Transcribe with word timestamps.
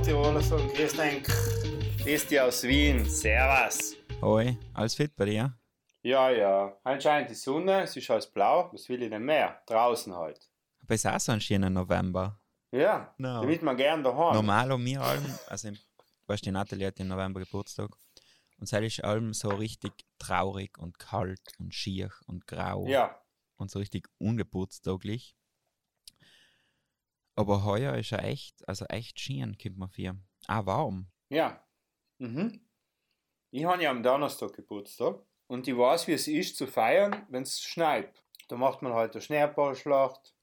Nordtiroler 0.00 0.42
sagen, 0.42 0.66
grüß 0.68 0.92
denk, 0.96 1.26
grüß 2.02 2.26
dich 2.26 2.40
aus 2.40 2.62
Wien, 2.62 3.04
servus. 3.04 3.96
Hoi, 4.22 4.56
alles 4.72 4.94
fit 4.94 5.14
bei 5.14 5.26
dir? 5.26 5.54
Ja, 6.02 6.30
ja, 6.30 6.74
anscheinend 6.84 7.28
die 7.28 7.34
Sonne, 7.34 7.82
es 7.82 7.94
ist 7.98 8.08
alles 8.10 8.26
blau, 8.26 8.70
was 8.72 8.88
will 8.88 9.02
ich 9.02 9.10
denn 9.10 9.22
mehr? 9.22 9.60
Draußen 9.66 10.16
halt. 10.16 10.40
Aber 10.82 10.94
es 10.94 11.04
ist 11.04 11.10
auch 11.10 11.20
so 11.20 11.32
ein 11.32 11.40
schöner 11.42 11.68
November. 11.68 12.40
Ja, 12.72 13.14
No. 13.18 13.42
damit 13.42 13.60
man 13.60 13.76
gern 13.76 14.02
daheim. 14.02 14.36
Normal 14.36 14.72
um 14.72 14.82
mir 14.82 15.02
allem, 15.02 15.38
also 15.48 15.68
im- 15.68 15.78
weißt 16.28 16.44
du, 16.44 16.48
die 16.48 16.52
Natalie 16.52 16.86
hat 16.86 16.98
im 16.98 17.08
November 17.08 17.40
Geburtstag. 17.40 17.90
Und 18.56 18.72
es 18.72 18.72
ist 18.72 19.04
allem 19.04 19.34
so 19.34 19.50
richtig 19.50 19.92
traurig 20.18 20.78
und 20.78 20.98
kalt 20.98 21.42
und 21.58 21.74
schier 21.74 22.10
und 22.26 22.46
grau 22.46 22.86
Ja, 22.86 23.20
und 23.56 23.70
so 23.70 23.78
richtig 23.78 24.08
ungeburtstaglich. 24.16 25.36
Aber 27.40 27.64
heuer 27.64 27.94
ist 27.96 28.12
er 28.12 28.24
echt, 28.24 28.66
also 28.68 28.84
echt 28.86 29.18
schön, 29.18 29.56
kommt 29.58 29.78
man 29.78 29.88
für. 29.90 30.16
Ah, 30.46 30.64
warm. 30.66 31.10
ja. 31.30 31.64
Mhm. 32.18 32.60
Ich 33.52 33.64
habe 33.64 33.82
ja 33.82 33.90
am 33.90 34.02
Donnerstag 34.02 34.52
Geburtstag 34.52 35.18
und 35.48 35.66
ich 35.66 35.76
weiß, 35.76 36.06
wie 36.06 36.12
es 36.12 36.28
ist 36.28 36.56
zu 36.56 36.66
feiern, 36.66 37.26
wenn 37.30 37.42
es 37.42 37.60
schneit. 37.60 38.22
Da 38.48 38.56
macht 38.56 38.82
man 38.82 38.92
halt 38.92 39.12
eine 39.12 39.22
Schneeballschlacht. 39.22 40.34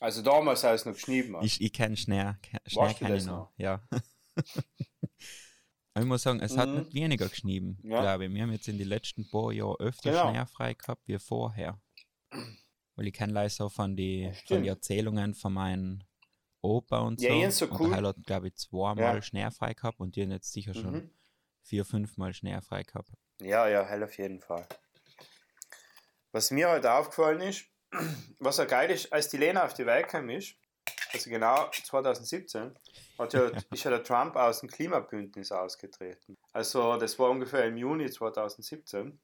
Also 0.00 0.20
damals, 0.22 0.64
als 0.64 0.80
es 0.82 0.86
noch 0.86 0.94
geschnitten 0.94 1.36
hat. 1.36 1.44
Ich, 1.44 1.60
ich 1.60 1.72
kenne 1.72 1.96
Schnee, 1.96 2.32
Schnee 2.66 2.92
kenne 2.94 3.16
ich 3.16 3.24
noch. 3.24 3.36
noch? 3.38 3.52
Ja. 3.56 3.80
Aber 5.94 6.02
ich 6.02 6.08
muss 6.08 6.22
sagen, 6.22 6.40
es 6.40 6.56
hat 6.58 6.68
Mhm. 6.68 6.74
nicht 6.80 6.94
weniger 6.94 7.28
geschnieben, 7.28 7.78
Ja. 7.84 8.00
glaube 8.00 8.26
ich. 8.26 8.34
Wir 8.34 8.42
haben 8.42 8.52
jetzt 8.52 8.66
in 8.68 8.78
den 8.78 8.88
letzten 8.88 9.28
paar 9.30 9.52
Jahren 9.52 9.76
öfter 9.78 10.10
Genau. 10.10 10.30
Schnee 10.30 10.46
frei 10.46 10.74
gehabt 10.74 11.02
wie 11.06 11.18
vorher. 11.20 11.80
Weil 12.96 13.08
ich 13.08 13.12
kenne 13.14 13.32
leider 13.32 13.50
so 13.50 13.68
von 13.68 13.96
den 13.96 14.32
Ja, 14.32 14.32
von 14.46 14.62
die 14.62 14.68
Erzählungen 14.68 15.34
von 15.34 15.52
meinem 15.52 16.02
Opa 16.60 17.00
und 17.00 17.20
so. 17.20 17.26
Ja, 17.26 17.34
ihnen 17.34 17.50
so 17.50 17.66
und 17.66 17.80
cool. 17.80 17.90
der 17.90 18.02
hat, 18.08 18.16
glaube 18.24 18.48
ich, 18.48 18.54
zweimal 18.56 19.16
Ja. 19.16 19.22
Schnee 19.22 19.50
frei 19.50 19.74
gehabt 19.74 20.00
und 20.00 20.16
die 20.16 20.22
haben 20.22 20.30
jetzt 20.30 20.52
sicher 20.52 20.74
schon 20.74 20.92
Mhm. 20.92 21.10
vier, 21.62 21.84
fünfmal 21.84 22.32
Schnee 22.32 22.58
frei 22.62 22.82
gehabt. 22.84 23.10
Ja, 23.40 23.68
ja, 23.68 23.84
hell 23.84 24.04
auf 24.04 24.16
jeden 24.16 24.40
Fall. 24.40 24.66
Was 26.32 26.50
mir 26.50 26.70
heute 26.70 26.92
aufgefallen 26.92 27.40
ist, 27.40 27.66
was 28.38 28.56
ja 28.58 28.64
geil 28.64 28.90
ist, 28.90 29.12
als 29.12 29.28
die 29.28 29.36
Lena 29.36 29.64
auf 29.64 29.74
die 29.74 29.86
Welt 29.86 30.08
kam 30.08 30.30
ist, 30.30 30.54
also 31.12 31.30
genau 31.30 31.70
2017, 31.70 32.74
hat 33.18 33.32
ja, 33.34 33.50
ist 33.70 33.84
ja 33.84 33.90
der 33.90 34.02
Trump 34.02 34.34
aus 34.36 34.60
dem 34.60 34.68
Klimabündnis 34.68 35.52
ausgetreten. 35.52 36.36
Also 36.52 36.96
das 36.96 37.18
war 37.18 37.30
ungefähr 37.30 37.64
im 37.66 37.76
Juni 37.76 38.10
2017, 38.10 39.20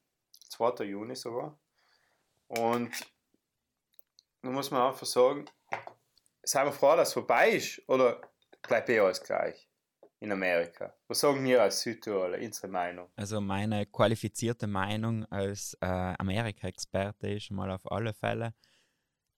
2. 0.50 0.84
Juni 0.84 1.16
sogar. 1.16 1.58
Und 2.48 2.91
da 4.42 4.50
muss 4.50 4.70
man 4.70 4.83
einfach 4.88 5.06
sagen, 5.06 5.44
seien 6.42 6.66
wir 6.66 6.72
froh, 6.72 6.96
dass 6.96 7.08
es 7.08 7.14
vorbei 7.14 7.50
ist, 7.50 7.83
oder 7.88 8.20
bleibt 8.62 8.88
eh 8.88 9.00
alles 9.00 9.22
gleich 9.22 9.69
in 10.20 10.32
Amerika? 10.32 10.94
Was 11.08 11.20
sagen 11.20 11.42
wir 11.44 11.62
als 11.62 11.80
Südtiroler, 11.80 12.38
unsere 12.38 12.69
Meinung? 12.69 13.10
Also 13.16 13.41
meine 13.41 13.86
qualifizierte 13.86 14.66
Meinung 14.66 15.24
als 15.27 15.74
äh, 15.80 15.86
Amerika-Experte 15.86 17.28
ist 17.30 17.44
schon 17.44 17.56
mal 17.56 17.70
auf 17.70 17.91
alle 17.91 18.12
Fälle, 18.14 18.55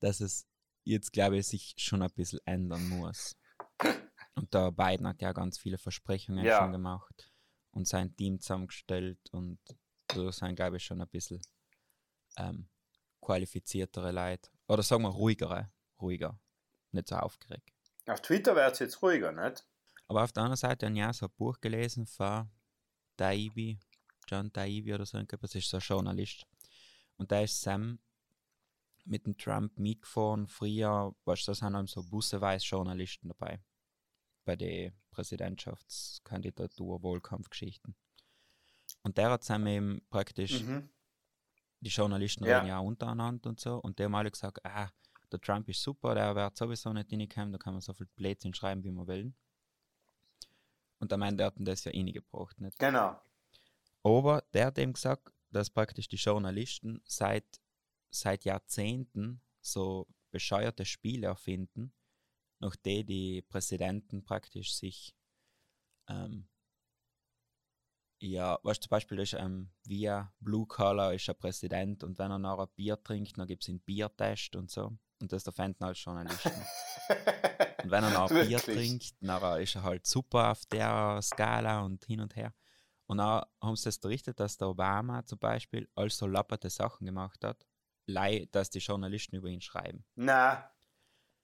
dass 0.01 0.21
es 0.21 0.47
jetzt, 0.85 1.13
glaube 1.13 1.39
ich, 1.39 1.47
sich 1.47 1.75
schon 1.79 2.03
ein 2.03 2.11
bisschen 2.11 2.41
ändern 2.45 2.89
muss. 2.89 3.37
Und 4.35 4.53
der 4.55 4.73
Biden 4.73 5.07
hat 5.07 5.21
ja 5.21 5.33
ganz 5.33 5.59
viele 5.59 5.79
Versprechungen 5.79 6.45
Ja. 6.45 6.59
schon 6.59 6.73
gemacht 6.73 7.31
und 7.73 7.87
sein 7.87 8.15
Team 8.17 8.41
zusammengestellt 8.41 9.19
und 9.31 9.59
da 10.09 10.33
sind, 10.33 10.57
glaube 10.57 10.77
ich, 10.79 10.85
schon 10.85 11.01
ein 11.01 11.09
bisschen 11.09 11.41
ähm, 12.39 12.69
qualifiziertere 13.21 14.11
Leute. 14.11 14.51
Oder 14.73 14.83
sagen 14.83 15.03
wir 15.03 15.11
ruhigere, 15.11 15.71
ruhiger, 16.01 16.41
nicht 16.93 17.09
so 17.09 17.17
aufgeregt. 17.17 17.71
Auf 18.07 18.23
Twitter 18.23 18.57
wird 18.57 18.73
es 18.73 18.79
jetzt 18.79 19.03
ruhiger, 19.03 19.31
nicht? 19.31 19.67
Aber 20.09 20.25
auf 20.25 20.33
der 20.33 20.45
anderen 20.45 20.57
Seite 20.57 20.87
habe 20.87 20.97
ich 20.97 21.05
auch 21.05 21.13
so 21.13 21.27
ein 21.27 21.33
Buch 21.37 21.61
gelesen 21.61 22.07
von 22.07 22.51
Taibbi, 23.19 23.79
John 24.27 24.51
Taibbi 24.51 24.95
oder 24.95 25.05
so, 25.05 25.19
irgendwas, 25.19 25.51
das 25.51 25.57
ist 25.57 25.69
so 25.69 25.77
ein 25.77 25.83
Journalist. 25.83 26.47
Und 27.19 27.31
da 27.31 27.43
ist 27.43 27.61
Sam 27.61 27.99
mit 29.05 29.27
dem 29.27 29.37
Trump 29.37 29.79
mitgefahren. 29.79 30.49
Früher, 30.49 31.15
weißt 31.27 31.49
du, 31.49 31.53
da 31.53 31.55
sind 31.55 31.91
so 31.91 32.03
busseweise 32.03 32.65
Journalisten 32.65 33.29
dabei. 33.29 33.63
Bei 34.47 34.57
den 34.57 34.95
Präsidentschaftskandidatur, 35.11 37.03
Wahlkampfgeschichten. 37.03 37.95
Und 39.03 39.19
der 39.19 39.33
hat 39.33 39.45
Sam 39.45 39.67
eben 39.67 40.01
praktisch 40.09 40.63
Mhm. 40.63 40.89
Die 41.83 41.91
Journalisten 41.91 42.45
Ja. 42.45 42.59
reden 42.59 42.69
ja 42.69 42.79
untereinander 42.79 43.51
und 43.51 43.61
so. 43.61 43.77
Und 43.77 43.99
die 43.99 44.05
haben 44.05 44.15
alle 44.15 44.31
gesagt, 44.31 44.65
ah, 44.65 44.91
der 45.31 45.41
Trump 45.41 45.69
ist 45.69 45.83
super, 45.83 46.15
der 46.15 46.35
wird 46.35 46.57
sowieso 46.57 46.93
nicht 46.93 47.13
reinkommen, 47.13 47.53
da 47.53 47.59
kann 47.59 47.75
man 47.75 47.81
so 47.81 47.93
viel 47.93 48.07
Blödsinn 48.17 48.55
schreiben, 48.55 48.85
wie 48.85 48.93
man 48.93 49.07
will. 49.07 49.35
Und 50.99 51.11
der 51.11 51.19
meint, 51.19 51.41
der 51.41 51.47
hat 51.47 51.55
das 51.59 51.85
ja 51.85 51.93
reingebracht, 51.93 52.61
nicht? 52.61 52.79
Genau. 52.79 53.21
Aber 54.05 54.43
der 54.53 54.67
hat 54.67 54.79
eben 54.79 54.93
gesagt, 54.93 55.33
dass 55.51 55.71
praktisch 55.71 56.09
die 56.09 56.17
Journalisten 56.17 57.01
seit, 57.05 57.61
seit 58.11 58.45
Jahrzehnten 58.45 59.41
so 59.61 60.07
bescheuerte 60.31 60.85
Spiele 60.85 61.27
erfinden, 61.27 61.93
nach 62.61 62.77
denen 62.77 63.07
die 63.07 63.43
Präsidenten 63.43 64.23
praktisch 64.25 64.75
sich 64.75 65.15
ähm, 66.09 66.49
ja, 68.23 68.59
weißt 68.63 68.83
du, 68.85 68.87
zum 68.89 68.91
Beispiel 68.91 69.19
ist 69.19 69.33
ähm, 69.35 69.71
via 69.85 70.33
Blue 70.41 70.67
Collar 70.67 71.13
ist 71.13 71.29
ein 71.29 71.37
Präsident 71.37 72.05
und 72.05 72.19
wenn 72.19 72.31
er 72.31 72.39
nachher 72.39 72.69
Bier 72.69 73.03
trinkt, 73.03 73.37
dann 73.37 73.47
gibt 73.49 73.65
es 73.65 73.69
einen 73.69 73.81
Biertest 73.81 74.55
und 74.55 74.71
so. 74.71 74.93
Und 75.21 75.33
das 75.33 75.47
erfinden 75.47 75.85
als 75.85 76.03
Journalisten. 76.03 76.51
Und 77.85 77.91
wenn 77.91 78.05
er 78.05 78.11
nachher 78.11 78.45
Bier 78.47 78.59
trinkt, 78.59 79.15
nachher 79.21 79.61
ist 79.61 79.75
er 79.75 79.83
halt 79.83 80.07
super 80.07 80.53
auf 80.53 80.65
der 80.67 81.21
Skala 81.23 81.83
und 81.83 82.05
hin 82.05 82.21
und 82.21 82.37
her. 82.37 82.55
Und 83.07 83.19
dann 83.19 83.45
haben 83.61 83.77
sie 83.77 83.85
das 83.85 83.99
berichtet, 83.99 84.39
dass 84.41 84.57
der 84.57 84.69
Obama 84.69 85.25
zum 85.27 85.39
Beispiel 85.39 85.89
all 85.95 86.09
so 86.11 86.27
lapperte 86.27 86.71
Sachen 86.71 87.05
gemacht 87.07 87.45
hat, 87.45 87.67
dass 88.07 88.71
die 88.71 88.79
Journalisten 88.79 89.37
über 89.37 89.49
ihn 89.49 89.61
schreiben. 89.61 90.05
Na, 90.15 90.71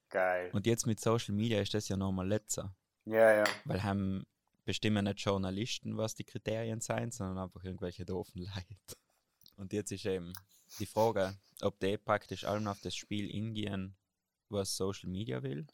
geil. 0.08 0.50
Und 0.52 0.66
jetzt 0.66 0.86
mit 0.86 1.00
Social 1.00 1.34
Media 1.34 1.60
ist 1.60 1.74
das 1.74 1.88
ja 1.88 1.96
nochmal 1.96 2.26
letzter, 2.28 2.74
Ja, 3.04 3.32
ja. 3.32 3.44
weil 3.64 3.82
haben 3.82 4.26
bestimmen 4.68 5.06
nicht 5.06 5.20
Journalisten, 5.20 5.96
was 5.96 6.14
die 6.14 6.24
Kriterien 6.24 6.82
sein, 6.82 7.10
sondern 7.10 7.38
einfach 7.38 7.64
irgendwelche 7.64 8.04
doofen 8.04 8.42
Leute. 8.54 8.76
Und 9.56 9.72
jetzt 9.72 9.92
ist 9.92 10.04
eben 10.04 10.34
die 10.78 10.84
Frage, 10.84 11.38
ob 11.62 11.80
die 11.80 11.96
praktisch 11.96 12.44
allem 12.44 12.66
auf 12.68 12.78
das 12.82 12.94
Spiel 12.94 13.30
ingehen, 13.30 13.96
was 14.50 14.76
Social 14.76 15.08
Media 15.08 15.42
will, 15.42 15.66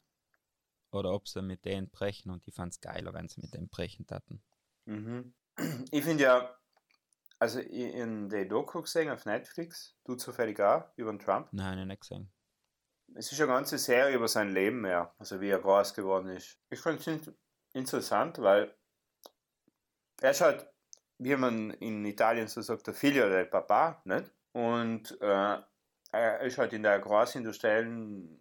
oder 0.91 1.11
ob 1.11 1.27
sie 1.27 1.41
mit 1.41 1.65
denen 1.65 1.89
brechen 1.89 2.31
und 2.31 2.47
ich 2.47 2.55
fand 2.55 2.71
es 2.71 2.79
geiler, 2.79 3.13
wenn 3.13 3.27
sie 3.27 3.41
mit 3.41 3.53
denen 3.53 3.67
brechen 3.67 4.07
taten. 4.07 4.41
Mhm. 4.85 5.33
Ich 5.91 6.05
finde 6.05 6.23
ja, 6.23 6.57
also 7.37 7.59
in 7.59 8.29
der 8.29 8.45
Doku 8.45 8.81
gesehen 8.81 9.09
auf 9.09 9.25
Netflix, 9.25 9.97
du 10.05 10.15
zufällig 10.15 10.57
auch, 10.61 10.85
über 10.95 11.11
den 11.11 11.19
Trump. 11.19 11.49
Nein, 11.51 11.71
habe 11.71 11.81
ich 11.81 11.87
nicht 11.87 12.01
gesehen. 12.01 12.31
Es 13.13 13.29
ist 13.29 13.41
eine 13.41 13.51
ganze 13.51 13.77
Serie 13.77 14.15
über 14.15 14.29
sein 14.29 14.53
Leben 14.53 14.79
mehr, 14.79 15.13
also 15.17 15.41
wie 15.41 15.49
er 15.49 15.59
groß 15.59 15.93
geworden 15.93 16.29
ist. 16.29 16.57
Ich 16.69 16.79
finde 16.79 16.99
es 16.99 17.07
in- 17.07 17.35
interessant, 17.73 18.37
weil 18.39 18.73
er 20.21 20.31
ist 20.31 20.41
halt, 20.41 20.67
wie 21.17 21.35
man 21.35 21.71
in 21.71 22.05
Italien 22.05 22.47
so 22.47 22.61
sagt, 22.61 22.87
der 22.87 22.93
Figlio 22.93 23.29
del 23.29 23.45
Papa, 23.45 24.01
nicht? 24.05 24.31
Und 24.53 25.19
äh, 25.21 25.57
er 26.11 26.39
ist 26.41 26.57
halt 26.57 26.73
in 26.73 26.83
der 26.83 26.99
großindustriellen 26.99 28.39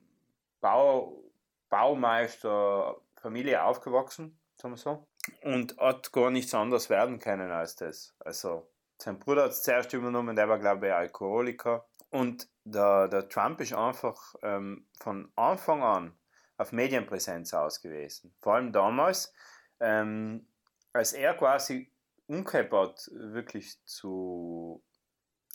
Bau, 0.60 1.22
Baumeisterfamilie 1.70 3.62
aufgewachsen, 3.62 4.38
sagen 4.56 4.74
wir 4.74 4.78
so. 4.78 5.06
Und 5.42 5.76
hat 5.78 6.12
gar 6.12 6.30
nichts 6.30 6.54
anderes 6.54 6.90
werden 6.90 7.18
können 7.18 7.50
als 7.50 7.76
das. 7.76 8.14
Also 8.20 8.70
sein 8.98 9.18
Bruder 9.18 9.44
hat 9.44 9.50
es 9.50 9.62
zuerst 9.62 9.92
übernommen, 9.92 10.36
der 10.36 10.48
war 10.48 10.58
glaube 10.58 10.86
ich 10.86 10.92
Alkoholiker. 10.92 11.86
Und 12.10 12.48
der, 12.62 13.08
der 13.08 13.28
Trump 13.28 13.60
ist 13.60 13.72
einfach 13.72 14.36
ähm, 14.42 14.86
von 15.00 15.32
Anfang 15.34 15.82
an 15.82 16.16
auf 16.56 16.70
Medienpräsenz 16.70 17.52
ausgewiesen. 17.54 18.32
Vor 18.40 18.54
allem 18.54 18.72
damals, 18.72 19.34
ähm, 19.80 20.46
als 20.94 21.12
er 21.12 21.34
quasi 21.34 21.92
umgekehrt 22.26 22.72
hat, 22.72 23.10
wirklich 23.12 23.84
zu, 23.84 24.82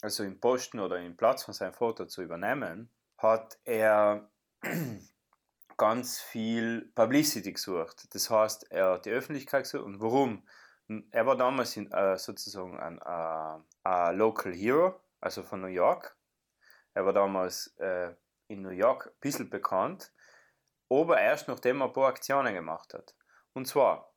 also 0.02 0.22
im 0.22 0.38
Posten 0.38 0.78
oder 0.78 1.00
im 1.00 1.16
Platz 1.16 1.44
von 1.44 1.54
seinem 1.54 1.72
Vater 1.72 2.06
zu 2.06 2.22
übernehmen, 2.22 2.90
hat 3.16 3.58
er 3.64 4.30
ganz 5.76 6.20
viel 6.20 6.92
Publicity 6.94 7.52
gesucht. 7.52 8.14
Das 8.14 8.30
heißt, 8.30 8.70
er 8.70 8.92
hat 8.92 9.06
die 9.06 9.10
Öffentlichkeit 9.10 9.64
gesucht. 9.64 9.84
Und 9.84 10.00
warum? 10.00 10.46
Er 11.10 11.24
war 11.24 11.36
damals 11.36 11.76
in, 11.76 11.90
äh, 11.90 12.18
sozusagen 12.18 12.78
ein 12.78 13.00
äh, 13.84 14.12
Local 14.12 14.52
Hero, 14.52 15.00
also 15.20 15.42
von 15.42 15.60
New 15.60 15.68
York. 15.68 16.16
Er 16.92 17.06
war 17.06 17.12
damals 17.12 17.68
äh, 17.78 18.12
in 18.48 18.62
New 18.62 18.70
York 18.70 19.06
ein 19.06 19.20
bisschen 19.20 19.48
bekannt, 19.48 20.12
aber 20.90 21.20
erst 21.20 21.48
nachdem 21.48 21.80
er 21.80 21.86
ein 21.86 21.92
paar 21.92 22.08
Aktionen 22.08 22.52
gemacht 22.52 22.92
hat. 22.92 23.14
Und 23.52 23.66
zwar 23.66 24.09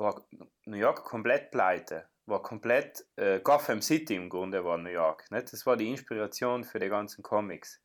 war 0.00 0.26
New 0.64 0.76
York 0.76 1.04
komplett 1.04 1.50
pleite, 1.50 2.08
war 2.26 2.42
komplett 2.42 3.06
äh, 3.16 3.40
Gotham 3.40 3.82
City 3.82 4.16
im 4.16 4.28
Grunde 4.28 4.64
war 4.64 4.78
New 4.78 4.90
York. 4.90 5.30
Nicht? 5.30 5.52
Das 5.52 5.64
war 5.66 5.76
die 5.76 5.88
Inspiration 5.88 6.64
für 6.64 6.80
die 6.80 6.88
ganzen 6.88 7.22
Comics. 7.22 7.80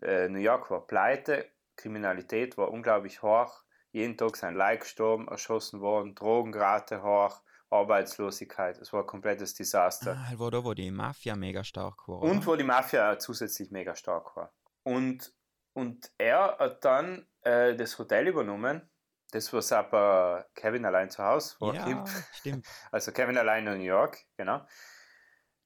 Äh, 0.00 0.28
New 0.28 0.38
York 0.38 0.70
war 0.70 0.86
pleite, 0.86 1.50
Kriminalität 1.76 2.56
war 2.56 2.70
unglaublich 2.70 3.22
hoch, 3.22 3.64
jeden 3.92 4.16
Tag 4.16 4.36
sind 4.36 4.54
Leute 4.54 4.78
gestorben, 4.78 5.28
erschossen 5.28 5.80
worden, 5.80 6.14
Drogenrate 6.14 7.02
hoch, 7.02 7.42
Arbeitslosigkeit. 7.70 8.78
Es 8.78 8.92
war 8.92 9.02
ein 9.02 9.06
komplettes 9.06 9.54
Desaster. 9.54 10.16
Ah, 10.16 10.38
war 10.38 10.50
da, 10.50 10.64
wo 10.64 10.74
die 10.74 10.90
Mafia 10.90 11.36
mega 11.36 11.64
stark 11.64 12.06
war. 12.08 12.22
Und 12.22 12.46
wo 12.46 12.56
die 12.56 12.64
Mafia 12.64 13.18
zusätzlich 13.18 13.70
mega 13.70 13.94
stark 13.94 14.36
war. 14.36 14.52
Und, 14.82 15.32
und 15.72 16.10
er 16.18 16.56
hat 16.58 16.84
dann 16.84 17.26
äh, 17.42 17.74
das 17.76 17.98
Hotel 17.98 18.28
übernommen, 18.28 18.89
das 19.30 19.52
was 19.52 19.72
aber 19.72 20.46
Kevin 20.54 20.84
allein 20.84 21.10
zu 21.10 21.24
Hause 21.24 21.56
war. 21.60 21.74
Ja, 21.74 22.04
stimmt. 22.34 22.66
Also 22.90 23.12
Kevin 23.12 23.38
allein 23.38 23.66
in 23.66 23.78
New 23.78 23.84
York, 23.84 24.24
genau. 24.36 24.66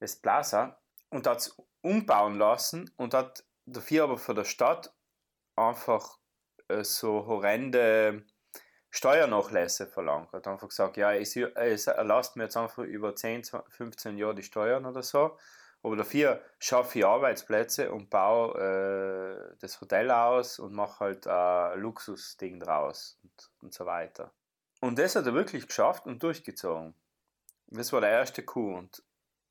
Das 0.01 0.17
Plaza. 0.17 0.81
Und 1.11 1.27
hat 1.27 1.39
es 1.39 1.57
umbauen 1.81 2.39
lassen 2.39 2.91
und 2.97 3.15
hat 3.15 3.45
dafür 3.67 4.05
aber 4.05 4.19
für 4.19 4.35
der 4.35 4.45
Stadt 4.45 4.93
einfach 5.57 6.19
äh, 6.69 6.83
so 6.83 7.27
horrende 7.27 8.25
Steuernachlässe 8.91 9.87
verlangt. 9.87 10.33
Er 10.33 10.39
hat 10.39 10.49
einfach 10.49 10.69
gesagt, 10.69 10.97
ja, 10.97 11.13
es, 11.13 11.37
es 11.37 11.87
erlasst 11.87 12.37
mir 12.37 12.45
jetzt 12.45 12.57
einfach 12.57 12.85
über 12.85 13.15
10, 13.15 13.43
15 13.69 14.19
Jahre 14.19 14.35
die 14.35 14.43
Steuern 14.43 14.87
oder 14.87 15.03
so, 15.03 15.37
aber 15.85 15.97
dafür 15.97 16.43
schaffe 16.59 16.99
ich 16.99 17.05
Arbeitsplätze 17.05 17.93
und 17.93 18.09
baue 18.09 18.59
äh, 18.59 19.57
das 19.61 19.81
Hotel 19.81 20.11
aus 20.11 20.59
und 20.59 20.73
mache 20.73 21.01
halt 21.01 21.27
ein 21.27 21.79
Luxusding 21.79 22.59
draus 22.59 23.19
und, 23.23 23.51
und 23.61 23.75
so 23.75 23.85
weiter. 23.85 24.33
Und 24.81 24.99
das 24.99 25.15
hat 25.15 25.27
er 25.27 25.35
wirklich 25.35 25.67
geschafft 25.67 26.07
und 26.07 26.23
durchgezogen. 26.23 26.95
Das 27.67 27.93
war 27.93 28.01
der 28.01 28.11
erste 28.11 28.43
Coup 28.43 28.77
und 28.77 29.03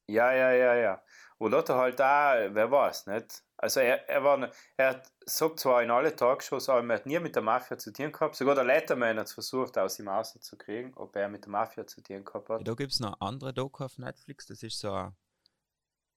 ja, 0.07 0.33
ja, 0.33 0.51
ja, 0.51 0.75
ja. 0.75 1.03
Und 1.37 1.53
hat 1.53 1.69
er 1.69 1.75
halt 1.75 2.01
auch, 2.01 2.55
wer 2.55 2.71
weiß, 2.71 3.07
nicht? 3.07 3.43
Also 3.57 3.79
er, 3.79 4.09
er, 4.09 4.23
war, 4.23 4.49
er 4.77 5.03
sagt 5.25 5.59
zwar 5.59 5.83
in 5.83 5.91
alle 5.91 6.15
Talkshows, 6.15 6.67
aber 6.67 6.85
er 6.87 6.95
hat 6.95 7.05
nie 7.05 7.19
mit 7.19 7.35
der 7.35 7.43
Mafia 7.43 7.77
zu 7.77 7.93
tun 7.93 8.11
gehabt. 8.11 8.35
Sogar 8.35 8.55
der 8.55 8.63
Letterman 8.63 9.19
hat 9.19 9.27
es 9.27 9.33
versucht, 9.33 9.77
aus 9.77 9.99
ihm 9.99 10.07
rauszukriegen, 10.07 10.93
ob 10.95 11.15
er 11.15 11.29
mit 11.29 11.45
der 11.45 11.51
Mafia 11.51 11.85
zu 11.85 12.01
tun 12.01 12.25
gehabt 12.25 12.49
hat. 12.49 12.59
Ja, 12.59 12.63
da 12.63 12.73
gibt 12.73 12.91
es 12.91 12.99
noch 12.99 13.19
andere 13.21 13.53
Doku 13.53 13.83
auf 13.83 13.97
Netflix, 13.97 14.47
das 14.47 14.63
ist 14.63 14.79
so 14.79 14.91
ein, 14.91 15.15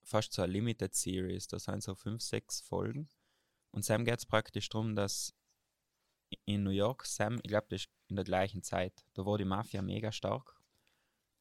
fast 0.06 0.32
so 0.32 0.42
eine 0.42 0.52
Limited 0.52 0.94
Series, 0.94 1.48
da 1.48 1.58
sind 1.58 1.82
so 1.82 1.94
fünf, 1.94 2.22
sechs 2.22 2.60
Folgen. 2.60 3.08
Und 3.72 3.84
Sam 3.84 4.04
geht 4.04 4.18
es 4.18 4.26
praktisch 4.26 4.68
darum, 4.68 4.94
dass 4.94 5.34
in 6.44 6.62
New 6.62 6.70
York, 6.70 7.04
Sam, 7.04 7.38
ich 7.42 7.48
glaube, 7.48 7.66
das 7.70 7.82
ist 7.82 7.90
in 8.08 8.16
der 8.16 8.24
gleichen 8.24 8.62
Zeit, 8.62 9.04
da 9.14 9.26
war 9.26 9.38
die 9.38 9.44
Mafia 9.44 9.82
mega 9.82 10.12
stark. 10.12 10.60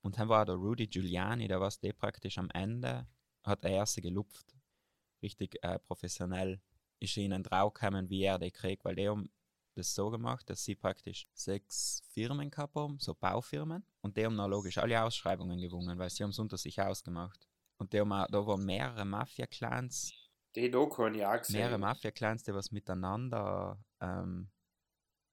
Und 0.02 0.20
dann 0.20 0.30
war 0.30 0.46
der 0.46 0.56
Rudy 0.56 0.88
Giuliani, 0.88 1.48
der 1.48 1.60
war 1.60 1.74
der 1.82 1.94
praktisch 1.94 2.38
am 2.38 2.50
Ende, 2.52 3.08
hat 3.44 3.64
er 3.64 3.72
erste 3.72 4.02
gelupft 4.02 4.56
richtig 5.26 5.58
äh, 5.64 5.80
professionell 5.80 6.62
ist 7.00 7.18
ihnen 7.18 7.44
drauf 7.44 7.74
gekommen, 7.74 8.10
wie 8.10 8.24
er 8.24 8.40
den 8.40 8.52
kriegt, 8.52 8.86
weil 8.86 8.96
die 8.96 9.10
haben 9.10 9.30
das 9.74 9.94
so 9.94 10.10
gemacht, 10.10 10.50
dass 10.50 10.64
sie 10.64 10.76
praktisch 10.76 11.28
sechs 11.34 12.02
Firmen 12.14 12.50
gehabt 12.50 12.76
haben, 12.76 12.98
so 13.00 13.14
Baufirmen, 13.14 13.84
und 14.02 14.16
die 14.16 14.26
haben 14.26 14.38
dann 14.38 14.50
logisch 14.50 14.78
alle 14.78 15.04
Ausschreibungen 15.04 15.60
gewonnen, 15.60 15.98
weil 16.00 16.10
sie 16.10 16.24
haben 16.24 16.30
es 16.30 16.40
unter 16.40 16.58
sich 16.58 16.80
ausgemacht. 16.80 17.48
Und 17.78 17.94
haben 17.94 18.12
auch, 18.12 18.28
da 18.28 18.46
waren 18.46 18.66
mehrere 18.66 19.06
Mafia-Clans. 19.06 20.14
Die 20.56 20.72
Doku 20.72 21.04
habe 21.04 21.18
ich 21.18 21.26
auch 21.26 21.38
gesehen. 21.38 21.60
Mehrere 21.60 21.78
Mafia-Clans, 21.78 22.44
die 22.44 22.54
was 22.54 22.72
miteinander 22.72 23.78
ähm, 24.00 24.50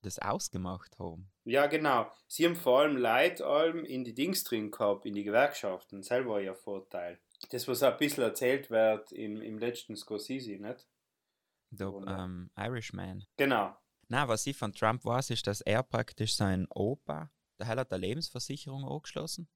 das 0.03 0.19
ausgemacht 0.19 0.99
haben. 0.99 1.31
Ja, 1.45 1.67
genau. 1.67 2.11
Sie 2.27 2.45
haben 2.45 2.57
vor 2.57 2.81
allem 2.81 2.97
Leute 2.97 3.47
allem 3.47 3.85
in 3.85 4.03
die 4.05 4.15
Dings 4.15 4.43
drin 4.43 4.71
gehabt, 4.73 5.07
in 5.07 5.15
die 5.15 5.23
Gewerkschaften. 5.23 6.03
Selber 6.03 6.43
ihr 6.43 6.57
Vorteil. 6.57 7.21
Das, 7.51 7.69
was 7.69 7.83
auch 7.83 7.93
ein 7.93 7.99
bisschen 7.99 8.25
erzählt 8.25 8.71
wird 8.71 9.13
im, 9.13 9.41
im 9.41 9.59
letzten 9.59 9.97
Scorsese, 9.97 10.59
nicht? 10.59 10.89
Der 11.71 11.89
ähm, 12.07 12.51
Irishman. 12.57 13.25
Genau. 13.37 13.77
Na, 14.09 14.29
was 14.29 14.47
ich 14.47 14.57
von 14.57 14.73
Trump 14.73 15.05
weiß, 15.05 15.31
ist, 15.31 15.47
dass 15.47 15.61
er 15.61 15.83
praktisch 15.83 16.35
sein 16.35 16.67
Opa, 16.71 17.31
der 17.59 17.69
hat 17.69 17.93
eine 17.93 18.01
Lebensversicherung 18.01 18.85
angeschlossen 18.85 19.49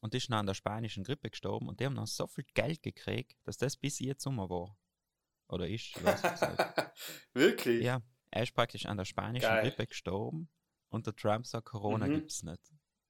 und 0.00 0.14
ist 0.14 0.30
dann 0.30 0.40
an 0.40 0.46
der 0.46 0.54
spanischen 0.54 1.04
Grippe 1.04 1.30
gestorben 1.30 1.68
und 1.68 1.80
die 1.80 1.86
haben 1.86 1.94
dann 1.94 2.06
so 2.06 2.26
viel 2.26 2.44
Geld 2.54 2.82
gekriegt, 2.82 3.36
dass 3.44 3.56
das 3.56 3.76
bis 3.76 3.98
jetzt 3.98 4.22
Sommer 4.22 4.48
war. 4.48 4.76
Oder 5.48 5.68
ist, 5.68 5.94
Wirklich? 7.34 7.82
Ja, 7.82 8.02
er 8.30 8.42
ist 8.42 8.54
praktisch 8.54 8.86
an 8.86 8.96
der 8.96 9.04
spanischen 9.04 9.48
Geil. 9.48 9.62
Grippe 9.62 9.86
gestorben 9.86 10.48
und 10.88 11.06
der 11.06 11.14
Trump 11.14 11.46
sagt, 11.46 11.66
Corona 11.66 12.06
mhm. 12.06 12.24
es 12.26 12.42
nicht. 12.42 12.60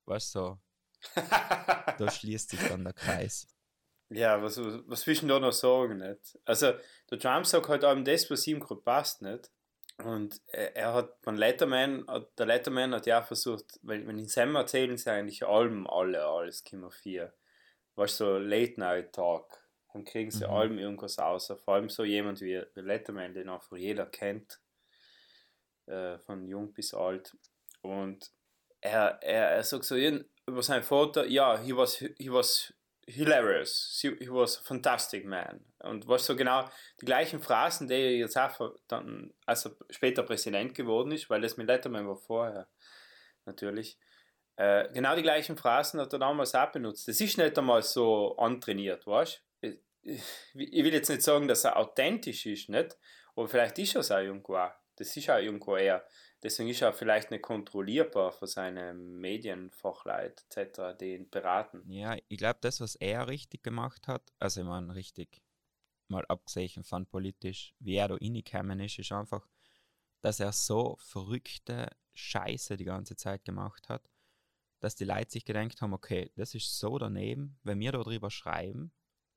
Weißt 0.06 0.34
du, 0.34 0.38
so, 0.38 0.60
da 1.14 2.10
schließt 2.10 2.50
sich 2.50 2.60
dann 2.68 2.84
der 2.84 2.92
Kreis. 2.92 3.46
Ja, 4.08 4.42
was, 4.42 4.58
was 4.58 5.06
willst 5.06 5.22
du 5.22 5.28
da 5.28 5.38
noch 5.38 5.52
sagen? 5.52 5.98
Nicht? 5.98 6.38
Also, 6.44 6.72
der 7.10 7.18
Trump 7.18 7.46
sagt 7.46 7.68
halt 7.68 7.84
eben 7.84 8.04
das, 8.04 8.28
was 8.30 8.46
ihm 8.46 8.58
gerade 8.58 8.80
passt, 8.80 9.22
nicht? 9.22 9.50
Und 10.04 10.40
er, 10.48 10.76
er 10.76 10.94
hat 10.94 11.16
von 11.22 11.36
Letterman, 11.36 12.06
der 12.38 12.46
Letterman 12.46 12.94
hat 12.94 13.06
ja 13.06 13.20
auch 13.20 13.26
versucht, 13.26 13.78
wenn, 13.82 14.06
wenn 14.06 14.18
in 14.18 14.28
Sam 14.28 14.54
erzählen 14.54 14.96
sie 14.96 15.10
eigentlich 15.10 15.44
allem 15.44 15.86
alle, 15.86 16.24
alles 16.24 16.64
Kimmer 16.64 16.90
4. 16.90 17.32
Was 17.94 18.16
so 18.16 18.38
Late 18.38 18.78
Night 18.78 19.12
Talk. 19.12 19.58
Dann 19.92 20.04
kriegen 20.04 20.30
sie 20.30 20.46
mhm. 20.46 20.52
allem 20.52 20.78
irgendwas 20.78 21.18
aus. 21.18 21.52
Vor 21.64 21.74
allem 21.74 21.88
so 21.88 22.04
jemand 22.04 22.40
wie, 22.40 22.62
Letterman, 22.74 23.34
den 23.34 23.48
einfach 23.48 23.76
jeder 23.76 24.06
kennt. 24.06 24.60
Äh, 25.86 26.18
von 26.20 26.46
jung 26.46 26.72
bis 26.72 26.94
alt. 26.94 27.36
Und 27.82 28.30
er, 28.80 29.18
er, 29.22 29.50
er 29.50 29.64
sagt 29.64 29.84
so 29.84 29.96
über 29.96 30.62
seinen 30.62 30.84
Vater, 30.84 31.26
ja, 31.26 31.58
he 31.58 31.76
was, 31.76 31.96
he 31.96 32.30
was 32.30 32.72
hilarious. 33.10 33.98
He 34.00 34.30
was 34.30 34.58
a 34.58 34.62
fantastic 34.62 35.24
man. 35.24 35.60
Und 35.80 36.06
was 36.06 36.26
so 36.26 36.36
genau 36.36 36.68
die 37.00 37.06
gleichen 37.06 37.40
Phrasen, 37.40 37.88
die 37.88 37.94
er 37.94 38.16
jetzt 38.16 38.36
auch 38.36 38.74
dann, 38.88 39.32
als 39.46 39.66
er 39.66 39.72
später 39.90 40.22
Präsident 40.22 40.74
geworden 40.74 41.12
ist, 41.12 41.28
weil 41.30 41.40
das 41.40 41.56
mit 41.56 41.66
Letterman 41.66 42.06
war 42.06 42.16
vorher 42.16 42.68
natürlich. 43.44 43.98
Äh, 44.56 44.92
genau 44.92 45.16
die 45.16 45.22
gleichen 45.22 45.56
Phrasen 45.56 46.00
hat 46.00 46.12
er 46.12 46.18
damals 46.18 46.54
auch 46.54 46.70
benutzt. 46.70 47.08
Das 47.08 47.20
ist 47.20 47.38
nicht 47.38 47.58
einmal 47.58 47.82
so 47.82 48.36
antrainiert, 48.36 49.06
weißt 49.06 49.42
du? 49.62 49.68
Ich 50.02 50.84
will 50.84 50.94
jetzt 50.94 51.10
nicht 51.10 51.22
sagen, 51.22 51.46
dass 51.46 51.64
er 51.64 51.76
authentisch 51.76 52.46
ist, 52.46 52.68
nicht? 52.68 52.96
Aber 53.36 53.48
vielleicht 53.48 53.78
ist 53.78 53.94
er 53.94 54.00
es 54.00 54.10
auch 54.10 54.18
irgendwo. 54.18 54.58
Das 54.96 55.16
ist 55.16 55.30
auch 55.30 55.38
irgendwo 55.38 55.76
eher 55.76 56.04
Deswegen 56.42 56.70
ist 56.70 56.80
er 56.80 56.92
vielleicht 56.92 57.30
nicht 57.30 57.42
kontrollierbar 57.42 58.32
von 58.32 58.48
seinen 58.48 59.20
Medienfachleit 59.20 60.44
etc., 60.48 60.98
die 60.98 61.14
ihn 61.14 61.28
beraten. 61.28 61.82
Ja, 61.90 62.16
ich 62.28 62.38
glaube, 62.38 62.58
das, 62.62 62.80
was 62.80 62.94
er 62.96 63.28
richtig 63.28 63.62
gemacht 63.62 64.08
hat, 64.08 64.22
also 64.38 64.60
ich 64.60 64.66
meine, 64.66 64.94
richtig, 64.94 65.42
mal 66.08 66.24
abgesehen 66.26 66.82
von 66.82 67.06
politisch, 67.06 67.74
wie 67.78 67.96
er 67.96 68.08
da 68.08 68.14
reingekommen 68.14 68.80
ist, 68.80 68.98
ist 68.98 69.12
einfach, 69.12 69.46
dass 70.22 70.40
er 70.40 70.52
so 70.52 70.96
verrückte 71.00 71.88
Scheiße 72.14 72.76
die 72.76 72.84
ganze 72.84 73.16
Zeit 73.16 73.44
gemacht 73.44 73.88
hat, 73.88 74.10
dass 74.80 74.96
die 74.96 75.04
Leute 75.04 75.30
sich 75.30 75.44
gedacht 75.44 75.80
haben, 75.82 75.92
okay, 75.92 76.32
das 76.36 76.54
ist 76.54 76.78
so 76.78 76.98
daneben, 76.98 77.58
wenn 77.62 77.80
wir 77.80 77.92
darüber 77.92 78.30
schreiben, 78.30 78.92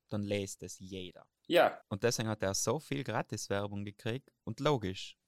dann 0.08 0.22
lest 0.22 0.62
es 0.62 0.78
jeder. 0.78 1.26
Ja. 1.46 1.80
Und 1.88 2.02
deswegen 2.02 2.28
hat 2.28 2.42
er 2.42 2.54
so 2.54 2.80
viel 2.80 3.04
Gratiswerbung 3.04 3.84
gekriegt 3.84 4.30
und 4.44 4.60
logisch, 4.60 5.18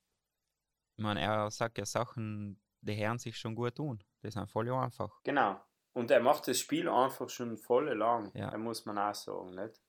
ich 0.96 1.02
meine, 1.02 1.20
er 1.20 1.50
sagt 1.50 1.78
ja 1.78 1.84
Sachen, 1.84 2.60
die 2.80 2.96
hören 2.96 3.18
sich 3.18 3.36
schon 3.36 3.54
gut 3.54 3.76
tun. 3.76 4.02
Das 4.22 4.34
ist 4.34 4.50
voll 4.50 4.72
einfach. 4.72 5.20
Genau. 5.24 5.60
Und 5.92 6.10
er 6.10 6.20
macht 6.20 6.48
das 6.48 6.58
Spiel 6.58 6.88
einfach 6.88 7.28
schon 7.28 7.56
voll 7.56 7.92
lang. 7.94 8.30
Ja. 8.34 8.50
Er 8.50 8.58
muss 8.58 8.84
man 8.86 8.98
auch 8.98 9.14
sagen, 9.14 9.54
nicht? 9.54 9.80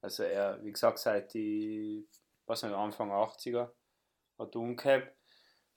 Also 0.00 0.24
er, 0.24 0.62
wie 0.62 0.72
gesagt, 0.72 0.98
seit 0.98 1.34
die, 1.34 2.08
was 2.46 2.62
nicht, 2.62 2.74
Anfang 2.74 3.10
80er 3.10 3.70
hat 4.38 4.54
er 4.54 4.60
umgehabt. 4.60 5.12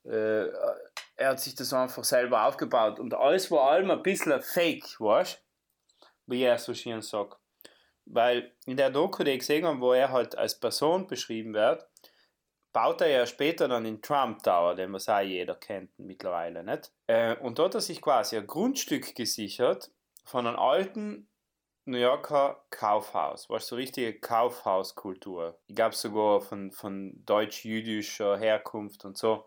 Äh, 0.03 0.47
er 1.15 1.29
hat 1.29 1.39
sich 1.39 1.55
das 1.55 1.73
einfach 1.73 2.03
selber 2.03 2.45
aufgebaut. 2.45 2.99
Und 2.99 3.13
alles 3.13 3.47
vor 3.47 3.69
allem 3.69 3.91
ein 3.91 4.03
bisschen 4.03 4.41
fake, 4.41 4.99
weißt 4.99 5.37
du? 5.37 6.07
Wie 6.27 6.43
er 6.43 6.57
so 6.57 6.73
schön 6.73 7.01
sagt. 7.01 7.39
Weil 8.05 8.55
in 8.65 8.77
der 8.77 8.89
Doku, 8.89 9.23
die 9.23 9.31
ich 9.31 9.39
gesehen 9.39 9.65
habe, 9.65 9.81
wo 9.81 9.93
er 9.93 10.11
halt 10.11 10.35
als 10.35 10.59
Person 10.59 11.07
beschrieben 11.07 11.53
wird, 11.53 11.87
baut 12.73 13.01
er 13.01 13.09
ja 13.09 13.25
später 13.25 13.67
dann 13.67 13.83
den 13.83 14.01
Trump 14.01 14.43
Tower, 14.43 14.75
den 14.75 14.93
was 14.93 15.09
auch 15.09 15.21
jeder 15.21 15.55
kennt 15.55 15.97
mittlerweile, 15.97 16.63
nicht? 16.63 16.91
Äh, 17.07 17.35
und 17.37 17.59
dort 17.59 17.73
hat 17.73 17.79
er 17.79 17.81
sich 17.81 18.01
quasi 18.01 18.37
ein 18.37 18.47
Grundstück 18.47 19.15
gesichert 19.15 19.91
von 20.23 20.45
einem 20.45 20.59
alten 20.59 21.27
New 21.85 21.97
Yorker 21.97 22.63
Kaufhaus, 22.69 23.49
war 23.49 23.59
so 23.59 23.75
richtige 23.75 24.19
Kaufhauskultur. 24.19 25.57
Ich 25.65 25.75
glaube 25.75 25.95
sogar 25.95 26.39
von, 26.41 26.71
von 26.71 27.25
deutsch-jüdischer 27.25 28.37
Herkunft 28.37 29.05
und 29.05 29.17
so. 29.17 29.45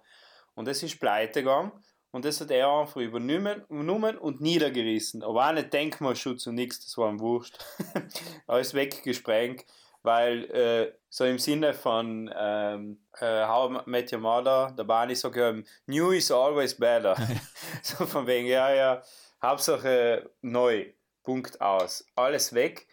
Und 0.55 0.67
das 0.67 0.83
ist 0.83 0.99
pleite 0.99 1.41
gegangen 1.43 1.71
und 2.11 2.25
das 2.25 2.41
hat 2.41 2.51
er 2.51 2.69
einfach 2.69 3.01
übernommen, 3.01 3.65
übernommen 3.69 4.19
und 4.19 4.41
niedergerissen. 4.41 5.23
Aber 5.23 5.49
auch 5.49 5.53
nicht 5.53 5.73
Denkmalschutz 5.73 6.47
und 6.49 6.57
nichts, 6.57 6.85
das 6.85 6.99
war 6.99 7.09
ihm 7.09 7.21
wurscht. 7.21 7.59
Alles 8.49 8.75
weggesprengt 8.75 9.65
weil 10.03 10.45
äh, 10.51 10.93
so 11.09 11.25
im 11.25 11.39
Sinne 11.39 11.75
von 11.75 12.33
ähm, 12.37 13.05
äh, 13.19 13.47
How 13.47 13.71
I 13.71 13.91
Met 13.91 14.13
Your 14.13 14.21
Mother, 14.21 14.75
der 14.77 14.85
Barney 14.85 15.15
sagt 15.15 15.37
ja, 15.37 15.55
New 15.87 16.11
is 16.11 16.31
always 16.31 16.75
better. 16.75 17.17
so 17.83 18.07
von 18.07 18.27
wegen, 18.27 18.47
ja, 18.47 18.73
ja, 18.73 19.03
Hauptsache 19.41 20.31
neu, 20.41 20.93
Punkt 21.23 21.61
aus, 21.61 22.07
alles 22.17 22.55
weg. 22.55 22.87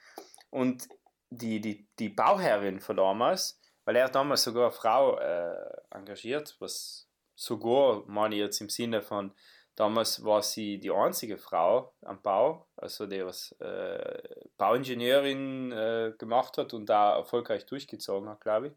Und 0.49 0.87
die, 1.29 1.61
die, 1.61 1.87
die 1.99 2.09
Bauherrin 2.09 2.79
von 2.79 2.97
damals, 2.97 3.59
weil 3.85 3.95
er 3.95 4.05
hat 4.05 4.15
damals 4.15 4.43
sogar 4.43 4.65
eine 4.65 4.71
Frau 4.71 5.17
äh, 5.19 5.55
engagiert, 5.91 6.55
was 6.59 7.07
sogar, 7.35 8.03
meine 8.07 8.35
ich 8.35 8.41
jetzt 8.41 8.61
im 8.61 8.69
Sinne 8.69 9.01
von, 9.01 9.31
damals 9.79 10.23
war 10.25 10.41
sie 10.41 10.77
die 10.77 10.91
einzige 10.91 11.37
Frau 11.37 11.93
am 12.01 12.21
Bau, 12.21 12.67
also 12.75 13.07
die 13.07 13.25
was 13.25 13.53
äh, 13.59 14.21
Bauingenieurin 14.57 15.71
äh, 15.71 16.13
gemacht 16.17 16.57
hat 16.57 16.73
und 16.73 16.87
da 16.89 17.15
erfolgreich 17.15 17.65
durchgezogen 17.65 18.27
hat, 18.27 18.41
glaube 18.41 18.67
ich. 18.67 18.73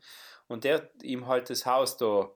Und 0.47 0.62
der 0.62 0.76
hat 0.76 1.02
ihm 1.02 1.26
halt 1.26 1.50
das 1.50 1.66
Haus 1.66 1.97
da, 1.97 2.30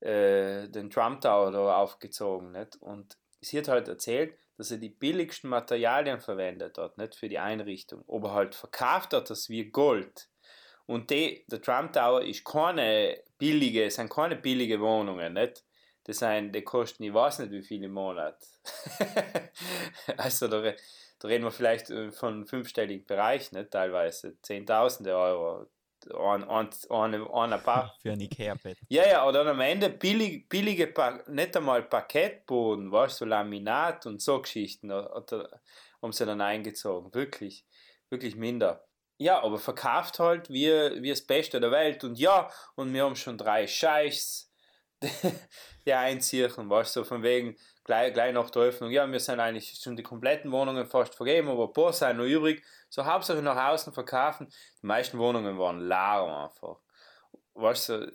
äh, 0.00 0.68
den 0.68 0.90
Trump 0.90 1.22
Tower 1.22 1.50
da 1.50 1.76
aufgezogen. 1.76 2.52
Nicht? 2.52 2.76
Und 2.82 3.16
sie 3.40 3.58
hat 3.58 3.68
halt 3.68 3.88
erzählt, 3.88 4.36
dass 4.58 4.70
er 4.70 4.78
die 4.78 4.90
billigsten 4.90 5.48
Materialien 5.48 6.20
verwendet 6.20 6.76
hat, 6.76 6.98
nicht 6.98 7.14
für 7.14 7.30
die 7.30 7.38
Einrichtung, 7.38 8.04
aber 8.08 8.32
halt 8.32 8.54
verkauft 8.54 9.14
hat 9.14 9.30
das 9.30 9.48
wie 9.48 9.70
Gold. 9.70 10.28
Und 10.84 11.10
die, 11.10 11.46
der 11.48 11.62
Trump 11.62 11.94
Tower 11.94 12.22
ist 12.22 12.44
keine 12.44 13.22
billige, 13.38 13.90
sind 13.90 14.10
keine 14.10 14.36
billige 14.36 14.80
Wohnungen, 14.80 15.32
nicht? 15.32 15.65
Das 16.06 16.18
sind, 16.18 16.54
die 16.54 16.62
kosten, 16.62 17.02
ich 17.02 17.12
weiß 17.12 17.40
nicht 17.40 17.50
wie 17.50 17.62
viel 17.62 17.82
im 17.82 17.90
Monat. 17.90 18.38
also 20.16 20.46
da, 20.46 20.72
da, 21.18 21.28
reden 21.28 21.42
wir 21.42 21.50
vielleicht 21.50 21.90
äh, 21.90 22.12
von 22.12 22.46
fünfstelligen 22.46 23.04
Bereich, 23.04 23.50
nicht? 23.50 23.72
Teilweise 23.72 24.40
Zehntausende 24.40 25.16
Euro. 25.16 25.66
Ein, 26.16 26.44
ein, 26.44 26.70
ein, 26.90 27.52
ein 27.52 27.62
paar. 27.64 27.96
Für 28.02 28.12
ein 28.12 28.20
Ikea-Bett. 28.20 28.78
Ja, 28.88 29.08
ja, 29.08 29.26
oder 29.26 29.44
am 29.46 29.60
Ende 29.60 29.90
billig, 29.90 30.48
billige, 30.48 30.94
nicht 31.26 31.56
einmal 31.56 31.82
Parkettboden, 31.82 32.92
weißt 32.92 33.20
du, 33.20 33.24
so 33.24 33.28
Laminat 33.28 34.06
und 34.06 34.22
so 34.22 34.40
Geschichten, 34.40 34.92
oder, 34.92 35.60
haben 36.00 36.12
sie 36.12 36.24
dann 36.24 36.40
eingezogen. 36.40 37.12
Wirklich, 37.14 37.66
wirklich 38.10 38.36
minder. 38.36 38.86
Ja, 39.18 39.42
aber 39.42 39.58
verkauft 39.58 40.20
halt 40.20 40.50
wie, 40.50 40.70
wie 41.02 41.10
das 41.10 41.26
Beste 41.26 41.58
der 41.58 41.72
Welt. 41.72 42.04
Und 42.04 42.16
ja, 42.16 42.48
und 42.76 42.94
wir 42.94 43.02
haben 43.02 43.16
schon 43.16 43.38
drei 43.38 43.66
Scheichs, 43.66 44.52
einziehen, 45.94 46.50
weißt 46.50 46.96
du, 46.96 47.04
von 47.04 47.22
wegen 47.22 47.56
gleich, 47.84 48.12
gleich 48.12 48.32
nach 48.32 48.50
der 48.50 48.62
Öffnung. 48.62 48.90
Ja, 48.90 49.10
wir 49.10 49.20
sind 49.20 49.40
eigentlich 49.40 49.78
schon 49.80 49.96
die 49.96 50.02
kompletten 50.02 50.50
Wohnungen 50.52 50.86
fast 50.86 51.14
vergeben, 51.14 51.48
aber 51.48 51.66
ein 51.66 51.72
paar 51.72 51.92
sind 51.92 52.18
noch 52.18 52.24
übrig. 52.24 52.64
So 52.88 53.04
hauptsächlich 53.04 53.44
nach 53.44 53.72
außen 53.72 53.92
verkaufen. 53.92 54.48
Die 54.82 54.86
meisten 54.86 55.18
Wohnungen 55.18 55.58
waren 55.58 55.86
leer 55.86 56.50
einfach. 56.50 56.80
Weißt 57.54 57.88
du, 57.90 58.12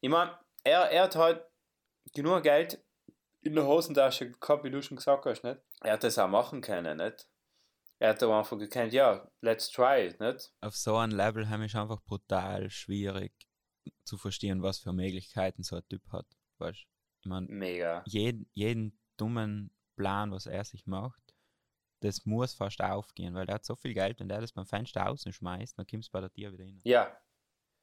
ich 0.00 0.10
meine, 0.10 0.38
er, 0.62 0.90
er 0.90 1.04
hat 1.04 1.16
halt 1.16 1.42
genug 2.12 2.42
Geld 2.42 2.82
in 3.42 3.54
der 3.54 3.66
Hosentasche 3.66 4.30
gehabt, 4.30 4.64
wie 4.64 4.70
du 4.70 4.82
schon 4.82 4.96
gesagt 4.96 5.24
hast, 5.26 5.44
nicht? 5.44 5.60
Er 5.82 5.92
hat 5.94 6.04
das 6.04 6.18
auch 6.18 6.28
machen 6.28 6.60
können, 6.60 6.98
nicht? 6.98 7.26
er 7.98 8.10
hat 8.10 8.22
einfach 8.22 8.58
gekannt, 8.58 8.92
ja, 8.92 9.26
let's 9.40 9.70
try 9.70 10.06
it, 10.06 10.20
nicht? 10.20 10.52
Auf 10.60 10.76
so 10.76 10.96
einem 10.96 11.16
Level 11.16 11.48
haben 11.48 11.62
ich 11.62 11.74
einfach 11.74 12.02
brutal 12.02 12.68
schwierig 12.70 13.32
zu 14.04 14.18
verstehen, 14.18 14.62
was 14.62 14.78
für 14.78 14.92
Möglichkeiten 14.92 15.62
so 15.62 15.76
ein 15.76 15.88
Typ 15.88 16.02
hat. 16.12 16.26
Weißt 16.58 16.86
ich 17.20 17.26
meine, 17.26 17.46
Mega. 17.46 18.02
Jeden, 18.06 18.48
jeden 18.52 18.98
dummen 19.16 19.70
Plan, 19.96 20.30
was 20.30 20.46
er 20.46 20.64
sich 20.64 20.86
macht, 20.86 21.34
das 22.00 22.26
muss 22.26 22.54
fast 22.54 22.82
aufgehen, 22.82 23.34
weil 23.34 23.48
er 23.48 23.54
hat 23.54 23.64
so 23.64 23.74
viel 23.76 23.94
Geld, 23.94 24.20
wenn 24.20 24.28
der 24.28 24.40
das 24.40 24.52
beim 24.52 24.66
Fenster 24.66 25.08
außen 25.08 25.32
schmeißt, 25.32 25.78
dann 25.78 25.86
kommt 25.86 26.04
es 26.04 26.10
bei 26.10 26.20
der 26.20 26.30
Tier 26.30 26.52
wieder 26.52 26.64
rein. 26.64 26.80
Ja. 26.84 27.16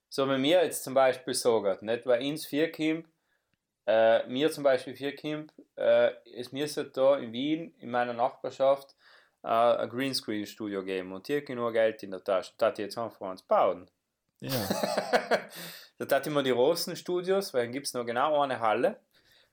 So 0.09 0.27
wie 0.27 0.37
mir 0.37 0.63
jetzt 0.63 0.83
zum 0.83 0.93
Beispiel 0.93 1.33
sagt, 1.33 1.81
nicht 1.81 2.05
weil 2.05 2.21
ins 2.21 2.45
vier 2.45 2.71
kommt, 2.71 3.07
äh, 3.87 4.27
mir 4.27 4.51
zum 4.51 4.63
Beispiel 4.63 4.95
vier 4.95 5.15
kommt, 5.15 5.53
äh, 5.75 6.11
es 6.35 6.51
müsste 6.51 6.85
da 6.85 7.17
in 7.17 7.31
Wien, 7.31 7.73
in 7.79 7.89
meiner 7.89 8.13
Nachbarschaft, 8.13 8.95
äh, 9.43 9.47
ein 9.47 9.89
Greenscreen-Studio 9.89 10.83
geben 10.83 11.13
und 11.13 11.27
hier 11.27 11.43
genug 11.43 11.73
Geld 11.73 12.03
in 12.03 12.11
der 12.11 12.23
Tasche. 12.23 12.53
Das 12.57 12.73
ich 12.73 12.79
jetzt 12.79 12.97
einfach 12.97 13.21
uns 13.21 13.41
bauen. 13.41 13.89
Ja. 14.41 14.51
da 15.97 16.05
tat 16.05 16.27
immer 16.27 16.43
die 16.43 16.49
Rosen-Studios, 16.49 17.53
weil 17.53 17.63
dann 17.63 17.71
gibt 17.71 17.87
es 17.87 17.93
noch 17.93 18.05
genau 18.05 18.41
eine 18.41 18.59
Halle. 18.59 18.99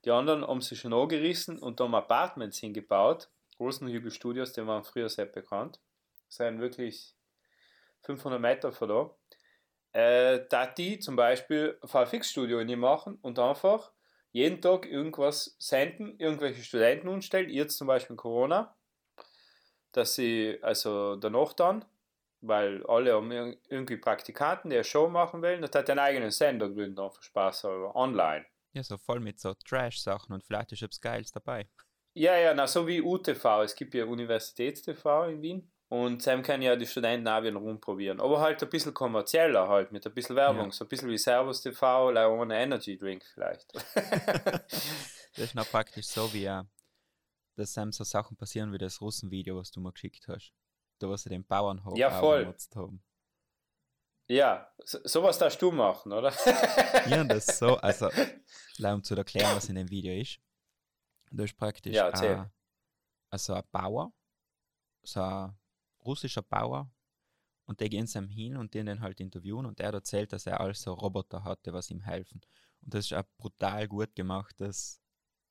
Die 0.04 0.10
anderen 0.10 0.46
haben 0.46 0.60
sie 0.60 0.76
schon 0.76 0.92
angerissen 0.92 1.58
und 1.58 1.78
da 1.78 1.84
haben 1.84 1.94
Apartments 1.94 2.58
hingebaut. 2.58 3.28
Rosenhügel-Studios, 3.60 4.52
die 4.52 4.66
waren 4.66 4.84
früher 4.84 5.08
sehr 5.08 5.26
bekannt. 5.26 5.80
Sind 6.28 6.60
wirklich 6.60 7.14
500 8.02 8.40
Meter 8.40 8.72
von 8.72 8.88
da. 8.88 9.10
Äh, 9.92 10.40
die 10.76 10.98
zum 10.98 11.16
Beispiel 11.16 11.78
VFX-Studio 11.84 12.60
in 12.60 12.78
machen 12.78 13.18
und 13.22 13.38
einfach 13.38 13.92
jeden 14.32 14.60
Tag 14.60 14.86
irgendwas 14.86 15.56
senden, 15.58 16.18
irgendwelche 16.18 16.62
Studenten 16.62 17.08
umstellen, 17.08 17.50
jetzt 17.50 17.76
zum 17.76 17.86
Beispiel 17.86 18.16
Corona, 18.16 18.76
dass 19.92 20.14
sie, 20.14 20.58
also 20.62 21.16
danach 21.16 21.54
dann, 21.54 21.84
weil 22.40 22.84
alle 22.86 23.14
haben 23.14 23.30
irgendwie 23.30 23.96
Praktikanten, 23.96 24.70
die 24.70 24.76
eine 24.76 24.84
Show 24.84 25.08
machen 25.08 25.42
wollen, 25.42 25.62
das 25.62 25.72
hat 25.72 25.90
einen 25.90 26.00
eigenen 26.00 26.30
Sender 26.30 26.68
gegründet, 26.68 26.98
einfach 26.98 27.22
Spaß 27.22 27.66
aber 27.66 27.96
online. 27.96 28.46
Ja, 28.72 28.82
so 28.82 28.96
voll 28.98 29.20
mit 29.20 29.40
so 29.40 29.54
Trash-Sachen 29.54 30.34
und 30.34 30.44
vielleicht 30.44 30.72
ist 30.72 30.82
etwas 30.82 31.00
Geiles 31.00 31.32
dabei. 31.32 31.68
Ja, 32.14 32.36
ja, 32.36 32.54
na, 32.54 32.66
so 32.66 32.86
wie 32.86 33.00
UTV. 33.00 33.62
Es 33.62 33.74
gibt 33.74 33.94
ja 33.94 34.04
Universitäts-TV 34.04 35.28
in 35.28 35.42
Wien. 35.42 35.72
Und 35.90 36.22
Sam 36.22 36.42
kann 36.42 36.60
ja 36.60 36.76
die 36.76 36.86
Studenten 36.86 37.26
auch 37.28 37.42
wieder 37.42 37.56
rumprobieren. 37.56 38.20
Aber 38.20 38.40
halt 38.40 38.62
ein 38.62 38.68
bisschen 38.68 38.92
kommerzieller, 38.92 39.68
halt, 39.68 39.90
mit 39.90 40.06
ein 40.06 40.12
bisschen 40.12 40.36
Werbung. 40.36 40.66
Ja. 40.66 40.72
So 40.72 40.84
ein 40.84 40.88
bisschen 40.88 41.08
wie 41.08 41.16
Servus 41.16 41.62
TV, 41.62 42.10
like 42.10 42.28
ohne 42.28 42.60
Energy 42.60 42.98
Drink 42.98 43.24
vielleicht. 43.24 43.72
das 43.94 44.64
ist 45.36 45.54
noch 45.54 45.68
praktisch 45.70 46.06
so 46.06 46.30
wie, 46.34 46.46
uh, 46.46 46.64
dass 47.56 47.72
Sam 47.72 47.90
so 47.90 48.04
Sachen 48.04 48.36
passieren 48.36 48.70
wie 48.72 48.78
das 48.78 49.00
Russenvideo, 49.00 49.56
was 49.56 49.70
du 49.70 49.80
mir 49.80 49.92
geschickt 49.92 50.28
hast. 50.28 50.52
Da, 50.98 51.08
was 51.08 51.22
sie 51.22 51.28
den 51.28 51.44
Bauernhof 51.44 51.96
ja, 51.96 52.10
voll. 52.10 52.40
genutzt 52.44 52.74
haben. 52.76 53.02
Ja, 54.26 54.70
so, 54.84 54.98
sowas 55.04 55.38
darfst 55.38 55.62
du 55.62 55.70
machen, 55.70 56.12
oder? 56.12 56.32
ja, 57.08 57.24
das 57.24 57.58
so, 57.58 57.76
also, 57.78 58.10
um 58.78 59.02
zu 59.02 59.14
erklären, 59.14 59.56
was 59.56 59.68
in 59.68 59.76
dem 59.76 59.90
Video 59.90 60.12
ist. 60.12 60.40
Da 61.30 61.44
ist 61.44 61.56
praktisch 61.56 61.94
ja, 61.94 62.08
äh, 62.08 62.44
also 63.30 63.54
ein 63.54 63.62
Bauer, 63.70 64.12
so 65.02 65.20
ein 65.22 65.58
russischer 66.04 66.42
Bauer, 66.42 66.90
und 67.68 67.80
die 67.80 67.90
gehen 67.90 68.08
ihm 68.14 68.28
hin 68.28 68.56
und 68.56 68.72
den 68.72 68.86
den 68.86 69.00
halt 69.00 69.20
interviewen 69.20 69.66
und 69.66 69.78
er 69.78 69.92
erzählt, 69.92 70.32
dass 70.32 70.46
er 70.46 70.58
also 70.58 70.94
Roboter 70.94 71.44
hatte, 71.44 71.74
was 71.74 71.90
ihm 71.90 72.00
helfen. 72.00 72.40
Und 72.80 72.94
das 72.94 73.04
ist 73.04 73.12
ein 73.12 73.24
brutal 73.36 73.86
gut 73.86 74.14
gemachtes 74.14 75.02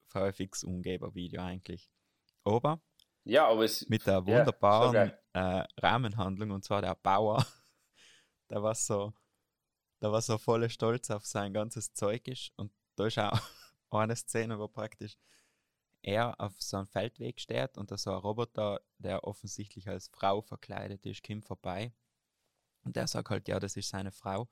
VFX-Umgeber-Video 0.07 1.39
eigentlich. 1.41 1.91
Aber, 2.43 2.81
ja, 3.29 3.47
aber 3.47 3.63
es, 3.63 3.87
mit 3.89 4.05
der 4.05 4.25
wunderbaren 4.25 5.11
ja, 5.33 5.59
äh, 5.61 5.67
Rahmenhandlung 5.77 6.51
und 6.51 6.63
zwar 6.63 6.81
der 6.81 6.95
Bauer, 6.95 7.45
der 8.49 8.63
war 8.63 8.75
so, 8.75 9.13
der 10.01 10.11
war 10.11 10.21
so 10.21 10.37
voller 10.37 10.69
Stolz 10.69 11.09
auf 11.11 11.25
sein 11.25 11.53
ganzes 11.53 11.93
Zeug 11.93 12.27
ist 12.27 12.51
und 12.57 12.71
da 12.95 13.05
ist 13.05 13.19
auch 13.19 13.39
eine 13.91 14.15
Szene, 14.15 14.59
wo 14.59 14.67
praktisch 14.67 15.17
er 16.01 16.39
auf 16.39 16.53
so 16.61 16.77
einem 16.77 16.87
Feldweg 16.87 17.39
steht 17.39 17.77
und 17.77 17.91
da 17.91 17.97
so 17.97 18.11
ein 18.11 18.17
Roboter, 18.17 18.81
der 18.97 19.23
offensichtlich 19.23 19.87
als 19.87 20.07
Frau 20.07 20.41
verkleidet 20.41 21.05
ist, 21.05 21.23
kommt 21.23 21.45
vorbei. 21.45 21.93
Und 22.83 22.95
der 22.95 23.07
sagt 23.07 23.29
halt, 23.29 23.47
ja, 23.47 23.59
das 23.59 23.75
ist 23.75 23.89
seine 23.89 24.11
Frau 24.11 24.49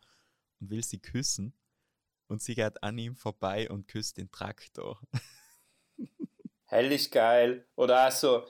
und 0.59 0.69
will 0.69 0.83
sie 0.83 0.99
küssen. 0.99 1.57
Und 2.27 2.41
sie 2.41 2.55
geht 2.55 2.81
an 2.83 2.97
ihm 2.97 3.15
vorbei 3.15 3.69
und 3.69 3.87
küsst 3.87 4.17
den 4.17 4.31
Traktor. 4.31 4.99
Hellig 6.65 7.11
geil. 7.11 7.67
Oder 7.75 8.07
auch 8.07 8.11
so, 8.11 8.45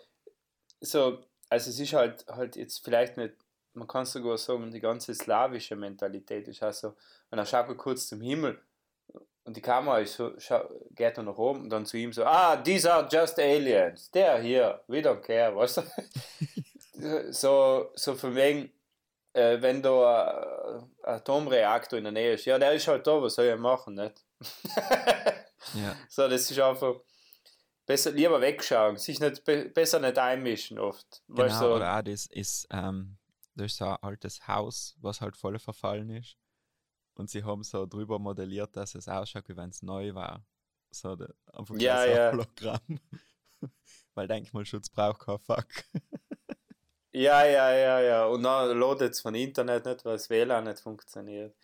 so, 0.80 1.20
also 1.50 1.70
es 1.70 1.80
ist 1.80 1.94
halt, 1.94 2.26
halt 2.28 2.56
jetzt 2.56 2.84
vielleicht 2.84 3.18
nicht, 3.18 3.34
man 3.74 3.88
kann 3.88 4.06
sogar 4.06 4.38
sagen, 4.38 4.72
die 4.72 4.80
ganze 4.80 5.14
slawische 5.14 5.76
Mentalität 5.76 6.48
ist 6.48 6.64
also, 6.64 6.96
wenn 7.30 7.40
er 7.40 7.46
schaut 7.46 7.76
kurz 7.78 8.08
zum 8.08 8.22
Himmel 8.22 8.60
und 9.44 9.56
die 9.56 9.62
Kamera 9.62 10.00
ist 10.00 10.16
so, 10.16 10.32
geht 10.92 11.18
dann 11.18 11.26
nach 11.26 11.38
oben 11.38 11.62
und 11.62 11.70
dann 11.70 11.86
zu 11.86 11.98
ihm 11.98 12.12
so, 12.12 12.26
ah, 12.26 12.56
these 12.58 12.92
are 12.92 13.08
just 13.12 13.40
aliens. 13.40 14.10
Der 14.12 14.40
hier, 14.40 14.82
we 14.88 15.00
don't 15.00 15.22
care, 15.22 15.56
weißt 15.56 15.78
du? 15.78 17.32
so, 17.32 17.92
so 17.96 18.16
von 18.16 18.36
wegen, 18.36 18.72
äh, 19.34 19.62
wenn 19.62 19.84
da 19.84 20.82
ein 21.04 21.14
Atomreaktor 21.16 21.98
in 21.98 22.06
der 22.06 22.14
Nähe 22.14 22.34
ist, 22.34 22.46
ja, 22.46 22.58
der 22.58 22.74
ist 22.74 22.88
halt 22.88 23.06
da, 23.06 23.22
was 23.22 23.36
soll 23.36 23.46
er 23.46 23.58
machen, 23.58 23.96
nicht? 23.96 24.26
ja. 25.74 25.96
So, 26.10 26.28
das 26.28 26.50
ist 26.50 26.60
einfach 26.60 26.96
besser 27.86 28.12
lieber 28.12 28.42
wegschauen, 28.42 28.98
sich 28.98 29.20
nicht 29.20 29.44
besser 29.74 30.00
nicht 30.00 30.18
einmischen 30.18 30.80
oft. 30.80 31.24
Genau, 31.28 31.60
so, 31.60 31.76
oder 31.76 31.98
auch 31.98 32.02
das 32.02 32.26
ist, 32.28 32.68
ähm, 32.72 33.18
das 33.56 33.74
ist 33.74 33.78
so 33.78 33.86
ein 33.86 33.98
altes 34.02 34.48
Haus, 34.48 34.96
was 35.02 35.22
halt 35.22 35.38
voll 35.38 35.60
verfallen 35.60 36.10
ist 36.10 36.38
und 37.16 37.30
sie 37.30 37.44
haben 37.44 37.64
so 37.64 37.86
drüber 37.86 38.20
modelliert, 38.20 38.76
dass 38.76 38.96
es 38.96 39.08
ausschaut, 39.08 39.48
wie 39.48 39.58
wenn 39.58 39.70
es 39.70 39.82
neu 39.82 40.14
war. 40.14 40.46
So 40.92 41.16
de, 41.16 41.28
einfach 41.54 41.76
ja, 41.78 42.04
so 42.04 42.10
ja. 42.10 42.32
Hologramm. 42.32 43.00
Weil 44.16 44.28
Denkmalschutz 44.28 44.90
braucht 44.90 45.22
kein 45.22 45.40
Fuck. 45.40 45.68
ja, 47.12 47.46
ja, 47.46 47.74
ja, 47.74 48.02
ja. 48.02 48.26
Und 48.26 48.44
dann 48.44 48.78
loadet 48.78 49.14
es 49.14 49.22
von 49.22 49.36
Internet 49.36 49.86
nicht, 49.86 50.06
weil 50.06 50.14
das 50.14 50.30
WLAN 50.30 50.66
nicht 50.66 50.80
funktioniert. 50.80 51.56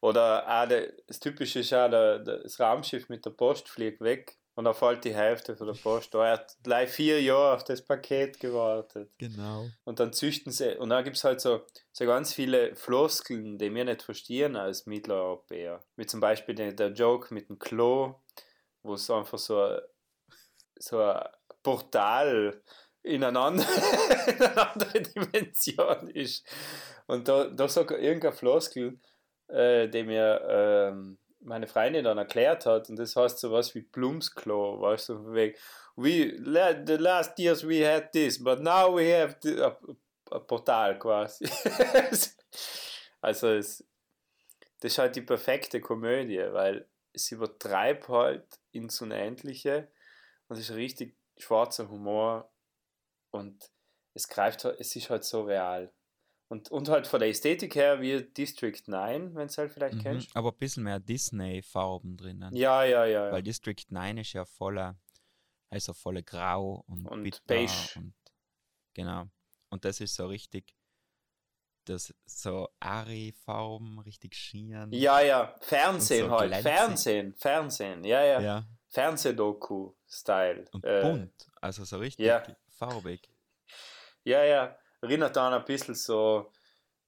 Oder 0.00 0.44
auch 0.48 0.68
das 1.06 1.20
Typische 1.20 1.60
ist 1.60 1.72
auch, 1.72 1.90
der, 1.90 2.20
das 2.20 2.58
Raumschiff 2.58 3.08
mit 3.08 3.24
der 3.24 3.30
Post 3.30 3.68
fliegt 3.68 4.00
weg 4.00 4.39
Und 4.56 4.66
er 4.66 4.74
fällt 4.74 5.04
die 5.04 5.14
Hälfte 5.14 5.56
von 5.56 5.68
der 5.68 5.74
Post. 5.74 6.12
Er 6.14 6.32
hat 6.32 6.56
gleich 6.62 6.90
vier 6.90 7.22
Jahre 7.22 7.54
auf 7.54 7.64
das 7.64 7.82
Paket 7.82 8.40
gewartet. 8.40 9.10
Genau. 9.16 9.66
Und 9.84 10.00
dann 10.00 10.12
züchten 10.12 10.52
sie, 10.52 10.76
und 10.76 10.90
dann 10.90 11.04
gibt 11.04 11.16
es 11.16 11.24
halt 11.24 11.40
so, 11.40 11.64
so 11.92 12.04
ganz 12.04 12.34
viele 12.34 12.74
Floskeln, 12.76 13.56
die 13.58 13.72
wir 13.74 13.84
nicht 13.84 14.02
verstehen 14.02 14.56
als 14.56 14.86
Mitteleuropäer. 14.86 15.82
Wie 15.96 16.04
zum 16.06 16.20
Beispiel 16.20 16.54
der, 16.54 16.72
der 16.72 16.88
Joke 16.88 17.32
mit 17.32 17.48
dem 17.48 17.58
Klo, 17.58 18.16
wo 18.82 18.94
es 18.94 19.08
einfach 19.10 19.38
so, 19.38 19.62
ein- 19.62 19.80
so 20.76 20.98
ein 21.00 21.22
Portal 21.62 22.60
in 23.02 23.24
eine 23.24 23.38
andere, 23.38 23.66
in 24.26 24.42
eine 24.42 24.70
andere 24.72 25.00
Dimension 25.00 26.08
ist. 26.10 26.44
Und 27.06 27.28
da, 27.28 27.44
da 27.44 27.66
sagt 27.68 27.92
irgendein 27.92 28.32
Floskel, 28.34 28.98
äh, 29.48 29.88
die 29.88 30.02
mir 30.02 30.40
ähm, 30.48 31.18
meine 31.40 31.66
Freundin 31.66 32.04
dann 32.04 32.18
erklärt 32.18 32.66
hat, 32.66 32.88
und 32.88 32.96
das 32.96 33.16
heißt 33.16 33.38
sowas 33.38 33.74
wie 33.74 33.82
Blumsklo, 33.82 34.80
weißt 34.80 35.10
du, 35.10 35.14
von 35.16 35.34
wegen, 35.34 35.56
we, 35.96 36.36
the 36.86 36.96
last 36.96 37.38
years 37.38 37.66
we 37.66 37.86
had 37.86 38.12
this, 38.12 38.42
but 38.42 38.60
now 38.60 38.94
we 38.94 39.12
have 39.14 39.36
the, 39.42 39.60
a, 39.60 39.76
a 40.30 40.38
Portal 40.38 40.98
quasi. 40.98 41.44
also 43.20 43.48
es, 43.48 43.84
das 44.80 44.92
ist 44.92 44.98
halt 44.98 45.16
die 45.16 45.22
perfekte 45.22 45.80
Komödie, 45.80 46.42
weil 46.52 46.86
es 47.12 47.30
übertreibt 47.32 48.08
halt 48.08 48.46
ins 48.72 49.00
Unendliche 49.00 49.88
und 50.48 50.56
es 50.56 50.70
ist 50.70 50.76
richtig 50.76 51.16
schwarzer 51.36 51.88
Humor 51.88 52.50
und 53.30 53.70
es 54.14 54.28
greift 54.28 54.64
halt, 54.64 54.80
es 54.80 54.94
ist 54.96 55.10
halt 55.10 55.24
so 55.24 55.42
real. 55.42 55.92
Und, 56.50 56.68
und 56.72 56.88
halt 56.88 57.06
von 57.06 57.20
der 57.20 57.28
Ästhetik 57.28 57.76
her 57.76 58.00
wie 58.00 58.22
District 58.24 58.82
9, 58.86 59.36
wenn 59.36 59.46
du 59.46 59.56
halt 59.56 59.70
vielleicht 59.72 59.94
Mhm. 59.94 60.02
kennst. 60.02 60.36
Aber 60.36 60.50
ein 60.50 60.58
bisschen 60.58 60.82
mehr 60.82 60.98
Disney-Farben 60.98 62.16
drinnen. 62.16 62.52
Ja, 62.56 62.82
ja, 62.82 63.04
ja. 63.04 63.26
ja. 63.26 63.32
Weil 63.32 63.42
District 63.44 63.76
9 63.88 64.18
ist 64.18 64.32
ja 64.32 64.44
voller, 64.44 64.98
also 65.68 65.92
voller 65.92 66.22
Grau 66.22 66.82
und, 66.88 67.06
Und 67.06 67.22
bitter 67.22 67.40
beige. 67.46 67.92
und 67.96 68.14
genau. 68.94 69.26
Und 69.68 69.84
das 69.84 70.00
ist 70.00 70.16
so 70.16 70.26
richtig, 70.26 70.74
das 71.84 72.12
so 72.26 72.68
Ari-Farben, 72.80 74.00
richtig 74.00 74.34
schieren. 74.34 74.92
Ja, 74.92 75.20
ja, 75.20 75.54
Fernsehen 75.60 76.28
so 76.28 76.36
halt. 76.36 76.52
Fernsehen, 76.56 77.32
Fernsehen, 77.36 78.02
ja, 78.02 78.24
ja. 78.24 78.40
ja. 78.40 78.66
Fernsehdoku-Style. 78.88 80.64
Und 80.72 80.84
Äh, 80.84 81.00
bunt, 81.02 81.46
also 81.60 81.84
so 81.84 81.98
richtig 81.98 82.26
ja. 82.26 82.42
farbig. 82.70 83.28
Ja, 84.24 84.42
ja. 84.44 84.76
Erinnert 85.00 85.36
dann 85.36 85.54
ein 85.54 85.64
bisschen 85.64 85.94
so 85.94 86.52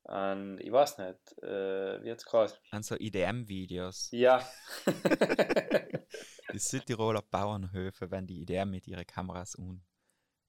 an, 0.04 0.58
ich 0.58 0.72
weiß 0.72 0.98
nicht, 0.98 1.42
äh, 1.42 2.02
wie 2.02 2.08
jetzt 2.08 2.26
gerade. 2.26 2.52
An 2.70 2.82
so 2.82 2.96
IDM-Videos. 2.96 4.08
Ja. 4.12 4.46
Die 6.52 6.58
Südtiroler 6.58 7.22
Bauernhöfe, 7.22 8.10
wenn 8.10 8.26
die 8.26 8.42
IDM 8.42 8.70
mit 8.70 8.86
ihren 8.86 9.06
Kameras 9.06 9.56
un 9.56 9.82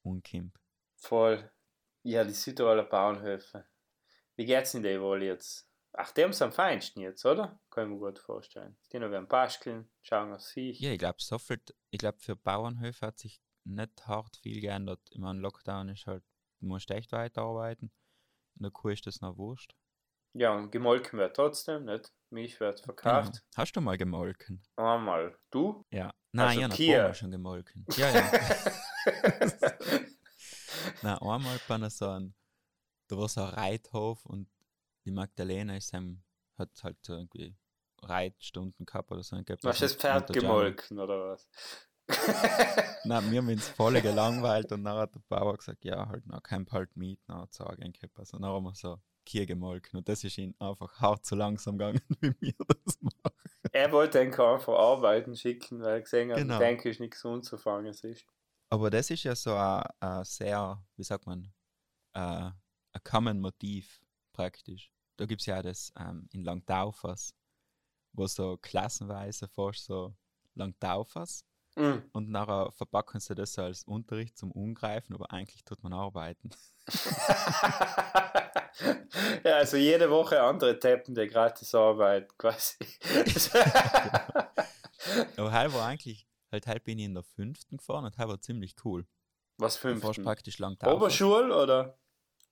unkimmt. 0.02 0.60
Voll. 0.98 1.50
Ja, 2.02 2.26
die 2.26 2.34
Südtiroler 2.34 2.84
Bauernhöfe. 2.84 3.66
Wie 4.36 4.46
geht's 4.46 4.74
in 4.74 4.84
der 4.84 5.00
wohl 5.02 5.24
jetzt? 5.24 5.70
Ach, 5.94 6.12
die 6.12 6.24
haben 6.24 6.32
es 6.32 6.42
am 6.42 6.52
feinsten 6.52 7.02
jetzt, 7.02 7.26
oder? 7.26 7.60
Kann 7.70 7.86
ich 7.86 7.94
mir 7.94 8.00
gut 8.00 8.20
vorstellen. 8.20 8.76
Die 8.92 9.00
noch 9.00 9.12
werden 9.12 9.28
basteln, 9.28 9.90
schauen 10.02 10.34
aufs 10.34 10.52
Viech. 10.52 10.80
Ja, 10.82 10.92
ich 10.92 11.00
glaube, 11.00 11.20
so 11.20 11.38
viel, 11.38 11.62
ich 11.92 12.00
glaube, 12.00 12.18
für 12.20 12.36
Bauernhöfe 12.36 13.06
hat 13.06 13.20
sich 13.20 13.40
nicht 13.64 14.08
hart 14.08 14.36
viel 14.38 14.60
geändert. 14.60 15.00
Ich 15.12 15.20
meine, 15.20 15.40
Lockdown 15.40 15.90
ist 15.90 16.08
halt, 16.08 16.24
du 16.64 16.68
musst 16.70 16.90
echt 16.92 17.12
weiterarbeiten. 17.12 17.92
In 18.56 18.64
der 18.64 18.72
Kuh 18.72 18.90
ist 18.90 19.06
das 19.06 19.22
noch 19.22 19.38
wurscht. 19.38 19.76
Ja, 20.34 20.56
und 20.56 20.72
gemolken 20.72 21.20
wird 21.20 21.36
trotzdem, 21.36 21.86
nicht? 21.86 22.12
Milch 22.32 22.60
wird 22.60 22.80
verkauft. 22.80 23.34
Genau. 23.34 23.44
Hast 23.56 23.76
du 23.76 23.82
mal 23.82 23.98
gemolken? 23.98 24.64
Einmal. 24.78 25.38
Du? 25.52 25.86
Ja. 25.92 26.12
Nein, 26.32 26.64
Also 26.64 26.72
ich 26.72 26.88
Kühe. 26.88 27.04
Mal 27.04 27.14
schon 27.14 27.32
gemolken. 27.32 27.86
Ja, 27.96 28.10
ja. 28.10 28.32
Nein, 31.04 31.18
einmal 31.20 31.60
bei 31.68 31.90
so 31.90 32.10
einem, 32.10 32.34
da 33.08 33.18
war 33.18 33.30
so 33.30 33.42
ein 33.42 33.50
Reithof 33.50 34.26
und 34.26 34.50
die 35.06 35.12
Magdalena 35.12 35.76
ist 35.76 35.94
einem, 35.94 36.24
hat 36.58 36.72
halt 36.82 36.98
so 37.06 37.14
irgendwie 37.14 37.56
Reitstunden 38.02 38.86
gehabt 38.86 39.12
oder 39.12 39.22
so. 39.22 39.36
Ich 39.36 39.46
glaub, 39.46 39.60
Du 39.60 39.68
hast 39.68 39.82
das 39.82 39.96
Pferd 39.96 40.32
gemolken, 40.34 40.98
oder 41.00 41.32
was? 41.34 41.48
Nein, 43.06 43.32
wir 43.32 43.40
haben 43.40 43.50
uns 43.50 43.68
voll 43.68 44.00
gelangweilt 44.02 44.72
und 44.72 44.84
dann 44.84 44.98
hat 44.98 45.16
der 45.16 45.22
Bauer 45.28 45.58
gesagt, 45.58 45.84
ja, 45.84 46.08
halt, 46.08 46.24
na, 46.26 46.40
kein 46.40 46.66
halt 46.72 46.96
Miet, 46.96 47.20
na, 47.28 47.48
sagen 47.50 47.92
gehabt. 47.92 48.18
Also 48.18 48.38
dann 48.38 48.50
haben 48.50 48.64
wir 48.64 48.76
so 48.76 49.00
Kühe 49.26 49.46
gemolken 49.46 49.98
und 49.98 50.08
das 50.10 50.24
ist 50.24 50.38
ihm 50.38 50.54
einfach 50.60 51.00
hart 51.00 51.26
zu 51.26 51.36
langsam 51.36 51.78
gegangen, 51.78 52.02
wie 52.40 52.54
wir 52.58 52.66
das 52.86 53.02
machen. 53.02 53.36
er 53.72 53.92
wollte 53.92 54.20
den 54.20 54.34
einfach 54.34 54.74
arbeiten 54.74 55.36
schicken, 55.36 55.82
weil 55.82 55.94
er 55.96 56.02
gesehen 56.02 56.32
hat, 56.32 56.38
Genau. 56.38 56.60
denke 56.60 56.90
ich, 56.90 57.00
nichts 57.00 57.24
unzufangen 57.24 57.94
ist. 57.94 58.26
Aber 58.70 58.90
das 58.90 59.10
ist 59.10 59.24
ja 59.24 59.36
so 59.36 59.56
ein, 59.56 59.84
ein 60.00 60.24
sehr, 60.26 60.84
wie 60.96 61.04
sagt 61.04 61.26
man, 61.26 61.54
ein 62.14 62.54
common 63.04 63.40
Motiv 63.40 64.02
praktisch. 64.34 64.92
Da 65.18 65.26
gibt 65.26 65.42
es 65.42 65.46
ja 65.46 65.60
auch 65.60 65.64
das 65.64 65.92
ähm, 65.98 66.28
in 66.32 66.44
Langtaufers, 66.44 67.34
wo 68.14 68.28
so 68.28 68.58
klassenweise 68.58 69.48
fast 69.48 69.86
so 69.86 70.16
Langtaufers 70.56 71.46
Mm. 71.76 72.04
und 72.12 72.30
nachher 72.30 72.72
verpacken 72.72 73.20
sie 73.20 73.34
das 73.34 73.58
als 73.58 73.84
Unterricht 73.84 74.38
zum 74.38 74.52
Ungreifen, 74.52 75.16
aber 75.16 75.32
eigentlich 75.32 75.64
tut 75.66 75.82
man 75.82 75.94
arbeiten. 75.94 76.52
ja, 79.44 79.56
also 79.56 79.78
jede 79.78 80.10
Woche 80.12 80.42
andere 80.42 80.78
Teppen, 80.78 81.16
die 81.16 81.28
gratis 81.28 81.74
arbeiten, 81.74 82.32
quasi. 82.38 82.78
Aber 85.38 85.52
halt 85.52 85.74
war 85.74 85.88
eigentlich, 85.88 86.28
halt, 86.52 86.68
halt 86.68 86.84
bin 86.84 87.00
ich 87.00 87.06
in 87.06 87.14
der 87.14 87.24
fünften 87.24 87.78
gefahren 87.78 88.06
und 88.06 88.18
halt 88.18 88.30
war 88.30 88.40
ziemlich 88.42 88.76
cool. 88.84 89.06
Was 89.58 89.76
Du 89.76 89.82
fünften? 89.82 90.24
praktisch 90.24 90.60
Langtaufers. 90.60 90.96
Oberschul 90.96 91.52
oder? 91.52 91.98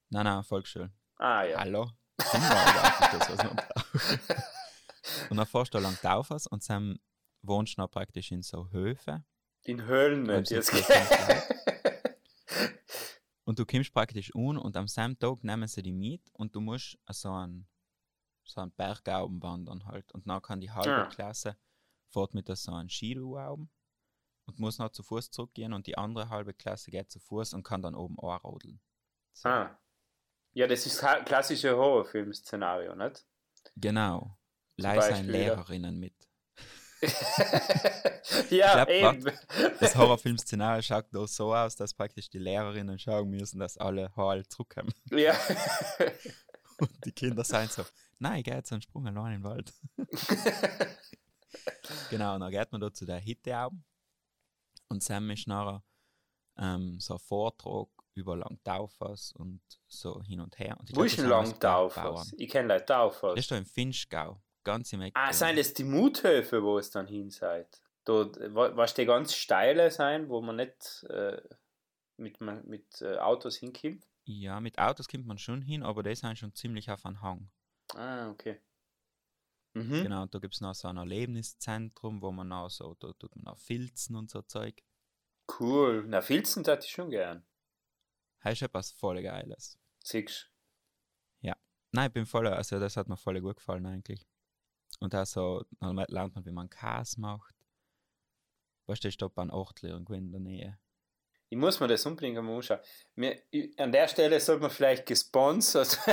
Nein, 0.09 0.25
nein, 0.25 0.43
Volksschule. 0.43 0.91
Ah 1.17 1.43
ja. 1.43 1.59
Hallo? 1.59 1.89
Das, 2.17 3.29
was 3.29 3.37
man. 3.37 3.61
Und 5.29 5.37
dann 5.37 5.45
fährst 5.45 5.73
du 5.73 5.79
lang 5.79 5.97
Taufers 6.01 6.45
und 6.47 6.67
dann 6.69 6.99
wohnst 7.43 7.77
du 7.77 7.81
noch 7.81 7.89
praktisch 7.91 8.31
in 8.31 8.41
so 8.41 8.69
Höfe. 8.71 9.23
In 9.63 9.85
Höhlen 9.85 10.25
Beim 10.25 10.39
nicht. 10.41 10.51
Jetzt. 10.51 10.73
Und 13.43 13.59
du 13.59 13.65
kommst 13.65 13.93
praktisch 13.93 14.33
un 14.33 14.57
und 14.57 14.77
am 14.77 14.87
selben 14.87 15.17
Tag 15.19 15.43
nehmen 15.43 15.67
sie 15.67 15.81
die 15.81 15.91
mit 15.91 16.29
und 16.33 16.55
du 16.55 16.61
musst 16.61 16.97
so 17.09 17.31
einen, 17.31 17.67
so 18.45 18.61
einen 18.61 18.71
Bergauben 18.71 19.41
wandern 19.41 19.85
halt. 19.85 20.11
Und 20.13 20.27
dann 20.29 20.41
kann 20.41 20.61
die 20.61 20.71
halbe 20.71 21.05
Ah. 21.05 21.05
Klasse 21.07 21.57
fährt 22.09 22.33
mit 22.33 22.47
so 22.55 22.71
einem 22.71 22.89
Skiduauben 22.89 23.69
und 24.45 24.59
muss 24.59 24.77
noch 24.77 24.89
zu 24.91 25.03
Fuß 25.03 25.31
zurückgehen 25.31 25.73
und 25.73 25.87
die 25.87 25.97
andere 25.97 26.29
halbe 26.29 26.53
Klasse 26.53 26.91
geht 26.91 27.11
zu 27.11 27.19
Fuß 27.19 27.53
und 27.53 27.63
kann 27.63 27.81
dann 27.81 27.95
oben 27.95 28.17
anrodeln. 28.19 28.79
So. 29.33 29.49
ah. 29.49 29.77
Ja, 30.53 30.67
das 30.67 30.85
ist 30.85 31.01
das 31.01 31.23
klassische 31.25 31.75
Horrorfilm-Szenario, 31.75 32.93
nicht? 32.95 33.25
Genau. 33.77 34.37
Beispiel, 34.77 35.25
ja. 35.25 35.31
Lehrerinnen 35.31 35.97
mit. 35.99 36.27
ja, 38.49 38.87
eben. 38.87 39.25
Das 39.79 39.95
Horrorfilm-Szenario 39.95 40.81
schaut 40.81 41.05
da 41.11 41.25
so 41.27 41.53
aus, 41.53 41.75
dass 41.75 41.93
praktisch 41.93 42.29
die 42.29 42.39
Lehrerinnen 42.39 42.99
schauen 42.99 43.29
müssen, 43.29 43.59
dass 43.59 43.77
alle 43.77 44.15
heil 44.15 44.45
zurückkommen. 44.47 44.93
ja. 45.11 45.35
Und 46.79 47.05
die 47.05 47.11
Kinder 47.11 47.43
sind 47.43 47.71
so, 47.71 47.83
nein, 48.17 48.39
ich 48.39 48.45
gehe 48.45 48.55
jetzt 48.55 48.71
einen 48.71 48.81
Sprung 48.81 49.05
allein 49.07 49.35
in 49.35 49.41
den 49.41 49.43
Wald. 49.43 49.71
genau, 52.09 52.33
und 52.33 52.41
dann 52.41 52.49
geht 52.49 52.71
man 52.71 52.81
da 52.81 52.91
zu 52.91 53.05
der 53.05 53.19
Hitte 53.19 53.55
auch. 53.55 53.71
Und 54.89 55.03
Sam 55.03 55.29
ist 55.29 55.47
nachher 55.47 55.83
ähm, 56.57 56.99
so 56.99 57.13
ein 57.13 57.19
Vortrag 57.19 57.87
über 58.15 58.35
Langtaufers 58.35 59.31
und 59.33 59.61
so 59.87 60.23
hin 60.23 60.39
und 60.39 60.57
her. 60.57 60.75
Und 60.79 60.89
ich 60.89 60.95
Wo 60.95 61.01
glaub, 61.01 61.05
ist 61.05 61.17
das 61.19 61.23
ein 61.23 61.29
Langtaufers? 61.29 62.33
Ich 62.37 62.49
kenne 62.49 62.69
Leute 62.69 62.85
Das 62.85 62.97
Taufers. 62.97 63.37
ist 63.39 63.51
da 63.51 63.57
im 63.57 63.65
Finchgau, 63.65 64.41
ganz 64.63 64.93
im 64.93 65.01
Eck. 65.01 65.13
Ah, 65.15 65.33
sind 65.33 65.57
das 65.57 65.73
die 65.73 65.83
Muthöfe, 65.83 66.63
wo 66.63 66.77
es 66.77 66.91
dann 66.91 67.07
hin 67.07 67.29
seid? 67.29 67.81
Dort, 68.05 68.37
wa- 68.53 68.75
was 68.75 68.93
die 68.93 69.05
ganz 69.05 69.35
steile 69.35 69.91
sein, 69.91 70.29
wo 70.29 70.41
man 70.41 70.55
nicht 70.55 71.03
äh, 71.09 71.41
mit, 72.17 72.39
mit 72.41 73.01
äh, 73.01 73.17
Autos 73.17 73.57
hinkommt? 73.57 74.07
Ja, 74.25 74.59
mit 74.59 74.79
Autos 74.79 75.07
kommt 75.07 75.25
man 75.25 75.37
schon 75.37 75.61
hin, 75.61 75.83
aber 75.83 76.03
die 76.03 76.15
sind 76.15 76.37
schon 76.37 76.53
ziemlich 76.53 76.89
auf 76.89 77.05
einen 77.05 77.21
Hang. 77.21 77.49
Ah, 77.95 78.29
okay. 78.29 78.59
Mhm. 79.73 80.03
Genau, 80.03 80.23
und 80.23 80.33
da 80.33 80.39
gibt 80.39 80.53
es 80.53 80.61
noch 80.61 80.75
so 80.75 80.87
ein 80.87 80.97
Erlebniszentrum, 80.97 82.21
wo 82.21 82.31
man 82.31 82.51
auch 82.51 82.69
so, 82.69 82.95
da 82.95 83.13
tut 83.13 83.35
man 83.35 83.47
auch 83.47 83.57
Filzen 83.57 84.15
und 84.15 84.29
so 84.29 84.41
Zeug. 84.41 84.83
Cool. 85.59 86.03
Na, 86.07 86.21
Filzen 86.21 86.63
hätte 86.65 86.85
ich 86.85 86.91
schon 86.91 87.09
gern. 87.09 87.45
Das 88.43 88.53
ist 88.53 88.61
etwas 88.63 88.91
voll 88.91 89.21
Geiles. 89.21 89.77
Siehst 90.03 90.51
Nein, 91.93 92.07
ich 92.07 92.13
bin 92.13 92.25
voll, 92.25 92.47
also 92.47 92.79
das 92.79 92.95
hat 92.95 93.09
mir 93.09 93.17
voll 93.17 93.41
gut 93.41 93.57
gefallen 93.57 93.85
eigentlich. 93.85 94.25
Und 95.01 95.15
auch 95.15 95.25
so, 95.25 95.65
dann 95.79 95.95
lernt 95.95 96.35
man, 96.35 96.45
wie 96.45 96.51
man 96.51 96.69
Käse 96.69 97.19
macht. 97.19 97.55
Weißt 98.85 99.03
du, 99.03 99.07
ich 99.07 99.15
stoppe 99.15 99.41
ein 99.41 99.49
Ort 99.49 99.81
irgendwo 99.83 100.13
in 100.13 100.31
der 100.31 100.39
Nähe. 100.39 100.77
Ich 101.49 101.57
muss 101.57 101.79
mir 101.79 101.87
das 101.87 102.05
unbedingt 102.05 102.37
einmal 102.37 102.57
anschauen. 102.57 102.79
Ich, 103.49 103.77
an 103.79 103.91
der 103.91 104.07
Stelle 104.07 104.39
sollte 104.39 104.61
man 104.61 104.71
vielleicht 104.71 105.05
gesponsert. 105.05 105.99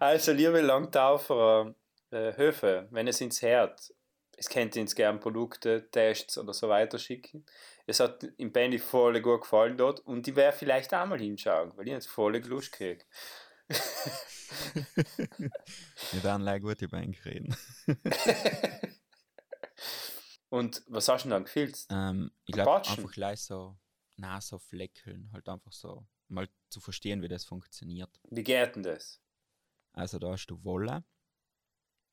also, 0.00 0.32
liebe 0.32 0.60
Langtaufer 0.60 1.74
äh, 2.10 2.36
Höfe, 2.36 2.88
wenn 2.90 3.06
es 3.06 3.20
ins 3.20 3.42
Herd, 3.42 3.92
es 4.36 4.48
könnte 4.48 4.80
uns 4.80 4.94
gerne 4.94 5.18
Produkte, 5.18 5.88
Tests 5.90 6.38
oder 6.38 6.54
so 6.54 6.68
weiter 6.68 6.98
schicken. 6.98 7.44
Es 7.86 8.00
hat 8.00 8.24
im 8.38 8.50
Bandy 8.50 8.78
voll 8.78 9.20
gut 9.20 9.42
gefallen 9.42 9.76
dort 9.76 10.00
und 10.00 10.26
die 10.26 10.34
wäre 10.34 10.52
vielleicht 10.52 10.94
auch 10.94 11.06
mal 11.06 11.18
hinschauen, 11.18 11.76
weil 11.76 11.86
ich 11.86 11.92
jetzt 11.92 12.08
voll 12.08 12.36
Lust 12.38 12.72
kriege. 12.72 13.04
Wir 16.12 16.22
werden 16.22 16.42
gleich 16.42 16.62
gute 16.62 16.88
Bank 16.88 17.24
reden. 17.24 17.56
und 20.48 20.82
was 20.88 21.08
hast 21.08 21.22
du 21.24 21.28
denn 21.28 21.30
dann 21.30 21.44
gefilzt? 21.44 21.88
Ähm, 21.90 22.30
ich 22.46 22.54
glaube 22.54 22.88
einfach 22.88 23.12
gleich 23.12 23.40
so 23.42 23.78
Nasofleckeln, 24.16 25.30
halt 25.32 25.48
einfach 25.48 25.72
so 25.72 26.06
mal 26.28 26.48
zu 26.70 26.80
verstehen, 26.80 27.22
wie 27.22 27.28
das 27.28 27.44
funktioniert. 27.44 28.20
Wie 28.30 28.42
geht 28.42 28.76
denn 28.76 28.82
das? 28.82 29.20
Also 29.92 30.18
da 30.18 30.32
hast 30.32 30.46
du 30.46 30.62
Wolle, 30.64 31.04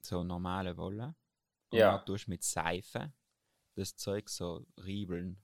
so 0.01 0.23
normale 0.23 0.77
Wolle. 0.77 1.15
Und 1.69 1.79
ja. 1.79 1.97
dann 1.97 2.05
tust 2.05 2.27
du 2.27 2.31
mit 2.31 2.43
Seife 2.43 3.13
das 3.75 3.95
Zeug 3.95 4.29
so 4.29 4.65
riebeln. 4.83 5.41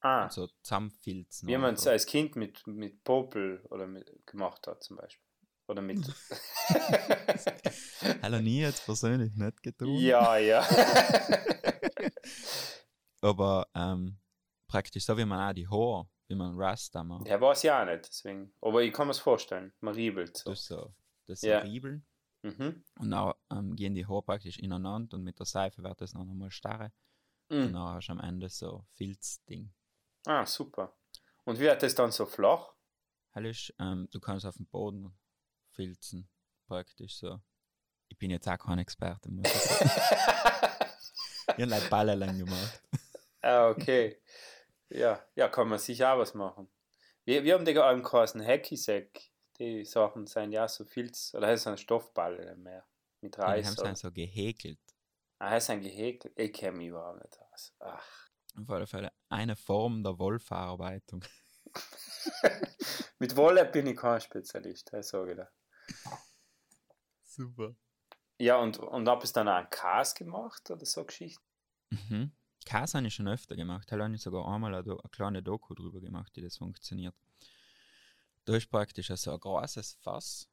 Ah. 0.00 0.24
Und 0.24 0.32
so 0.32 0.46
zusammenfilzen. 0.62 1.48
Wie 1.48 1.56
man 1.56 1.74
es 1.74 1.86
als 1.86 2.06
Kind 2.06 2.36
mit, 2.36 2.66
mit 2.66 3.02
Popel 3.02 3.64
oder 3.70 3.86
mit, 3.86 4.26
gemacht 4.26 4.66
hat 4.66 4.82
zum 4.82 4.96
Beispiel. 4.96 5.25
Oder 5.68 5.82
mit. 5.82 5.98
Hat 8.22 8.42
nie 8.42 8.60
jetzt 8.60 8.84
persönlich 8.84 9.34
nicht 9.34 9.62
getan. 9.62 9.88
Ja, 9.96 10.36
ja. 10.36 10.64
Aber 13.20 13.66
ähm, 13.74 14.18
praktisch 14.68 15.04
so 15.04 15.16
wie 15.16 15.24
man 15.24 15.50
auch 15.50 15.52
die 15.52 15.66
Haare, 15.68 16.08
wie 16.28 16.36
man 16.36 16.54
Rasta 16.56 17.02
macht. 17.02 17.26
Ja, 17.26 17.40
weiß 17.40 17.64
ja 17.64 17.82
auch 17.82 17.86
nicht, 17.86 18.06
deswegen. 18.08 18.52
Aber 18.60 18.82
ich 18.82 18.92
kann 18.92 19.08
mir 19.08 19.12
es 19.12 19.18
vorstellen, 19.18 19.72
man 19.80 19.94
riebelt 19.94 20.36
so. 20.36 20.50
Das 20.50 20.66
so, 20.66 20.94
das 21.26 21.42
ja. 21.42 21.58
riebeln. 21.60 22.06
Mhm. 22.42 22.84
Und 23.00 23.10
dann 23.10 23.32
ähm, 23.50 23.74
gehen 23.74 23.94
die 23.94 24.06
Haare 24.06 24.22
praktisch 24.22 24.58
ineinander 24.58 25.16
und 25.16 25.24
mit 25.24 25.38
der 25.38 25.46
Seife 25.46 25.82
wird 25.82 26.00
das 26.00 26.14
noch 26.14 26.20
einmal 26.20 26.50
starre. 26.52 26.92
Mhm. 27.48 27.66
Und 27.66 27.72
dann 27.72 27.94
hast 27.94 28.08
du 28.08 28.12
am 28.12 28.20
Ende 28.20 28.48
so 28.48 28.84
Filzding. 28.92 29.72
Ah, 30.26 30.46
super. 30.46 30.96
Und 31.44 31.58
wie 31.58 31.64
wird 31.64 31.82
das 31.82 31.94
dann 31.94 32.12
so 32.12 32.26
flach? 32.26 32.72
Heilig, 33.34 33.74
ähm, 33.78 34.08
du 34.10 34.20
kannst 34.20 34.46
auf 34.46 34.56
dem 34.56 34.66
Boden 34.66 35.12
filzen, 35.76 36.28
praktisch 36.66 37.18
so. 37.18 37.38
Ich 38.08 38.18
bin 38.18 38.30
jetzt 38.30 38.48
auch 38.48 38.58
kein 38.58 38.78
Experte, 38.78 39.30
muss 39.30 39.46
ich 39.46 39.52
sagen. 39.52 39.90
ich 41.48 41.54
habe 41.54 41.66
like 41.66 41.90
Balle 41.90 42.14
lang 42.14 42.38
gemacht. 42.38 42.82
Ah, 43.42 43.68
okay. 43.68 44.20
Ja, 44.88 45.24
ja, 45.34 45.48
kann 45.48 45.68
man 45.68 45.78
sicher 45.78 46.12
auch 46.12 46.18
was 46.18 46.34
machen. 46.34 46.68
Wir, 47.24 47.44
wir 47.44 47.54
haben 47.54 47.64
die 47.64 47.76
allem 47.78 48.02
geheißen 48.02 48.44
Hackisack. 48.44 49.20
Die 49.58 49.84
Sachen 49.84 50.26
sind 50.26 50.52
ja 50.52 50.68
so 50.68 50.84
Filz, 50.84 51.34
oder 51.34 51.48
heißt 51.48 51.62
es 51.62 51.66
ein 51.66 51.78
Stoffball 51.78 52.56
mehr. 52.56 52.84
Mit 53.20 53.38
Reis. 53.38 53.66
Ja, 53.66 53.74
die 53.74 53.80
haben 53.82 53.92
es 53.92 54.00
so 54.00 54.12
gehäkelt. 54.12 54.78
Ah, 55.38 55.50
heißt 55.50 55.70
ein 55.70 55.80
gehäkelt? 55.80 56.38
Ich 56.38 56.52
kenne 56.52 56.78
mich 56.78 56.88
überhaupt 56.88 57.22
nicht 57.22 57.38
aus. 57.52 57.74
Ach. 57.80 58.28
Auf 58.58 58.70
alle 58.70 58.86
Fälle 58.86 59.12
eine 59.28 59.56
Form 59.56 60.02
der 60.02 60.18
Wollverarbeitung. 60.18 61.24
Mit 63.18 63.36
Wolle 63.36 63.64
bin 63.66 63.86
ich 63.86 63.96
kein 63.96 64.20
Spezialist, 64.20 64.92
das 64.92 65.08
sage 65.08 65.32
ich 65.32 65.36
da. 65.36 65.48
Super. 67.36 67.76
Ja, 68.38 68.58
und, 68.58 68.78
und 68.78 69.08
habe 69.08 69.24
es 69.24 69.32
dann 69.32 69.48
auch 69.48 69.68
Kas 69.70 70.14
gemacht 70.14 70.70
oder 70.70 70.86
so 70.86 71.04
Geschichten? 71.04 71.44
Mhm. 71.90 72.32
Kas 72.64 72.94
habe 72.94 73.06
ich 73.06 73.14
schon 73.14 73.28
öfter 73.28 73.56
gemacht. 73.56 73.90
Da 73.90 73.98
habe 73.98 74.14
ich 74.14 74.22
sogar 74.22 74.48
einmal 74.48 74.74
eine, 74.74 74.90
eine 74.90 75.10
kleine 75.10 75.42
Doku 75.42 75.74
drüber 75.74 76.00
gemacht, 76.00 76.32
wie 76.34 76.40
das 76.40 76.56
funktioniert. 76.56 77.14
Da 78.46 78.56
ist 78.56 78.70
praktisch 78.70 79.08
so 79.08 79.32
ein 79.32 79.40
großes 79.40 79.98
Fass 80.00 80.48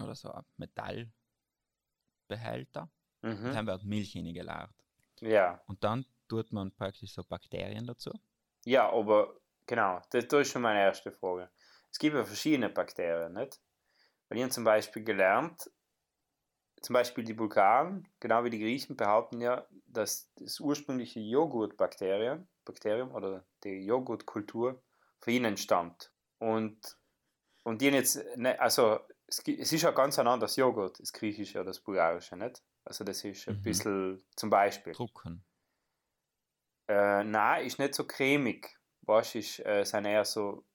oder 0.00 0.14
so 0.14 0.30
ein 0.30 0.44
Metallbehälter. 0.56 2.88
Mhm. 3.22 3.30
Und 3.30 3.52
dann 3.52 3.66
wird 3.66 3.84
Milch 3.84 4.12
hineingeladen. 4.12 4.72
Ja. 5.20 5.60
Und 5.66 5.82
dann 5.82 6.06
tut 6.28 6.52
man 6.52 6.70
praktisch 6.72 7.12
so 7.12 7.24
Bakterien 7.24 7.86
dazu. 7.86 8.12
Ja, 8.64 8.88
aber 8.90 9.34
genau, 9.66 10.00
das, 10.10 10.28
das 10.28 10.42
ist 10.42 10.52
schon 10.52 10.62
meine 10.62 10.80
erste 10.80 11.10
Frage. 11.10 11.50
Es 11.90 11.98
gibt 11.98 12.14
ja 12.14 12.24
verschiedene 12.24 12.70
Bakterien, 12.70 13.32
nicht? 13.32 13.60
Weil 14.30 14.38
ich 14.38 14.44
habe 14.44 14.52
zum 14.54 14.64
Beispiel 14.64 15.04
gelernt, 15.04 15.70
zum 16.82 16.94
Beispiel 16.94 17.24
die 17.24 17.34
Bulgaren, 17.34 18.08
genau 18.20 18.44
wie 18.44 18.50
die 18.50 18.58
Griechen, 18.58 18.96
behaupten 18.96 19.40
ja, 19.40 19.66
dass 19.86 20.32
das 20.36 20.60
ursprüngliche 20.60 21.20
Joghurtbakterium 21.20 22.48
Bakterium 22.64 23.12
oder 23.14 23.44
die 23.64 23.84
Joghurtkultur 23.84 24.82
von 25.20 25.32
ihnen 25.32 25.56
stammt. 25.56 26.12
Und, 26.38 26.96
und 27.64 27.82
die 27.82 27.88
jetzt, 27.88 28.24
ne, 28.36 28.60
also 28.60 29.00
es, 29.26 29.40
es 29.46 29.72
ist 29.72 29.82
ja 29.82 29.92
ganz 29.92 30.18
ein 30.18 30.28
anderes 30.28 30.56
Joghurt, 30.56 31.00
das 31.00 31.12
griechische 31.12 31.58
oder 31.58 31.66
das 31.66 31.80
bulgarische, 31.80 32.36
nicht? 32.36 32.62
Also 32.84 33.04
das 33.04 33.24
ist 33.24 33.48
ein 33.48 33.56
Mhm. 33.56 33.62
bisschen, 33.62 34.24
zum 34.36 34.50
Beispiel. 34.50 34.96
Drucken. 34.96 35.42
Äh, 36.88 37.24
nein, 37.24 37.64
ist 37.66 37.78
nicht 37.78 37.94
so 37.94 38.06
cremig. 38.06 38.76
Weißt, 39.02 39.36
ist, 39.36 39.60
äh, 39.60 39.84
sind 39.84 40.04
eher 40.04 40.24
so 40.24 40.66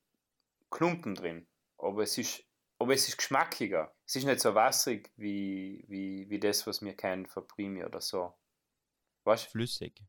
Klumpen 0.71 1.15
drin. 1.15 1.47
Aber 1.77 2.03
es 2.03 2.17
ist, 2.17 2.45
aber 2.79 2.93
es 2.93 3.07
ist 3.07 3.17
geschmackiger. 3.17 3.93
Es 4.05 4.15
ist 4.15 4.25
nicht 4.25 4.39
so 4.39 4.53
wasserig 4.55 5.11
wie, 5.15 5.83
wie, 5.87 6.29
wie 6.29 6.39
das, 6.39 6.67
was 6.67 6.81
wir 6.81 6.95
kennen 6.95 7.25
von 7.25 7.47
Primi 7.47 7.83
oder 7.83 8.01
so. 8.01 8.33
Weißt? 9.23 9.47
Flüssig. 9.47 10.01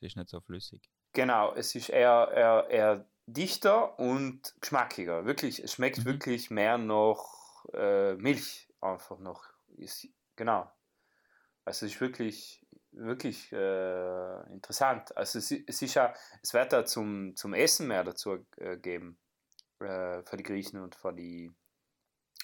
Es 0.00 0.08
ist 0.08 0.16
nicht 0.16 0.28
so 0.28 0.40
flüssig. 0.40 0.82
Genau, 1.12 1.54
es 1.54 1.74
ist 1.74 1.88
eher, 1.90 2.30
eher, 2.34 2.66
eher 2.70 3.10
dichter 3.26 3.98
und 3.98 4.54
geschmackiger. 4.60 5.24
Wirklich, 5.24 5.62
es 5.62 5.72
schmeckt 5.72 5.98
Mhm. 5.98 6.04
wirklich 6.04 6.50
mehr 6.50 6.78
nach 6.78 7.64
äh, 7.72 8.14
Milch 8.14 8.68
einfach 8.80 9.18
noch. 9.18 9.44
Ist, 9.76 10.08
genau. 10.36 10.70
Also 11.64 11.86
es 11.86 11.92
ist 11.92 12.00
wirklich, 12.00 12.66
wirklich 12.90 13.52
äh, 13.52 14.52
interessant. 14.52 15.16
Also 15.16 15.38
es, 15.38 15.50
es 15.50 15.82
ist 15.82 15.94
ja, 15.94 16.14
es 16.42 16.52
wird 16.52 16.72
da 16.72 16.84
zum, 16.84 17.36
zum 17.36 17.54
Essen 17.54 17.86
mehr 17.88 18.04
dazu 18.04 18.44
äh, 18.56 18.76
geben 18.76 19.18
äh, 19.78 20.22
für 20.24 20.36
die 20.36 20.42
Griechen 20.42 20.80
und 20.80 20.94
für 20.96 21.12
die, 21.12 21.52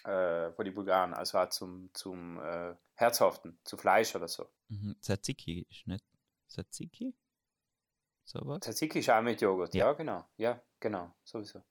äh, 0.04 0.52
für 0.52 0.64
die 0.64 0.70
Bulgaren. 0.70 1.14
Also 1.14 1.38
auch 1.38 1.48
zum, 1.48 1.90
zum 1.94 2.40
äh, 2.40 2.74
Herzhaften, 2.94 3.58
zu 3.64 3.76
Fleisch 3.76 4.14
oder 4.14 4.28
so. 4.28 4.48
Mhm. 4.68 4.96
Tzatziki 5.00 5.66
ist 5.70 5.86
nicht. 5.86 6.04
Tzatziki? 6.48 7.14
Sowas? 8.24 8.60
Tzatziki 8.60 8.98
ist 9.00 9.10
auch 9.10 9.22
mit 9.22 9.40
Joghurt, 9.40 9.74
ja, 9.74 9.86
Ja. 9.86 9.92
genau. 9.92 10.28
Ja, 10.36 10.62
genau, 10.80 11.14
sowieso. 11.24 11.62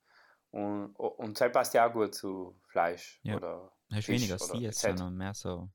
Und, 0.51 0.95
und 0.95 1.39
das 1.39 1.51
passt 1.51 1.73
ja 1.73 1.87
auch 1.87 1.93
gut 1.93 2.15
zu 2.15 2.59
Fleisch 2.67 3.19
Ja. 3.23 3.35
oder 3.35 3.71
Hast 3.91 4.05
Fisch 4.05 4.15
weniger 4.15 4.39
Sies, 4.39 4.79
sondern 4.81 5.15
mehr 5.15 5.33
so 5.33 5.69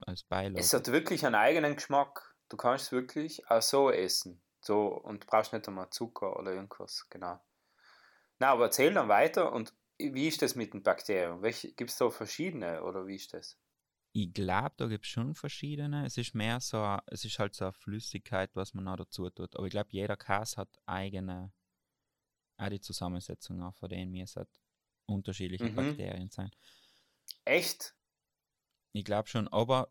als 0.00 0.22
Beilage. 0.22 0.60
Es 0.60 0.72
hat 0.72 0.86
wirklich 0.88 1.24
einen 1.26 1.34
eigenen 1.34 1.74
Geschmack. 1.74 2.34
Du 2.48 2.56
kannst 2.56 2.86
es 2.86 2.92
wirklich 2.92 3.48
auch 3.50 3.62
so 3.62 3.90
essen. 3.90 4.40
So, 4.60 4.88
und 4.88 5.26
brauchst 5.26 5.52
nicht 5.52 5.66
einmal 5.68 5.90
Zucker 5.90 6.38
oder 6.38 6.52
irgendwas, 6.52 7.08
genau. 7.10 7.40
Na, 8.38 8.50
aber 8.52 8.64
erzähl 8.66 8.92
dann 8.92 9.08
weiter 9.08 9.52
und 9.52 9.72
wie 9.98 10.28
ist 10.28 10.42
das 10.42 10.54
mit 10.54 10.74
den 10.74 10.82
Bakterien? 10.82 11.42
Gibt 11.76 11.90
es 11.90 11.96
da 11.96 12.10
verschiedene 12.10 12.82
oder 12.82 13.06
wie 13.06 13.16
ist 13.16 13.34
das? 13.34 13.58
Ich 14.12 14.34
glaube, 14.34 14.74
da 14.76 14.86
gibt 14.86 15.06
es 15.06 15.10
schon 15.10 15.34
verschiedene. 15.34 16.04
Es 16.04 16.18
ist 16.18 16.34
mehr 16.34 16.60
so, 16.60 16.76
a- 16.76 17.02
es 17.06 17.24
ist 17.24 17.38
halt 17.38 17.54
so 17.54 17.64
eine 17.64 17.72
Flüssigkeit, 17.72 18.50
was 18.54 18.74
man 18.74 18.84
noch 18.84 18.96
dazu 18.96 19.30
tut. 19.30 19.56
Aber 19.56 19.64
ich 19.66 19.70
glaube, 19.70 19.88
jeder 19.92 20.16
Käse 20.18 20.56
hat 20.58 20.68
eigene, 20.84 21.52
auch 22.58 22.68
die 22.68 22.80
Zusammensetzung 22.80 23.62
auch 23.62 23.74
von 23.74 23.88
denen, 23.88 24.12
wie 24.12 24.20
es 24.20 24.36
hat 24.36 24.48
unterschiedliche 25.06 25.70
Mhm. 25.70 25.72
Bakterien 25.72 26.30
sein. 26.30 26.50
Echt? 27.44 27.94
Ich 28.92 29.02
glaube 29.06 29.28
schon, 29.28 29.48
aber 29.48 29.90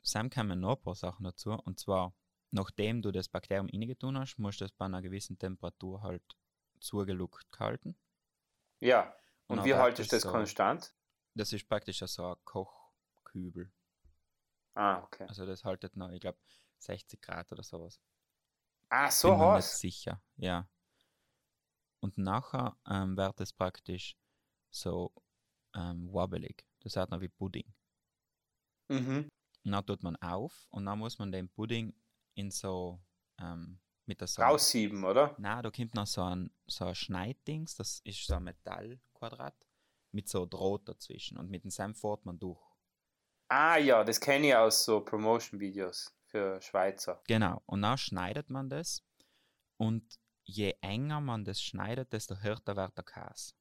Sam 0.00 0.30
kommen 0.30 0.58
noch 0.58 0.76
ein 0.78 0.82
paar 0.82 0.94
Sachen 0.94 1.24
dazu. 1.24 1.50
Und 1.52 1.78
zwar, 1.78 2.14
nachdem 2.52 3.02
du 3.02 3.12
das 3.12 3.28
Bakterium 3.28 3.68
reingetun 3.68 4.16
hast, 4.18 4.38
musst 4.38 4.62
du 4.62 4.64
es 4.64 4.72
bei 4.72 4.86
einer 4.86 5.02
gewissen 5.02 5.38
Temperatur 5.38 6.00
halt 6.02 6.22
zugeluckt 6.80 7.46
halten. 7.60 7.96
Ja. 8.80 9.16
Und, 9.48 9.58
dann 9.58 9.66
wie 9.66 9.74
haltest 9.74 10.12
du 10.12 10.16
das 10.16 10.22
so- 10.22 10.30
konstant? 10.30 10.94
Das 11.34 11.52
ist 11.52 11.68
praktisch 11.68 11.98
so 11.98 12.26
ein 12.26 12.36
Kochkübel. 12.44 13.70
Ah, 14.74 15.02
okay. 15.02 15.26
Also 15.28 15.46
das 15.46 15.64
haltet 15.64 15.96
noch, 15.96 16.10
ich 16.10 16.20
glaube, 16.20 16.38
60 16.78 17.20
Grad 17.20 17.50
oder 17.52 17.62
sowas. 17.62 18.00
Ah, 18.88 19.10
so 19.10 19.28
bin 19.30 19.38
nicht 19.38 19.48
heiß? 19.48 19.78
sicher, 19.78 20.20
ja. 20.36 20.68
Und 22.00 22.18
nachher 22.18 22.76
ähm, 22.88 23.16
wird 23.16 23.40
es 23.40 23.52
praktisch 23.52 24.16
so 24.70 25.12
ähm, 25.74 26.12
wobbelig. 26.12 26.64
Das 26.80 26.96
hat 26.96 27.10
noch 27.10 27.20
wie 27.20 27.28
Pudding. 27.28 27.72
Mhm. 28.88 29.28
Und 29.64 29.72
dann 29.72 29.86
tut 29.86 30.02
man 30.02 30.16
auf 30.16 30.66
und 30.70 30.84
dann 30.84 30.98
muss 30.98 31.18
man 31.18 31.32
den 31.32 31.48
Pudding 31.48 31.94
in 32.34 32.50
so 32.50 33.00
ähm, 33.38 33.78
mit 34.06 34.20
der 34.20 34.28
so 34.28 34.42
Raussieben, 34.42 35.02
oder? 35.04 35.34
Na, 35.38 35.62
da 35.62 35.70
kommt 35.70 35.94
noch 35.94 36.06
so 36.06 36.22
ein, 36.22 36.50
so 36.66 36.84
ein 36.84 36.94
Schneiddings, 36.94 37.74
das 37.76 38.00
ist 38.00 38.26
so 38.26 38.34
ein 38.34 38.44
Metallquadrat 39.24 39.54
mit 40.12 40.28
so 40.28 40.46
Draht 40.46 40.88
dazwischen 40.88 41.38
und 41.38 41.50
mit 41.50 41.64
dem 41.64 41.70
Senf 41.70 42.00
fährt 42.00 42.24
man 42.24 42.38
durch. 42.38 42.62
Ah 43.48 43.76
ja, 43.76 44.04
das 44.04 44.20
kenne 44.20 44.48
ich 44.48 44.54
aus 44.54 44.84
so 44.84 45.00
Promotion-Videos 45.00 46.16
für 46.26 46.60
Schweizer. 46.60 47.22
Genau, 47.26 47.62
und 47.66 47.82
dann 47.82 47.98
schneidet 47.98 48.50
man 48.50 48.68
das 48.68 49.04
und 49.76 50.18
je 50.44 50.74
enger 50.80 51.20
man 51.20 51.44
das 51.44 51.62
schneidet, 51.62 52.12
desto 52.12 52.36
härter 52.36 52.76
wird 52.76 52.96
der 52.96 53.04
Käse. 53.04 53.54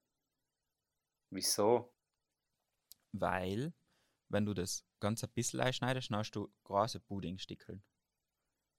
Wieso? 1.30 1.94
Weil, 3.12 3.74
wenn 4.30 4.46
du 4.46 4.54
das 4.54 4.86
ganz 5.00 5.24
ein 5.24 5.32
bisschen 5.32 5.60
einschneidest, 5.60 6.12
dann 6.12 6.20
hast 6.20 6.32
du 6.32 6.52
große 6.64 7.00
Puddingstickeln. 7.00 7.84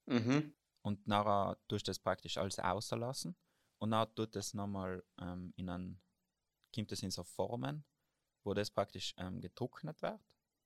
Mhm. 0.05 0.53
Und 0.81 1.07
nachher 1.07 1.57
tust 1.67 1.87
du 1.87 1.89
das 1.89 1.99
praktisch 1.99 2.37
alles 2.37 2.59
auslassen. 2.59 3.35
Und 3.79 3.91
dann 3.91 4.13
tut 4.15 4.35
das 4.35 4.53
nochmal 4.53 5.03
ähm, 5.19 5.53
in 5.57 5.69
ein, 5.69 6.01
kommt 6.75 6.91
das 6.91 7.01
in 7.01 7.11
so 7.11 7.23
Formen, 7.23 7.83
wo 8.43 8.53
das 8.53 8.69
praktisch 8.69 9.13
ähm, 9.17 9.41
getrocknet 9.41 10.01
wird. 10.01 10.19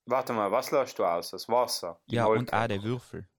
Warte 0.06 0.34
mal, 0.34 0.52
was 0.52 0.72
lässt 0.72 0.98
du 1.00 1.06
aus? 1.06 1.30
Das 1.32 1.48
Wasser? 1.48 2.02
Ja, 2.08 2.26
Molke? 2.26 2.39
und 2.39 2.54
auch 2.54 2.67
die 2.67 2.84
Würfel. 2.84 3.30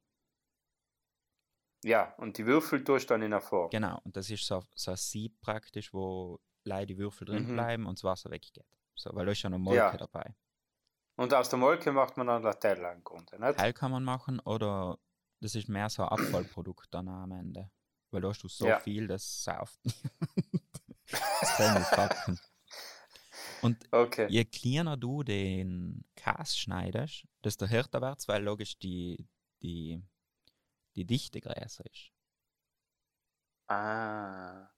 Ja, 1.83 2.15
und 2.19 2.37
die 2.39 2.47
Würfel 2.47 2.85
tust 2.85 3.09
du 3.09 3.15
dann 3.15 3.23
in 3.23 3.31
der 3.31 3.41
Form. 3.41 3.71
Genau, 3.71 4.01
und 4.05 4.15
das 4.17 4.29
ist 4.31 4.47
so, 4.47 4.63
so 4.75 4.91
ein 4.91 4.97
Sieb 4.97 5.41
praktisch, 5.41 5.93
wo 5.95 6.39
leider 6.65 6.87
die 6.87 6.99
Würfel 6.99 7.25
drin 7.27 7.45
Mhm. 7.45 7.55
bleiben 7.55 7.87
und 7.87 7.99
das 7.99 8.05
Wasser 8.05 8.31
weggeht. 8.31 8.67
So, 8.95 9.11
weil 9.15 9.25
da 9.27 9.33
ist 9.33 9.43
ja 9.43 9.51
noch 9.51 9.59
Molke 9.59 9.79
Ja. 9.79 9.97
dabei. 9.97 10.35
Und 11.17 11.33
aus 11.35 11.49
der 11.49 11.59
Molke 11.59 11.91
macht 11.93 12.17
man 12.17 12.27
dann 12.27 12.43
Latelle 12.43 12.93
im 12.93 13.03
Grunde, 13.03 13.39
nicht? 13.41 13.59
Teil 13.59 13.73
kann 13.73 13.91
man 13.91 14.05
machen 14.05 14.41
oder 14.41 14.99
das 15.41 15.55
ist 15.55 15.69
mehr 15.69 15.89
so 15.89 16.03
ein 16.03 16.09
Abfallprodukt 16.11 16.93
dann 16.93 17.09
am 17.09 17.33
Ende. 17.33 17.71
Weil 18.11 18.21
da 18.21 18.29
hast 18.29 18.43
du 18.43 18.49
so 18.49 18.67
Ja. 18.67 18.79
viel, 18.81 19.07
das 19.07 19.43
sauft. 19.43 19.81
das 21.11 21.57
kann 21.57 21.79
nicht 21.79 21.91
packen. 21.91 22.39
Und 23.63 23.77
Okay. 23.93 24.27
je 24.29 24.45
kleiner 24.45 24.97
du 24.97 25.23
den 25.23 26.05
Käse 26.17 26.57
schneidest, 26.59 27.25
desto 27.45 27.67
härter 27.67 28.01
wird 28.01 28.19
es, 28.21 28.29
weil 28.29 28.43
logisch 28.43 28.79
die, 28.79 29.27
die, 29.63 30.03
die 30.97 31.05
Dichte 31.05 31.41
größer 31.41 31.85
ist. 31.87 32.11
Ah. 33.69 34.69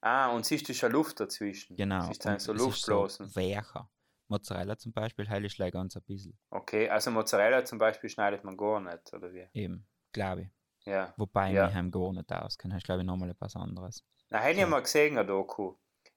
Ah, 0.00 0.28
und 0.30 0.44
siehst 0.46 0.68
du 0.68 0.74
schon 0.74 0.92
Luft 0.92 1.18
dazwischen? 1.18 1.76
Genau. 1.76 2.06
Siehst 2.06 2.24
du 2.24 2.38
so 2.38 2.52
Luftblasen? 2.52 3.28
so 3.28 3.40
weicher. 3.40 3.90
Mozzarella 4.28 4.76
zum 4.76 4.92
Beispiel 4.92 5.28
heile 5.28 5.46
ich 5.46 5.54
gleich 5.54 5.72
ganz 5.72 5.96
ein 5.96 6.02
bisschen. 6.02 6.38
Okay, 6.50 6.88
also 6.88 7.10
Mozzarella 7.10 7.64
zum 7.64 7.78
Beispiel 7.78 8.10
schneidet 8.10 8.44
man 8.44 8.56
gar 8.56 8.80
nicht, 8.80 9.12
oder 9.12 9.32
wie? 9.32 9.48
Eben, 9.52 9.86
glaube 10.12 10.42
ich. 10.42 10.48
Ja. 10.84 11.14
Wobei 11.16 11.52
Ja. 11.52 11.68
ich 11.68 11.74
mich 11.74 11.92
gar 11.92 12.12
nicht 12.12 12.32
auskenne. 12.32 12.76
Ist, 12.76 12.84
glaube 12.84 13.02
ich, 13.02 13.06
nochmal 13.06 13.30
etwas 13.30 13.56
anderes. 13.56 14.04
Na, 14.30 14.40
habe 14.40 14.52
ich 14.52 14.58
Ja. 14.58 14.66
mal 14.66 14.80
gesehen, 14.82 15.16
eine 15.16 15.26
Doku. 15.26 15.76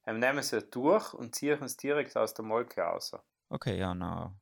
Dann 0.10 0.18
nehmen 0.18 0.42
sie 0.42 0.64
durch 0.64 1.14
und 1.14 1.36
ziehen 1.36 1.62
es 1.62 1.78
direkt 1.78 2.18
aus 2.18 2.34
der 2.34 2.44
Molke 2.44 2.82
raus. 2.82 3.16
Okay, 3.50 3.78
ja, 3.78 3.94
na. 3.94 4.36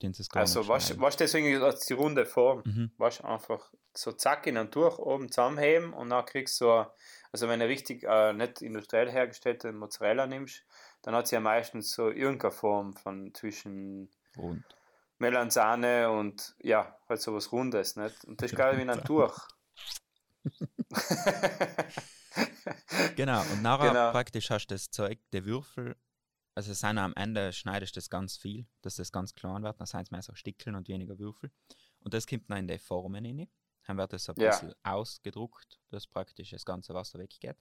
Den 0.00 0.12
ist 0.12 0.30
gar 0.30 0.42
Also, 0.42 0.68
was, 0.68 1.16
deswegen 1.16 1.60
als 1.60 1.86
die 1.86 1.94
runde 1.94 2.24
Form? 2.24 2.62
Mhm. 2.64 2.92
Was 2.98 3.20
einfach 3.20 3.72
so 3.94 4.12
zack 4.12 4.46
in 4.46 4.56
einen 4.56 4.70
durch 4.70 5.00
oben 5.00 5.28
zusammenheben 5.28 5.92
und 5.92 6.10
dann 6.10 6.24
kriegst 6.24 6.60
du 6.60 6.66
so, 6.66 6.86
also 7.32 7.48
wenn 7.48 7.58
du 7.58 7.66
richtig 7.66 8.04
äh, 8.04 8.32
nicht 8.32 8.62
industriell 8.62 9.10
hergestellte 9.10 9.72
Mozzarella 9.72 10.28
nimmst, 10.28 10.64
dann 11.02 11.16
hat 11.16 11.26
sie 11.26 11.34
ja 11.34 11.40
meistens 11.40 11.90
so 11.90 12.08
irgendeine 12.08 12.52
Form 12.52 12.94
von 12.94 13.34
zwischen 13.34 14.08
Rund. 14.36 14.64
Melanzane 15.18 16.12
und 16.12 16.54
ja, 16.60 16.96
halt 17.08 17.20
so 17.20 17.34
was 17.34 17.50
Rundes, 17.50 17.96
nicht? 17.96 18.24
Und 18.24 18.40
das 18.40 18.52
ist 18.52 18.56
gerade 18.56 18.78
wie 18.78 18.88
ein 18.88 19.02
durch. 19.04 19.36
Genau, 23.16 23.40
und 23.52 23.62
nachher 23.62 23.88
Genau. 23.92 24.10
praktisch 24.12 24.50
hast 24.50 24.66
du 24.68 24.74
das 24.74 24.90
Zeug, 24.90 25.18
die 25.32 25.44
Würfel, 25.44 25.96
also 26.54 26.72
sind 26.74 26.98
am 26.98 27.14
Ende 27.14 27.52
schneidest 27.52 27.96
du 27.96 27.98
das 27.98 28.10
ganz 28.10 28.36
viel, 28.36 28.66
dass 28.82 28.96
das 28.96 29.12
ganz 29.12 29.34
klein 29.34 29.62
wird, 29.62 29.78
dann 29.80 29.86
sind 29.86 30.02
es 30.02 30.10
mehr 30.10 30.22
so 30.22 30.34
Stickeln 30.34 30.76
und 30.76 30.88
weniger 30.88 31.18
Würfel. 31.18 31.50
Und 32.00 32.14
das 32.14 32.26
kommt 32.26 32.50
dann 32.50 32.58
in 32.58 32.68
die 32.68 32.78
Formen 32.78 33.24
rein. 33.24 33.48
Dann 33.86 33.96
wird 33.96 34.12
das 34.12 34.24
so 34.24 34.32
ein 34.32 34.40
Ja. 34.40 34.50
bisschen 34.50 34.74
ausgedruckt, 34.82 35.80
dass 35.90 36.06
praktisch 36.06 36.50
das 36.50 36.64
ganze 36.64 36.94
Wasser 36.94 37.18
weggeht. 37.18 37.56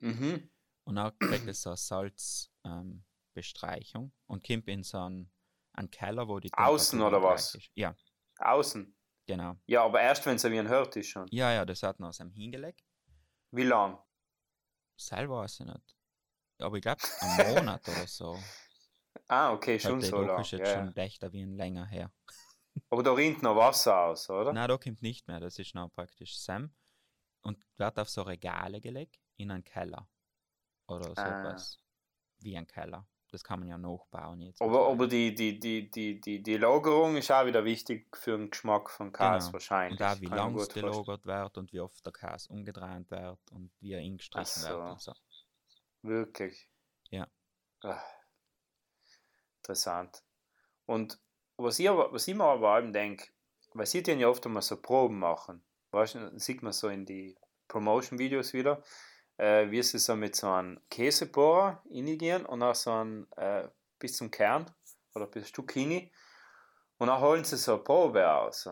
mhm. 0.00 0.50
Und 0.84 0.96
dann 0.96 1.16
kriegt 1.18 1.46
es 1.46 1.62
so 1.62 1.70
eine 1.70 1.76
Salzbestreichung 1.76 4.04
ähm, 4.04 4.12
und 4.26 4.46
kommt 4.46 4.66
in 4.68 4.82
so 4.82 4.98
einen, 4.98 5.30
einen 5.72 5.90
Keller, 5.90 6.26
wo 6.26 6.40
die 6.40 6.52
Außen 6.54 7.00
oder 7.00 7.22
was? 7.22 7.54
Ist. 7.54 7.70
Ja, 7.74 7.94
Außen. 8.38 8.96
genau. 9.26 9.56
Ja, 9.66 9.84
aber 9.84 10.00
erst 10.00 10.24
wenn 10.26 10.36
es 10.36 10.44
wie 10.44 10.58
ein 10.58 10.68
hört 10.68 10.96
ist 10.96 11.08
schon. 11.08 11.26
Ja, 11.30 11.52
ja, 11.52 11.64
das 11.64 11.82
hat 11.82 12.00
noch 12.00 12.12
so 12.12 12.24
hingelegt. 12.24 12.82
Wie 13.52 13.64
lang? 13.64 13.98
Selber 14.96 15.38
weiß 15.40 15.60
ich 15.60 15.66
nicht. 15.66 15.96
Aber 16.58 16.76
ich 16.76 16.82
glaube, 16.82 17.02
einen 17.20 17.54
Monat 17.54 17.88
oder 17.88 18.06
so. 18.06 18.38
Ah, 19.26 19.52
okay, 19.52 19.72
Weil 19.72 19.80
schon 19.80 20.00
die 20.00 20.06
so 20.06 20.22
lang. 20.22 20.40
ist 20.40 20.52
jetzt 20.52 20.68
Ja, 20.68 20.74
schon 20.74 20.86
ja. 20.86 20.92
dächter 20.92 21.32
wie 21.32 21.42
ein 21.42 21.56
länger 21.56 21.84
her. 21.86 22.12
Aber 22.90 23.02
da 23.02 23.12
rinnt 23.12 23.42
noch 23.42 23.56
Wasser 23.56 23.96
aus, 24.06 24.28
oder? 24.30 24.52
Nein, 24.52 24.68
da 24.68 24.76
kommt 24.76 25.02
nicht 25.02 25.26
mehr. 25.28 25.40
Das 25.40 25.58
ist 25.58 25.74
noch 25.74 25.88
praktisch 25.92 26.38
Sam. 26.38 26.72
Und 27.42 27.58
wird 27.76 27.98
auf 27.98 28.08
so 28.08 28.22
Regale 28.22 28.80
gelegt 28.80 29.20
in 29.36 29.50
einen 29.50 29.64
Keller. 29.64 30.08
Oder 30.86 31.08
so 31.14 31.22
Ah. 31.22 31.40
etwas. 31.40 31.78
Wie 32.38 32.56
ein 32.56 32.66
Keller. 32.66 33.06
Das 33.32 33.44
kann 33.44 33.60
man 33.60 33.68
ja 33.68 33.78
nachbauen 33.78 34.40
jetzt. 34.40 34.60
Aber, 34.60 34.88
aber 34.88 35.06
die, 35.06 35.34
die, 35.34 35.58
die, 35.60 35.88
die, 35.90 36.20
die, 36.20 36.42
die 36.42 36.56
Lagerung 36.56 37.16
ist 37.16 37.30
auch 37.30 37.46
wieder 37.46 37.64
wichtig 37.64 38.08
für 38.16 38.36
den 38.36 38.50
Geschmack 38.50 38.90
von 38.90 39.12
Käse 39.12 39.38
Genau. 39.38 39.52
wahrscheinlich. 39.52 40.00
Und 40.00 40.06
auch 40.06 40.20
wie 40.20 40.26
lang 40.26 40.56
es 40.56 40.68
gelagert 40.68 41.24
wird 41.26 41.58
und 41.58 41.72
wie 41.72 41.80
oft 41.80 42.04
der 42.04 42.12
Käse 42.12 42.52
umgedreht 42.52 43.10
wird 43.10 43.38
und 43.52 43.70
wie 43.80 43.92
er 43.92 44.00
eingestrichen 44.00 44.62
Ach 44.64 44.68
wird 44.68 44.78
so. 44.80 44.90
und 44.90 45.00
so. 45.00 45.12
Wirklich. 46.02 46.68
Ja. 47.10 47.28
Ah, 47.82 48.02
Interessant. 49.58 50.22
Und 50.86 51.18
was 51.56 51.78
ich, 51.78 51.88
aber, 51.88 52.12
was 52.12 52.26
ich 52.26 52.34
mir 52.34 52.44
aber 52.44 52.70
allem 52.70 52.92
denke, 52.92 53.28
weil 53.74 53.86
sie 53.86 54.02
den 54.02 54.18
ja 54.18 54.28
oft 54.28 54.44
einmal 54.46 54.62
so 54.62 54.80
Proben 54.80 55.18
machen, 55.18 55.62
weißt 55.92 56.14
du, 56.16 56.38
sieht 56.38 56.62
man 56.62 56.72
so 56.72 56.88
in 56.88 57.04
die 57.06 57.36
Promotion-Videos 57.68 58.52
wieder, 58.54 58.82
äh, 59.40 59.70
wie 59.70 59.82
sie 59.82 59.98
so 59.98 60.14
mit 60.16 60.36
so 60.36 60.50
einem 60.50 60.78
Käsebohrer 60.90 61.82
reingehen 61.90 62.44
und 62.44 62.62
auch 62.62 62.74
so 62.74 62.92
ein 62.92 63.26
äh, 63.32 63.68
bis 63.98 64.16
zum 64.16 64.30
Kern 64.30 64.70
oder 65.14 65.26
bis 65.26 65.50
hin 65.72 66.10
und 66.98 67.06
dann 67.06 67.20
holen 67.20 67.44
sie 67.44 67.56
so 67.56 67.74
eine 67.74 67.82
Probe 67.82 68.22
raus. 68.22 68.68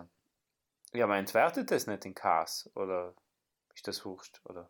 Ja, 0.92 1.06
man 1.06 1.20
entwertet 1.20 1.70
das 1.70 1.86
nicht 1.86 2.04
in 2.04 2.14
Käse 2.14 2.70
oder 2.74 3.14
ist 3.74 3.88
das 3.88 4.04
wurscht? 4.04 4.40
Oder? 4.44 4.68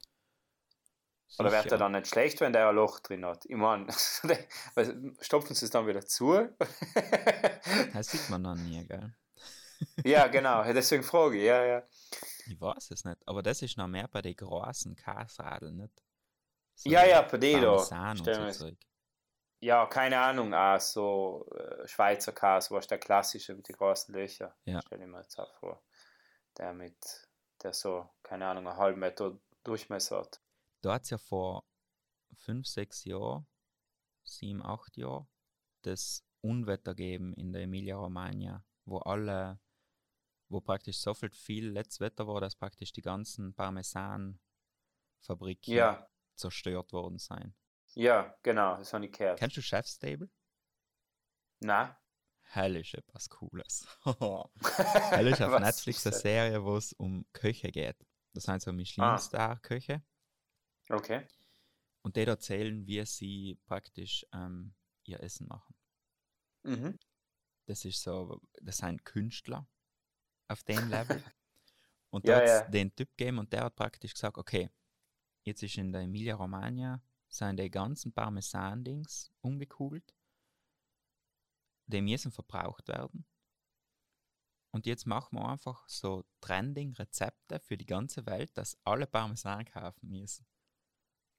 Oder 1.39 1.51
wird 1.51 1.65
Sicher. 1.65 1.75
er 1.75 1.79
dann 1.79 1.93
nicht 1.93 2.07
schlecht, 2.07 2.41
wenn 2.41 2.53
der 2.53 2.69
ein 2.69 2.77
Loch 2.77 3.01
drin 3.01 3.27
hat? 3.27 3.45
Ich 3.47 3.57
meine, 3.57 3.89
stopfen 5.21 5.55
sie 5.55 5.65
es 5.65 5.71
dann 5.71 5.87
wieder 5.87 6.07
zu? 6.07 6.49
Das 7.93 8.09
sieht 8.09 8.31
man 8.31 8.45
dann 8.45 8.65
nie, 8.65 8.87
gell? 8.87 9.15
Ja, 10.05 10.27
genau, 10.27 10.63
deswegen 10.73 11.03
frage 11.03 11.37
ich, 11.39 11.45
ja, 11.45 11.65
ja. 11.65 11.83
Ich 12.47 12.61
weiß 12.61 12.91
es 12.93 13.05
nicht. 13.05 13.19
Aber 13.27 13.43
das 13.43 13.63
ist 13.63 13.77
noch 13.77 13.89
mehr 13.89 14.09
bei 14.09 14.23
den 14.23 14.35
großen 14.37 14.97
Käsradeln, 14.97 15.77
nicht? 15.77 16.03
So 16.75 16.89
Ja, 16.91 17.05
ja, 17.05 17.23
bei 17.23 17.37
denen 17.39 17.63
da. 17.63 18.53
So. 18.53 18.71
Ja, 19.61 19.87
keine 19.87 20.21
Ahnung, 20.21 20.55
auch 20.55 20.81
so 20.81 21.51
äh, 21.57 21.87
Schweizer 21.89 22.33
Käse, 22.33 22.71
was 22.71 22.87
der 22.87 22.99
klassische 22.99 23.55
mit 23.55 23.69
den 23.69 23.77
großen 23.77 24.15
Löchern, 24.15 24.53
Ja. 24.65 24.81
stell 24.87 25.01
ich 25.01 25.07
mir 25.09 25.21
jetzt 25.21 25.39
auch 25.39 25.53
vor. 25.59 25.83
Der 26.57 26.73
mit, 26.73 26.97
der 27.63 27.73
so, 27.73 28.09
keine 28.23 28.47
Ahnung, 28.47 28.69
einen 28.69 28.77
halben 28.79 29.01
Meter 29.01 29.37
Durchmesser 29.65 30.19
hat. 30.21 30.41
Da 30.81 30.95
hat 30.95 31.03
es 31.03 31.11
ja 31.11 31.19
vor 31.19 31.65
fünf, 32.37 32.67
sechs 32.67 33.05
Jahren, 33.05 33.47
sieben, 34.23 34.65
acht 34.65 34.97
Jahren, 34.97 35.27
das 35.83 36.25
Unwetter 36.41 36.95
gegeben 36.95 37.35
in 37.35 37.53
der 37.53 37.63
Emilia-Romagna, 37.63 38.65
wo 38.85 38.99
alle, 38.99 39.59
wo 40.49 40.61
praktisch 40.61 40.99
so 40.99 41.15
viel, 41.15 41.31
viel 41.31 41.69
letztes 41.71 42.01
Wetter 42.01 42.27
war, 42.27 42.41
dass 42.41 42.57
praktisch 42.57 42.93
die 42.93 43.03
ganzen 43.03 43.55
Parmesan-Fabriken 43.55 45.75
Ja, 45.75 46.09
zerstört 46.37 46.93
worden 46.93 47.19
sind. 47.19 47.55
ja, 47.95 48.35
genau, 48.43 48.77
das 48.77 48.93
habe 48.93 49.07
ich 49.07 49.13
gehört. 49.13 49.39
Kennst 49.39 49.57
du 49.57 49.63
Chef's 49.63 49.95
Stable? 49.97 50.29
Nein? 51.61 51.95
Hell 52.51 52.77
ist 52.77 52.95
etwas 52.95 53.29
Cooles. 53.29 53.87
Hell 54.05 55.27
ist 55.29 55.43
auf 55.43 55.61
Netflix 55.61 56.07
eine? 56.07 56.17
Serie, 56.17 56.65
wo 56.65 56.77
es 56.77 56.93
um 56.95 57.27
Köche 57.33 57.71
geht. 57.71 57.97
Das 58.33 58.45
sind 58.45 58.63
so 58.63 58.71
Ah. 58.71 58.75
Michelin-Star-Köche. 58.75 60.03
Okay. 60.89 61.27
Und 62.03 62.17
die 62.17 62.21
erzählen, 62.23 62.87
wie 62.87 63.05
sie 63.05 63.59
praktisch 63.67 64.25
ähm, 64.33 64.75
ihr 65.05 65.21
Essen 65.23 65.47
machen. 65.49 65.75
Mhm. 66.63 66.99
Das 67.67 67.85
ist 67.85 68.01
so, 68.03 68.41
das 68.63 68.79
sind 68.79 69.05
Künstler 69.05 69.69
auf 70.49 70.63
dem 70.65 70.89
Level. 70.89 71.23
Und 72.11 72.27
Ja, 72.27 72.37
da 72.37 72.41
hat 72.41 72.45
es 72.45 72.61
ja. 72.61 72.71
den 72.71 72.95
Typ 72.95 73.15
gegeben 73.17 73.39
und 73.39 73.53
der 73.53 73.65
hat 73.65 73.77
praktisch 73.77 74.15
gesagt, 74.15 74.39
okay, 74.39 74.71
jetzt 75.43 75.63
ist 75.63 75.77
in 75.77 75.93
der 75.93 76.01
Emilia 76.01 76.37
Romagna, 76.37 77.03
sind 77.29 77.59
die 77.59 77.71
ganzen 77.71 78.15
Parmesan-Dings 78.15 79.31
umgekugelt. 79.43 80.15
Die 81.87 82.01
müssen 82.01 82.33
verbraucht 82.33 82.89
werden. 82.89 83.27
Und 84.71 84.87
jetzt 84.87 85.07
machen 85.07 85.39
wir 85.39 85.49
einfach 85.49 85.89
so 85.89 86.25
Trending-Rezepte 86.41 87.61
für 87.61 87.77
die 87.77 87.87
ganze 87.87 88.25
Welt, 88.27 88.57
dass 88.57 88.79
alle 88.85 89.07
Parmesan 89.07 89.65
kaufen 89.67 90.09
müssen. 90.09 90.47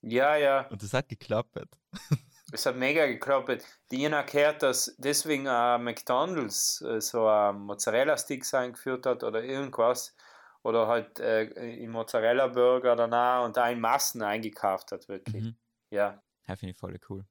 Ja, 0.02 0.36
ja. 0.36 0.68
Und 0.68 0.82
das 0.82 0.94
hat 0.94 1.10
geklappt. 1.10 1.58
Es 2.52 2.66
hat 2.66 2.76
mega 2.76 3.06
geklappt. 3.06 3.64
Die 3.92 4.12
haben 4.12 4.26
gehört, 4.26 4.64
dass 4.64 4.96
deswegen 4.98 5.46
äh, 5.46 5.78
McDonalds 5.78 6.82
äh, 6.82 7.00
so 7.00 7.28
ein 7.28 7.60
Mozzarella-Sticks 7.60 8.54
eingeführt 8.54 9.06
hat 9.06 9.24
oder 9.24 9.44
irgendwas. 9.44 10.16
Oder 10.64 10.88
halt 10.88 11.20
äh, 11.20 11.44
im 11.44 11.92
Mozzarella-Burger 11.92 12.96
danach 12.96 13.46
und 13.46 13.56
da 13.56 13.70
in 13.70 13.80
Massen 13.80 14.22
eingekauft 14.22 14.92
hat, 14.92 15.08
wirklich. 15.08 15.44
Mhm. 15.44 15.58
Ja. 15.90 16.22
Das 16.48 16.60
finde 16.60 16.74
ich 16.74 16.80
voll 16.80 17.00
cool. 17.10 17.26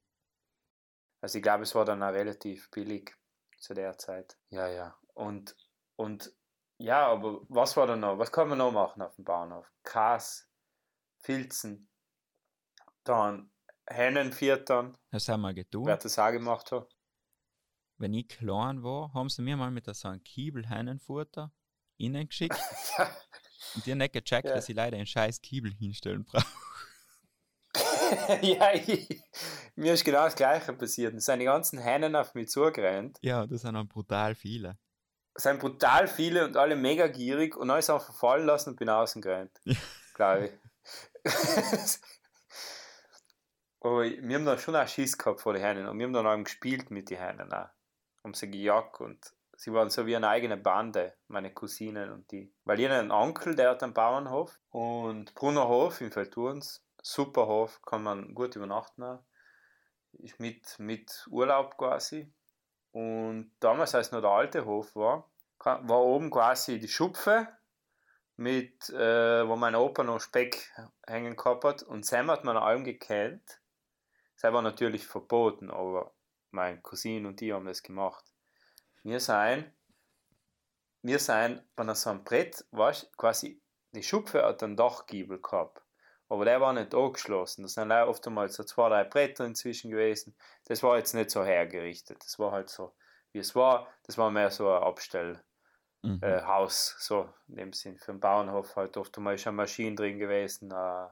Also 1.21 1.39
ich 1.39 1.43
glaube, 1.43 1.65
es 1.65 1.75
war 1.75 1.85
dann 1.85 2.03
auch 2.03 2.13
relativ 2.13 2.71
billig. 2.71 3.15
zu 3.59 3.75
der 3.75 3.99
Zeit. 3.99 4.39
Ja, 4.51 4.69
ja. 4.69 4.97
Und, 5.15 5.57
und 5.97 6.33
ja, 6.79 7.09
aber 7.09 7.41
was 7.49 7.77
war 7.77 7.87
da 7.87 7.97
noch? 7.97 8.19
Was 8.19 8.31
kann 8.31 8.49
man 8.49 8.59
noch 8.59 8.71
machen 8.73 9.03
auf 9.03 9.17
dem 9.17 9.25
Bahnhof? 9.25 9.71
Kas, 9.83 10.49
Filzen, 11.19 11.91
dann 13.03 13.51
Hennen 13.89 14.33
viertern. 14.33 14.97
Das 15.11 15.29
haben 15.29 15.43
wir 15.43 15.55
getan. 15.55 15.87
Wer 15.87 15.97
das 15.97 16.19
auch 16.19 16.31
gemacht 16.31 16.73
hat. 16.73 16.89
Wenn 17.97 18.15
ich 18.15 18.29
klein 18.29 18.83
war, 18.83 19.13
haben 19.15 19.29
sie 19.29 19.43
mir 19.43 19.57
mal 19.57 19.71
mit 19.71 19.93
so 19.95 20.09
einem 20.09 20.23
Kiebel 20.23 20.69
Hennenfutter 20.69 21.53
innen 21.97 22.29
geschickt. 22.29 22.57
Und 23.75 23.85
die 23.85 23.91
haben 23.91 23.99
nicht 23.99 24.13
gecheckt, 24.13 24.47
Ja. 24.49 24.55
dass 24.55 24.69
ich 24.69 24.77
leider 24.77 24.97
einen 24.97 25.07
scheiß 25.07 25.41
Kiebel 25.43 25.73
hinstellen 25.73 26.25
brauche. 26.25 26.47
ja, 28.43 28.73
ich, 28.73 29.23
mir 29.75 29.93
ist 29.95 30.05
genau 30.05 30.25
das 30.25 30.37
Gleiche 30.37 30.73
passiert. 30.73 31.15
Es 31.15 31.25
sind 31.25 31.41
die 31.41 31.45
ganzen 31.47 31.79
Hennen 31.79 32.15
auf 32.17 32.35
mich 32.35 32.49
zugerannt. 32.49 33.19
Ja, 33.23 33.47
das 33.47 33.63
sind 33.63 33.75
dann 33.75 33.89
brutal 33.89 34.35
viele. 34.35 34.79
Es 35.35 35.43
sind 35.43 35.61
brutal 35.61 36.09
viele 36.09 36.45
und 36.45 36.57
alle 36.57 36.77
mega 36.77 37.07
gierig 37.09 37.57
und 37.57 37.71
alles 37.71 37.91
einfach 37.91 38.15
fallen 38.15 38.47
lassen 38.47 38.71
und 38.71 38.77
bin 38.77 38.89
außen 38.89 39.21
gerannt. 39.23 39.59
Ja. 39.65 39.77
Glaube 40.15 40.47
ich. 40.47 40.53
Aber 43.81 44.03
wir 44.03 44.35
haben 44.35 44.45
dann 44.45 44.59
schon 44.59 44.77
auch 44.77 44.89
Schiss 44.89 45.17
gehabt 45.17 45.41
vor 45.41 45.53
den 45.53 45.63
Hennen 45.63 45.87
und 45.87 45.99
wir 45.99 46.07
haben 46.07 46.13
dann 46.13 46.27
auch 46.27 46.43
gespielt 46.43 46.91
mit 46.91 47.11
den 47.11 47.19
Hennen 47.19 47.53
auch. 47.53 47.69
Haben 48.25 48.35
sie 48.35 48.51
gejagt 48.51 49.01
und 49.01 49.33
sie 49.57 49.73
waren 49.73 49.91
so 49.91 50.07
wie 50.07 50.17
eine 50.17 50.29
eigene 50.29 50.57
Bande, 50.57 51.15
meine 51.29 51.53
Cousinen 51.53 52.11
und 52.11 52.31
die. 52.33 52.53
Weil 52.65 52.83
habe 52.85 52.95
einen 52.95 53.13
Onkel, 53.13 53.55
der 53.55 53.71
hat 53.71 53.83
einen 53.83 53.95
Bauernhof 53.95 54.59
und 54.71 55.35
Brunnerhof 55.35 56.01
in 56.01 56.11
Feldturns, 56.11 56.85
super 57.03 57.47
Hof, 57.47 57.81
kann 57.83 58.03
man 58.03 58.35
gut 58.35 58.57
übernachten 58.57 59.03
auch. 59.03 59.23
Ist 60.13 60.41
mit, 60.41 60.79
mit 60.79 61.27
Urlaub 61.31 61.77
quasi. 61.77 62.33
Und 62.93 63.53
damals, 63.61 63.95
als 63.95 64.11
noch 64.11 64.23
der 64.23 64.31
alte 64.31 64.65
Hof 64.65 64.97
war, 64.97 65.31
war 65.59 66.01
oben 66.01 66.31
quasi 66.31 66.81
die 66.81 66.89
Schupfe, 66.89 67.49
mit, 68.39 68.89
äh, 68.91 69.47
wo 69.47 69.57
mein 69.57 69.75
Opa 69.75 70.05
noch 70.05 70.21
Speck 70.21 70.73
hängen 71.07 71.37
gehabt 71.37 71.65
hat. 71.65 71.83
Und 71.83 72.07
Sam 72.07 72.31
hat 72.31 72.45
man 72.45 72.57
allem 72.57 72.85
gekannt. 72.85 73.61
Das 74.41 74.53
war 74.53 74.63
natürlich 74.63 75.07
verboten, 75.07 75.71
aber 75.71 76.15
mein 76.51 76.83
Cousin 76.83 77.27
und 77.27 77.41
die 77.41 77.53
haben 77.53 77.67
das 77.67 77.83
gemacht. 77.83 78.25
Wir 79.03 79.21
sind, 79.21 79.73
wir 81.03 81.19
sind 81.19 81.63
bei 81.77 81.95
so 81.95 82.11
einem 82.11 82.25
Brett, 82.25 82.65
weißt, 82.71 83.17
quasi, 83.17 83.61
die 83.93 84.03
Schupfe 84.03 84.45
hat 84.45 84.63
einen 84.63 84.77
Dachgiebel 84.77 85.41
gehabt. 85.41 85.83
Aber 86.29 86.45
der 86.45 86.61
war 86.61 86.73
nicht 86.73 86.95
angeschlossen. 86.95 87.63
Da 87.63 87.69
sind 87.69 87.89
leider 87.89 88.09
oft 88.09 88.27
einmal 88.27 88.49
so 88.51 88.63
zwei, 88.65 88.89
drei 88.91 89.05
Bretter 89.05 89.47
inzwischen 89.47 89.91
gewesen. 89.91 90.37
Das 90.67 90.83
war 90.83 90.99
jetzt 90.99 91.15
nicht 91.15 91.31
so 91.31 91.43
hergerichtet. 91.45 92.23
Das 92.23 92.39
war 92.39 92.53
halt 92.53 92.69
so, 92.69 92.95
wie 93.33 93.39
es 93.39 93.55
war. 93.55 93.89
Das 94.05 94.19
war 94.19 94.31
mehr 94.31 94.51
so 94.51 94.71
ein 94.71 94.83
Abstellhaus, 94.83 95.43
Mhm. 96.03 96.19
äh, 96.23 96.43
Haus, 96.43 96.97
so 97.01 97.33
in 97.49 97.57
dem 97.57 97.73
Sinn. 97.73 97.99
Für 97.99 98.13
den 98.13 98.21
Bauernhof 98.21 98.77
halt 98.77 98.97
oft 98.97 99.17
einmal 99.19 99.39
schon 99.39 99.57
Maschinen 99.57 99.97
drin 99.97 100.19
gewesen 100.19 100.71
äh, 100.71 101.09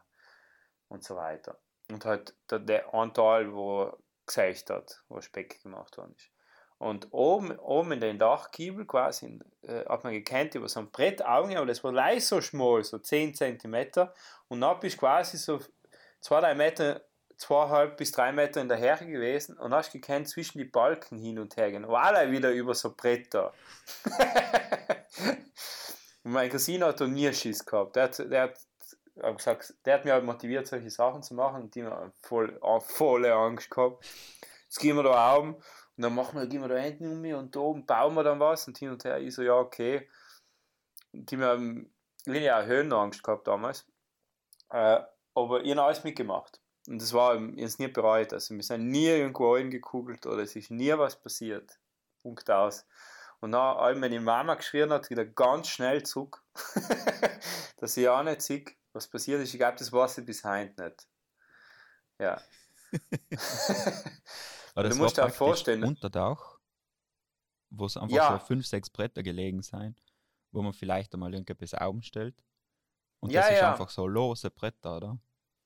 und 0.89 1.03
so 1.05 1.17
weiter. 1.17 1.59
Und 1.91 2.05
halt 2.05 2.35
der, 2.51 2.59
der 2.59 2.95
Anteil, 2.95 3.53
wo 3.53 3.93
gesägt 4.27 4.71
hat, 4.71 5.03
wo 5.09 5.21
Speck 5.21 5.63
gemacht 5.63 5.97
worden 5.97 6.15
ist. 6.17 6.31
Und 6.79 7.09
oben, 7.13 7.59
oben 7.59 7.93
in 7.93 8.01
den 8.01 8.19
Dachgiebel 8.19 8.85
quasi 8.85 9.41
äh, 9.63 9.85
hat 9.87 10.05
man 10.05 10.13
gekannt 10.13 10.55
über 10.55 10.69
so 10.69 10.81
ein 10.81 10.91
Brett 10.91 11.25
Augen, 11.25 11.57
aber 11.57 11.67
das 11.67 11.83
war 11.83 11.93
leicht 11.93 12.27
so 12.27 12.43
schmal, 12.43 12.85
so 12.85 12.99
10 12.99 13.35
cm. 13.35 14.11
Und 14.49 14.61
dann 14.61 14.79
bist 14.81 14.97
du 14.97 15.01
quasi 15.01 15.39
so 15.39 15.61
2, 16.21 16.41
3 16.41 16.55
Meter, 16.55 17.01
2,5 17.39 17.87
bis 17.97 18.13
3 18.13 18.33
Meter 18.33 18.61
in 18.61 18.69
der 18.69 18.79
Höhe 18.79 19.07
gewesen 19.07 19.57
und 19.57 19.73
hast 19.73 19.93
gekannt 19.93 20.29
zwischen 20.29 20.59
die 20.59 20.65
Balken 20.65 21.19
hin 21.19 21.39
und 21.39 21.57
her 21.57 21.71
gehen. 21.71 21.89
War 21.89 22.31
wieder 22.31 22.51
über 22.51 22.75
so 22.75 22.95
Bretter. 22.95 23.55
und 26.25 26.33
mein 26.33 26.51
Cousin 26.51 26.85
hat 26.85 27.01
da 27.01 27.07
nie 27.07 27.33
Schiss 27.33 27.65
gehabt. 27.65 27.97
Der 27.97 28.05
hat, 28.05 28.19
der 28.19 28.43
hat 28.43 28.59
hab 29.23 29.37
gesagt, 29.39 29.75
der 29.85 29.95
hat 29.95 30.05
mich 30.05 30.13
halt 30.13 30.25
motiviert, 30.25 30.67
solche 30.67 30.91
Sachen 30.91 31.23
zu 31.23 31.35
machen 31.35 31.71
die 31.71 31.85
haben 31.85 32.13
voll, 32.23 32.59
volle 32.81 33.35
Angst 33.35 33.71
gehabt. 33.71 34.05
Jetzt 34.65 34.79
gehen 34.79 34.97
wir 34.97 35.03
da 35.03 35.37
oben 35.37 35.55
und 35.55 36.03
dann 36.03 36.15
machen 36.15 36.39
wir, 36.39 36.47
gehen 36.47 36.61
wir 36.61 36.69
da 36.69 36.77
hinten 36.77 37.13
um 37.13 37.39
und 37.39 37.57
da 37.57 37.61
oben 37.61 37.87
bauen 37.87 38.15
wir 38.15 38.25
dann 38.25 38.41
was 38.41 38.67
und 38.67 38.79
hin 38.79 38.91
und 38.91 39.05
her. 39.05 39.19
Ich 39.19 39.35
so, 39.35 39.43
ja, 39.43 39.55
okay. 39.55 40.09
Die 41.13 41.37
haben 41.37 41.91
habe 42.27 42.53
auch 42.53 42.67
Höhenangst 42.67 43.23
gehabt 43.23 43.47
damals. 43.47 43.87
Äh, 44.71 45.01
aber 45.35 45.63
ich 45.63 45.71
habe 45.71 45.83
alles 45.83 46.05
mitgemacht. 46.05 46.61
Und 46.89 47.01
das 47.01 47.13
war, 47.13 47.35
habe 47.35 47.59
es 47.59 47.79
nie 47.79 47.89
bereut. 47.89 48.33
Also 48.33 48.55
wir 48.55 48.63
sind 48.63 48.89
nie 48.89 49.07
irgendwo 49.07 49.55
reingekugelt 49.55 50.27
oder 50.27 50.43
es 50.43 50.57
ist 50.57 50.71
nie 50.71 50.93
was 50.97 51.21
passiert. 51.21 51.79
Punkt 52.23 52.51
aus. 52.51 52.87
Und 53.41 53.53
dann, 53.53 53.77
als 53.77 53.99
meine 53.99 54.21
Mama 54.21 54.55
geschrien 54.55 54.91
hat, 54.91 55.11
wieder 55.11 55.25
ganz 55.25 55.69
schnell 55.69 56.03
zurück, 56.03 56.43
dass 57.79 57.97
ich 57.97 58.09
auch 58.09 58.23
nicht 58.23 58.43
sehe, 58.43 58.65
was 58.97 59.07
passiert 59.09 59.41
ist. 59.43 59.53
Ich 59.55 59.59
glaube, 59.61 59.77
das 59.79 59.93
weiß 59.93 60.19
ich 60.19 60.27
bis 60.27 60.43
heute 60.45 60.83
nicht. 60.83 61.07
Ja. 62.19 62.41
Du 64.75 64.83
das 64.83 64.97
musst 64.99 65.17
dir 65.17 65.23
war 65.23 65.29
auch 65.31 65.35
vorstellen- 65.35 65.85
Unter 65.85 66.11
Dach, 66.11 66.59
wo 67.71 67.87
es 67.87 67.97
einfach 67.97 68.15
Ja. 68.15 68.39
so 68.39 68.45
fünf, 68.47 68.67
sechs 68.67 68.91
Bretter 68.91 69.23
gelegen 69.23 69.63
sind, 69.63 69.99
wo 70.53 70.61
man 70.61 70.75
vielleicht 70.75 71.15
einmal 71.15 71.33
irgendetwas 71.33 71.73
Augen 71.73 72.03
stellt. 72.03 72.35
Und 73.21 73.31
Ja, 73.33 73.41
das 73.41 73.53
ist 73.53 73.61
ja. 73.61 73.71
einfach 73.73 73.89
so 73.89 74.07
lose 74.07 74.51
Bretter, 74.51 74.99
oder? 74.99 75.19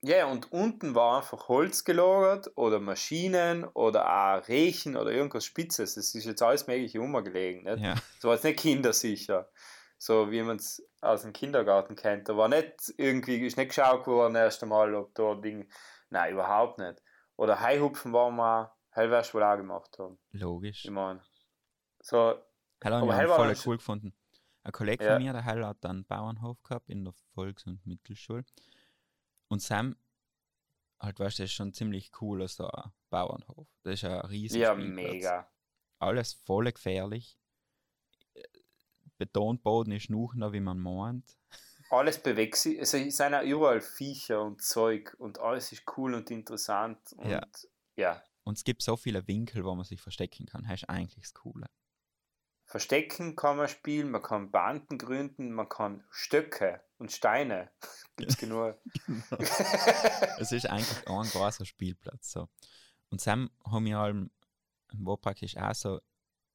Ja, 0.03 0.27
und 0.27 0.53
unten 0.53 0.95
war 0.95 1.19
einfach 1.19 1.49
Holz 1.49 1.85
gelagert 1.85 2.53
oder 2.57 2.79
Maschinen 2.79 3.65
oder 3.65 4.07
auch 4.39 4.49
Rechen 4.49 4.97
oder 4.97 5.11
irgendwas 5.11 5.45
Spitzes. 5.45 5.97
Das 5.97 6.15
ist 6.15 6.25
jetzt 6.25 6.41
alles 6.43 6.67
Mögliche 6.69 7.01
umgelegen. 7.01 7.65
Nicht? 7.65 7.83
Ja. 7.83 7.95
Das 7.95 8.25
war 8.25 8.35
jetzt 8.35 8.45
nicht 8.45 8.61
kindersicher. 8.61 9.51
So 9.99 10.31
wie 10.31 10.43
man 10.43 10.57
es 10.57 10.83
aus 11.01 11.23
dem 11.23 11.33
Kindergarten 11.33 11.97
kennt. 11.97 12.29
Da 12.29 12.37
war 12.37 12.49
nicht 12.49 12.93
irgendwie, 12.97 13.39
ist 13.47 13.57
nicht 13.57 13.69
geschaut 13.69 14.07
worden 14.07 14.35
erst 14.35 14.63
einmal, 14.63 14.95
ob 14.95 15.15
da 15.15 15.35
Ding. 15.35 15.71
Nein, 16.11 16.33
überhaupt 16.35 16.79
nicht. 16.79 17.03
Oder 17.37 17.61
Haihupfen 17.61 18.13
waren 18.13 18.37
wir, 18.37 18.73
hell 18.91 19.11
wirst 19.11 19.31
du 19.31 19.39
wohl 19.39 19.45
auch 19.45 19.57
gemacht 19.57 19.99
haben. 19.99 20.19
Logisch. 20.33 20.85
Ich 20.85 20.91
meine. 20.91 21.23
So, 22.01 22.35
habe 22.85 22.95
Aber 22.97 23.07
ich 23.07 23.13
hell 23.13 23.27
auch 23.27 23.39
war 23.39 23.55
voll 23.55 23.57
cool 23.67 23.77
gefunden. 23.79 24.15
Ein 24.63 24.73
Kollege 24.73 25.05
Ja. 25.05 25.15
von 25.15 25.23
mir, 25.23 25.33
der 25.33 25.43
Hell 25.43 25.65
hat 25.65 25.85
einen 25.87 26.05
Bauernhof 26.05 26.63
gehabt 26.63 26.91
in 26.91 27.05
der 27.05 27.15
Volks- 27.35 27.67
und 27.67 27.85
Mittelschule. 27.87 28.45
Und 29.49 29.63
Sam, 29.63 29.97
halt 31.01 31.19
weißt 31.19 31.39
du, 31.39 31.43
das 31.45 31.51
ist 31.51 31.55
schon 31.57 31.73
ziemlich 31.73 32.13
cool, 32.21 32.47
so 32.47 32.69
ein 32.69 32.93
Bauernhof. 33.09 33.67
Das 33.85 33.95
ist 33.95 34.05
ein 34.05 34.21
riesen 34.27 34.61
ja, 34.61 34.75
Spielplatz. 34.75 34.95
mega. 35.13 35.51
Alles 35.99 36.35
voll 36.35 36.71
gefährlich. 36.71 37.39
Betonboden 39.21 39.93
ist 39.93 40.09
noch, 40.09 40.33
wie 40.35 40.61
man 40.61 40.79
meint. 40.79 41.37
Alles 41.91 42.23
bewegt 42.23 42.57
sich. 42.57 42.79
Also 42.79 42.97
es 42.97 43.17
sind 43.17 43.35
auch 43.35 43.43
überall 43.43 43.81
Viecher 43.81 44.43
und 44.43 44.63
Zeug 44.63 45.15
und 45.19 45.39
alles 45.39 45.73
ist 45.73 45.83
cool 45.97 46.15
und 46.15 46.31
interessant. 46.31 46.99
Und 47.17 47.29
Ja. 47.29 47.43
ja. 47.97 48.23
Und 48.45 48.57
es 48.57 48.65
gibt 48.65 48.83
so 48.83 48.97
viele 48.97 49.27
Winkel, 49.29 49.65
wo 49.65 49.75
man 49.75 49.85
sich 49.85 50.01
verstecken 50.01 50.47
kann. 50.47 50.63
Das 50.63 50.83
ist 50.83 50.89
eigentlich 50.89 51.25
das 51.25 51.35
Coole. 51.35 51.67
Verstecken 52.65 53.37
kann 53.37 53.57
man 53.57 53.69
spielen, 53.69 54.11
man 54.11 54.23
kann 54.23 54.51
Banden 54.51 54.97
gründen, 54.97 55.53
man 55.53 55.69
kann 55.69 56.05
Stöcke 56.11 56.81
und 56.99 57.13
Steine. 57.13 57.71
Gibt's 58.17 58.37
genug. 58.39 58.77
es 60.39 60.53
ist 60.53 60.67
eigentlich 60.67 61.09
ein 61.09 61.29
großer 61.29 61.67
Spielplatz. 61.67 62.31
So. 62.31 62.49
Und 63.11 63.21
Sam 63.21 63.51
haben 63.67 63.85
wir 63.85 63.99
allem, 63.99 64.31
war 64.93 65.19
praktisch 65.19 65.57
auch 65.57 65.75
so 65.75 66.01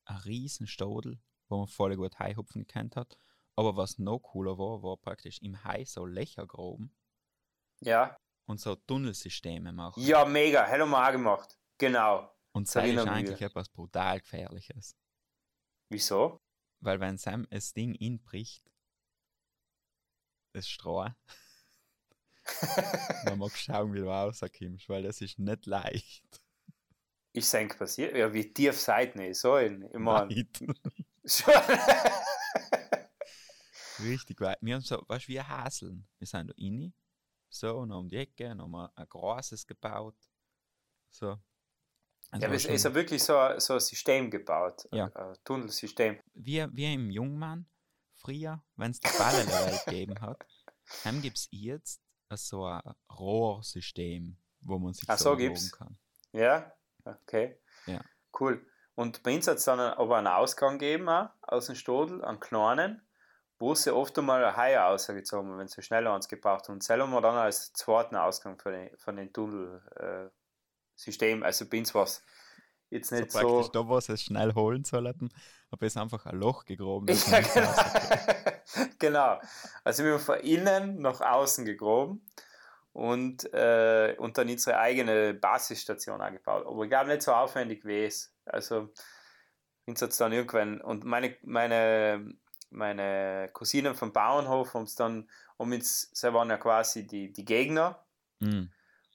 ein 0.05 0.17
riesen 0.17 0.67
Stadel, 0.67 1.19
wo 1.49 1.57
man 1.59 1.67
voll 1.67 1.95
gut 1.95 2.19
Haihupfen 2.19 2.65
gekannt 2.65 2.95
hat. 2.95 3.17
Aber 3.55 3.77
was 3.77 3.99
noch 3.99 4.19
cooler 4.19 4.57
war, 4.57 4.83
war 4.83 4.97
praktisch 4.97 5.39
im 5.41 5.63
Hai 5.63 5.85
so 5.85 6.05
Löcher 6.05 6.45
graben 6.45 6.93
ja. 7.81 8.17
und 8.45 8.59
so 8.59 8.75
Tunnelsysteme 8.75 9.71
machen. 9.71 10.03
Ja, 10.03 10.25
mega. 10.25 10.65
Hello 10.65 10.85
auch 10.85 11.11
gemacht. 11.11 11.57
Genau. 11.77 12.31
und 12.53 12.73
das 12.73 12.85
ist 12.85 12.97
eigentlich 13.07 13.41
etwas 13.41 13.69
brutal 13.69 14.19
Gefährliches. 14.19 14.95
Wieso? 15.89 16.41
Weil 16.79 16.99
wenn 16.99 17.17
Sam 17.17 17.47
das 17.49 17.73
Ding 17.73 17.95
inbricht, 17.95 18.63
das 20.53 20.67
Stroh, 20.67 21.09
dann 23.25 23.39
mag 23.39 23.51
schauen, 23.57 23.93
wie 23.93 23.99
du 23.99 24.07
rauskommst, 24.07 24.87
weil 24.87 25.03
das 25.03 25.21
ist 25.21 25.39
nicht 25.39 25.65
leicht. 25.65 26.41
Ich 27.33 27.49
denke 27.49 27.77
passiert. 27.77 28.15
Ja, 28.15 28.33
wie 28.33 28.53
tief 28.53 28.79
seid 28.79 29.15
ihr 29.15 29.35
so 29.35 29.57
in? 29.57 29.83
Ich 29.91 29.99
meine. 29.99 30.33
Richtig 33.99 34.39
weit. 34.41 34.57
Wir 34.61 34.75
haben 34.75 34.81
so, 34.81 35.03
weißt 35.07 35.27
du, 35.27 35.33
wie 35.33 35.41
Haseln. 35.41 36.07
Wir 36.19 36.27
sind 36.27 36.49
da 36.49 36.53
rein, 36.59 36.93
so, 37.49 37.77
und 37.77 37.91
um 37.91 38.09
die 38.09 38.17
Ecke, 38.17 38.51
und 38.51 38.61
haben 38.61 38.75
ein 38.95 39.07
großes 39.09 39.65
gebaut. 39.65 40.15
So. 41.09 41.37
Also 42.31 42.41
ja, 42.41 42.47
aber 42.47 42.55
es 42.55 42.65
ist 42.65 42.83
ja 42.83 42.93
wirklich 42.93 43.23
so, 43.23 43.37
ein- 43.37 43.59
so 43.59 43.75
ein 43.75 43.79
System 43.79 44.29
gebaut. 44.29 44.87
Ja. 44.91 45.05
Ein, 45.15 45.35
Tunnelsystem. 45.43 46.19
wie, 46.33 46.65
wie 46.73 46.93
im 46.93 47.09
Jungmann, 47.09 47.69
früher, 48.15 48.63
wenn 48.75 48.91
es 48.91 48.99
die 48.99 49.17
Balle 49.17 49.45
der 49.45 49.65
Welt 49.67 49.85
gegeben 49.85 50.19
hat, 50.19 50.45
dann 51.03 51.21
gibt 51.21 51.37
es 51.37 51.47
jetzt 51.51 52.01
so 52.33 52.65
ein 52.65 52.81
Rohrsystem, 53.11 54.37
wo 54.61 54.77
man 54.79 54.93
sich 54.93 55.07
Ach 55.09 55.17
so 55.17 55.31
so, 55.31 55.37
gibt's? 55.37 55.71
kann. 55.71 55.97
Ja? 56.33 56.73
Okay. 57.05 57.61
Ja. 57.85 58.03
Cool. 58.37 58.65
Und 58.95 59.23
bei 59.23 59.35
uns 59.35 59.47
hat 59.47 59.57
es 59.57 59.65
dann 59.65 59.79
aber 59.79 60.17
einen 60.17 60.27
Ausgang 60.27 60.79
gegeben, 60.79 61.09
auch, 61.09 61.29
aus 61.41 61.67
dem 61.67 61.75
Stodel, 61.75 62.23
einen 62.23 62.39
kleinen, 62.39 63.01
wo 63.59 63.75
sie 63.75 63.93
oft 63.93 64.17
einmal 64.17 64.43
ein 64.43 64.55
Hai 64.55 64.77
rausgezogen 64.77 65.51
haben, 65.51 65.59
wenn 65.59 65.67
sie 65.67 65.81
schneller 65.81 66.11
ans 66.11 66.29
gebraucht 66.29 66.67
haben. 66.67 66.75
Und 66.75 66.83
selber 66.83 67.07
wir 67.07 67.21
dann 67.21 67.35
als 67.35 67.73
zweiten 67.73 68.15
Ausgang 68.15 68.57
von 68.59 68.71
den, 68.71 68.97
von 68.97 69.17
den 69.17 69.33
Tunnelsystem. 69.33 70.31
Äh, 71.41 71.45
also 71.45 71.69
bei 71.69 71.79
uns 71.79 71.93
war 71.93 72.03
es 72.03 72.23
jetzt 72.89 73.11
nicht 73.11 73.31
so. 73.31 73.39
Praktisch 73.39 73.71
da, 73.71 73.87
wo 73.87 73.99
sie 73.99 74.13
es 74.13 74.21
schnell 74.21 74.53
holen 74.55 74.83
sollten, 74.85 75.29
habe 75.71 75.85
ich 75.85 75.97
einfach 75.97 76.25
ein 76.25 76.37
Loch 76.37 76.65
gegraben. 76.65 77.07
Ja, 77.27 77.39
genau. 77.41 77.75
genau. 78.99 79.39
Also 79.83 80.03
wir 80.03 80.13
haben 80.13 80.19
von 80.19 80.39
innen 80.39 81.01
nach 81.01 81.21
außen 81.21 81.65
gegraben 81.65 82.25
und, 82.93 83.53
äh, 83.53 84.15
und 84.17 84.37
dann 84.37 84.49
unsere 84.49 84.77
eigene 84.77 85.33
Basisstation 85.33 86.21
angebaut. 86.21 86.65
Aber 86.65 86.83
ich 86.83 86.89
glaube 86.89 87.09
nicht 87.09 87.23
so 87.23 87.33
aufwendig 87.33 87.83
wie 87.85 88.05
es. 88.05 88.34
Also 88.45 88.93
uns 89.85 90.01
hat 90.01 90.11
es 90.11 90.17
dann 90.17 90.31
irgendwann 90.33 90.81
und 90.81 91.03
meine, 91.03 91.37
meine, 91.43 92.35
meine 92.69 93.49
Cousinen 93.53 93.95
vom 93.95 94.11
Bauernhof 94.13 94.73
haben 94.73 94.83
es 94.83 94.95
dann, 94.95 95.29
um 95.57 95.71
uns, 95.71 96.09
sie 96.13 96.33
waren 96.33 96.49
ja 96.49 96.57
quasi 96.57 97.05
die, 97.05 97.31
die 97.31 97.45
Gegner 97.45 98.05
Mhm. 98.39 98.71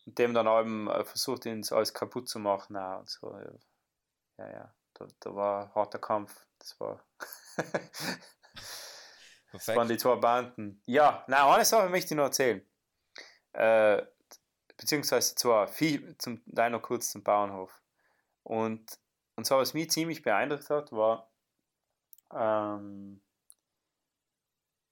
und 0.06 0.18
dem 0.18 0.34
dann 0.34 0.46
eben 0.46 0.88
äh, 0.88 1.04
versucht, 1.04 1.46
uns 1.46 1.72
alles 1.72 1.92
kaputt 1.94 2.28
zu 2.28 2.38
machen 2.38 2.76
auch 2.76 3.00
und 3.00 3.10
so. 3.10 3.38
Ja, 4.38 4.50
ja, 4.50 4.74
da, 4.94 5.06
da 5.20 5.34
war 5.34 5.64
ein 5.64 5.74
harter 5.74 5.98
Kampf. 5.98 6.46
Das 6.58 6.80
war. 6.80 7.04
das 9.52 9.68
waren 9.68 9.88
die 9.88 9.98
zwei 9.98 10.16
Banden. 10.16 10.82
Ja, 10.86 11.24
nein, 11.28 11.40
eine 11.40 11.64
Sache 11.64 11.88
möchte 11.88 12.14
ich 12.14 12.16
noch 12.16 12.24
erzählen. 12.24 12.66
Äh, 13.52 14.02
beziehungsweise 14.76 15.34
zwar 15.34 15.68
viel 15.68 16.16
zum 16.18 16.42
deiner 16.46 16.80
kurz 16.80 17.10
zum 17.10 17.22
Bauernhof. 17.22 17.82
Und, 18.42 18.98
und 19.40 19.46
so, 19.46 19.56
was 19.56 19.72
mich 19.72 19.90
ziemlich 19.90 20.20
beeindruckt 20.20 20.68
hat, 20.68 20.92
war, 20.92 21.32
ähm, 22.30 23.22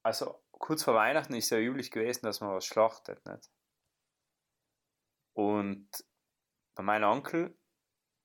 also 0.03 0.43
kurz 0.53 0.85
vor 0.85 0.95
Weihnachten 0.95 1.35
ist 1.35 1.51
ja 1.51 1.59
üblich 1.59 1.91
gewesen, 1.91 2.25
dass 2.25 2.41
man 2.41 2.55
was 2.55 2.65
schlachtet, 2.65 3.23
nicht? 3.27 3.51
Und 5.35 5.87
bei 6.75 6.83
meinem 6.83 7.11
Onkel 7.11 7.59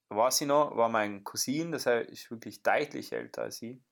war 0.08 0.30
sie 0.30 0.46
noch, 0.46 0.74
war 0.74 0.88
mein 0.88 1.24
Cousin, 1.24 1.72
das 1.72 1.84
ist 1.84 2.30
wirklich 2.30 2.62
deutlich 2.62 3.12
älter 3.12 3.42
als 3.42 3.60
ich. 3.60 3.82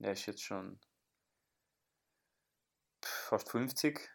Der 0.00 0.10
ist 0.10 0.26
jetzt 0.26 0.42
schon 0.42 0.80
fast 3.00 3.48
50. 3.48 4.10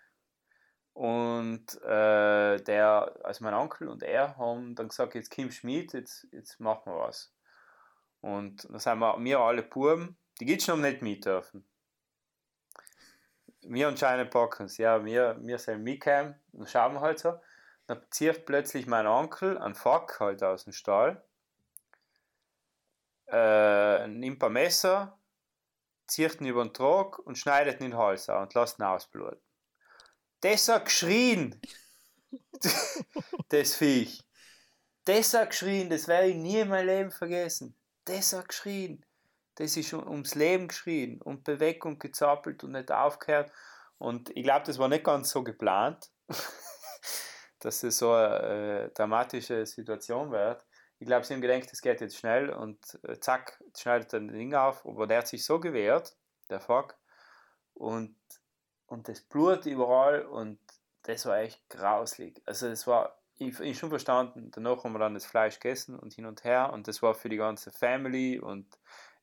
Und 0.91 1.81
äh, 1.83 2.61
der, 2.61 3.17
also 3.23 3.45
mein 3.45 3.53
Onkel 3.53 3.87
und 3.87 4.03
er 4.03 4.35
haben 4.35 4.75
dann 4.75 4.89
gesagt, 4.89 5.15
jetzt 5.15 5.31
Kim 5.31 5.51
Schmidt, 5.51 5.93
jetzt, 5.93 6.27
jetzt 6.33 6.59
machen 6.59 6.91
wir 6.91 6.99
was. 6.99 7.33
Und 8.21 8.67
da 8.71 8.79
sind 8.79 8.99
wir, 8.99 9.15
wir 9.19 9.39
alle 9.39 9.63
Buben, 9.63 10.17
die 10.39 10.45
geht 10.45 10.63
schon 10.63 10.81
nicht 10.81 11.01
mit 11.01 11.25
dürfen. 11.25 11.65
Wir 13.63 13.87
anscheinend 13.87 14.31
packen 14.31 14.65
es, 14.65 14.77
ja, 14.77 15.03
wir, 15.05 15.37
wir 15.41 15.59
sind 15.59 15.83
mitgekommen, 15.83 16.39
dann 16.51 16.67
schauen 16.67 16.93
wir 16.93 17.01
halt 17.01 17.19
so. 17.19 17.39
Dann 17.87 18.01
zieht 18.09 18.45
plötzlich 18.45 18.87
mein 18.87 19.05
Onkel 19.05 19.57
einen 19.57 19.75
Fack 19.75 20.19
halt 20.19 20.41
aus 20.43 20.63
dem 20.63 20.73
Stall, 20.73 21.23
äh, 23.27 24.07
nimmt 24.07 24.43
ein 24.43 24.53
Messer, 24.53 25.19
zieht 26.07 26.41
ihn 26.41 26.47
über 26.47 26.63
den 26.63 26.73
Trog 26.73 27.19
und 27.19 27.37
schneidet 27.37 27.79
ihn 27.79 27.85
in 27.85 27.91
den 27.91 27.99
Hals 27.99 28.29
an 28.29 28.43
und 28.43 28.53
lässt 28.53 28.79
ihn 28.79 28.83
ausbluten. 28.83 29.41
Das 30.41 30.67
hat 30.67 30.85
geschrien, 30.85 31.61
das 33.49 33.75
Viech. 33.75 34.23
Das 35.05 35.33
hat 35.33 35.51
geschrien, 35.51 35.89
das 35.89 36.07
werde 36.07 36.27
ich 36.27 36.35
nie 36.35 36.59
in 36.59 36.69
meinem 36.69 36.87
Leben 36.87 37.11
vergessen. 37.11 37.75
Das 38.05 38.33
hat 38.33 38.49
geschrien. 38.49 39.05
Das 39.55 39.77
ist 39.77 39.93
ums 39.93 40.35
Leben 40.35 40.67
geschrien 40.67 41.21
und 41.21 41.43
bewegt 41.43 41.85
und 41.85 41.99
gezappelt 41.99 42.63
und 42.63 42.71
nicht 42.71 42.91
aufgehört. 42.91 43.51
Und 43.97 44.35
ich 44.35 44.43
glaube, 44.43 44.65
das 44.65 44.79
war 44.79 44.87
nicht 44.87 45.03
ganz 45.03 45.29
so 45.29 45.43
geplant, 45.43 46.09
dass 47.59 47.83
es 47.83 47.99
so 47.99 48.13
eine 48.13 48.85
äh, 48.85 48.89
dramatische 48.93 49.65
Situation 49.65 50.31
wird. 50.31 50.65
Ich 50.97 51.05
glaube, 51.05 51.25
sie 51.25 51.33
haben 51.33 51.41
gedacht, 51.41 51.71
das 51.71 51.81
geht 51.81 52.01
jetzt 52.01 52.17
schnell 52.17 52.49
und 52.49 52.79
äh, 53.03 53.19
zack, 53.19 53.61
schneidet 53.77 54.13
er 54.13 54.21
das 54.21 54.31
Ding 54.31 54.53
auf. 54.55 54.85
Aber 54.85 55.05
der 55.05 55.19
hat 55.19 55.27
sich 55.27 55.45
so 55.45 55.59
gewehrt, 55.59 56.15
der 56.49 56.61
Fuck. 56.61 56.95
Und, 57.73 58.15
und 58.87 59.07
das 59.07 59.21
Blut 59.21 59.65
überall 59.65 60.25
und 60.25 60.59
das 61.03 61.25
war 61.25 61.39
echt 61.39 61.67
grauslig. 61.69 62.41
Also, 62.45 62.69
das 62.69 62.87
war, 62.87 63.20
ich, 63.41 63.59
ich 63.59 63.77
schon 63.77 63.89
verstanden, 63.89 64.51
danach 64.51 64.83
haben 64.83 64.93
wir 64.93 64.99
dann 64.99 65.13
das 65.15 65.25
Fleisch 65.25 65.59
gegessen 65.59 65.97
und 65.97 66.13
hin 66.13 66.25
und 66.25 66.43
her 66.43 66.71
und 66.73 66.87
das 66.87 67.01
war 67.01 67.13
für 67.15 67.29
die 67.29 67.37
ganze 67.37 67.71
Family 67.71 68.39
und 68.39 68.67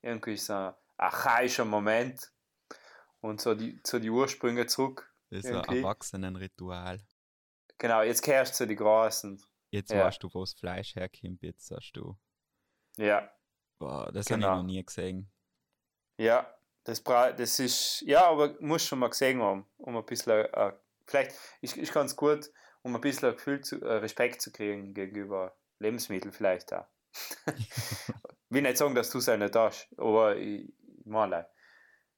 irgendwie 0.02 0.36
so 0.36 0.52
ein 0.52 0.74
archaischer 0.96 1.64
Moment 1.64 2.30
und 3.20 3.40
so 3.40 3.54
die, 3.54 3.82
zu 3.82 3.98
die 3.98 4.10
Ursprünge 4.10 4.66
zurück. 4.66 5.12
Das 5.30 5.40
ist 5.40 5.46
ein 5.46 5.56
irgendwie. 5.56 5.78
Erwachsenenritual. 5.78 7.00
Genau, 7.78 8.02
jetzt 8.02 8.22
kehrst 8.22 8.54
du 8.54 8.56
zu 8.58 8.66
die 8.66 8.76
Großen. 8.76 9.42
Jetzt 9.70 9.90
Ja. 9.92 10.06
weißt 10.06 10.22
du, 10.22 10.28
wo 10.32 10.40
das 10.40 10.54
Fleisch 10.54 10.94
herkommt, 10.96 11.42
jetzt 11.42 11.66
sagst 11.66 11.96
du. 11.96 12.16
Ja, 12.96 13.30
Boah, 13.78 14.10
das 14.10 14.26
Genau. 14.26 14.46
habe 14.48 14.56
ich 14.56 14.62
noch 14.62 14.66
nie 14.66 14.84
gesehen. 14.84 15.30
ja, 16.18 16.52
das, 16.84 17.00
bra 17.00 17.32
das 17.32 17.58
ist, 17.60 18.00
ja, 18.00 18.26
aber 18.26 18.56
muss 18.60 18.84
schon 18.84 18.98
mal 18.98 19.10
gesehen 19.10 19.40
haben, 19.42 19.66
um 19.76 19.96
ein 19.96 20.04
bisschen, 20.06 20.46
äh, 20.46 20.72
vielleicht 21.06 21.36
ist, 21.60 21.76
ist 21.76 21.92
ganz 21.92 22.16
gut, 22.16 22.50
um 22.88 22.94
ein 22.94 23.00
bisschen 23.00 23.28
ein 23.28 23.36
Gefühl 23.36 23.60
zu, 23.60 23.80
äh, 23.82 23.94
Respekt 23.94 24.40
zu 24.40 24.50
kriegen 24.50 24.94
gegenüber 24.94 25.54
Lebensmitteln 25.78 26.32
vielleicht 26.32 26.72
auch. 26.72 26.86
will 28.48 28.62
nicht 28.62 28.78
sagen, 28.78 28.94
dass 28.94 29.10
du 29.10 29.18
es 29.18 29.26
nicht 29.26 29.54
hast, 29.54 29.88
aber 29.98 30.36
ich, 30.36 30.72
ich 30.98 31.06
meine, 31.06 31.46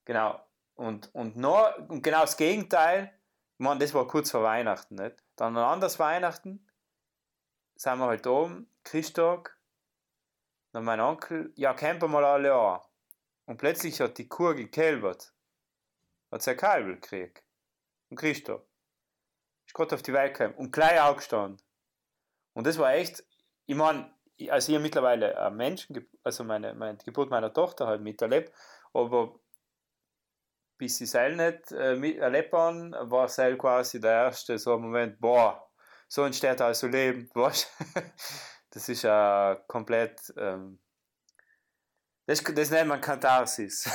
genau. 0.05 0.41
Und, 0.75 1.15
und, 1.15 1.37
noch, 1.37 1.77
und 1.89 2.03
genau 2.03 2.23
das 2.23 2.37
Gegenteil, 2.37 3.13
ich 3.59 3.65
meine, 3.65 3.81
das 3.81 3.93
war 3.93 4.07
kurz 4.07 4.31
vor 4.31 4.43
Weihnachten, 4.43 4.95
nicht? 4.95 5.23
Dann 5.37 5.57
ein 5.57 5.65
anderes 5.65 5.99
Weihnachten, 5.99 6.67
sind 7.77 7.99
wir 7.99 8.07
halt 8.07 8.27
oben, 8.27 8.71
Christtag, 8.85 9.59
dann 10.73 10.85
mein 10.85 11.01
Onkel, 11.01 11.53
ja, 11.57 11.75
campen 11.75 12.11
mal 12.11 12.25
alle 12.25 12.55
an. 12.55 12.81
Und 13.47 13.59
plötzlich 13.59 14.01
hat 14.01 14.17
die 14.19 14.29
Kuh 14.29 14.55
gekälbert. 14.55 15.35
Hat 16.31 16.43
sie 16.43 16.53
ein 16.53 16.57
Kalbel 16.57 16.95
gekriegt. 16.95 17.43
Und 18.09 18.17
Christoph. 18.17 18.63
Ist 19.71 19.75
gerade 19.75 19.95
auf 19.95 20.03
die 20.03 20.13
Welt 20.13 20.35
gekommen. 20.35 20.57
Und 20.57 20.73
gleich 20.73 21.01
aufgestanden. 21.01 21.65
Und 22.55 22.67
das 22.67 22.77
war 22.77 22.93
echt, 22.93 23.23
ich 23.67 23.77
meine, 23.77 24.13
also 24.49 24.73
ich 24.73 24.75
habe 24.75 24.83
mittlerweile 24.83 25.49
Menschen, 25.53 26.09
also 26.25 26.43
meine, 26.43 26.75
meine 26.75 26.99
die 26.99 27.05
Geburt 27.05 27.31
meiner 27.31 27.53
Tochter 27.53 27.87
halt 27.87 28.03
miterlebt, 28.03 28.53
aber 28.93 29.39
bis 30.77 30.97
sie 30.97 31.05
es 31.05 31.15
nicht 31.15 31.71
äh, 31.71 32.17
erlebt 32.17 32.53
haben, 32.53 32.91
war 32.99 33.29
halt 33.29 33.59
quasi 33.61 34.01
der 34.01 34.25
erste 34.25 34.59
so 34.59 34.77
Moment, 34.77 35.21
boah, 35.21 35.71
so 36.09 36.25
entsteht 36.25 36.61
also 36.61 36.89
Leben, 36.89 37.31
weißt? 37.35 37.71
Das 38.71 38.89
ist 38.89 39.03
ja 39.03 39.57
komplett, 39.69 40.35
ähm, 40.37 40.81
das, 42.27 42.43
das 42.43 42.71
nennt 42.73 42.89
man 42.89 43.01
Katharsis. 43.01 43.89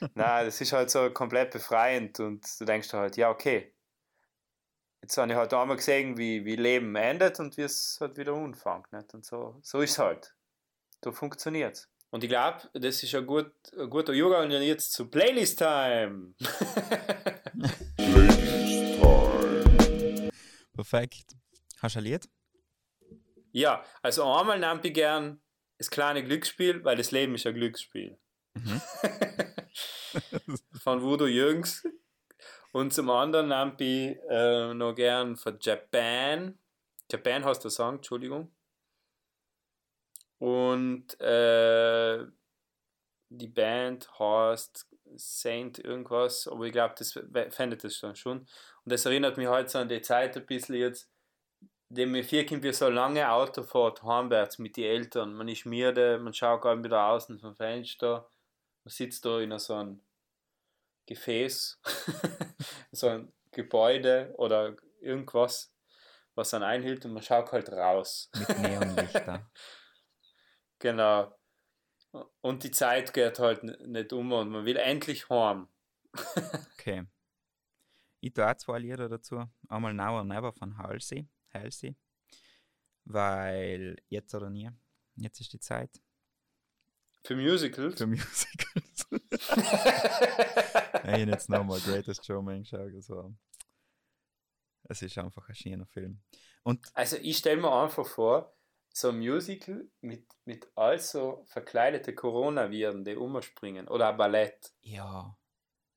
Nein, 0.14 0.44
das 0.44 0.60
ist 0.60 0.74
halt 0.74 0.90
so 0.90 1.08
komplett 1.14 1.52
befreiend 1.52 2.20
und 2.20 2.44
du 2.60 2.66
denkst 2.66 2.92
halt, 2.92 3.16
ja, 3.16 3.30
okay. 3.30 3.72
Jetzt 5.06 5.18
habe 5.18 5.30
ich 5.30 5.38
halt 5.38 5.54
einmal 5.54 5.76
gesehen, 5.76 6.18
wie, 6.18 6.44
wie 6.44 6.56
Leben 6.56 6.96
endet 6.96 7.38
und 7.38 7.56
wie 7.56 7.62
es 7.62 7.98
halt 8.00 8.18
wieder 8.18 8.34
anfängt. 8.34 8.92
Nicht? 8.92 9.14
Und 9.14 9.24
so, 9.24 9.60
so 9.62 9.80
ist 9.80 9.92
es 9.92 10.00
halt. 10.00 10.34
So 11.04 11.12
funktioniert 11.12 11.76
es. 11.76 11.88
Und 12.10 12.24
ich 12.24 12.28
glaube, 12.28 12.68
das 12.74 13.04
ist 13.04 13.14
ein, 13.14 13.24
gut, 13.24 13.52
ein 13.78 13.88
guter 13.88 14.12
Yoga 14.12 14.42
und 14.42 14.50
jetzt 14.50 14.92
zu 14.92 15.08
Playlist 15.08 15.58
Time. 15.58 16.34
Perfekt. 20.74 21.36
Hast 21.80 21.94
du 21.94 22.00
ein 22.00 22.04
Lied? 22.04 22.28
ja, 23.52 23.84
also 24.02 24.24
einmal 24.24 24.58
nehme 24.58 24.80
ich 24.82 24.92
gern 24.92 25.40
das 25.78 25.88
kleine 25.88 26.24
Glücksspiel, 26.24 26.82
weil 26.82 26.96
das 26.96 27.12
Leben 27.12 27.36
ist 27.36 27.46
ein 27.46 27.54
Glücksspiel. 27.54 28.18
Mhm. 28.54 28.82
von 30.82 31.00
Voodoo 31.00 31.28
Jürgens. 31.28 31.84
Und 32.76 32.92
zum 32.92 33.08
anderen 33.08 33.48
nehme 33.48 33.74
ich 33.78 34.18
äh, 34.28 34.74
noch 34.74 34.94
gern 34.94 35.34
von 35.34 35.56
Japan. 35.58 36.58
Japan 37.10 37.42
heißt 37.42 37.64
der 37.64 37.70
Song, 37.70 37.94
Entschuldigung. 37.94 38.54
Und 40.36 41.18
äh, 41.18 42.22
die 43.30 43.48
Band 43.48 44.10
heißt 44.18 44.90
Saint 45.14 45.78
irgendwas, 45.78 46.46
aber 46.48 46.64
ich 46.64 46.72
glaube, 46.72 46.94
das 46.98 47.18
findet 47.48 47.82
das 47.82 47.98
dann 48.00 48.14
schon. 48.14 48.40
Und 48.40 48.92
das 48.92 49.06
erinnert 49.06 49.38
mich 49.38 49.46
halt 49.46 49.70
so 49.70 49.78
an 49.78 49.88
die 49.88 50.02
Zeit 50.02 50.36
ein 50.36 50.44
bisschen 50.44 50.74
jetzt, 50.74 51.10
dem 51.88 52.12
mir 52.12 52.24
vier 52.24 52.44
Kind 52.44 52.62
wir 52.62 52.74
so 52.74 52.90
lange 52.90 53.32
Autofahrt 53.32 54.02
heimwärts 54.02 54.58
mit 54.58 54.76
den 54.76 54.84
Eltern. 54.84 55.32
Man 55.32 55.48
ist 55.48 55.64
müde, 55.64 56.18
man 56.18 56.34
schaut 56.34 56.60
gerade 56.60 56.84
wieder 56.84 57.06
außen 57.06 57.38
vom 57.38 57.56
Fenster, 57.56 58.30
man 58.84 58.92
sitzt 58.92 59.24
da 59.24 59.40
in 59.40 59.58
so 59.58 59.72
einem 59.72 60.02
Gefäß, 61.06 61.80
so 62.92 63.08
ein 63.08 63.32
Gebäude 63.52 64.34
oder 64.36 64.76
irgendwas, 65.00 65.72
was 66.34 66.50
dann 66.50 66.62
einhält 66.62 67.04
und 67.04 67.12
man 67.12 67.22
schaut 67.22 67.52
halt 67.52 67.70
raus. 67.70 68.30
Mit 68.34 68.58
Neonlichter. 68.58 69.50
Genau. 70.78 71.34
Und 72.42 72.62
die 72.62 72.70
Zeit 72.70 73.14
geht 73.14 73.38
halt 73.38 73.62
nicht 73.62 74.12
um 74.12 74.30
und 74.30 74.50
man 74.50 74.66
will 74.66 74.76
endlich 74.76 75.30
heim. 75.30 75.68
okay. 76.72 77.06
Ich 78.20 78.34
tue 78.34 78.46
auch 78.46 78.54
zwei 78.56 78.78
Lieder 78.78 79.08
dazu. 79.08 79.42
Einmal 79.68 79.94
Now 79.94 80.18
or 80.18 80.24
Never 80.24 80.52
von 80.52 80.76
Halsey. 80.76 81.30
Halsey. 81.54 81.96
Weil 83.04 83.96
jetzt 84.08 84.34
oder 84.34 84.50
nie. 84.50 84.70
Jetzt 85.16 85.40
ist 85.40 85.54
die 85.54 85.60
Zeit. 85.60 85.98
Für 87.26 87.34
Musicals? 87.34 87.98
Für 87.98 88.06
Musicals. 88.06 89.06
habe 91.02 91.18
jetzt 91.18 91.48
nochmal 91.48 91.80
Greatest 91.80 92.24
Showman 92.24 92.62
geschaut. 92.62 92.94
Also, 92.94 93.34
es 94.84 95.02
ist 95.02 95.18
einfach 95.18 95.48
ein 95.48 95.54
schöner 95.54 95.86
Film. 95.86 96.20
Und 96.62 96.86
also 96.94 97.16
ich 97.16 97.38
stelle 97.38 97.60
mir 97.60 97.72
einfach 97.72 98.06
vor, 98.06 98.56
so 98.94 99.08
ein 99.08 99.18
Musical 99.18 99.88
mit, 100.00 100.24
mit 100.44 100.70
all 100.76 100.98
so 101.00 101.42
verkleidete 101.46 102.14
Coronaviren, 102.14 103.04
die 103.04 103.16
umspringen. 103.16 103.88
Oder 103.88 104.10
ein 104.10 104.16
Ballett. 104.16 104.72
Ja. 104.82 105.36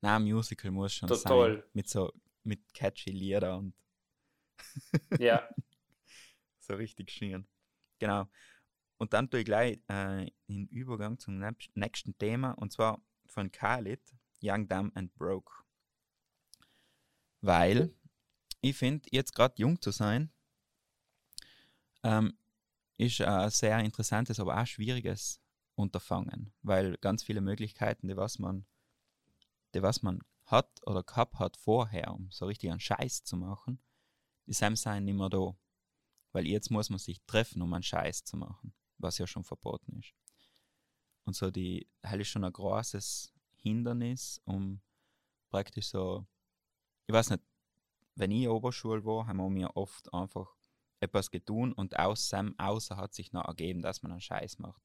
Na, 0.00 0.16
ein 0.16 0.24
Musical 0.24 0.72
muss 0.72 0.94
schon 0.94 1.08
Total. 1.08 1.22
sein. 1.22 1.28
Toll. 1.28 1.70
Mit 1.74 1.88
so 1.88 2.12
mit 2.42 2.74
catchy 2.74 3.10
Lieder 3.10 3.56
und 3.58 3.74
ja. 5.18 5.48
so 6.58 6.74
richtig 6.74 7.10
schön. 7.12 7.46
Genau. 8.00 8.28
Und 9.00 9.14
dann 9.14 9.30
tue 9.30 9.40
ich 9.40 9.46
gleich 9.46 9.80
äh, 9.88 10.30
in 10.46 10.66
Übergang 10.66 11.18
zum 11.18 11.42
nächsten 11.74 12.18
Thema 12.18 12.50
und 12.52 12.70
zwar 12.70 13.00
von 13.24 13.50
Khalid, 13.50 14.02
Young, 14.42 14.68
Dumb 14.68 14.94
and 14.94 15.14
Broke. 15.14 15.50
Weil 17.40 17.94
ich 18.60 18.76
finde, 18.76 19.08
jetzt 19.10 19.34
gerade 19.34 19.54
jung 19.56 19.80
zu 19.80 19.90
sein, 19.90 20.30
ähm, 22.02 22.36
ist 22.98 23.22
ein 23.22 23.48
sehr 23.48 23.78
interessantes, 23.78 24.38
aber 24.38 24.60
auch 24.60 24.66
schwieriges 24.66 25.40
Unterfangen, 25.76 26.52
weil 26.60 26.98
ganz 26.98 27.22
viele 27.22 27.40
Möglichkeiten, 27.40 28.06
die 28.06 28.18
was 28.18 28.38
man, 28.38 28.66
die 29.72 29.80
was 29.80 30.02
man 30.02 30.20
hat 30.44 30.86
oder 30.86 31.02
gehabt 31.02 31.38
hat 31.38 31.56
vorher, 31.56 32.12
um 32.12 32.30
so 32.30 32.44
richtig 32.44 32.70
einen 32.70 32.80
Scheiß 32.80 33.24
zu 33.24 33.38
machen, 33.38 33.80
die 34.46 34.52
sind 34.52 34.74
nicht 34.74 35.16
mehr 35.16 35.30
da. 35.30 35.56
Weil 36.32 36.46
jetzt 36.46 36.70
muss 36.70 36.90
man 36.90 36.98
sich 36.98 37.22
treffen, 37.26 37.62
um 37.62 37.72
einen 37.72 37.82
Scheiß 37.82 38.24
zu 38.24 38.36
machen, 38.36 38.74
was 39.00 39.18
ja 39.18 39.26
schon 39.26 39.44
verboten 39.44 39.98
ist. 39.98 40.14
Und 41.24 41.34
so 41.34 41.50
die, 41.50 41.88
das 42.02 42.14
ist 42.14 42.28
schon 42.28 42.44
ein 42.44 42.52
großes 42.52 43.32
Hindernis, 43.56 44.40
um 44.44 44.80
praktisch 45.50 45.88
so, 45.88 46.26
ich 47.06 47.14
weiß 47.14 47.30
nicht, 47.30 47.42
wenn 48.14 48.30
ich 48.30 48.48
Oberschule 48.48 49.04
war, 49.04 49.26
haben 49.26 49.38
wir 49.38 49.50
mir 49.50 49.76
oft 49.76 50.12
einfach 50.12 50.54
etwas 51.00 51.30
getan 51.30 51.72
und 51.72 51.98
aus 51.98 52.32
außer 52.58 52.96
hat 52.96 53.14
sich 53.14 53.32
noch 53.32 53.46
ergeben, 53.46 53.82
dass 53.82 54.02
man 54.02 54.12
einen 54.12 54.20
Scheiß 54.20 54.58
macht. 54.58 54.82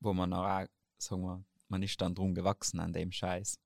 Wo 0.00 0.12
man 0.12 0.30
noch 0.30 0.44
auch, 0.44 0.66
sagen 0.98 1.22
wir, 1.22 1.44
man 1.68 1.82
ist 1.82 2.00
dann 2.00 2.14
drum 2.14 2.34
gewachsen 2.34 2.80
an 2.80 2.92
dem 2.92 3.12
Scheiß. 3.12 3.58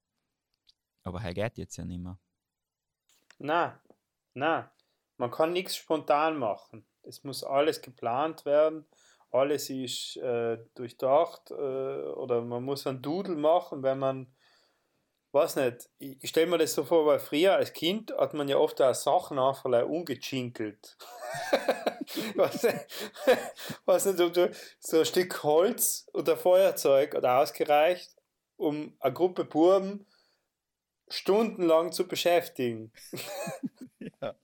Aber 1.02 1.20
er 1.22 1.34
geht 1.34 1.58
jetzt 1.58 1.76
ja 1.76 1.84
nicht 1.84 2.00
mehr. 2.00 2.18
Na, 3.38 3.80
na, 4.34 4.72
man 5.16 5.30
kann 5.30 5.52
nichts 5.52 5.76
spontan 5.76 6.38
machen. 6.38 6.86
Es 7.02 7.24
muss 7.24 7.44
alles 7.44 7.82
geplant 7.82 8.44
werden, 8.44 8.86
alles 9.34 9.68
ist 9.68 10.16
äh, 10.18 10.58
durchdacht 10.74 11.50
äh, 11.50 11.54
oder 11.54 12.40
man 12.42 12.62
muss 12.62 12.86
einen 12.86 13.02
Dudel 13.02 13.36
machen, 13.36 13.82
wenn 13.82 13.98
man 13.98 14.34
weiß 15.34 15.56
nicht, 15.56 15.90
ich 15.98 16.28
stelle 16.28 16.46
mir 16.46 16.58
das 16.58 16.74
so 16.74 16.84
vor, 16.84 17.06
weil 17.06 17.18
früher 17.18 17.56
als 17.56 17.72
Kind 17.72 18.12
hat 18.16 18.34
man 18.34 18.48
ja 18.48 18.56
oft 18.56 18.80
auch 18.80 18.94
Sachen 18.94 19.40
einfach 19.40 19.64
ungechinkelt. 19.84 20.96
was, 22.36 22.64
was 23.84 24.06
nicht, 24.06 24.18
du 24.36 24.50
so 24.78 25.00
ein 25.00 25.04
Stück 25.04 25.42
Holz 25.42 26.08
oder 26.12 26.36
Feuerzeug 26.36 27.16
oder 27.16 27.40
ausgereicht, 27.40 28.14
um 28.56 28.96
eine 29.00 29.12
Gruppe 29.12 29.44
Buben 29.44 30.06
stundenlang 31.08 31.90
zu 31.90 32.06
beschäftigen. 32.06 32.92
ja. 34.22 34.36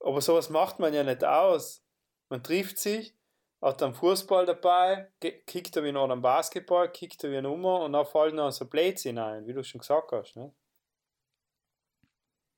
Aber 0.00 0.20
sowas 0.20 0.50
macht 0.50 0.80
man 0.80 0.92
ja 0.92 1.04
nicht 1.04 1.24
aus. 1.24 1.85
Man 2.28 2.42
trifft 2.42 2.78
sich, 2.78 3.14
hat 3.60 3.80
dann 3.80 3.94
Fußball 3.94 4.46
dabei, 4.46 5.10
kickt 5.20 5.76
er 5.76 5.84
wie 5.84 5.92
noch 5.92 6.08
einen 6.08 6.22
Basketball, 6.22 6.90
kickt 6.90 7.22
er 7.24 7.30
wie 7.30 7.38
eine 7.38 7.48
Nummer 7.48 7.80
und 7.80 7.92
dann 7.92 8.06
fällt 8.06 8.34
noch 8.34 8.50
so 8.50 8.64
ein 8.64 8.70
Blödsinn 8.70 9.18
ein, 9.18 9.46
wie 9.46 9.52
du 9.52 9.62
schon 9.62 9.80
gesagt 9.80 10.12
hast. 10.12 10.36
Ne? 10.36 10.52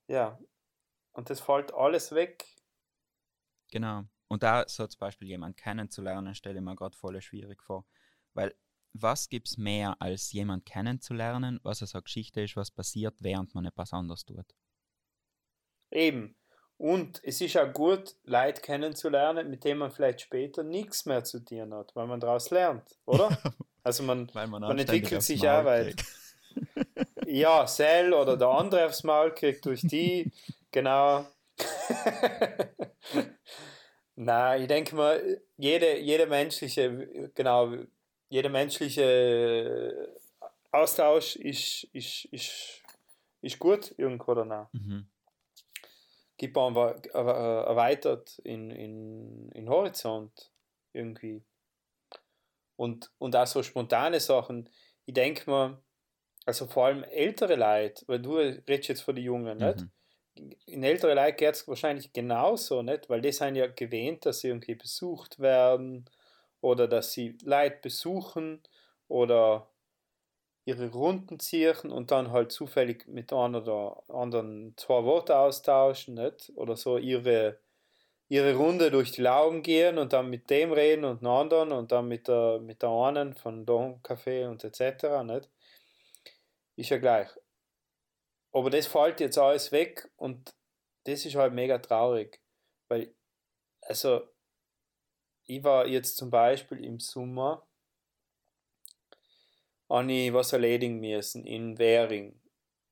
Ja, 0.09 0.39
und 1.13 1.31
das 1.31 1.41
fällt 1.41 1.73
alles 1.75 2.13
weg. 2.13 2.47
Genau. 3.71 4.05
Und 4.29 4.43
da 4.43 4.67
so 4.69 4.87
zum 4.87 4.99
Beispiel 4.99 5.29
jemanden 5.29 5.57
kennenzulernen, 5.57 6.35
stelle 6.35 6.59
ich 6.59 6.65
mir 6.65 6.77
gerade 6.77 6.97
voll 6.97 7.21
schwierig 7.21 7.63
vor. 7.63 7.87
Weil 8.35 8.55
was 8.95 9.29
gibt 9.29 9.49
es 9.49 9.59
mehr, 9.59 10.01
als 10.01 10.33
jemanden 10.33 10.65
kennenzulernen, 10.65 11.61
was 11.63 11.83
also 11.83 11.99
eine 11.99 12.05
Geschichte 12.05 12.43
ist, 12.43 12.57
was 12.57 12.71
passiert, 12.71 13.17
während 13.21 13.55
man 13.55 13.65
etwas 13.65 13.93
anderes 13.93 14.25
tut? 14.25 14.55
Eben. 15.91 16.38
Und 16.79 17.21
es 17.25 17.41
ist 17.41 17.57
auch 17.57 17.73
gut, 17.73 18.15
Leute 18.25 18.63
kennenzulernen, 18.63 19.51
mit 19.51 19.65
denen 19.65 19.81
man 19.81 19.91
vielleicht 19.91 20.21
später 20.21 20.63
nichts 20.63 21.07
mehr 21.07 21.25
zu 21.25 21.45
tun 21.45 21.75
hat, 21.75 21.95
weil 21.97 22.07
man 22.07 22.21
daraus 22.21 22.51
lernt, 22.51 22.99
oder? 23.05 23.29
Also 23.85 24.03
man, 24.03 24.29
man, 24.35 24.51
man 24.51 24.79
entwickelt 24.79 25.23
sich 25.23 25.49
auch 25.49 25.65
weit. 25.65 25.95
ja, 27.27 27.67
Sell 27.67 28.13
oder 28.13 28.37
der 28.37 28.49
andere 28.49 28.85
aufs 28.85 29.03
Maul 29.03 29.33
kriegt 29.33 29.65
durch 29.65 29.81
die, 29.81 30.31
genau. 30.71 31.25
Nein, 34.15 34.61
ich 34.61 34.69
denke 34.69 34.95
mal, 34.95 35.41
jede, 35.57 35.99
jede 36.01 36.27
menschliche, 36.27 37.31
genau, 37.35 37.73
jeder 38.29 38.51
menschliche 38.51 40.19
Austausch 40.71 41.37
ist, 41.37 41.85
ist, 41.95 42.27
ist, 42.27 42.83
ist 43.41 43.59
gut 43.59 43.95
irgendwo 43.97 44.35
danach. 44.35 44.71
Mhm 44.75 45.09
gibt 46.39 46.57
man 46.57 46.75
erweitert 46.75 48.39
in, 48.39 48.71
in, 48.71 49.51
in 49.51 49.69
Horizont 49.69 50.53
irgendwie. 50.93 51.43
Und, 52.77 53.11
und 53.19 53.35
auch 53.37 53.47
so 53.47 53.63
spontane 53.63 54.21
Sachen. 54.21 54.71
Ich 55.05 55.15
denke 55.15 55.51
mal, 55.51 55.83
also 56.47 56.67
vor 56.67 56.87
allem 56.87 57.05
ältere 57.05 57.57
Leute, 57.57 58.05
weil 58.07 58.21
du 58.21 58.37
redest 58.37 58.89
jetzt 58.89 59.03
von 59.03 59.17
den 59.17 59.25
Jungen, 59.25 59.59
mhm. 59.59 59.65
nicht? 59.65 59.85
In 60.67 60.85
ältere 60.85 61.15
Leute 61.15 61.33
geht 61.33 61.55
es 61.55 61.67
wahrscheinlich 61.67 62.13
genauso, 62.13 62.83
nicht? 62.83 63.11
Weil 63.11 63.21
die 63.21 63.33
sind 63.33 63.57
ja 63.57 63.67
gewöhnt, 63.67 64.25
dass 64.25 64.41
sie 64.41 64.49
irgendwie 64.49 64.77
besucht 64.77 65.41
werden 65.41 66.09
oder 66.61 66.87
dass 66.87 67.13
sie 67.13 67.37
Leute 67.43 67.79
besuchen 67.83 68.63
oder 69.09 69.69
ihre 70.69 70.91
Runden 70.91 71.41
ziehen 71.41 71.91
und 71.91 72.11
dann 72.11 72.31
halt 72.31 72.53
zufällig 72.53 73.09
mit 73.09 73.33
einem 73.33 73.55
oder 73.55 74.03
anderen 74.09 74.75
zwei 74.77 75.03
Worte 75.03 75.39
austauschen, 75.39 76.13
nicht? 76.13 76.53
Oder 76.57 76.77
so 76.77 76.99
ihre, 76.99 77.59
ihre 78.29 78.55
Runde 78.55 78.91
durch 78.91 79.11
die 79.11 79.23
Lauben 79.23 79.63
gehen 79.63 79.97
und 79.97 80.13
dann 80.13 80.29
mit 80.29 80.51
dem 80.51 80.73
reden 80.73 81.07
und 81.07 81.23
den 81.23 81.29
anderen 81.29 81.73
und 81.73 81.91
dann 81.91 82.07
mit 82.07 82.29
der, 82.29 82.61
mit 82.61 82.83
der 82.83 82.91
einen 82.91 83.33
von 83.35 83.65
Don 83.65 84.03
Café 84.03 84.47
und 84.47 84.63
etc. 84.63 85.25
Nicht? 85.25 85.49
Ist 86.77 86.91
ja 86.91 86.99
gleich. 86.99 87.29
Aber 88.53 88.69
das 88.69 88.87
fällt 88.87 89.21
jetzt 89.21 89.39
alles 89.39 89.73
weg 89.73 90.11
und 90.17 90.55
das 91.05 91.25
ist 91.25 91.35
halt 91.37 91.55
mega 91.55 91.79
traurig. 91.79 92.43
Weil, 92.89 93.15
also, 93.81 94.21
ich 95.45 95.65
war 95.65 95.87
jetzt 95.87 96.19
zum 96.19 96.29
Beispiel 96.29 96.85
im 96.85 97.01
Sommer 97.01 97.67
habe 99.89 100.13
ich 100.13 100.33
was 100.33 100.53
erledigen 100.53 101.01
müssen 101.01 101.45
in 101.47 101.79
Währing. 101.79 102.41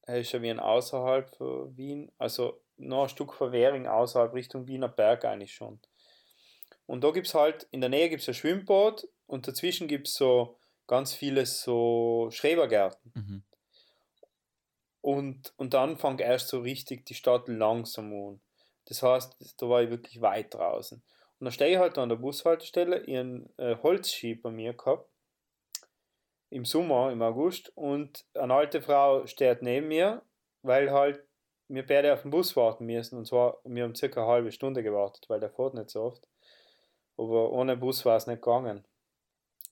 Das 0.02 0.18
ist 0.18 0.32
ja 0.32 0.42
wie 0.42 0.50
ein 0.50 0.60
außerhalb 0.60 1.34
von 1.34 1.76
Wien, 1.76 2.12
also 2.18 2.60
noch 2.76 3.04
ein 3.04 3.08
Stück 3.08 3.32
von 3.32 3.52
Währing 3.52 3.86
außerhalb 3.86 4.32
Richtung 4.34 4.66
Wiener 4.66 4.88
Berg 4.88 5.24
eigentlich 5.24 5.52
schon. 5.52 5.80
Und 6.86 7.02
da 7.02 7.10
gibt 7.10 7.26
es 7.26 7.34
halt, 7.34 7.66
in 7.70 7.80
der 7.80 7.90
Nähe 7.90 8.08
gibt 8.08 8.22
es 8.22 8.28
ein 8.28 8.34
Schwimmbad 8.34 9.08
und 9.26 9.48
dazwischen 9.48 9.88
gibt 9.88 10.06
es 10.08 10.14
so 10.14 10.58
ganz 10.86 11.14
viele 11.14 11.44
so 11.46 12.28
Schrebergärten. 12.30 13.12
Mhm. 13.14 13.42
Und, 15.00 15.52
und 15.56 15.74
dann 15.74 15.96
fängt 15.96 16.20
erst 16.20 16.48
so 16.48 16.60
richtig 16.60 17.06
die 17.06 17.14
Stadt 17.14 17.48
langsam 17.48 18.12
an. 18.12 18.40
Das 18.86 19.02
heißt, 19.02 19.36
da 19.58 19.68
war 19.68 19.82
ich 19.82 19.90
wirklich 19.90 20.20
weit 20.20 20.54
draußen. 20.54 21.02
Und 21.38 21.44
dann 21.44 21.52
stehe 21.52 21.72
ich 21.72 21.78
halt 21.78 21.98
an 21.98 22.08
der 22.08 22.16
Bushaltestelle, 22.16 23.04
ihren 23.04 23.52
äh, 23.58 23.76
Holzski 23.82 24.36
bei 24.36 24.50
mir 24.50 24.74
gehabt 24.74 25.08
im 26.50 26.64
Sommer, 26.64 27.10
im 27.12 27.22
August, 27.22 27.72
und 27.76 28.24
eine 28.34 28.54
alte 28.54 28.82
Frau 28.82 29.26
steht 29.26 29.62
neben 29.62 29.88
mir, 29.88 30.22
weil 30.62 30.90
halt 30.90 31.22
wir 31.68 31.86
beide 31.86 32.12
auf 32.12 32.22
den 32.22 32.30
Bus 32.30 32.56
warten 32.56 32.86
müssen. 32.86 33.18
Und 33.18 33.26
zwar, 33.26 33.58
wir 33.64 33.82
haben 33.82 33.94
circa 33.94 34.22
eine 34.22 34.30
halbe 34.30 34.52
Stunde 34.52 34.82
gewartet, 34.82 35.24
weil 35.28 35.40
der 35.40 35.50
fährt 35.50 35.74
nicht 35.74 35.90
so 35.90 36.02
oft. 36.02 36.28
Aber 37.16 37.50
ohne 37.50 37.76
Bus 37.76 38.04
war 38.04 38.16
es 38.16 38.26
nicht 38.26 38.42
gegangen. 38.42 38.84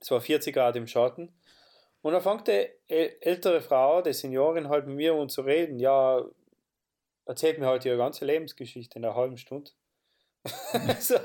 Es 0.01 0.11
war 0.11 0.21
40 0.21 0.55
Grad 0.55 0.77
im 0.77 0.87
Schatten. 0.87 1.39
Und 2.03 2.13
dann 2.13 2.23
fängt 2.23 2.49
die 2.49 2.69
ältere 2.89 3.61
Frau, 3.61 4.03
die 4.03 4.13
Seniorin, 4.13 4.69
halt 4.69 4.87
mit 4.87 4.97
mir 4.97 5.15
um 5.15 5.29
zu 5.29 5.43
reden. 5.43 5.79
Ja, 5.79 6.23
erzählt 7.25 7.59
mir 7.59 7.67
halt 7.67 7.85
ihre 7.85 7.97
ganze 7.97 8.25
Lebensgeschichte 8.25 8.99
in 8.99 9.05
einer 9.05 9.15
halben 9.15 9.39
Stunde. 9.39 9.71
so, 11.01 11.17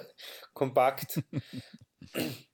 kompakt. 0.53 1.21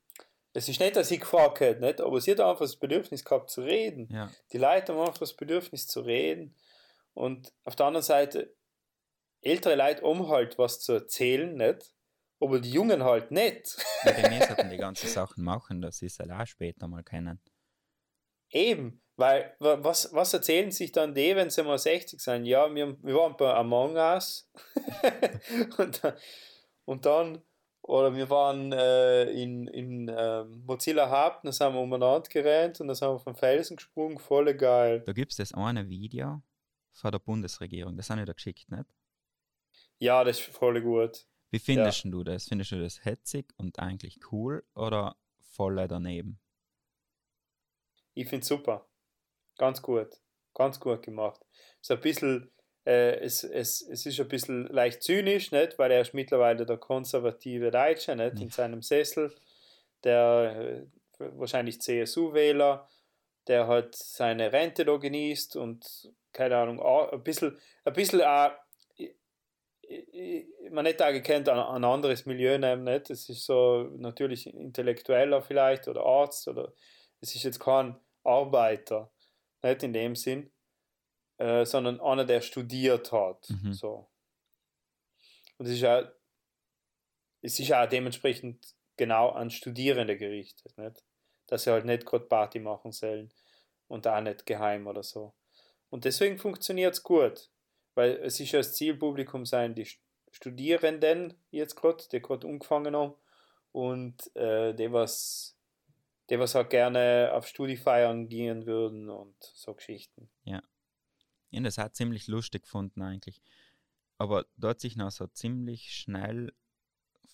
es 0.55 0.69
ist 0.69 0.79
nicht, 0.79 0.95
dass 0.95 1.11
ich 1.11 1.19
gefragt 1.19 1.59
hätte, 1.59 1.81
nicht? 1.81 2.01
aber 2.01 2.19
sie 2.21 2.31
hat 2.31 2.39
einfach 2.39 2.59
das 2.61 2.75
Bedürfnis 2.77 3.23
gehabt 3.25 3.49
zu 3.49 3.61
reden. 3.61 4.07
Ja. 4.11 4.31
Die 4.51 4.57
Leute 4.57 4.93
haben 4.93 5.01
einfach 5.01 5.17
das 5.19 5.33
Bedürfnis 5.33 5.85
zu 5.87 6.01
reden. 6.01 6.55
Und 7.13 7.53
auf 7.63 7.75
der 7.75 7.85
anderen 7.87 8.03
Seite, 8.03 8.53
ältere 9.41 9.75
Leute 9.75 10.03
um 10.03 10.27
halt 10.29 10.57
was 10.57 10.79
zu 10.79 10.93
erzählen, 10.93 11.53
nicht? 11.55 11.93
Aber 12.39 12.59
die 12.59 12.71
Jungen 12.71 13.03
halt 13.03 13.31
nicht. 13.31 13.77
Ja, 14.03 14.11
die 14.11 14.35
müssen 14.35 14.69
die 14.69 14.77
ganzen 14.77 15.07
Sachen 15.09 15.43
machen, 15.43 15.81
dass 15.81 15.97
sie 15.99 16.07
es 16.07 16.19
halt 16.19 16.31
auch 16.31 16.45
später 16.45 16.87
mal 16.87 17.03
kennen. 17.03 17.39
Eben, 18.51 19.01
weil 19.15 19.55
wa- 19.59 19.83
was, 19.83 20.13
was 20.13 20.33
erzählen 20.33 20.71
sich 20.71 20.91
dann 20.91 21.13
die, 21.15 21.35
wenn 21.35 21.49
sie 21.49 21.63
mal 21.63 21.77
60 21.79 22.19
sind? 22.21 22.45
Ja, 22.45 22.73
wir, 22.73 22.97
wir 23.01 23.15
waren 23.15 23.35
bei 23.37 23.53
Among 23.53 23.95
Us 23.95 24.49
und, 25.77 26.03
dann, 26.03 26.13
und 26.85 27.05
dann, 27.05 27.41
oder 27.87 28.15
wir 28.15 28.29
waren 28.29 28.71
äh, 28.71 29.25
in, 29.31 29.67
in 29.67 30.11
ähm, 30.15 30.63
Mozilla 30.65 31.09
Hub, 31.09 31.41
da 31.43 31.51
sind 31.51 31.73
wir 31.73 31.79
umeinander 31.79 32.27
gerannt 32.29 32.81
und 32.81 32.87
dann 32.87 32.95
sind 32.95 33.09
wir 33.09 33.19
vom 33.19 33.35
Felsen 33.35 33.77
gesprungen, 33.77 34.17
voll 34.17 34.53
geil. 34.55 35.03
Da 35.05 35.13
gibt 35.13 35.31
es 35.31 35.37
das 35.37 35.53
eine 35.53 35.87
Video 35.87 36.41
von 36.91 37.11
der 37.11 37.19
Bundesregierung, 37.19 37.95
das 37.95 38.09
habe 38.09 38.21
ich 38.21 38.27
da 38.27 38.33
geschickt, 38.33 38.69
nicht? 38.71 38.85
Ja, 39.99 40.23
das 40.23 40.39
ist 40.39 40.49
voll 40.49 40.81
gut. 40.81 41.27
Wie 41.51 41.59
findest 41.59 42.03
du 42.05 42.23
das? 42.23 42.47
Findest 42.47 42.71
du 42.71 42.81
das 42.81 43.05
hetzig 43.05 43.53
und 43.57 43.79
eigentlich 43.79 44.19
cool 44.31 44.65
oder 44.73 45.15
voll 45.39 45.75
daneben? 45.87 46.39
Ich 48.13 48.27
finde 48.27 48.41
es 48.41 48.47
super. 48.47 48.87
Ganz 49.57 49.81
gut. 49.81 50.09
Ganz 50.53 50.79
gut 50.79 51.01
gemacht. 51.03 51.45
So 51.81 51.93
ein 51.93 52.01
bisschen, 52.01 52.51
äh, 52.85 53.19
es, 53.19 53.43
es, 53.43 53.81
es 53.81 54.05
ist 54.05 54.19
ein 54.19 54.27
bisschen 54.27 54.67
leicht 54.67 55.03
zynisch, 55.03 55.51
nicht? 55.51 55.79
weil 55.79 55.91
er 55.91 56.01
ist 56.01 56.13
mittlerweile 56.13 56.65
der 56.65 56.77
konservative 56.77 57.71
Deutsche 57.71 58.15
nicht? 58.15 58.39
in 58.39 58.49
seinem 58.49 58.81
Sessel, 58.81 59.33
der 60.03 60.85
äh, 61.19 61.27
wahrscheinlich 61.37 61.81
CSU-Wähler, 61.81 62.87
der 63.47 63.67
halt 63.67 63.95
seine 63.95 64.51
Rente 64.51 64.85
da 64.85 64.97
genießt 64.97 65.55
und 65.55 66.11
keine 66.31 66.57
Ahnung, 66.57 66.81
ein 66.81 67.23
bisschen, 67.23 67.57
ein 67.85 67.93
bisschen 67.93 68.21
auch, 68.21 68.51
man 70.71 70.83
nicht 70.83 71.01
auch 71.01 71.11
gekannt 71.11 71.47
ein, 71.49 71.57
ein 71.57 71.83
anderes 71.83 72.25
Milieu 72.25 72.57
nehmen, 72.57 72.83
nicht? 72.83 73.09
Es 73.09 73.29
ist 73.29 73.45
so 73.45 73.89
natürlich 73.97 74.47
intellektueller 74.47 75.41
vielleicht 75.41 75.87
oder 75.87 76.05
Arzt 76.05 76.47
oder 76.47 76.73
es 77.21 77.35
ist 77.35 77.43
jetzt 77.43 77.59
kein 77.59 77.95
Arbeiter, 78.23 79.11
nicht 79.63 79.83
in 79.83 79.93
dem 79.93 80.15
Sinn, 80.15 80.51
äh, 81.37 81.65
sondern 81.65 81.99
einer, 81.99 82.25
der 82.25 82.41
studiert 82.41 83.11
hat. 83.11 83.49
Mhm. 83.49 83.73
So. 83.73 84.09
Und 85.57 85.65
es 85.67 85.73
ist 85.73 85.85
auch, 85.85 86.03
es 87.41 87.59
ist 87.59 87.71
auch 87.73 87.87
dementsprechend 87.87 88.65
genau 88.97 89.29
an 89.29 89.49
Studierende 89.49 90.17
gerichtet, 90.17 90.77
nicht? 90.77 91.03
dass 91.47 91.63
sie 91.63 91.71
halt 91.71 91.85
nicht 91.85 92.05
gerade 92.05 92.25
Party 92.25 92.59
machen 92.59 92.91
sollen 92.91 93.31
und 93.87 94.07
auch 94.07 94.21
nicht 94.21 94.45
geheim 94.45 94.87
oder 94.87 95.03
so. 95.03 95.33
Und 95.89 96.05
deswegen 96.05 96.37
funktioniert 96.37 96.93
es 96.93 97.03
gut, 97.03 97.49
weil 97.93 98.11
es 98.23 98.39
ist 98.39 98.51
ja 98.51 98.59
das 98.59 98.73
Zielpublikum 98.73 99.45
sein, 99.45 99.75
die 99.75 99.85
St- 99.85 99.99
Studierenden 100.31 101.39
jetzt 101.51 101.75
gerade, 101.75 102.03
die 102.11 102.21
gerade 102.21 102.47
angefangen 102.47 102.95
haben 102.95 103.13
und 103.71 104.35
äh, 104.35 104.73
die 104.73 104.91
was 104.91 105.57
die 106.29 106.39
was 106.39 106.55
auch 106.55 106.67
gerne 106.67 107.31
auf 107.33 107.47
Studiefeiern 107.47 108.27
gehen 108.27 108.65
würden 108.65 109.09
und 109.09 109.35
so 109.39 109.73
Geschichten. 109.75 110.29
Ja, 110.43 110.61
das 111.63 111.77
hat 111.77 111.95
ziemlich 111.95 112.27
lustig 112.27 112.63
gefunden 112.63 113.01
eigentlich. 113.01 113.41
Aber 114.17 114.45
hat 114.61 114.79
sich 114.79 114.95
noch 114.95 115.11
so 115.11 115.27
ziemlich 115.27 115.93
schnell 115.93 116.53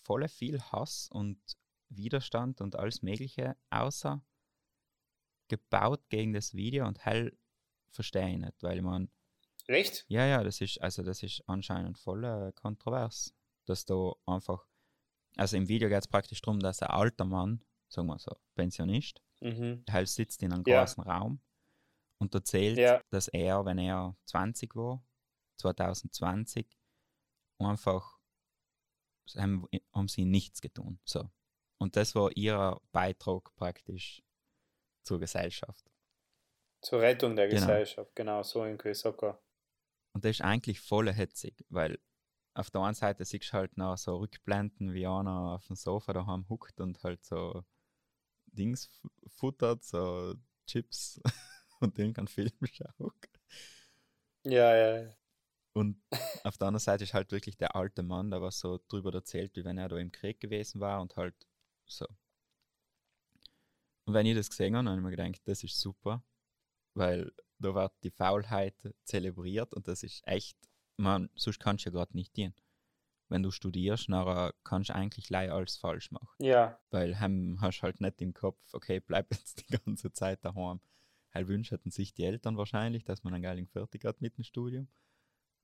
voll 0.02 0.26
viel 0.28 0.60
Hass 0.60 1.08
und 1.10 1.38
Widerstand 1.88 2.60
und 2.60 2.76
alles 2.76 3.02
Mögliche 3.02 3.56
außer 3.70 4.24
gebaut 5.48 6.08
gegen 6.08 6.32
das 6.32 6.54
Video 6.54 6.86
und 6.86 7.04
hell 7.04 7.36
verstehe 7.90 8.30
ich 8.30 8.38
nicht, 8.38 8.62
weil 8.62 8.80
man, 8.80 9.10
Recht? 9.68 10.04
ja, 10.08 10.24
ja, 10.26 10.42
das 10.42 10.60
ist, 10.60 10.80
also 10.80 11.02
das 11.02 11.22
ist 11.22 11.42
anscheinend 11.46 11.98
voll 11.98 12.24
äh, 12.24 12.52
kontrovers, 12.52 13.34
dass 13.66 13.84
da 13.84 14.12
einfach, 14.26 14.66
also 15.36 15.56
im 15.56 15.68
Video 15.68 15.88
geht 15.88 16.00
es 16.00 16.08
praktisch 16.08 16.40
darum, 16.40 16.58
dass 16.60 16.80
ein 16.82 16.88
alter 16.88 17.26
Mann, 17.26 17.62
sagen 17.88 18.08
wir 18.08 18.18
so, 18.18 18.34
Pensionist, 18.54 19.20
Mhm. 19.40 19.84
halt 19.90 20.08
sitzt 20.08 20.42
in 20.42 20.52
einem 20.52 20.62
Ja. 20.64 20.80
großen 20.80 21.02
Raum 21.02 21.40
und 22.22 22.34
erzählt, 22.34 22.78
Ja. 22.78 23.02
dass 23.10 23.28
er, 23.28 23.64
wenn 23.64 23.78
er 23.78 24.16
20 24.26 24.74
war, 24.76 25.04
2020, 25.60 26.66
einfach 27.58 28.18
haben, 29.36 29.66
haben 29.92 30.08
sie 30.08 30.24
nichts 30.24 30.60
getan. 30.60 30.98
So. 31.04 31.28
Und 31.78 31.96
das 31.96 32.14
war 32.14 32.30
ihr 32.36 32.80
Beitrag 32.92 33.54
praktisch 33.56 34.22
zur 35.04 35.18
Gesellschaft. 35.18 35.90
Zur 36.80 37.00
Rettung 37.00 37.36
der 37.36 37.48
Genau. 37.48 37.60
Gesellschaft, 37.60 38.14
genau 38.14 38.42
so 38.42 38.64
in 38.64 38.78
Kösaka. 38.78 39.40
Und 40.14 40.24
das 40.24 40.32
ist 40.32 40.42
eigentlich 40.42 40.80
voll 40.80 41.12
hetzig, 41.12 41.64
weil 41.70 41.98
auf 42.54 42.70
der 42.70 42.82
einen 42.82 42.94
Seite 42.94 43.24
siehst 43.24 43.48
du 43.52 43.52
halt 43.54 43.76
noch 43.76 43.96
so 43.96 44.16
Rückblenden, 44.16 44.92
wie 44.92 45.06
einer 45.06 45.54
auf 45.54 45.66
dem 45.66 45.76
Sofa 45.76 46.12
daheim 46.12 46.48
huckt 46.48 46.80
und 46.80 47.02
halt 47.02 47.24
so 47.24 47.64
Dings 48.46 48.90
futtert, 49.28 49.82
so 49.84 50.34
Chips 50.66 51.20
und 51.82 51.98
irgendeinen 51.98 52.28
Film 52.28 52.50
schaut. 52.72 53.28
Ja, 54.44 54.74
ja, 54.74 55.02
ja. 55.02 55.14
Und 55.74 56.02
auf 56.44 56.58
der 56.58 56.68
anderen 56.68 56.80
Seite 56.80 57.04
ist 57.04 57.14
halt 57.14 57.32
wirklich 57.32 57.56
der 57.56 57.74
alte 57.76 58.02
Mann, 58.02 58.30
der 58.30 58.42
was 58.42 58.58
so 58.58 58.80
drüber 58.88 59.12
erzählt, 59.14 59.56
wie 59.56 59.64
wenn 59.64 59.78
er 59.78 59.88
da 59.88 59.96
im 59.96 60.12
Krieg 60.12 60.40
gewesen 60.40 60.80
war 60.80 61.00
und 61.00 61.16
halt 61.16 61.34
so. 61.86 62.06
Und 64.04 64.14
wenn 64.14 64.26
ich 64.26 64.36
das 64.36 64.50
gesehen 64.50 64.76
habe, 64.76 64.88
habe 64.88 64.98
ich 64.98 65.04
mir 65.04 65.10
gedacht, 65.10 65.40
das 65.44 65.62
ist 65.64 65.80
super, 65.80 66.22
weil 66.94 67.32
da 67.58 67.74
wird 67.74 67.92
die 68.02 68.10
Faulheit 68.10 68.74
zelebriert 69.04 69.72
und 69.72 69.88
das 69.88 70.02
ist 70.02 70.26
echt, 70.26 70.58
man, 70.96 71.30
sonst 71.36 71.60
kannst 71.60 71.84
du 71.84 71.90
ja 71.90 71.92
gerade 71.94 72.16
nicht 72.16 72.36
dienen. 72.36 72.54
Wenn 73.28 73.42
du 73.42 73.50
studierst, 73.50 74.10
nachher 74.10 74.52
kannst 74.64 74.90
du 74.90 74.94
eigentlich 74.94 75.30
leider 75.30 75.54
alles 75.54 75.76
falsch 75.76 76.10
machen. 76.10 76.28
Ja, 76.38 76.78
Weil 76.90 77.18
heim 77.18 77.58
hast 77.62 77.78
du 77.78 77.82
halt 77.84 78.00
nicht 78.00 78.20
im 78.20 78.34
Kopf, 78.34 78.58
okay, 78.74 79.00
bleib 79.00 79.32
jetzt 79.32 79.60
die 79.60 79.72
ganze 79.84 80.12
Zeit 80.12 80.44
daheim. 80.44 80.80
Halt 81.34 81.48
wünschen 81.48 81.78
sich 81.90 82.14
die 82.14 82.24
Eltern 82.24 82.56
wahrscheinlich, 82.56 83.04
dass 83.04 83.24
man 83.24 83.34
einen 83.34 83.42
geilen 83.42 83.66
fertig 83.68 84.04
hat 84.04 84.20
mit 84.20 84.36
dem 84.38 84.44
Studium. 84.44 84.88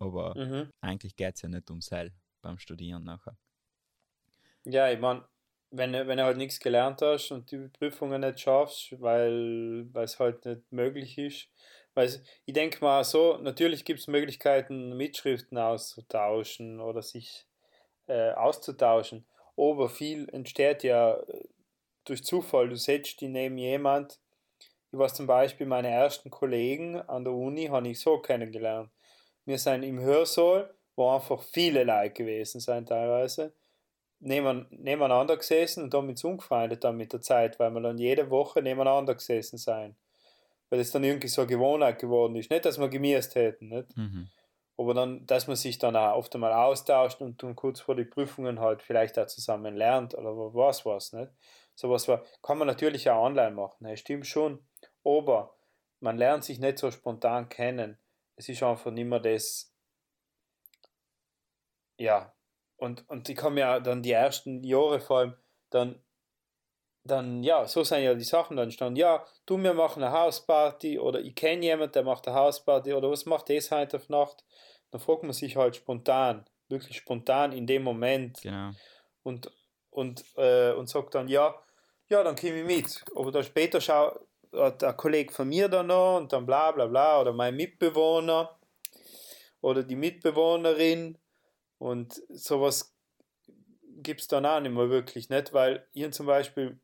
Aber 0.00 0.34
mhm. 0.34 0.70
eigentlich 0.80 1.16
geht 1.16 1.36
es 1.36 1.42
ja 1.42 1.48
nicht 1.50 1.70
um 1.70 1.80
Sell 1.82 2.12
beim 2.42 2.58
Studieren 2.58 3.04
nachher. 3.04 3.38
ja, 4.64 4.90
ich 4.90 4.98
meine, 5.00 5.24
wenn, 5.70 5.92
du- 5.92 6.06
wenn 6.06 6.18
du 6.18 6.24
halt 6.24 6.36
nichts 6.36 6.60
gelernt 6.60 7.02
hast 7.02 7.30
und 7.30 7.50
die 7.50 7.68
Prüfungen 7.68 8.20
nicht 8.22 8.40
schaffst, 8.40 9.00
weil 9.00 9.88
es 9.94 10.18
halt 10.18 10.44
nicht 10.44 10.70
möglich 10.72 11.18
ist. 11.18 11.48
Weil 11.94 12.08
ich 12.46 12.54
denke 12.54 12.78
mal 12.84 13.02
so, 13.04 13.38
natürlich 13.38 13.84
gibt 13.84 14.00
es 14.00 14.06
Möglichkeiten, 14.06 14.96
Mitschriften 14.96 15.58
auszutauschen 15.58 16.80
oder 16.80 17.02
sich 17.02 17.46
äh, 18.08 18.32
auszutauschen. 18.32 19.26
Aber 19.56 19.88
viel 19.90 20.28
entsteht 20.30 20.84
ja 20.84 21.16
äh, 21.16 21.44
durch 22.04 22.24
Zufall. 22.24 22.68
Du 22.70 22.76
setzt 22.76 23.20
die 23.20 23.28
neben 23.28 23.58
jemand. 23.58 24.20
Ich 24.90 24.98
weiß 24.98 25.14
zum 25.14 25.26
Beispiel, 25.26 25.66
meine 25.66 25.88
ersten 25.90 26.30
Kollegen 26.30 26.96
an 26.96 27.24
der 27.24 27.32
Uni 27.34 27.66
habe 27.66 27.88
ich 27.88 28.00
so 28.00 28.18
kennengelernt. 28.18 28.90
Wir 29.44 29.58
sind 29.58 29.82
im 29.82 30.00
Hörsaal, 30.00 30.74
wo 30.96 31.10
einfach 31.10 31.42
viele 31.42 31.84
Leute 31.84 32.14
gewesen 32.14 32.60
sind 32.60 32.88
teilweise, 32.88 33.54
neben, 34.20 34.66
nebeneinander 34.70 35.36
gesessen 35.36 35.84
und 35.84 35.94
damit 35.94 36.24
umgefreundet 36.24 36.84
dann 36.84 36.96
mit 36.96 37.12
der 37.12 37.22
Zeit, 37.22 37.58
weil 37.60 37.70
wir 37.72 37.80
dann 37.80 37.98
jede 37.98 38.30
Woche 38.30 38.62
nebeneinander 38.62 39.14
gesessen 39.14 39.58
sind. 39.58 39.96
Weil 40.70 40.78
das 40.80 40.90
dann 40.90 41.04
irgendwie 41.04 41.28
so 41.28 41.42
eine 41.42 41.48
Gewohnheit 41.50 41.98
geworden 41.98 42.36
ist. 42.36 42.50
Nicht, 42.50 42.64
dass 42.64 42.78
wir 42.78 42.88
gemisst 42.88 43.34
hätten, 43.34 43.68
nicht? 43.68 43.96
Mhm. 43.96 44.30
aber 44.78 44.94
dann, 44.94 45.26
dass 45.26 45.46
man 45.46 45.56
sich 45.56 45.78
dann 45.78 45.96
auch 45.96 46.16
oft 46.16 46.34
einmal 46.34 46.52
austauscht 46.52 47.20
und 47.20 47.42
dann 47.42 47.56
kurz 47.56 47.80
vor 47.80 47.96
die 47.96 48.04
Prüfungen 48.04 48.60
halt 48.60 48.82
vielleicht 48.82 49.18
auch 49.18 49.26
zusammen 49.26 49.76
lernt 49.76 50.14
oder 50.14 50.36
was 50.54 50.86
was, 50.86 51.12
nicht? 51.12 51.32
Sowas 51.74 52.08
war, 52.08 52.24
kann 52.42 52.58
man 52.58 52.68
natürlich 52.68 53.10
auch 53.10 53.24
online 53.24 53.52
machen, 53.54 53.84
das 53.86 54.00
stimmt 54.00 54.26
schon, 54.26 54.67
aber 55.08 55.56
man 56.00 56.16
lernt 56.18 56.44
sich 56.44 56.58
nicht 56.58 56.78
so 56.78 56.90
spontan 56.90 57.48
kennen. 57.48 57.98
Es 58.36 58.48
ist 58.48 58.62
einfach 58.62 58.90
nicht 58.90 59.06
mehr 59.06 59.20
das, 59.20 59.74
ja, 61.96 62.32
und, 62.76 63.08
und 63.08 63.28
ich 63.28 63.42
mir 63.42 63.70
auch 63.76 63.82
dann 63.82 64.02
die 64.02 64.12
ersten 64.12 64.62
Jahre 64.62 65.00
vor 65.00 65.18
allem 65.18 65.36
dann 65.70 66.02
dann, 67.08 67.42
ja, 67.42 67.66
so 67.66 67.84
sind 67.84 68.02
ja 68.02 68.14
die 68.14 68.24
Sachen 68.24 68.56
dann 68.56 68.64
entstanden. 68.64 68.96
Ja, 68.96 69.24
du, 69.46 69.56
wir 69.58 69.74
machen 69.74 70.02
eine 70.02 70.12
Hausparty 70.12 70.98
oder 70.98 71.20
ich 71.20 71.34
kenne 71.34 71.64
jemanden, 71.64 71.92
der 71.92 72.04
macht 72.04 72.28
eine 72.28 72.36
Hausparty 72.36 72.92
oder 72.92 73.10
was 73.10 73.26
macht 73.26 73.48
das 73.48 73.70
heute 73.70 73.96
auf 73.96 74.08
Nacht? 74.08 74.44
Dann 74.90 75.00
fragt 75.00 75.22
man 75.22 75.32
sich 75.32 75.56
halt 75.56 75.76
spontan, 75.76 76.44
wirklich 76.68 76.98
spontan 76.98 77.52
in 77.52 77.66
dem 77.66 77.82
Moment 77.82 78.40
Genau. 78.42 78.72
und, 79.22 79.50
und, 79.90 80.24
äh, 80.36 80.72
und 80.72 80.88
sagt 80.88 81.14
dann, 81.14 81.28
ja, 81.28 81.54
ja, 82.08 82.22
dann 82.22 82.36
komme 82.36 82.60
ich 82.60 82.66
mit. 82.66 83.04
Aber 83.16 83.32
dann 83.32 83.44
später 83.44 83.80
schau, 83.80 84.18
hat 84.52 84.84
ein 84.84 84.96
Kollege 84.96 85.32
von 85.32 85.48
mir 85.48 85.68
da 85.68 85.82
noch 85.82 86.18
und 86.18 86.32
dann 86.32 86.46
bla 86.46 86.72
bla 86.72 86.86
bla 86.86 87.20
oder 87.20 87.32
mein 87.32 87.56
Mitbewohner 87.56 88.58
oder 89.60 89.82
die 89.82 89.96
Mitbewohnerin 89.96 91.18
und 91.78 92.22
sowas 92.28 92.94
gibt 94.02 94.20
es 94.20 94.28
dann 94.28 94.46
auch 94.46 94.60
nicht 94.60 94.72
mehr 94.72 94.90
wirklich, 94.90 95.28
nicht? 95.28 95.52
Weil 95.52 95.86
ich 95.92 96.10
zum 96.12 96.26
Beispiel 96.26 96.80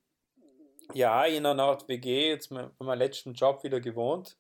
Ja, 0.93 1.25
in 1.25 1.47
einer 1.47 1.63
Art 1.63 1.89
WG, 1.89 2.29
jetzt 2.31 2.51
mein, 2.51 2.71
meinem 2.79 2.99
letzten 2.99 3.35
Job 3.35 3.65
wieder 3.65 3.81
gewohnt. 3.81 4.37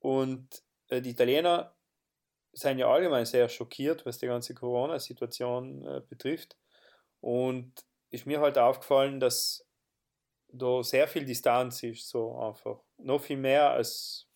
Und 0.00 0.62
äh, 0.88 1.00
die 1.02 1.10
Italiener 1.10 1.74
sind 2.52 2.78
ja 2.78 2.88
allgemein 2.90 3.26
sehr 3.26 3.48
schockiert, 3.48 4.06
was 4.06 4.18
die 4.18 4.26
ganze 4.26 4.54
Corona-Situation 4.54 5.86
äh, 5.86 6.02
betrifft. 6.08 6.56
Und 7.20 7.72
ist 8.10 8.26
mir 8.26 8.40
halt 8.40 8.58
aufgefallen, 8.58 9.20
dass 9.20 9.65
da 10.56 10.82
sehr 10.82 11.08
viel 11.08 11.24
Distanz 11.24 11.82
ist, 11.82 12.08
so 12.08 12.38
einfach. 12.38 12.78
Noch 12.98 13.20
viel 13.20 13.36
mehr 13.36 13.70
als 13.70 14.26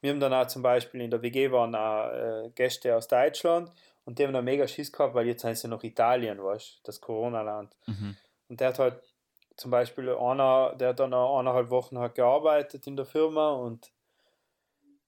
wir 0.00 0.10
haben 0.10 0.20
dann 0.20 0.32
auch 0.32 0.46
zum 0.46 0.62
Beispiel 0.62 1.00
in 1.00 1.10
der 1.10 1.22
WG 1.22 1.50
waren 1.50 1.74
auch 1.74 2.12
äh, 2.12 2.50
Gäste 2.54 2.94
aus 2.94 3.08
Deutschland 3.08 3.72
und 4.04 4.18
die 4.18 4.24
haben 4.24 4.32
dann 4.32 4.44
mega 4.44 4.66
Schiss 4.66 4.92
gehabt, 4.92 5.14
weil 5.14 5.26
jetzt 5.26 5.42
sind 5.42 5.58
sie 5.58 5.68
noch 5.68 5.82
Italien, 5.82 6.42
weißt 6.42 6.80
das 6.84 7.00
Corona-Land. 7.00 7.76
Mhm. 7.86 8.16
Und 8.48 8.60
der 8.60 8.68
hat 8.68 8.78
halt 8.78 9.02
zum 9.56 9.70
Beispiel 9.70 10.10
einer, 10.10 10.74
der 10.76 10.90
hat 10.90 11.00
dann 11.00 11.12
auch 11.14 11.38
eineinhalb 11.38 11.70
Wochen 11.70 11.98
hat 11.98 12.14
gearbeitet 12.14 12.86
in 12.86 12.96
der 12.96 13.06
Firma 13.06 13.50
und 13.50 13.90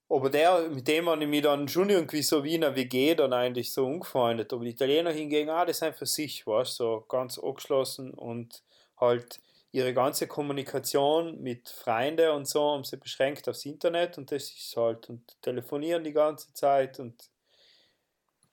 aber 0.09 0.29
der, 0.29 0.67
mit 0.67 0.89
dem 0.89 1.07
habe 1.07 1.23
ich 1.23 1.29
mich 1.29 1.41
dann 1.41 1.69
schon 1.69 1.89
irgendwie 1.89 2.21
so 2.21 2.43
wie 2.43 2.55
in 2.55 2.65
einer 2.65 2.75
WG 2.75 3.15
dann 3.15 3.31
eigentlich 3.31 3.71
so 3.71 3.85
umgefreundet. 3.85 4.51
Aber 4.51 4.65
die 4.65 4.71
Italiener 4.71 5.11
hingegen, 5.11 5.49
ah, 5.49 5.63
das 5.63 5.79
sind 5.79 5.95
für 5.95 6.05
sich, 6.05 6.45
weißt 6.45 6.75
so 6.75 7.05
ganz 7.07 7.39
angeschlossen 7.39 8.13
und 8.13 8.61
halt 8.97 9.39
ihre 9.71 9.93
ganze 9.93 10.27
Kommunikation 10.27 11.41
mit 11.41 11.69
Freunden 11.69 12.31
und 12.31 12.47
so 12.47 12.71
haben 12.71 12.83
sie 12.83 12.97
beschränkt 12.97 13.47
aufs 13.47 13.65
Internet 13.65 14.17
und 14.17 14.31
das 14.31 14.51
ist 14.51 14.75
halt 14.75 15.09
und 15.09 15.41
telefonieren 15.41 16.03
die 16.03 16.11
ganze 16.11 16.53
Zeit 16.53 16.99
und 16.99 17.29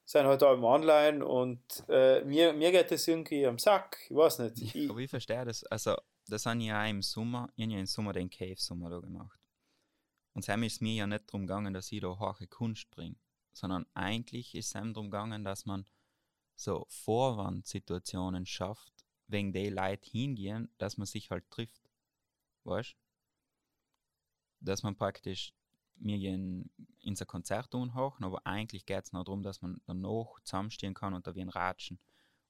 sind 0.05 0.27
halt 0.27 0.43
auch 0.43 0.63
online 0.63 1.27
und 1.27 1.61
äh, 1.89 2.25
mir, 2.25 2.53
mir 2.53 2.73
geht 2.73 2.91
das 2.91 3.07
irgendwie 3.07 3.47
am 3.47 3.59
Sack, 3.59 3.99
ich 4.09 4.17
weiß 4.17 4.39
nicht. 4.39 4.75
Ich, 4.75 4.89
aber 4.89 5.01
ich 5.01 5.11
verstehe 5.11 5.45
das, 5.45 5.65
also 5.65 5.97
das 6.27 6.47
haben 6.47 6.61
ja 6.61 6.85
im 6.87 7.03
Sommer, 7.03 7.51
ich 7.57 7.65
habe 7.65 7.75
ja 7.75 7.81
im 7.81 7.87
Sommer 7.87 8.13
den 8.13 8.31
Cave-Sommer 8.31 8.89
da 8.89 9.01
gemacht. 9.01 9.39
Und 10.35 10.49
es 10.49 10.73
ist 10.73 10.81
mir 10.81 10.95
ja 10.95 11.07
nicht 11.07 11.25
darum 11.27 11.47
gegangen, 11.47 11.75
dass 11.75 11.91
ich 11.91 12.01
da 12.01 12.17
hohe 12.19 12.47
Kunst 12.47 12.91
bringe, 12.91 13.17
sondern 13.53 13.87
eigentlich 13.93 14.55
ist 14.55 14.67
es 14.67 14.73
darum 14.73 15.11
gegangen, 15.11 15.45
dass 15.45 15.67
man 15.67 15.85
so 16.55 16.87
Vorwandsituationen 16.89 18.47
schafft, 18.47 18.93
wegen 19.29 19.53
die 19.53 19.69
Leute 19.69 20.11
hingehen, 20.11 20.69
dass 20.79 20.97
man 20.97 21.07
sich 21.07 21.31
halt 21.31 21.49
trifft. 21.51 21.83
Weißt 22.65 22.97
Dass 24.61 24.83
man 24.83 24.97
praktisch, 24.97 25.53
wir 25.97 26.19
gehen 26.19 26.71
ins 27.01 27.25
Konzert 27.27 27.73
hoch, 27.75 28.21
aber 28.21 28.47
eigentlich 28.47 28.87
geht 28.87 29.05
es 29.05 29.13
noch 29.13 29.25
darum, 29.25 29.43
dass 29.43 29.63
man 29.63 29.81
danach 29.87 30.41
zusammenstehen 30.45 30.95
kann 30.95 31.15
und 31.15 31.27
da 31.27 31.35
wie 31.35 31.43
ein 31.43 31.49
Ratschen 31.49 31.99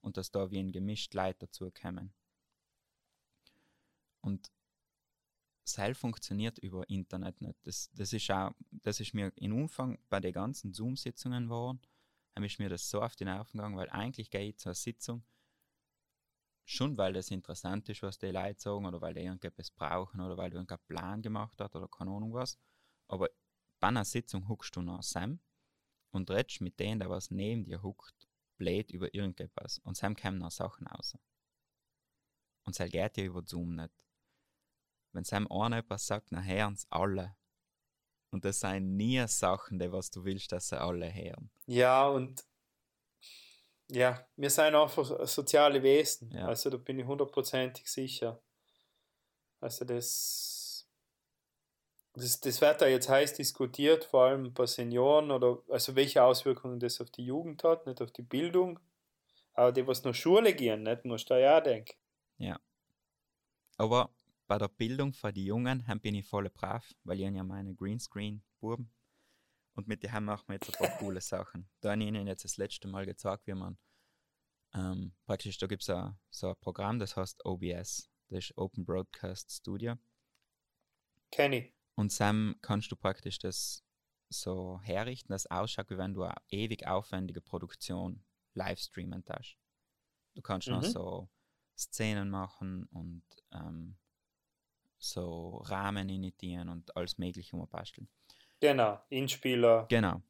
und 0.01 0.17
dass 0.17 0.31
da 0.31 0.49
wie 0.51 0.59
ein 0.59 0.71
gemischt 0.71 1.13
Leute 1.13 1.39
dazu 1.47 1.69
kommen. 1.71 2.13
Und 4.21 4.51
Seil 5.69 5.93
funktioniert 5.93 6.57
über 6.57 6.89
Internet 6.89 7.41
nicht. 7.41 7.59
Das, 7.63 7.91
das, 7.93 8.11
ist 8.11 8.29
auch, 8.31 8.51
das 8.71 8.99
ist 8.99 9.13
mir 9.13 9.31
im 9.35 9.53
Umfang 9.53 9.99
bei 10.09 10.19
den 10.19 10.33
ganzen 10.33 10.73
Zoom-Sitzungen 10.73 11.45
geworden, 11.45 11.79
habe 12.35 12.47
ich 12.47 12.57
mir 12.57 12.69
das 12.69 12.89
so 12.89 13.01
auf 13.01 13.15
die 13.15 13.25
Nerven 13.25 13.57
gegangen, 13.57 13.77
weil 13.77 13.89
eigentlich 13.89 14.31
gehe 14.31 14.49
ich 14.49 14.57
zur 14.57 14.73
Sitzung, 14.73 15.23
schon 16.69 16.97
weil 16.97 17.13
das 17.13 17.31
interessant 17.31 17.89
ist, 17.89 18.03
was 18.03 18.19
die 18.19 18.27
Leute 18.27 18.59
sagen 18.59 18.85
oder 18.85 19.01
weil 19.01 19.13
die 19.13 19.21
irgendetwas 19.21 19.71
brauchen 19.71 20.21
oder 20.21 20.37
weil 20.37 20.51
du 20.51 20.57
irgendeinen 20.57 20.85
Plan 20.87 21.21
gemacht 21.21 21.59
hast 21.59 21.75
oder 21.75 21.87
keine 21.87 22.11
Ahnung 22.11 22.33
was. 22.33 22.57
Aber 23.07 23.29
bei 23.79 23.87
einer 23.87 24.05
Sitzung 24.05 24.47
huckst 24.47 24.75
du 24.75 24.81
nach 24.81 25.01
Sam 25.01 25.39
und 26.11 26.29
redest 26.29 26.61
mit 26.61 26.79
denen, 26.79 26.99
der 26.99 27.09
was 27.09 27.31
neben 27.31 27.63
dir 27.63 27.81
huckt, 27.81 28.27
blöd 28.57 28.91
über 28.91 29.13
irgendetwas. 29.13 29.79
Und 29.79 29.97
Sam 29.97 30.15
kommen 30.15 30.37
noch 30.37 30.51
Sachen 30.51 30.85
raus. 30.85 31.17
Und 32.65 32.79
es 32.79 32.91
geht 32.91 33.17
ja 33.17 33.23
über 33.23 33.41
Zoom 33.43 33.75
nicht. 33.75 34.05
Wenn 35.11 35.23
Sam 35.23 35.51
einer 35.51 35.77
etwas 35.77 36.05
sagt, 36.05 36.31
dann 36.31 36.45
hören 36.45 36.73
es 36.73 36.85
alle. 36.91 37.35
Und 38.29 38.45
das 38.45 38.59
sind 38.59 38.95
nie 38.95 39.25
Sachen, 39.27 39.79
die 39.79 39.91
was 39.91 40.11
du 40.11 40.23
willst, 40.23 40.51
dass 40.51 40.69
sie 40.69 40.79
alle 40.79 41.11
hören. 41.11 41.49
Ja, 41.65 42.07
und 42.07 42.43
ja, 43.91 44.25
wir 44.35 44.49
sind 44.49 44.75
einfach 44.75 45.27
soziale 45.27 45.81
Wesen. 45.81 46.31
Ja. 46.31 46.47
Also 46.47 46.69
da 46.69 46.77
bin 46.77 46.99
ich 46.99 47.05
hundertprozentig 47.05 47.91
sicher. 47.91 48.41
Also 49.59 49.83
das, 49.83 50.87
das, 52.13 52.39
das 52.39 52.61
wird 52.61 52.81
da 52.81 52.87
jetzt 52.87 53.09
heiß 53.09 53.33
diskutiert, 53.33 54.05
vor 54.05 54.25
allem 54.25 54.53
bei 54.53 54.65
Senioren 54.65 55.31
oder 55.31 55.61
also 55.69 55.95
welche 55.95 56.23
Auswirkungen 56.23 56.79
das 56.79 57.01
auf 57.01 57.09
die 57.09 57.25
Jugend 57.25 57.63
hat, 57.63 57.87
nicht 57.87 58.01
auf 58.01 58.11
die 58.11 58.21
Bildung. 58.21 58.79
Aber 59.53 59.71
die, 59.71 59.85
was 59.85 60.03
nur 60.03 60.13
Schule 60.13 60.53
gehen, 60.53 60.83
nicht, 60.83 61.05
musst 61.05 61.29
du 61.29 61.33
da 61.33 61.39
ja 61.39 61.59
denken. 61.59 61.97
Ja. 62.37 62.59
Aber 63.77 64.09
bei 64.47 64.57
der 64.57 64.69
Bildung 64.69 65.13
für 65.13 65.33
die 65.33 65.45
Jungen 65.45 65.83
bin 66.01 66.15
ich 66.15 66.25
voll 66.25 66.49
brav, 66.49 66.93
weil 67.03 67.19
ich 67.19 67.29
ja 67.29 67.43
meine 67.43 67.73
Greenscreen-Buben 67.73 68.89
und 69.73 69.87
mit 69.87 70.03
dem 70.03 70.25
machen 70.25 70.47
wir 70.47 70.55
jetzt 70.55 70.69
ein 70.69 70.87
paar 70.87 70.97
coole 70.97 71.21
Sachen. 71.21 71.69
Da 71.81 71.91
habe 71.91 72.01
ich 72.01 72.07
Ihnen 72.07 72.27
jetzt 72.27 72.43
das 72.43 72.57
letzte 72.57 72.87
Mal 72.87 73.05
gezeigt, 73.05 73.47
wie 73.47 73.53
man 73.53 73.77
ähm, 74.73 75.13
praktisch, 75.25 75.57
da 75.57 75.67
gibt 75.67 75.87
es 75.87 75.87
so 76.29 76.47
ein 76.47 76.55
Programm, 76.61 76.99
das 76.99 77.15
heißt 77.15 77.45
OBS, 77.45 78.09
das 78.29 78.45
ist 78.45 78.57
Open 78.57 78.85
Broadcast 78.85 79.51
Studio. 79.51 79.95
Kenny. 81.31 81.73
Und 81.95 82.11
Sam 82.11 82.55
kannst 82.61 82.91
du 82.91 82.95
praktisch 82.95 83.39
das 83.39 83.83
so 84.29 84.79
herrichten, 84.83 85.31
dass 85.31 85.45
es 85.45 85.51
ausschaut, 85.51 85.89
wie 85.89 85.97
wenn 85.97 86.13
du 86.13 86.23
eine 86.23 86.35
ewig 86.49 86.87
aufwendige 86.87 87.41
Produktion 87.41 88.23
live 88.53 88.79
streamen 88.79 89.23
darfst. 89.25 89.57
Du 90.35 90.41
kannst 90.41 90.67
mhm. 90.67 90.75
noch 90.75 90.83
so 90.83 91.29
Szenen 91.77 92.29
machen 92.29 92.85
und 92.91 93.23
ähm, 93.51 93.97
so 94.97 95.57
Rahmen 95.65 96.09
initiieren 96.09 96.69
und 96.69 96.95
alles 96.95 97.17
Mögliche 97.17 97.55
umbasteln. 97.55 98.09
Genau, 98.59 99.01
Inspieler. 99.09 99.85
Genau. 99.89 100.21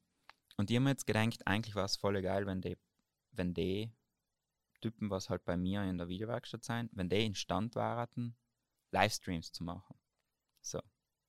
Und 0.58 0.70
die 0.70 0.76
haben 0.76 0.88
jetzt 0.88 1.08
gedacht, 1.08 1.48
eigentlich 1.48 1.76
war 1.76 1.86
es 1.86 1.98
voll 1.98 2.22
geil, 2.22 2.46
wenn 2.46 2.62
die, 2.62 2.78
wenn 3.32 3.54
die 3.54 3.92
Typen, 4.82 5.10
was 5.10 5.30
halt 5.30 5.44
bei 5.46 5.58
mir 5.58 5.84
in 5.84 5.98
der 5.98 6.08
Videowerkstatt 6.08 6.64
sein, 6.64 6.90
wenn 6.94 7.10
die 7.10 7.26
in 7.26 7.36
Stand 7.36 7.76
waren, 7.76 8.38
Livestreams 8.92 9.52
zu 9.52 9.64
machen. 9.64 9.98
So. 10.62 10.82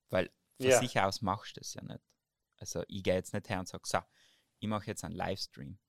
Weil 0.09 0.31
von 0.57 0.69
ja. 0.69 0.79
sich 0.79 0.99
aus 0.99 1.21
machst 1.21 1.55
du 1.55 1.61
das 1.61 1.73
ja 1.73 1.83
nicht. 1.83 2.03
Also 2.57 2.83
ich 2.87 3.03
gehe 3.03 3.15
jetzt 3.15 3.33
nicht 3.33 3.49
her 3.49 3.59
und 3.59 3.67
sage, 3.67 3.83
so, 3.85 3.99
ich 4.59 4.67
mache 4.67 4.87
jetzt 4.87 5.03
einen 5.03 5.15
Livestream. 5.15 5.79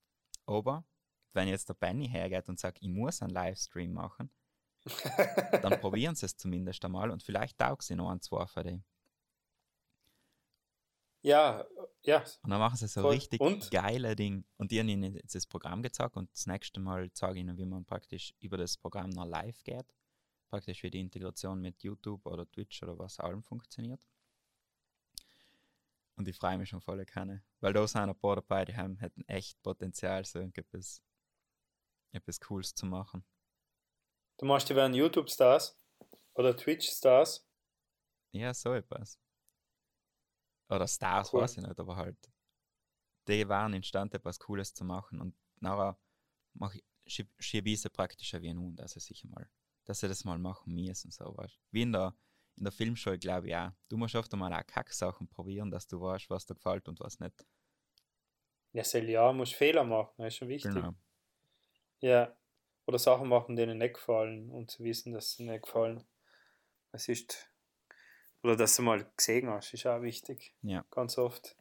Aber 0.46 0.84
wenn 1.32 1.48
jetzt 1.48 1.68
der 1.68 1.74
Benny 1.74 2.08
hergeht 2.08 2.48
und 2.48 2.58
sagt, 2.58 2.78
ich 2.80 2.88
muss 2.88 3.22
einen 3.22 3.30
Livestream 3.32 3.92
machen, 3.92 4.30
dann 5.62 5.80
probieren 5.80 6.14
sie 6.14 6.26
es 6.26 6.36
zumindest 6.36 6.84
einmal 6.84 7.10
und 7.10 7.22
vielleicht 7.22 7.58
taugt 7.58 7.82
sie 7.82 7.94
noch 7.94 8.10
ein, 8.10 8.20
zwei 8.20 8.46
für 8.46 8.64
die. 8.64 8.82
Ja, 11.22 11.64
ja. 12.02 12.18
Und 12.42 12.50
dann 12.50 12.58
machen 12.58 12.76
sie 12.76 12.88
so 12.88 13.02
voll. 13.02 13.12
richtig 13.12 13.40
und? 13.40 13.70
geile 13.70 14.16
Ding. 14.16 14.44
Und 14.56 14.72
die 14.72 14.80
haben 14.80 14.88
ihnen 14.88 15.14
jetzt 15.14 15.34
das 15.34 15.46
Programm 15.46 15.82
gezeigt 15.82 16.16
und 16.16 16.30
das 16.32 16.46
nächste 16.46 16.80
Mal 16.80 17.12
zeige 17.12 17.34
ich 17.34 17.40
ihnen, 17.40 17.56
wie 17.56 17.64
man 17.64 17.84
praktisch 17.84 18.34
über 18.40 18.56
das 18.56 18.76
Programm 18.76 19.10
noch 19.10 19.24
live 19.24 19.62
geht. 19.62 19.86
Praktisch 20.50 20.82
wie 20.82 20.90
die 20.90 21.00
Integration 21.00 21.60
mit 21.60 21.82
YouTube 21.82 22.26
oder 22.26 22.50
Twitch 22.50 22.82
oder 22.82 22.98
was 22.98 23.20
allem 23.20 23.42
funktioniert. 23.42 24.00
Und 26.16 26.28
ich 26.28 26.36
freue 26.36 26.58
mich 26.58 26.68
schon 26.68 26.80
voll 26.80 27.04
keine. 27.06 27.42
Weil 27.60 27.72
da 27.72 27.86
sind 27.86 28.02
ein 28.02 28.14
paar 28.18 28.36
dabei, 28.36 28.64
die 28.64 28.76
haben, 28.76 28.96
hätten 28.98 29.22
echt 29.28 29.62
Potenzial, 29.62 30.24
so 30.24 30.40
etwas, 30.40 31.02
etwas 32.10 32.40
Cooles 32.40 32.74
zu 32.74 32.84
machen. 32.84 33.24
Du 34.38 34.46
machst 34.46 34.68
die 34.68 34.74
werden 34.74 34.92
YouTube-Stars 34.92 35.78
oder 36.34 36.56
Twitch-Stars? 36.56 37.46
Ja, 38.32 38.52
so 38.52 38.74
etwas. 38.74 39.18
Oder 40.72 40.88
Stars, 40.88 41.32
cool. 41.32 41.42
weiß 41.42 41.58
ich 41.58 41.62
nicht, 41.62 41.78
aber 41.78 41.96
halt, 41.96 42.16
die 43.28 43.46
waren 43.48 43.74
instand, 43.74 44.14
etwas 44.14 44.38
Cooles 44.38 44.72
zu 44.72 44.84
machen 44.84 45.20
und 45.20 45.36
nachher 45.60 45.98
mach 46.54 46.74
ich, 46.74 46.82
schiebe 47.38 47.70
ich 47.70 47.80
sie 47.82 47.90
praktisch 47.90 48.32
wie 48.34 48.48
ein 48.48 48.58
Hund, 48.58 48.80
also 48.80 48.98
sicher 48.98 49.28
mal, 49.28 49.48
dass 49.84 50.00
sie 50.00 50.08
das 50.08 50.24
mal 50.24 50.38
machen 50.38 50.74
müssen, 50.74 51.10
so 51.10 51.36
weißt 51.36 51.60
Wie 51.70 51.82
in 51.82 51.92
der, 51.92 52.14
in 52.56 52.64
der 52.64 52.72
Filmschule, 52.72 53.18
glaube 53.18 53.48
ich 53.48 53.56
auch. 53.56 53.72
Du 53.88 53.96
musst 53.96 54.14
oft 54.14 54.32
mal 54.34 54.52
auch 54.52 54.66
Kacksachen 54.66 55.28
probieren, 55.28 55.70
dass 55.70 55.86
du 55.86 56.00
weißt, 56.00 56.30
was 56.30 56.46
dir 56.46 56.54
gefällt 56.54 56.88
und 56.88 57.00
was 57.00 57.20
nicht. 57.20 57.46
Ja, 58.72 58.84
soll 58.84 59.10
ja, 59.10 59.30
musst 59.32 59.54
Fehler 59.54 59.84
machen, 59.84 60.14
das 60.16 60.28
ist 60.28 60.36
schon 60.36 60.48
wichtig. 60.48 60.72
Genau. 60.72 60.94
Ja, 62.00 62.34
oder 62.86 62.98
Sachen 62.98 63.28
machen, 63.28 63.56
denen 63.56 63.78
nicht 63.78 63.94
gefallen 63.94 64.50
und 64.50 64.70
zu 64.70 64.82
wissen, 64.82 65.12
dass 65.12 65.32
sie 65.32 65.44
nicht 65.44 65.64
gefallen. 65.64 66.04
Es 66.92 67.08
ist 67.08 67.51
oder 68.42 68.56
dass 68.56 68.76
du 68.76 68.82
mal 68.82 69.06
gesehen 69.16 69.48
hast, 69.48 69.72
ist 69.74 69.86
auch 69.86 70.02
wichtig. 70.02 70.54
Ja. 70.62 70.84
Ganz 70.90 71.18
oft. 71.18 71.56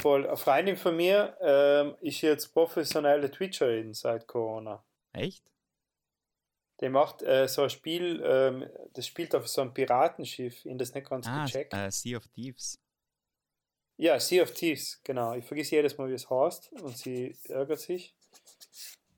Voll. 0.00 0.26
Eine 0.26 0.36
Freundin 0.36 0.76
von 0.76 0.96
mir 0.96 1.36
ähm, 1.40 1.96
ist 2.00 2.20
jetzt 2.22 2.54
professionelle 2.54 3.30
Twitcherin 3.30 3.92
seit 3.92 4.26
Corona. 4.26 4.82
Echt? 5.12 5.44
Der 6.80 6.88
macht 6.88 7.22
äh, 7.22 7.46
so 7.46 7.62
ein 7.62 7.70
Spiel, 7.70 8.22
ähm, 8.24 8.66
das 8.94 9.06
spielt 9.06 9.34
auf 9.34 9.46
so 9.48 9.60
einem 9.60 9.74
Piratenschiff, 9.74 10.64
in 10.64 10.78
das 10.78 10.94
nicht 10.94 11.08
ganz 11.08 11.26
ah, 11.26 11.44
gecheckt. 11.44 11.74
Uh, 11.74 11.90
sea 11.90 12.16
of 12.16 12.26
Thieves. 12.28 12.78
Ja, 13.98 14.18
Sea 14.18 14.42
of 14.42 14.52
Thieves, 14.52 14.98
genau. 15.04 15.34
Ich 15.34 15.44
vergesse 15.44 15.76
jedes 15.76 15.98
Mal, 15.98 16.08
wie 16.08 16.14
es 16.14 16.30
heißt 16.30 16.72
und 16.80 16.96
sie 16.96 17.36
ärgert 17.48 17.80
sich. 17.80 18.14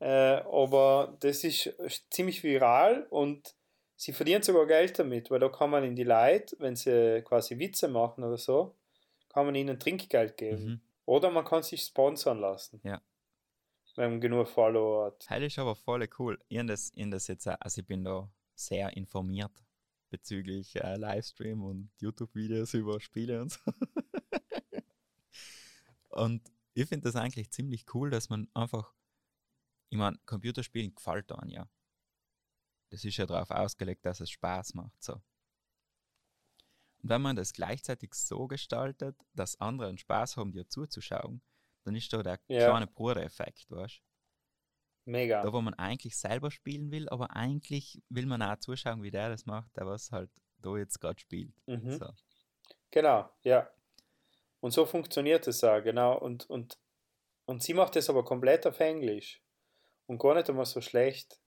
Äh, 0.01 0.43
aber 0.43 1.17
das 1.21 1.45
ist 1.45 1.73
ziemlich 2.11 2.43
viral 2.43 3.07
und 3.11 3.55
sie 4.03 4.13
verdienen 4.13 4.43
sogar 4.43 4.67
Geld 4.67 4.99
damit, 4.99 5.31
weil 5.31 5.39
da 5.39 5.49
kann 5.49 5.71
man 5.71 5.85
in 5.85 5.95
die 5.95 6.03
Leute, 6.03 6.57
wenn 6.59 6.75
sie 6.75 7.23
quasi 7.25 7.57
Witze 7.59 7.87
machen 7.87 8.25
oder 8.25 8.37
so, 8.37 8.75
kann 9.29 9.47
man 9.47 9.55
ihnen 9.55 9.79
Trinkgeld 9.79 10.37
geben. 10.37 10.65
Mhm. 10.65 10.81
Oder 11.07 11.31
man 11.31 11.45
kann 11.45 11.63
sich 11.63 11.83
sponsern 11.83 12.41
lassen. 12.41 12.81
Ja. 12.83 13.01
Wenn 13.95 14.13
man 14.13 14.21
genug 14.21 14.49
Follower 14.49 15.07
hat. 15.07 15.27
Das 15.29 15.41
ist 15.43 15.59
aber 15.59 15.77
voll 15.77 16.09
cool. 16.19 16.39
Ich, 16.49 16.59
hab 16.59 16.67
das, 16.67 16.91
ich, 16.95 17.11
das 17.11 17.29
jetzt, 17.29 17.47
auch- 17.47 17.57
also 17.61 17.81
ich 17.81 17.87
bin 17.87 18.03
da 18.03 18.29
sehr 18.55 18.97
informiert 18.97 19.53
bezüglich 20.11 20.75
äh, 20.77 20.97
Livestream 20.97 21.63
und 21.63 21.91
YouTube-Videos 22.01 22.75
über 22.75 23.01
Spiele 23.01 23.43
und 23.43 23.53
so. 23.53 23.61
und 26.11 26.43
ich 26.75 26.89
finde 26.89 27.05
das 27.05 27.17
eigentlich 27.17 27.51
ziemlich 27.51 27.85
cool, 27.95 28.11
dass 28.11 28.31
man 28.31 28.49
einfach, 28.55 28.93
ich 29.91 29.99
meine, 29.99 30.19
Computerspielen 30.27 30.95
gefällt 30.95 31.31
einem 31.33 31.51
ja. 31.51 31.69
Das 32.93 33.07
ist 33.07 33.17
ja 33.17 33.25
darauf 33.25 33.51
ausgelegt, 33.51 34.05
dass 34.05 34.21
es 34.21 34.31
Spaß 34.31 34.75
macht. 34.75 35.03
So. 35.03 35.15
Und 35.15 35.23
wenn 37.09 37.23
man 37.23 37.37
das 37.37 37.55
gleichzeitig 37.55 38.13
so 38.13 38.47
gestaltet, 38.47 39.17
dass 39.33 39.59
andere 39.59 39.89
einen 39.89 39.97
Spaß 39.97 40.37
haben, 40.37 40.53
dir 40.53 40.69
zuzuschauen, 40.69 41.41
dann 41.85 41.97
ist 41.97 42.13
da 42.13 42.23
der 42.23 42.39
Ja. 42.49 42.69
kleine 42.69 42.87
Bruder-Effekt, 42.87 43.71
weißt 43.71 43.99
du? 43.99 45.11
Mega. 45.11 45.43
Da, 45.43 45.51
wo 45.55 45.63
man 45.63 45.73
eigentlich 45.75 46.19
selber 46.19 46.51
spielen 46.51 46.91
will, 46.91 47.09
aber 47.09 47.35
eigentlich 47.35 48.03
will 48.11 48.27
man 48.27 48.43
auch 48.43 48.59
zuschauen, 48.59 49.03
wie 49.03 49.11
der 49.11 49.31
das 49.31 49.47
macht, 49.47 49.75
der 49.75 49.87
was 49.87 50.13
halt 50.13 50.31
da 50.59 50.77
jetzt 50.77 51.01
gerade 51.01 51.19
spielt. 51.19 51.55
Mhm. 51.67 51.99
So. 51.99 52.13
Genau, 52.91 53.31
ja. 53.43 53.71
Und 54.61 54.73
so 54.73 54.85
funktioniert 54.85 55.49
es 55.49 55.65
auch, 55.65 55.81
genau. 55.81 56.19
Und, 56.19 56.49
und, 56.51 56.79
und 57.47 57.63
sie 57.63 57.73
macht 57.73 57.97
das 57.97 58.11
aber 58.11 58.23
komplett 58.23 58.67
auf 58.67 58.79
Englisch. 58.81 59.43
Und 60.07 60.19
gar 60.19 60.35
nicht 60.35 60.51
einmal 60.51 60.67
so 60.67 60.83
schlecht. 60.83 61.42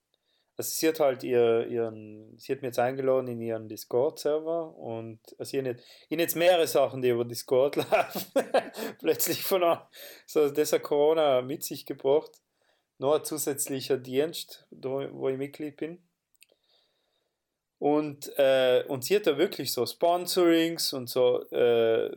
Also 0.58 0.70
sie 0.70 0.88
hat 0.88 1.00
halt 1.00 1.22
ihr, 1.22 1.66
ihren, 1.66 2.38
sie 2.38 2.52
hat 2.52 2.62
mir 2.62 2.68
jetzt 2.68 2.78
eingeladen 2.78 3.28
in 3.28 3.40
ihren 3.42 3.68
Discord-Server 3.68 4.74
und 4.76 5.20
also 5.38 5.58
ich 5.58 5.64
habe 5.64 5.78
jetzt 6.08 6.36
mehrere 6.36 6.66
Sachen, 6.66 7.02
die 7.02 7.10
über 7.10 7.26
Discord 7.26 7.76
laufen. 7.76 8.24
Plötzlich 8.98 9.42
von 9.42 9.62
einem, 9.62 9.80
so 10.24 10.48
das 10.48 10.72
hat 10.72 10.82
Corona 10.82 11.42
mit 11.42 11.62
sich 11.62 11.84
gebracht. 11.84 12.30
Noch 12.98 13.16
ein 13.16 13.24
zusätzlicher 13.24 13.98
Dienst, 13.98 14.66
wo 14.70 15.28
ich 15.28 15.36
Mitglied 15.36 15.76
bin. 15.76 15.98
Und, 17.78 18.32
äh, 18.38 18.84
und 18.88 19.04
sie 19.04 19.16
hat 19.16 19.26
da 19.26 19.36
wirklich 19.36 19.70
so 19.70 19.84
Sponsorings 19.84 20.94
und 20.94 21.10
so 21.10 21.42
äh, 21.50 22.10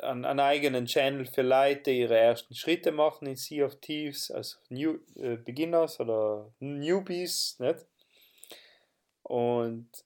einen, 0.00 0.24
einen 0.24 0.40
eigenen 0.40 0.86
Channel 0.86 1.26
für 1.26 1.42
Leute, 1.42 1.90
die 1.90 2.00
ihre 2.00 2.18
ersten 2.18 2.54
Schritte 2.54 2.92
machen 2.92 3.26
in 3.26 3.36
Sea 3.36 3.66
of 3.66 3.80
Thieves, 3.80 4.30
also 4.30 4.58
New, 4.68 4.98
äh, 5.16 5.36
Beginners 5.36 6.00
oder 6.00 6.52
Newbies, 6.60 7.58
nicht? 7.58 7.86
Und, 9.22 10.04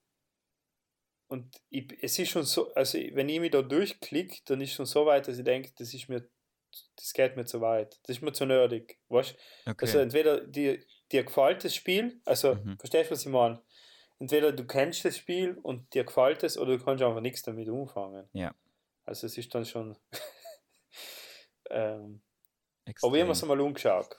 und 1.28 1.61
ich, 1.70 1.93
es 2.03 2.18
ist 2.18 2.30
schon 2.30 2.45
so, 2.45 2.72
also 2.74 2.99
wenn 3.12 3.28
ich 3.28 3.41
mich 3.41 3.51
da 3.51 3.62
durchklicke, 3.62 4.39
dann 4.47 4.61
ist 4.61 4.72
schon 4.72 4.87
so 4.87 5.07
weit, 5.07 5.28
dass 5.28 5.39
ich 5.39 5.45
denke, 5.45 5.72
das 5.78 5.95
ist 5.95 6.09
mir, 6.09 6.28
das 6.97 7.12
geht 7.12 7.37
mir 7.37 7.45
zu 7.47 7.61
weit, 7.61 7.99
das 8.05 8.16
ist 8.16 8.22
mir 8.22 8.32
zu 8.32 8.47
nerdig, 8.47 9.01
weißt 9.09 9.37
Okay. 9.68 9.76
also 9.80 9.99
entweder 9.99 10.41
dir, 10.47 10.80
dir 11.12 11.24
gefällt 11.24 11.64
das 11.64 11.74
Spiel, 11.74 12.20
also 12.24 12.57
Mhm. 12.57 12.76
verstehst 12.78 13.11
du, 13.11 13.14
was 13.14 13.26
ich 13.26 13.32
meine? 13.32 13.62
Entweder 14.20 14.53
du 14.53 14.66
kennst 14.66 15.05
das 15.05 15.18
Spiel 15.18 15.59
und 15.62 15.95
dir 15.95 16.05
gefällt 16.05 16.43
es 16.45 16.59
oder 16.59 16.78
du 16.78 16.85
kannst 16.85 17.03
einfach 17.05 17.20
nichts 17.20 17.43
damit 17.43 17.68
umfangen. 17.68 18.28
Ja. 18.32 18.55
Also 19.05 19.26
es 19.26 19.36
ist 19.38 19.55
dann 19.55 19.64
schon. 19.64 19.96
ähm, 21.70 22.22
aber 23.02 23.16
ich 23.16 23.22
habe 23.22 23.32
es 23.32 23.44
mal 23.44 23.61
umgeschaut. 23.61 24.16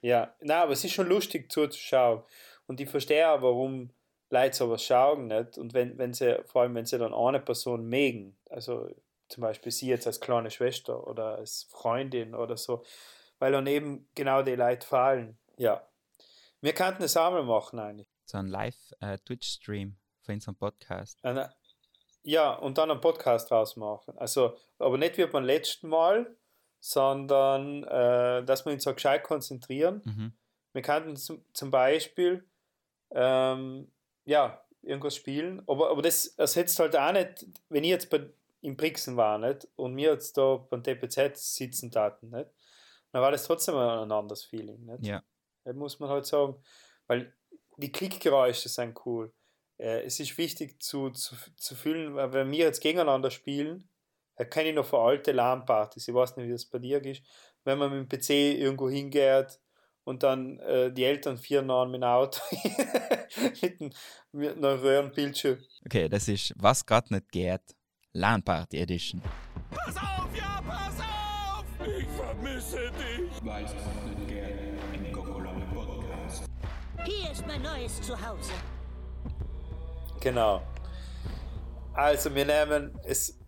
Ja, 0.00 0.34
nein, 0.40 0.58
aber 0.58 0.72
es 0.72 0.84
ist 0.84 0.92
schon 0.92 1.08
lustig 1.08 1.50
zuzuschauen. 1.50 2.22
Und 2.66 2.80
ich 2.80 2.88
verstehe 2.88 3.28
auch, 3.30 3.42
warum 3.42 3.90
Leute 4.30 4.56
sowas 4.56 4.82
schauen 4.82 5.28
nicht. 5.28 5.58
Und 5.58 5.72
wenn, 5.74 5.98
wenn 5.98 6.12
sie, 6.12 6.42
vor 6.46 6.62
allem 6.62 6.74
wenn 6.74 6.86
sie 6.86 6.98
dann 6.98 7.14
eine 7.14 7.40
Person 7.40 7.86
mögen, 7.86 8.36
also 8.50 8.88
zum 9.28 9.42
Beispiel 9.42 9.72
sie 9.72 9.88
jetzt 9.88 10.06
als 10.06 10.20
kleine 10.20 10.50
Schwester 10.50 11.06
oder 11.06 11.36
als 11.36 11.64
Freundin 11.70 12.34
oder 12.34 12.56
so, 12.56 12.84
weil 13.38 13.52
dann 13.52 13.66
eben 13.66 14.08
genau 14.14 14.42
die 14.42 14.54
Leute 14.54 14.86
fallen. 14.86 15.38
Ja. 15.56 15.86
Wir 16.60 16.72
könnten 16.72 17.02
es 17.02 17.16
auch 17.16 17.30
mal 17.30 17.44
machen 17.44 17.78
eigentlich. 17.78 18.08
so 18.24 18.38
ein 18.38 18.46
Live-Twitch-Stream 18.46 19.96
für 20.22 20.32
unseren 20.32 20.56
Podcast. 20.56 21.24
Eine, 21.24 21.54
ja, 22.26 22.52
und 22.54 22.76
dann 22.76 22.90
einen 22.90 23.00
Podcast 23.00 23.50
draus 23.50 23.76
machen. 23.76 24.18
Also, 24.18 24.56
aber 24.80 24.98
nicht 24.98 25.16
wie 25.16 25.26
beim 25.26 25.44
letzten 25.44 25.88
Mal, 25.88 26.36
sondern 26.80 27.84
äh, 27.84 28.44
dass 28.44 28.66
wir 28.66 28.72
uns 28.72 28.82
so 28.82 28.92
gescheit 28.92 29.22
konzentrieren. 29.22 30.02
Mhm. 30.04 30.32
Wir 30.72 30.82
könnten 30.82 31.14
zum, 31.14 31.44
zum 31.52 31.70
Beispiel 31.70 32.44
ähm, 33.12 33.92
ja, 34.24 34.60
irgendwas 34.82 35.14
spielen, 35.14 35.62
aber, 35.68 35.90
aber 35.90 36.02
das 36.02 36.26
ersetzt 36.26 36.80
halt 36.80 36.96
auch 36.96 37.12
nicht, 37.12 37.46
wenn 37.68 37.84
ich 37.84 37.90
jetzt 37.90 38.10
bei, 38.10 38.28
im 38.60 38.76
Brixen 38.76 39.16
war 39.16 39.38
nicht, 39.38 39.68
und 39.76 39.96
wir 39.96 40.10
jetzt 40.10 40.36
da 40.36 40.56
beim 40.56 40.82
DPZ 40.82 41.36
sitzen 41.36 41.92
taten, 41.92 42.30
nicht, 42.30 42.50
dann 43.12 43.22
war 43.22 43.30
das 43.30 43.44
trotzdem 43.44 43.76
ein 43.76 44.10
anderes 44.10 44.44
Feeling. 44.44 44.84
Nicht? 44.84 45.06
Ja. 45.06 45.22
Das 45.62 45.76
muss 45.76 46.00
man 46.00 46.10
halt 46.10 46.26
sagen, 46.26 46.56
weil 47.06 47.32
die 47.76 47.92
Klickgeräusche 47.92 48.68
sind 48.68 48.98
cool. 49.06 49.32
Äh, 49.78 50.02
es 50.04 50.20
ist 50.20 50.38
wichtig 50.38 50.82
zu, 50.82 51.10
zu, 51.10 51.36
zu 51.56 51.74
fühlen, 51.74 52.14
weil 52.14 52.32
wenn 52.32 52.50
wir 52.50 52.58
jetzt 52.58 52.80
gegeneinander 52.80 53.30
spielen, 53.30 53.88
da 54.36 54.44
kenne 54.44 54.70
ich 54.70 54.74
noch 54.74 54.86
von 54.86 55.00
alte 55.00 55.32
LAN-Partys, 55.32 56.08
ich 56.08 56.14
weiß 56.14 56.36
nicht, 56.36 56.46
wie 56.46 56.52
das 56.52 56.66
bei 56.66 56.78
dir 56.78 57.04
ist, 57.04 57.22
wenn 57.64 57.78
man 57.78 57.90
mit 57.90 58.12
dem 58.12 58.18
PC 58.20 58.30
irgendwo 58.60 58.88
hingeht 58.88 59.58
und 60.04 60.22
dann 60.22 60.58
äh, 60.60 60.92
die 60.92 61.04
Eltern 61.04 61.36
vier 61.36 61.68
an 61.68 61.90
mit 61.90 62.02
dem 62.02 62.04
Auto 62.04 62.40
mit, 63.62 63.80
einem, 63.80 63.92
mit 64.32 64.56
einem 64.56 64.80
Röhrenbildschirm. 64.80 65.58
Okay, 65.84 66.08
das 66.08 66.28
ist 66.28 66.54
Was 66.56 66.84
gerade 66.84 67.14
nicht 67.14 67.32
geht. 67.32 67.62
LAN-Party 68.12 68.78
Edition. 68.78 69.20
Pass 69.70 69.96
auf, 69.96 70.34
ja, 70.34 70.62
pass 70.66 71.00
auf! 71.00 71.64
Ich 71.86 72.06
vermisse 72.08 72.90
dich! 72.92 73.44
Weiß 73.44 73.72
Gott 73.72 74.18
nicht 74.18 74.28
gern 74.28 74.78
im 74.94 75.74
Podcast. 75.74 76.44
Hier 77.04 77.30
ist 77.30 77.46
mein 77.46 77.62
neues 77.62 78.00
Zuhause. 78.00 78.52
Genau. 80.26 80.60
Also 81.94 82.34
wir 82.34 82.44
nehmen 82.44 82.98
es, 83.04 83.38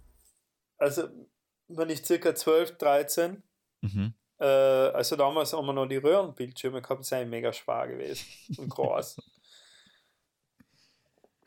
also 0.77 1.09
wenn 1.67 1.91
ich 1.91 2.07
circa 2.07 2.33
12, 2.33 2.79
13 2.79 3.43
Mhm. 3.81 4.15
Äh, 4.39 4.45
also 4.45 5.17
damals 5.17 5.53
haben 5.53 5.67
wir 5.67 5.73
noch 5.73 5.87
die 5.87 5.97
Röhrenbildschirme 5.97 6.81
gehabt, 6.81 7.05
sind 7.05 7.31
mega 7.31 7.53
schwer 7.53 7.89
gewesen 7.89 8.27
und 8.59 8.69
groß. 8.75 9.17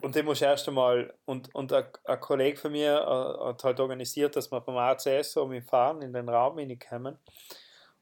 und 0.01 0.15
den 0.15 0.25
muss 0.25 0.41
erst 0.41 0.67
einmal, 0.67 1.13
und, 1.25 1.53
und 1.55 1.71
ein, 1.71 1.86
ein 2.05 2.19
Kollege 2.19 2.57
von 2.57 2.73
mir 2.73 2.95
äh, 2.97 3.45
hat 3.47 3.63
halt 3.63 3.79
organisiert, 3.79 4.36
dass 4.36 4.51
wir 4.51 4.59
beim 4.59 4.77
ACS 4.77 5.32
so 5.34 5.45
mit 5.45 5.63
fahren 5.63 6.01
in 6.01 6.11
den 6.11 6.27
Raum 6.27 6.57
hineinkommen. 6.57 7.17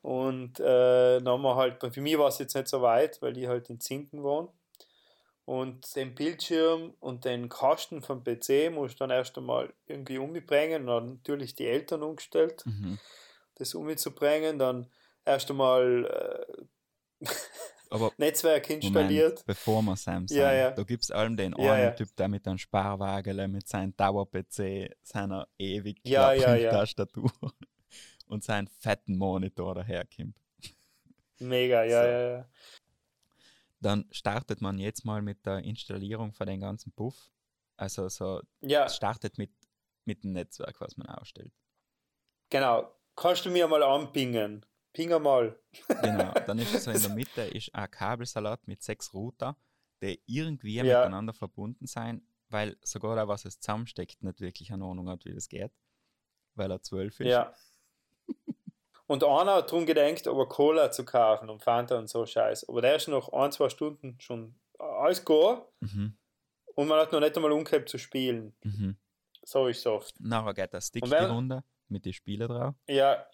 Und 0.01 0.59
äh, 0.59 1.19
dann 1.19 1.27
haben 1.27 1.41
wir 1.43 1.55
halt, 1.55 1.93
für 1.93 2.01
mich 2.01 2.17
war 2.17 2.29
es 2.29 2.39
jetzt 2.39 2.55
nicht 2.55 2.67
so 2.67 2.81
weit, 2.81 3.21
weil 3.21 3.37
ich 3.37 3.47
halt 3.47 3.69
in 3.69 3.79
Zinken 3.79 4.23
wohne. 4.23 4.49
Und 5.49 5.95
den 5.95 6.13
Bildschirm 6.13 6.93
und 6.99 7.25
den 7.25 7.49
Kasten 7.49 8.03
vom 8.03 8.23
PC 8.23 8.69
muss 8.71 8.91
ich 8.91 8.97
dann 8.97 9.09
erst 9.09 9.35
einmal 9.35 9.73
irgendwie 9.87 10.19
umbringen 10.19 10.81
und 10.81 10.87
dann 10.87 11.07
natürlich 11.15 11.55
die 11.55 11.65
Eltern 11.65 12.03
umgestellt 12.03 12.63
Mhm. 12.67 12.99
das 13.55 13.73
umzubringen, 13.73 14.59
dann 14.59 14.85
erst 15.25 15.49
einmal 15.49 16.45
äh, 17.19 17.25
Aber 17.89 18.11
Netzwerk 18.17 18.69
installiert. 18.69 19.31
Moment, 19.31 19.45
bevor 19.47 19.81
wir 19.81 19.95
Sam 19.95 20.27
sagen, 20.27 20.39
Ja, 20.39 20.53
ja. 20.53 20.69
da 20.71 20.83
gibt 20.83 21.01
es 21.03 21.09
allem 21.09 21.35
den 21.35 21.55
Ja, 21.57 21.73
einen 21.73 21.83
ja. 21.85 21.91
Typ, 21.93 22.15
der 22.15 22.27
mit 22.27 22.47
einem 22.47 22.59
Sparwagen, 22.59 23.51
mit 23.51 23.67
seinem 23.67 23.97
Dauer-PC, 23.97 24.91
seiner 25.01 25.47
ewig 25.57 25.99
Ja, 26.03 26.31
ja. 26.33 26.69
Tastatur 26.69 27.31
und 28.27 28.43
seinem 28.43 28.67
fetten 28.67 29.17
Monitor 29.17 29.73
daherkommt. 29.73 30.35
Mega, 31.39 31.83
ja, 31.85 32.03
So. 32.03 32.07
ja, 32.07 32.29
ja. 32.37 32.45
Dann 33.81 34.05
startet 34.11 34.61
man 34.61 34.77
jetzt 34.77 35.05
mal 35.05 35.21
mit 35.21 35.45
der 35.45 35.59
Installierung 35.59 36.33
von 36.33 36.47
den 36.47 36.59
ganzen 36.61 36.91
Puff. 36.91 37.31
Also 37.77 38.09
so, 38.09 38.41
Ja, 38.61 38.89
startet 38.89 39.37
mit, 39.37 39.51
mit 40.05 40.23
dem 40.23 40.33
Netzwerk, 40.33 40.81
was 40.81 40.97
man 40.97 41.07
ausstellt. 41.07 41.53
genau. 42.49 42.93
Kannst 43.15 43.45
du 43.45 43.49
mir 43.51 43.67
mal 43.67 43.83
anpingen? 43.83 44.65
Ping 44.93 45.09
mal. 45.21 45.59
Genau, 46.01 46.33
dann 46.47 46.57
ist 46.59 46.83
so 46.83 46.91
in 46.91 47.01
der 47.01 47.09
Mitte 47.09 47.41
ist 47.41 47.73
ein 47.75 47.91
Kabelsalat 47.91 48.65
mit 48.67 48.81
sechs 48.81 49.13
Router, 49.13 49.57
die 50.01 50.21
irgendwie 50.25 50.77
Ja. 50.77 50.83
miteinander 50.83 51.33
verbunden 51.33 51.85
sein, 51.85 52.21
weil 52.47 52.77
sogar 52.81 53.15
der, 53.15 53.27
was 53.27 53.43
es 53.45 53.59
zusammensteckt, 53.59 54.23
nicht 54.23 54.39
wirklich 54.39 54.71
eine 54.71 54.85
Ahnung 54.85 55.09
hat, 55.09 55.25
wie 55.25 55.33
das 55.33 55.49
geht, 55.49 55.71
weil 56.55 56.71
er 56.71 56.81
zwölf 56.81 57.19
ist. 57.19 57.27
Ja. 57.27 57.53
Und 59.09 59.23
einer 59.23 59.55
hat 59.55 59.71
darum 59.71 59.87
gedenkt, 59.87 60.27
aber 60.27 60.47
Cola 60.47 60.91
zu 60.91 61.03
kaufen 61.03 61.49
und 61.49 61.63
Fanta 61.63 61.97
und 61.97 62.07
so 62.07 62.25
Scheiß. 62.27 62.69
Aber 62.69 62.81
der 62.81 62.95
ist 62.97 63.07
noch 63.07 63.33
ein, 63.33 63.51
zwei 63.51 63.67
Stunden 63.69 64.17
schon 64.19 64.53
alles 64.77 65.25
gut 65.25 65.63
Mhm, 65.79 66.15
und 66.75 66.87
man 66.87 66.99
hat 66.99 67.11
noch 67.11 67.19
nicht 67.19 67.35
einmal 67.35 67.51
umgekehrt 67.51 67.89
zu 67.89 67.97
spielen. 67.97 68.55
mhm. 68.63 68.97
So 69.43 69.65
ist 69.67 69.79
es 69.79 69.87
oft. 69.87 70.13
Nachher 70.19 70.53
geht 70.53 70.73
der 70.73 70.81
Stick 70.81 71.01
Und 71.03 71.09
die 71.11 71.15
wenn- 71.17 71.31
Runde 71.31 71.63
mit 71.87 72.05
den 72.05 72.13
Spielen 72.13 72.47
drauf. 72.47 72.75
Ja, 72.87 73.25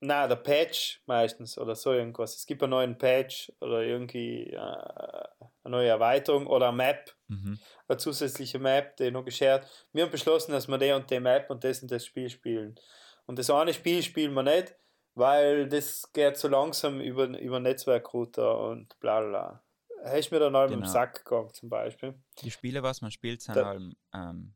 na, 0.00 0.26
der 0.26 0.36
Patch 0.36 1.02
meistens 1.04 1.58
oder 1.58 1.74
so 1.76 1.92
irgendwas. 1.92 2.34
Es 2.36 2.46
gibt 2.46 2.62
einen 2.62 2.70
neuen 2.70 2.96
Patch 2.96 3.52
oder 3.60 3.82
irgendwie 3.82 4.46
äh, 4.50 4.56
eine 4.56 5.70
neue 5.76 5.88
Erweiterung 5.88 6.46
oder 6.46 6.68
eine 6.68 6.76
Map, 6.76 7.14
Mhm. 7.28 7.58
eine 7.86 7.98
zusätzliche 7.98 8.58
Map, 8.58 8.96
die 8.96 9.10
noch 9.10 9.24
geshared. 9.24 9.66
Wir 9.92 10.04
haben 10.04 10.10
beschlossen, 10.10 10.52
dass 10.52 10.68
wir 10.68 10.78
die 10.78 10.92
und 10.92 11.10
die 11.10 11.20
Map 11.20 11.50
und 11.50 11.62
das 11.64 11.82
und 11.82 11.90
das 11.90 12.06
Spiel 12.06 12.30
spielen. 12.30 12.80
Und 13.26 13.38
das 13.38 13.50
eine 13.50 13.74
Spiel 13.74 14.02
spielen 14.02 14.32
wir 14.32 14.42
nicht, 14.42 14.74
weil 15.14 15.68
das 15.68 16.10
geht 16.12 16.36
so 16.36 16.48
langsam 16.48 17.00
über, 17.00 17.26
über 17.38 17.60
Netzwerkrouter 17.60 18.58
und 18.70 18.98
bla 19.00 19.20
bla. 19.20 19.64
Hast 20.04 20.30
mir 20.32 20.40
dann 20.40 20.54
im 20.54 20.80
Genau. 20.80 20.86
Sack 20.90 21.24
gegangen 21.24 21.52
zum 21.54 21.68
Beispiel. 21.68 22.20
Die 22.40 22.50
Spiele, 22.50 22.82
was 22.82 23.00
man 23.02 23.10
spielt, 23.10 23.40
sind 23.42 23.54
Da- 23.56 23.66
halt 23.66 23.96
ähm, 24.12 24.54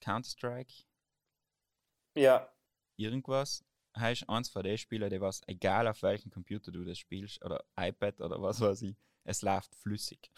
Counter-Strike, 0.00 0.72
Ja, 2.14 2.50
irgendwas. 2.96 3.64
Heißt 3.98 4.28
eins 4.28 4.50
von 4.50 4.62
den 4.62 4.76
Spielen, 4.78 5.08
die 5.10 5.20
was, 5.20 5.40
egal 5.46 5.88
auf 5.88 6.02
welchem 6.02 6.30
Computer 6.30 6.70
du 6.70 6.84
das 6.84 6.98
spielst, 6.98 7.42
oder 7.44 7.64
iPad 7.78 8.20
oder 8.20 8.40
was 8.42 8.60
weiß 8.60 8.82
ich, 8.82 8.96
es 9.24 9.42
läuft 9.42 9.74
flüssig. 9.74 10.30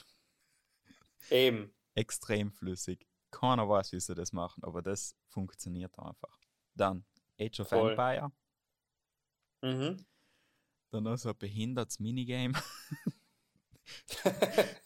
eben. 1.30 1.74
Extrem 1.94 2.52
flüssig. 2.52 3.06
Keiner 3.30 3.68
weiß, 3.68 3.92
wie 3.92 4.00
sie 4.00 4.14
das 4.14 4.32
machen, 4.32 4.62
aber 4.64 4.80
das 4.82 5.16
funktioniert 5.26 5.98
einfach. 5.98 6.38
Dann 6.74 7.04
Age 7.40 7.60
of 7.60 7.68
Voll. 7.68 7.90
Empire, 7.90 8.30
Mhm. 9.62 10.04
dann 10.90 11.04
noch 11.04 11.16
so 11.16 11.30
ein 11.30 11.38
behindertes 11.38 11.98
Minigame. 11.98 12.54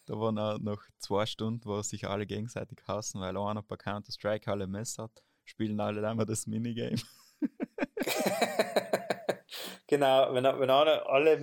da 0.07 0.19
waren 0.19 0.39
auch 0.39 0.59
noch 0.59 0.83
zwei 0.99 1.27
Stunden, 1.27 1.65
wo 1.65 1.83
sich 1.83 2.07
alle 2.07 2.27
gegenseitig 2.27 2.79
hassen, 2.87 3.21
weil 3.21 3.37
einer 3.37 3.63
bei 3.63 3.77
Counter-Strike 3.77 4.51
alle 4.51 4.67
Messer 4.67 5.05
hat, 5.05 5.23
spielen 5.45 5.81
alle 5.81 6.07
einmal 6.09 6.27
das 6.27 6.47
Minigame. 6.47 6.97
genau, 9.87 10.33
wenn, 10.33 10.45
wenn 10.45 10.71
einer 10.71 11.07
alle 11.07 11.41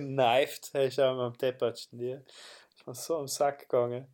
hast 0.74 0.98
du 0.98 1.02
auch 1.02 1.18
am 1.18 1.36
Deppert 1.36 1.92
die 1.92 2.18
ist 2.80 2.86
mir 2.86 2.94
so 2.94 3.18
am 3.18 3.28
Sack 3.28 3.60
gegangen. 3.60 4.06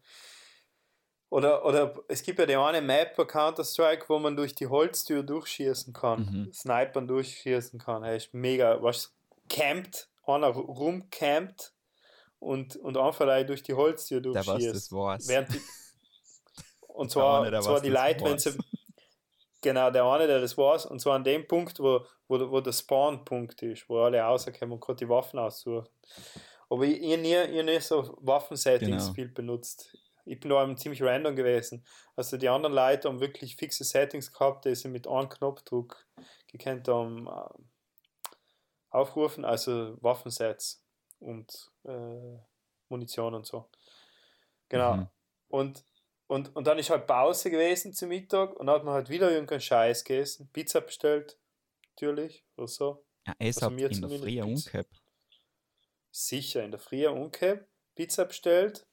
Oder, 1.28 1.64
oder 1.64 1.92
es 2.08 2.22
gibt 2.22 2.38
ja 2.38 2.46
die 2.46 2.56
eine 2.56 2.80
Map 2.80 3.16
bei 3.16 3.24
Counter-Strike, 3.24 4.08
wo 4.08 4.18
man 4.18 4.36
durch 4.36 4.54
die 4.54 4.68
Holztür 4.68 5.22
durchschießen 5.24 5.92
kann, 5.92 6.20
Mhm. 6.46 6.52
Snipern 6.52 7.08
durchschießen 7.08 7.80
kann. 7.80 8.04
Hey, 8.04 8.16
ist 8.16 8.32
mega, 8.32 8.80
was 8.82 9.12
campt, 9.48 10.08
einer 10.24 10.48
rumcampt 10.48 11.72
und, 12.38 12.76
und 12.76 12.96
einfach 12.96 13.44
durch 13.44 13.62
die 13.64 13.74
Holztür 13.74 14.20
Der 14.20 14.34
was 14.34 14.46
das 14.46 14.54
durchschießt. 14.62 14.92
war's. 14.92 15.28
Während 15.28 15.52
die, 15.52 15.60
und 16.88 17.10
zwar, 17.10 17.42
eine, 17.42 17.60
zwar 17.60 17.80
die 17.80 17.90
das 17.90 18.02
Leute, 18.04 18.24
wenn 18.24 18.38
sie. 18.38 18.56
Genau, 19.62 19.90
der 19.90 20.04
eine, 20.04 20.26
der 20.28 20.40
das 20.40 20.56
weiß, 20.56 20.86
und 20.86 21.00
zwar 21.00 21.16
an 21.16 21.24
dem 21.24 21.48
Punkt, 21.48 21.80
wo, 21.80 22.04
wo, 22.28 22.50
wo 22.50 22.60
der 22.60 22.72
Spawn-Punkt 22.72 23.62
ist, 23.62 23.88
wo 23.88 23.98
alle 23.98 24.20
rauskommen 24.20 24.72
und 24.74 24.80
gerade 24.80 24.98
die 24.98 25.08
Waffen 25.08 25.40
aussuchen. 25.40 25.88
Aber 26.70 26.84
ich, 26.84 27.00
ich, 27.02 27.18
nie, 27.18 27.34
ich 27.34 27.64
nie 27.64 27.80
so 27.80 28.16
Waffensettings 28.20 29.04
Genau. 29.04 29.14
viel 29.14 29.28
benutzt. 29.28 29.96
Ich 30.26 30.40
bin 30.40 30.50
da 30.50 30.76
ziemlich 30.76 31.02
random 31.02 31.36
gewesen. 31.36 31.86
Also 32.16 32.36
die 32.36 32.48
anderen 32.48 32.74
Leute 32.74 33.08
haben 33.08 33.20
wirklich 33.20 33.56
fixe 33.56 33.84
Settings 33.84 34.32
gehabt, 34.32 34.64
die 34.64 34.74
sie 34.74 34.88
mit 34.88 35.06
einem 35.06 35.28
Knopfdruck 35.28 36.04
gekannt 36.48 36.88
haben 36.88 37.28
äh, 37.28 38.32
aufrufen, 38.90 39.44
also 39.44 39.96
Waffensets 40.02 40.84
und 41.20 41.70
äh, 41.84 42.38
Munition 42.88 43.34
und 43.34 43.46
so. 43.46 43.70
Genau. 44.68 44.96
Mhm. 44.96 45.08
Und, 45.48 45.84
und, 46.26 46.56
und 46.56 46.66
dann 46.66 46.78
ist 46.78 46.90
halt 46.90 47.06
Pause 47.06 47.50
gewesen 47.50 47.92
zum 47.92 48.08
Mittag 48.08 48.56
und 48.56 48.66
dann 48.66 48.76
hat 48.76 48.84
man 48.84 48.94
halt 48.94 49.08
wieder 49.08 49.30
irgendeinen 49.30 49.60
Scheiß 49.60 50.02
gegessen. 50.02 50.50
Pizza 50.52 50.80
bestellt, 50.80 51.38
natürlich, 51.90 52.44
oder 52.56 52.68
so. 52.68 53.04
Ja, 53.26 53.34
es 53.38 53.56
Also 53.58 53.66
hat 53.66 53.72
mir 53.74 53.90
in 53.90 54.00
der 54.00 54.10
Früh 54.10 54.42
umgehabt. 54.42 55.02
Sicher, 56.10 56.64
in 56.64 56.72
der 56.72 56.80
Früh 56.80 57.06
umgekehrt, 57.06 57.68
Pizza 57.94 58.24
bestellt 58.24 58.86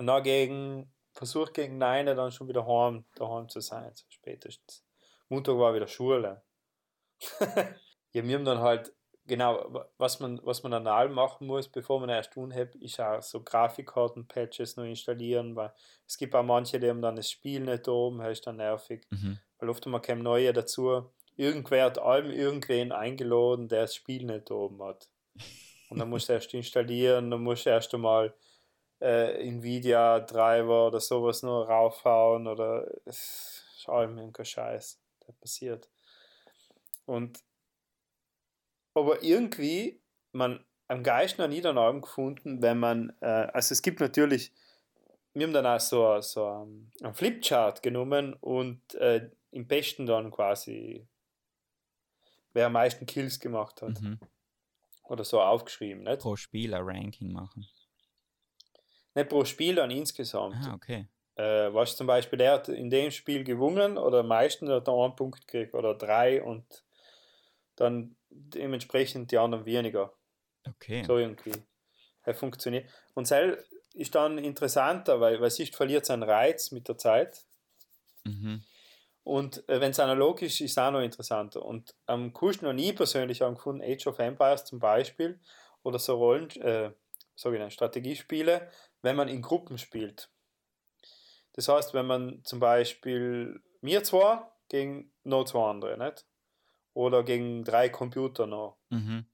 und 0.00 0.06
dann 0.06 0.22
gegen, 0.22 0.90
versucht 1.12 1.52
gegen 1.52 1.76
9 1.76 2.06
dann 2.06 2.32
schon 2.32 2.48
wieder 2.48 2.66
heim, 2.66 3.04
daheim 3.16 3.50
zu 3.50 3.60
sein, 3.60 3.90
so 3.92 4.06
spätestens. 4.08 4.82
Montag 5.28 5.58
war 5.58 5.74
wieder 5.74 5.86
Schule. 5.86 6.42
ja, 7.40 8.24
wir 8.24 8.34
haben 8.34 8.46
dann 8.46 8.60
halt, 8.60 8.94
genau, 9.26 9.84
was 9.98 10.18
man, 10.18 10.40
was 10.42 10.62
man 10.62 10.72
an 10.72 10.86
allem 10.86 11.12
machen 11.12 11.46
muss, 11.46 11.68
bevor 11.68 12.00
man 12.00 12.08
erst 12.08 12.32
tun 12.32 12.54
hat, 12.54 12.74
ist 12.76 12.98
auch 12.98 13.20
so 13.20 13.42
Grafikkarten-Patches 13.42 14.78
noch 14.78 14.84
installieren, 14.84 15.54
weil 15.54 15.70
es 16.06 16.16
gibt 16.16 16.34
auch 16.34 16.42
manche, 16.42 16.80
die 16.80 16.88
haben 16.88 17.02
dann 17.02 17.16
das 17.16 17.30
Spiel 17.30 17.60
nicht 17.60 17.86
oben, 17.86 18.20
das 18.20 18.32
ist 18.32 18.46
dann 18.46 18.56
nervig. 18.56 19.06
Mhm. 19.10 19.38
weil 19.58 19.68
oft 19.68 19.84
mal 19.84 20.00
kommen 20.00 20.22
neue 20.22 20.54
dazu. 20.54 21.12
Irgendwer 21.36 21.84
hat 21.84 21.98
allem 21.98 22.30
irgendwen 22.30 22.90
eingeladen, 22.90 23.68
der 23.68 23.82
das 23.82 23.94
Spiel 23.94 24.24
nicht 24.24 24.50
oben 24.50 24.82
hat. 24.82 25.10
Und 25.90 25.98
dann 25.98 26.08
musst 26.08 26.30
du 26.30 26.32
erst 26.32 26.54
installieren, 26.54 27.30
dann 27.30 27.42
musst 27.42 27.66
du 27.66 27.70
erst 27.70 27.92
einmal 27.92 28.34
äh, 29.00 29.48
Nvidia-Treiber 29.48 30.88
oder 30.88 31.00
sowas 31.00 31.42
nur 31.42 31.66
raufhauen 31.66 32.46
oder 32.46 32.86
ist 33.06 33.64
allem 33.86 34.18
irgendein 34.18 34.44
Scheiß, 34.44 35.00
der 35.26 35.32
passiert. 35.32 35.88
Und 37.06 37.42
aber 38.94 39.22
irgendwie, 39.22 40.00
man 40.32 40.64
am 40.88 41.02
Geist 41.02 41.38
noch 41.38 41.48
nie 41.48 41.60
daneben 41.60 42.00
gefunden, 42.00 42.60
wenn 42.62 42.78
man, 42.78 43.12
äh, 43.20 43.26
also 43.26 43.72
es 43.72 43.82
gibt 43.82 44.00
natürlich, 44.00 44.52
wir 45.32 45.46
haben 45.46 45.52
dann 45.52 45.66
auch 45.66 45.80
so, 45.80 46.20
so 46.20 46.46
einen 46.46 46.92
einen 47.02 47.14
Flipchart 47.14 47.82
genommen 47.82 48.34
und 48.34 48.94
äh, 48.94 49.30
im 49.52 49.66
Besten 49.66 50.06
dann 50.06 50.30
quasi, 50.30 51.06
wer 52.52 52.66
am 52.66 52.72
meisten 52.72 53.06
Kills 53.06 53.38
gemacht 53.38 53.82
hat. 53.82 54.00
Mhm. 54.00 54.18
Oder 55.04 55.24
so 55.24 55.40
aufgeschrieben. 55.40 56.04
Nicht, 56.04 56.20
Pro 56.20 56.36
Spiel 56.36 56.74
ein 56.74 56.82
Ranking 56.84 57.32
machen. 57.32 57.66
Nicht 59.14 59.28
pro 59.28 59.44
Spiel, 59.44 59.76
dann 59.76 59.90
insgesamt. 59.90 60.56
Ah, 60.66 60.74
okay. 60.74 61.06
Äh, 61.36 61.72
was 61.72 61.96
zum 61.96 62.06
Beispiel, 62.06 62.38
der 62.38 62.52
hat 62.52 62.68
in 62.68 62.90
dem 62.90 63.10
Spiel 63.10 63.44
gewonnen 63.44 63.98
oder 63.98 64.20
am 64.20 64.28
meisten 64.28 64.68
hat 64.68 64.88
er 64.88 64.94
einen 64.94 65.16
Punkt 65.16 65.46
gekriegt 65.46 65.74
oder 65.74 65.94
drei 65.94 66.42
und 66.42 66.64
dann 67.76 68.16
dementsprechend 68.28 69.32
die 69.32 69.38
anderen 69.38 69.64
weniger. 69.64 70.12
Okay. 70.68 71.02
So 71.04 71.16
irgendwie. 71.16 71.52
Er 72.22 72.34
funktioniert. 72.34 72.88
Und 73.14 73.26
Cell 73.26 73.64
ist 73.94 74.14
dann 74.14 74.38
interessanter, 74.38 75.20
weil, 75.20 75.40
weil 75.40 75.50
siehst, 75.50 75.74
verliert 75.74 76.06
seinen 76.06 76.22
Reiz 76.22 76.70
mit 76.70 76.88
der 76.88 76.98
Zeit. 76.98 77.44
Mhm. 78.24 78.62
Und 79.24 79.68
äh, 79.68 79.80
wenn 79.80 79.90
es 79.90 80.00
analog 80.00 80.42
ist, 80.42 80.60
ist 80.60 80.72
es 80.72 80.78
auch 80.78 80.90
noch 80.90 81.00
interessanter. 81.00 81.64
Und 81.64 81.94
am 82.06 82.32
coolsten 82.32 82.66
noch 82.66 82.72
nie 82.72 82.92
persönlich 82.92 83.42
haben 83.42 83.54
gefunden, 83.54 83.82
Age 83.82 84.06
of 84.06 84.18
Empires 84.18 84.64
zum 84.64 84.78
Beispiel 84.78 85.40
oder 85.82 85.98
so 85.98 86.16
Rollen, 86.16 86.50
äh, 86.60 86.92
sogenannte 87.34 87.72
Strategiespiele, 87.72 88.68
wenn 89.02 89.16
man 89.16 89.28
in 89.28 89.42
Gruppen 89.42 89.78
spielt. 89.78 90.30
Das 91.54 91.68
heißt, 91.68 91.94
wenn 91.94 92.06
man 92.06 92.44
zum 92.44 92.60
Beispiel 92.60 93.62
mir 93.80 94.04
zwar 94.04 94.56
gegen 94.68 95.12
noch 95.24 95.44
zwei 95.44 95.68
andere, 95.68 95.98
nicht? 95.98 96.26
Oder 96.94 97.22
gegen 97.22 97.64
drei 97.64 97.88
Computer 97.88 98.46
noch. 98.46 98.78
Mhm. 98.90 99.26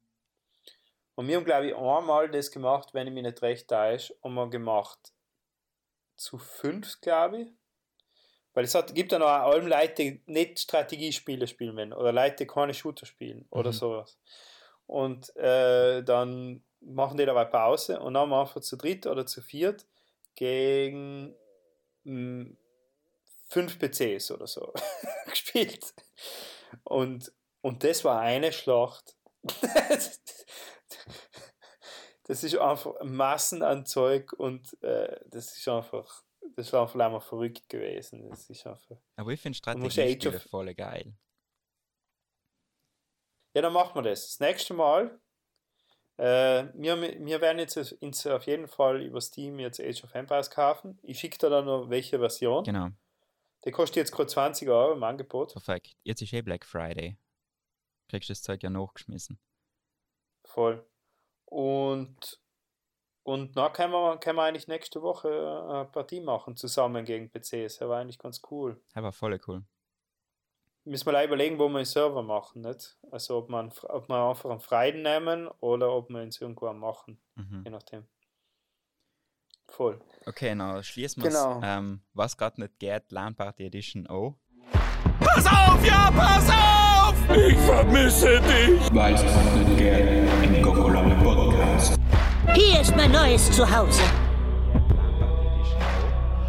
Und 1.14 1.28
wir 1.28 1.36
haben, 1.36 1.44
glaube 1.44 1.68
ich, 1.68 1.74
einmal 1.74 2.30
das 2.30 2.50
gemacht, 2.50 2.92
wenn 2.92 3.06
ich 3.06 3.12
mich 3.14 3.22
nicht 3.22 3.42
recht 3.42 3.68
täusche, 3.68 4.14
haben 4.22 4.34
wir 4.34 4.50
gemacht 4.50 5.12
zu 6.16 6.38
fünf, 6.38 7.00
glaube 7.00 7.42
ich. 7.42 7.48
Weil 8.52 8.64
es 8.64 8.74
hat, 8.74 8.94
gibt 8.94 9.12
ja 9.12 9.18
noch 9.18 9.26
allem 9.26 9.66
Leute, 9.66 9.94
die 9.94 10.22
nicht 10.26 10.60
Strategiespiele 10.60 11.46
spielen 11.46 11.76
wollen 11.76 11.92
oder 11.92 12.12
Leute, 12.12 12.36
die 12.36 12.46
keine 12.46 12.72
Shooter 12.74 13.04
spielen 13.06 13.46
oder 13.50 13.70
Mhm. 13.70 13.74
sowas. 13.74 14.18
Und 14.86 15.34
äh, 15.36 16.02
dann 16.02 16.64
machen 16.87 17.16
die 17.18 17.26
dabei 17.26 17.45
Pause 17.45 18.01
und 18.01 18.14
dann 18.14 18.22
haben 18.22 18.30
wir 18.30 18.41
einfach 18.41 18.61
zu 18.61 18.76
dritt 18.76 19.07
oder 19.07 19.26
zu 19.26 19.43
viert 19.43 19.87
gegen 20.34 21.34
mh, 22.05 22.51
fünf 23.49 23.78
PCs 23.78 24.30
oder 24.30 24.47
so 24.47 24.72
gespielt. 25.26 25.95
Und, 26.84 27.32
und 27.61 27.82
das 27.84 28.05
war 28.05 28.20
eine 28.20 28.53
Schlacht. 28.53 29.16
das 32.24 32.43
ist 32.43 32.57
einfach 32.59 32.95
Massen 33.03 33.62
an 33.62 33.87
Zeug 33.87 34.32
und 34.32 34.80
äh, 34.82 35.20
das 35.26 35.57
ist 35.57 35.68
einfach, 35.68 36.22
das 36.57 36.72
war 36.72 36.82
einfach 36.82 36.99
einmal 37.01 37.20
verrückt 37.20 37.68
gewesen. 37.68 38.28
Das 38.30 38.49
ist 38.51 38.66
einfach. 38.66 38.97
Aber 39.16 39.30
ich 39.32 39.41
finde 39.41 39.57
Strategiespiele 39.59 40.37
of- 40.37 40.43
voll 40.51 40.74
geil. 40.74 41.14
Ja, 43.55 43.62
dann 43.62 43.72
machen 43.72 43.95
wir 43.95 44.03
das. 44.11 44.26
Das 44.28 44.41
nächste 44.41 44.74
Mal. 44.74 45.18
Äh, 46.18 46.68
wir, 46.74 47.00
wir 47.00 47.40
werden 47.40 47.58
jetzt 47.58 47.76
ins, 47.76 48.26
auf 48.26 48.46
jeden 48.46 48.68
Fall 48.68 49.02
über 49.02 49.20
Steam 49.20 49.58
jetzt 49.58 49.80
Age 49.80 50.02
of 50.04 50.14
Empires 50.14 50.50
kaufen. 50.50 50.98
Ich 51.02 51.18
schicke 51.18 51.36
dir 51.38 51.50
dann 51.50 51.66
noch 51.66 51.90
welche 51.90 52.18
Version. 52.18 52.64
Genau, 52.64 52.88
Der 53.64 53.72
kostet 53.72 53.96
jetzt 53.96 54.12
gerade 54.12 54.28
20 54.28 54.68
Euro 54.68 54.92
im 54.94 55.02
Angebot. 55.02 55.52
perfekt. 55.52 55.94
Jetzt 56.04 56.22
ist 56.22 56.32
eh 56.32 56.42
Black 56.42 56.64
Friday. 56.64 57.18
Kriegst 58.08 58.30
das 58.30 58.42
Zeug 58.42 58.62
ja 58.62 58.70
nachgeschmissen. 58.70 59.38
Voll. 60.44 60.86
Und, 61.44 62.40
und 63.24 63.56
dann 63.56 63.72
können 63.72 63.92
wir, 63.92 64.16
können 64.18 64.36
wir 64.38 64.44
eigentlich 64.44 64.68
nächste 64.68 65.02
Woche 65.02 65.28
eine 65.28 65.84
Partie 65.86 66.20
machen, 66.20 66.56
zusammen 66.56 67.04
gegen 67.04 67.30
PCs. 67.30 67.78
Das 67.78 67.88
war 67.88 68.00
eigentlich 68.00 68.18
ganz 68.18 68.40
cool. 68.50 68.80
Aber 68.94 69.12
voll 69.12 69.38
cool. 69.46 69.64
Müssen 70.87 71.07
wir 71.07 71.12
leider 71.12 71.26
überlegen, 71.28 71.59
wo 71.59 71.68
wir 71.68 71.76
einen 71.78 71.84
Server 71.84 72.22
machen, 72.22 72.62
nicht? 72.62 72.97
Also 73.11 73.37
ob 73.39 73.49
man, 73.51 73.72
ob 73.89 74.09
wir 74.09 74.16
einfach 74.28 74.51
einen 74.51 74.61
Freien 74.61 75.03
nehmen 75.03 75.49
oder 75.61 75.93
ob 75.93 76.09
wir 76.11 76.22
uns 76.22 76.41
irgendwo 76.41 76.72
machen, 76.72 77.20
Mhm. 77.34 77.62
je 77.64 77.70
nachdem. 77.70 78.07
Voll. 79.68 80.01
Okay, 80.26 80.55
na 80.55 80.82
schließen 80.82 81.22
wir 81.22 81.30
Genau. 81.30 81.61
ähm, 81.62 82.01
Was 82.14 82.37
gerade 82.37 82.61
nicht 82.61 82.78
geht, 82.78 83.11
LAN 83.11 83.34
Party 83.34 83.64
Edition 83.66 84.07
auch. 84.07 84.37
Pass 85.20 85.47
auf, 85.47 85.84
ja, 85.84 86.11
pass 86.16 86.49
auf! 86.51 87.37
Ich 87.37 87.57
vermisse 87.59 88.41
dich! 88.43 88.95
Weiß 88.95 89.22
man 89.24 89.64
nicht 89.64 89.78
gern 89.78 90.45
im 90.55 90.62
Kokolore 90.62 91.14
Podcast. 91.22 91.99
Hier 92.55 92.80
ist 92.80 92.95
mein 92.97 93.11
neues 93.11 93.51
Zuhause. 93.51 94.03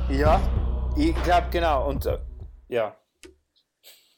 Ja, 0.09 0.39
ich 0.95 1.15
glaube 1.23 1.47
genau. 1.51 1.89
Und 1.89 2.05
äh, 2.05 2.19
ja. 2.69 2.95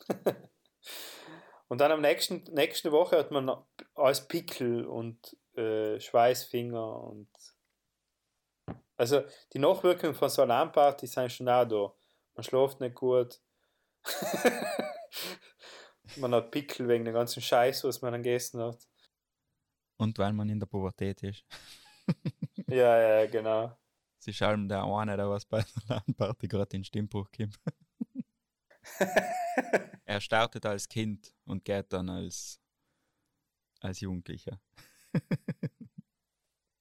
und 1.68 1.82
dann 1.82 1.92
am 1.92 2.02
nächsten 2.02 2.44
nächste 2.54 2.92
Woche 2.92 3.18
hat 3.18 3.32
man 3.32 3.52
alles 3.96 4.28
Pickel 4.28 4.86
und 4.86 5.38
äh, 5.56 6.00
Schweißfinger 6.00 7.04
und 7.04 7.30
also 8.98 9.24
die 9.54 9.60
Nachwirkungen 9.60 10.14
von 10.14 10.30
so 10.30 10.42
einer 10.42 10.56
Alarmparty 10.56 11.08
sind 11.08 11.32
schon 11.32 11.48
auch 11.48 11.66
da. 11.66 11.94
Man 12.36 12.44
schläft 12.44 12.82
nicht 12.82 12.96
gut. 12.96 13.40
man 16.18 16.34
hat 16.34 16.52
Pickel 16.52 16.88
wegen 16.88 17.06
dem 17.06 17.14
ganzen 17.14 17.42
Scheiß, 17.42 17.86
was 17.86 18.02
man 18.02 18.12
dann 18.12 18.24
gegessen 18.24 18.62
hat. 18.62 18.86
Und 19.98 20.18
weil 20.18 20.34
man 20.34 20.50
in 20.50 20.60
der 20.60 20.68
Pubertät 20.68 21.24
ist. 21.24 21.46
Ja, 22.68 23.02
ja, 23.02 23.26
genau. 23.26 23.76
Sie 24.20 24.32
schalten 24.32 24.70
der 24.70 24.84
eine, 24.84 25.18
der 25.18 25.28
was 25.28 25.46
bei 25.46 25.66
der 25.88 25.96
LAN-Party 25.96 26.48
gerade 26.48 26.76
in 26.76 26.84
Stimmbruch 26.84 27.30
kommt. 27.36 27.60
er 30.06 30.22
startet 30.22 30.66
als 30.66 30.88
Kind 30.88 31.34
und 31.46 31.66
geht 31.66 31.92
dann 31.94 32.10
als, 32.10 32.60
als 33.82 34.00
Jugendlicher. 34.00 34.60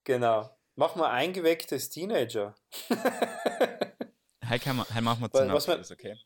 Genau. 0.09 0.49
Mach 0.75 0.97
mal 0.97 1.11
eingewecktes 1.11 1.91
Teenager. 1.91 2.55
Heute, 2.89 4.65
kann 4.65 4.77
man, 4.77 4.87
heute 4.89 5.03
machen 5.03 5.21
wir 5.21 5.31
zum 5.31 5.53
was 5.53 5.69
Abschluss, 5.69 5.91
okay? 5.91 6.17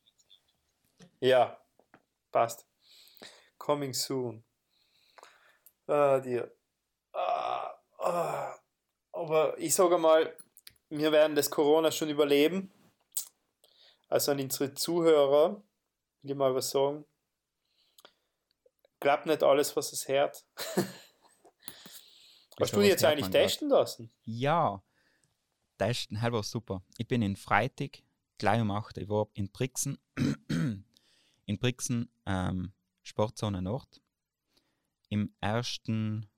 Ja, 1.19 1.61
passt. 2.31 2.65
Coming 3.59 3.93
soon. 3.93 4.45
Ah, 5.89 6.21
dir. 6.21 6.55
Ah, 7.13 7.75
ah. 7.99 8.55
Aber 9.11 9.59
ich 9.59 9.75
sage 9.75 9.99
mal, 9.99 10.37
wir 10.91 11.11
werden 11.11 11.35
das 11.35 11.51
Corona 11.51 11.91
schon 11.91 12.11
überleben. 12.11 12.71
Also 14.09 14.31
an 14.31 14.39
unsere 14.39 14.75
Zuhörer 14.75 15.61
will 16.23 16.31
ich 16.31 16.37
mal 16.37 16.55
was 16.55 16.70
sagen. 16.70 17.05
Glaubt 19.01 19.27
nicht 19.27 19.43
alles, 19.43 19.75
was 19.77 19.93
es 19.93 20.07
hört. 20.07 20.45
Hast 22.61 22.73
du 22.75 22.81
dich 22.81 22.89
jetzt 22.89 23.05
eigentlich 23.05 23.23
man 23.23 23.33
grad? 23.33 23.43
testen 23.43 23.68
lassen? 23.68 24.12
Ja, 24.23 24.83
testen, 25.79 26.20
halt 26.20 26.33
war 26.33 26.43
super. 26.43 26.83
Ich 26.99 27.09
bin 27.09 27.23
in 27.23 27.35
Freitag, 27.37 28.03
gleich 28.39 28.61
um 28.61 28.70
8 28.70 28.97
Uhr, 28.97 29.03
ich 29.03 29.09
war 29.09 29.29
in 29.35 29.51
Brixen, 29.51 29.99
in 31.47 31.59
Brixen, 31.59 32.09
ähm, 32.27 32.73
Sportzone 33.03 33.61
Nord, 33.62 34.01
im 35.09 35.35
ersten, 35.41 36.31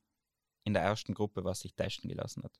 in 0.63 0.73
der 0.73 0.83
ersten 0.83 1.13
Gruppe, 1.13 1.45
was 1.45 1.61
sich 1.61 1.75
testen 1.75 2.09
gelassen 2.09 2.43
hat. 2.43 2.59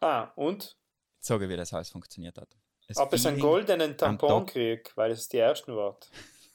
Ah, 0.00 0.32
und? 0.34 0.76
Jetzt 1.16 1.26
sage 1.26 1.44
ich, 1.44 1.50
wie 1.50 1.56
das 1.56 1.72
alles 1.72 1.90
funktioniert 1.90 2.38
hat. 2.38 2.56
Das 2.90 2.96
Ob 2.98 3.12
es 3.12 3.24
einen 3.24 3.38
goldenen 3.38 3.96
Tampon 3.96 4.46
kriegt, 4.46 4.96
weil 4.96 5.12
es 5.12 5.28
die 5.28 5.36
ersten 5.38 5.76
war. 5.76 5.96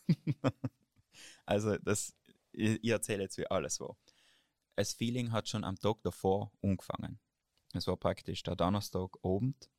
Also, 1.45 1.77
das, 1.77 2.13
ich, 2.51 2.83
ich 2.83 2.89
erzähle 2.89 3.23
jetzt, 3.23 3.38
wie 3.38 3.45
alles 3.47 3.79
war. 3.79 3.95
Das 4.75 4.93
Feeling 4.93 5.31
hat 5.31 5.47
schon 5.47 5.63
am 5.63 5.77
Tag 5.79 5.97
davor 6.01 6.51
angefangen. 6.61 7.19
Es 7.73 7.86
war 7.88 7.97
praktisch 7.97 8.41
der 8.43 8.55
Donnerstag 8.55 9.11
Abend. 9.23 9.69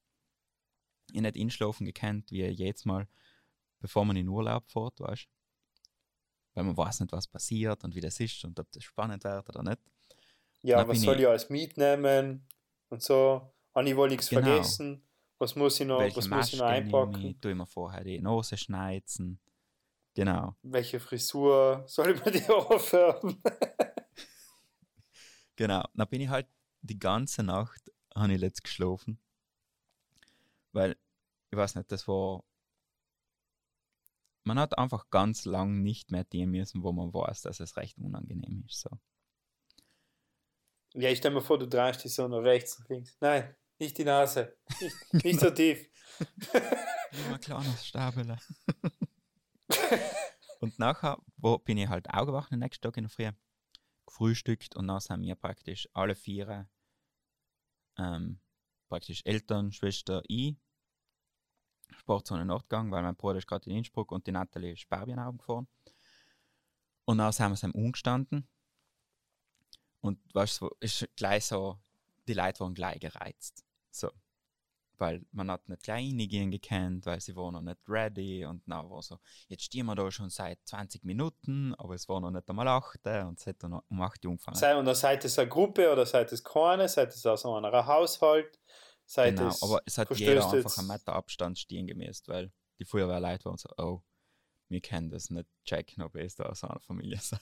Ich 1.12 1.20
nicht 1.20 1.36
inschlafen 1.36 1.84
gekannt, 1.84 2.30
wie 2.30 2.44
jedes 2.46 2.84
Mal, 2.84 3.09
bevor 3.80 4.04
man 4.04 4.16
in 4.16 4.28
Urlaub 4.28 4.70
fährt, 4.70 5.00
weißt 5.00 5.26
Weil 6.54 6.64
man 6.64 6.76
weiß 6.76 7.00
nicht, 7.00 7.12
was 7.12 7.26
passiert 7.26 7.84
und 7.84 7.94
wie 7.94 8.00
das 8.00 8.18
ist 8.20 8.44
und 8.44 8.59
ob 8.61 8.70
das 8.72 8.84
spannend 8.84 9.24
wird 9.24 9.48
oder 9.48 9.62
nicht. 9.62 9.80
Ja, 10.62 10.86
was 10.88 11.00
soll 11.00 11.16
ich- 11.16 11.20
ich 11.22 11.28
alles 11.28 11.50
mitnehmen 11.50 12.46
und 12.88 13.02
so. 13.02 13.52
Anni 13.74 13.94
wollte 13.96 14.14
nichts 14.14 14.30
Genau. 14.30 14.42
vergessen. 14.46 15.05
Was 15.39 15.55
muss 15.55 15.78
ich 15.80 15.87
noch, 15.87 16.01
Welche 16.01 16.16
was 16.16 16.28
muss 16.28 16.53
ich 16.53 16.59
noch 16.59 16.66
einpacken? 16.66 17.24
ich, 17.26 17.39
tue 17.41 17.51
ich 17.51 17.57
mir 17.57 17.66
vorher 17.66 18.05
die 18.05 18.20
Nase 18.20 18.57
schneizen. 18.57 19.39
Genau. 20.14 20.57
Welche 20.62 20.99
Frisur 20.99 21.84
soll 21.87 22.12
ich 22.12 22.24
mir 22.24 22.30
die 22.32 22.45
aufhören? 22.49 23.43
Genau, 25.57 25.82
dann 25.95 26.09
bin 26.09 26.20
ich 26.20 26.28
halt 26.28 26.47
die 26.82 26.99
ganze 26.99 27.43
Nacht, 27.43 27.91
habe 28.14 28.34
ich 28.34 28.39
letzt 28.39 28.62
geschlafen. 28.62 29.18
Weil, 30.72 30.97
ich 31.51 31.57
weiß 31.57 31.76
nicht, 31.76 31.91
das 31.91 32.07
war. 32.07 32.45
Man 34.45 34.59
hat 34.61 34.78
einfach 34.78 35.09
ganz 35.09 35.47
lang 35.47 35.82
nicht 35.82 36.11
mehr 36.11 36.24
die 36.24 36.47
müssen, 36.47 36.82
wo 36.82 36.93
man 36.93 37.12
weiß, 37.12 37.41
dass 37.41 37.61
es 37.61 37.76
recht 37.78 37.97
unangenehm 37.99 38.64
ist. 38.66 38.82
So. 38.82 38.91
Ja, 40.93 41.09
ich 41.09 41.18
stell 41.18 41.30
mir 41.32 41.41
vor, 41.41 41.59
du 41.59 41.66
drehst 41.66 42.05
dich 42.05 42.14
so 42.14 42.28
nach 42.28 42.43
rechts 42.43 42.78
und 42.78 42.89
links. 42.91 43.16
Nein, 43.20 43.57
nicht 43.79 43.99
die 43.99 44.05
Nase. 44.05 44.57
Nicht, 44.81 44.97
nicht 45.24 45.41
so 45.41 45.51
tief. 45.51 45.89
Ein 47.31 47.41
kleines 47.41 47.87
Stabele. 47.87 48.39
und 50.61 50.79
nachher 50.79 51.18
wo 51.37 51.59
bin 51.59 51.79
ich 51.79 51.89
halt 51.89 52.09
aufgewacht, 52.11 52.53
den 52.53 52.61
nächsten 52.61 52.83
Tag 52.83 52.97
in 52.97 53.05
der 53.05 53.11
Früh, 53.11 53.31
gefrühstückt 54.07 54.77
und 54.77 54.87
dann 54.89 55.01
sind 55.01 55.22
wir 55.22 55.35
praktisch 55.35 55.89
alle 55.93 56.14
vier, 56.14 56.68
ähm, 57.99 58.41
praktisch 58.89 59.22
Eltern, 59.24 59.72
Schwester, 59.72 60.22
ich, 60.29 60.57
Sportzone 61.91 62.45
Nord 62.45 62.68
gegangen, 62.68 62.91
weil 62.91 63.03
mein 63.03 63.16
Bruder 63.16 63.39
ist 63.39 63.47
gerade 63.47 63.68
in 63.68 63.77
Innsbruck 63.77 64.12
und 64.12 64.27
die 64.27 64.33
Natalie 64.33 64.72
ist 64.72 64.81
Sperbienaugen 64.81 65.39
gefahren. 65.39 65.68
Und 67.05 67.18
dann 67.18 67.33
sind 67.33 67.51
wir 67.51 67.57
so 67.57 67.68
umgestanden 67.68 68.49
und 70.01 70.18
weißt 70.35 70.61
du, 70.61 70.70
ist 70.81 71.09
gleich 71.16 71.45
so, 71.47 71.79
die 72.27 72.35
Leute 72.35 72.61
waren 72.61 72.74
gleich 72.74 73.01
gereizt. 73.01 73.66
So 73.99 74.11
weil 74.99 75.24
man 75.32 75.51
hat 75.51 75.68
nicht 75.68 75.82
gleich 75.82 76.09
reingehen 76.09 76.51
gekannt, 76.51 77.07
weil 77.07 77.20
sie 77.20 77.36
waren 77.36 77.55
noch 77.55 77.62
nicht 77.62 77.78
ready 77.88 78.44
und 78.44 78.62
dann 78.66 78.88
war 78.90 79.03
so, 79.03 79.18
jetzt 79.49 79.64
stehen 79.64 79.86
wir 79.86 79.94
da 79.94 80.11
schon 80.11 80.30
seit 80.30 80.59
20 80.64 81.05
Minuten, 81.05 81.74
aber 81.74 81.94
es 81.94 82.09
war 82.09 82.20
noch 82.20 82.30
nicht 82.30 82.49
einmal 82.49 82.68
8 82.68 83.07
und 83.26 83.38
es 83.38 83.47
hat 83.47 83.62
dann 83.62 83.74
um 83.74 84.01
8 84.01 84.24
Uhr 84.24 84.32
angefangen. 84.32 84.57
Sei, 84.57 84.76
und 84.76 84.84
dann 84.84 84.94
seid 84.94 85.24
es 85.24 85.38
eine 85.38 85.49
Gruppe 85.49 85.90
oder 85.90 86.07
seid 86.07 86.32
es 86.32 86.42
keine, 86.42 86.88
seid 86.88 87.14
es 87.14 87.24
aus 87.26 87.44
einem 87.44 87.72
Haushalt, 87.72 88.59
seid 89.04 89.37
genau, 89.37 89.49
es. 89.49 89.62
aber 89.62 89.80
es 89.84 89.99
hat 89.99 90.11
jeder 90.16 90.50
einfach 90.50 90.79
einen 90.79 90.88
Meter 90.88 91.12
Abstand 91.12 91.58
stehen 91.58 91.87
gemäßt, 91.87 92.29
weil 92.29 92.53
die 92.79 92.84
Feuerwehrleute 92.84 93.45
waren 93.45 93.57
so, 93.57 93.68
oh, 93.79 94.03
wir 94.68 94.80
können 94.80 95.11
das 95.11 95.30
nicht 95.30 95.49
checken, 95.64 96.03
ob 96.03 96.16
ihr 96.16 96.29
da 96.37 96.45
aus 96.45 96.64
einer 96.64 96.80
Familie 96.80 97.18
seid. 97.21 97.41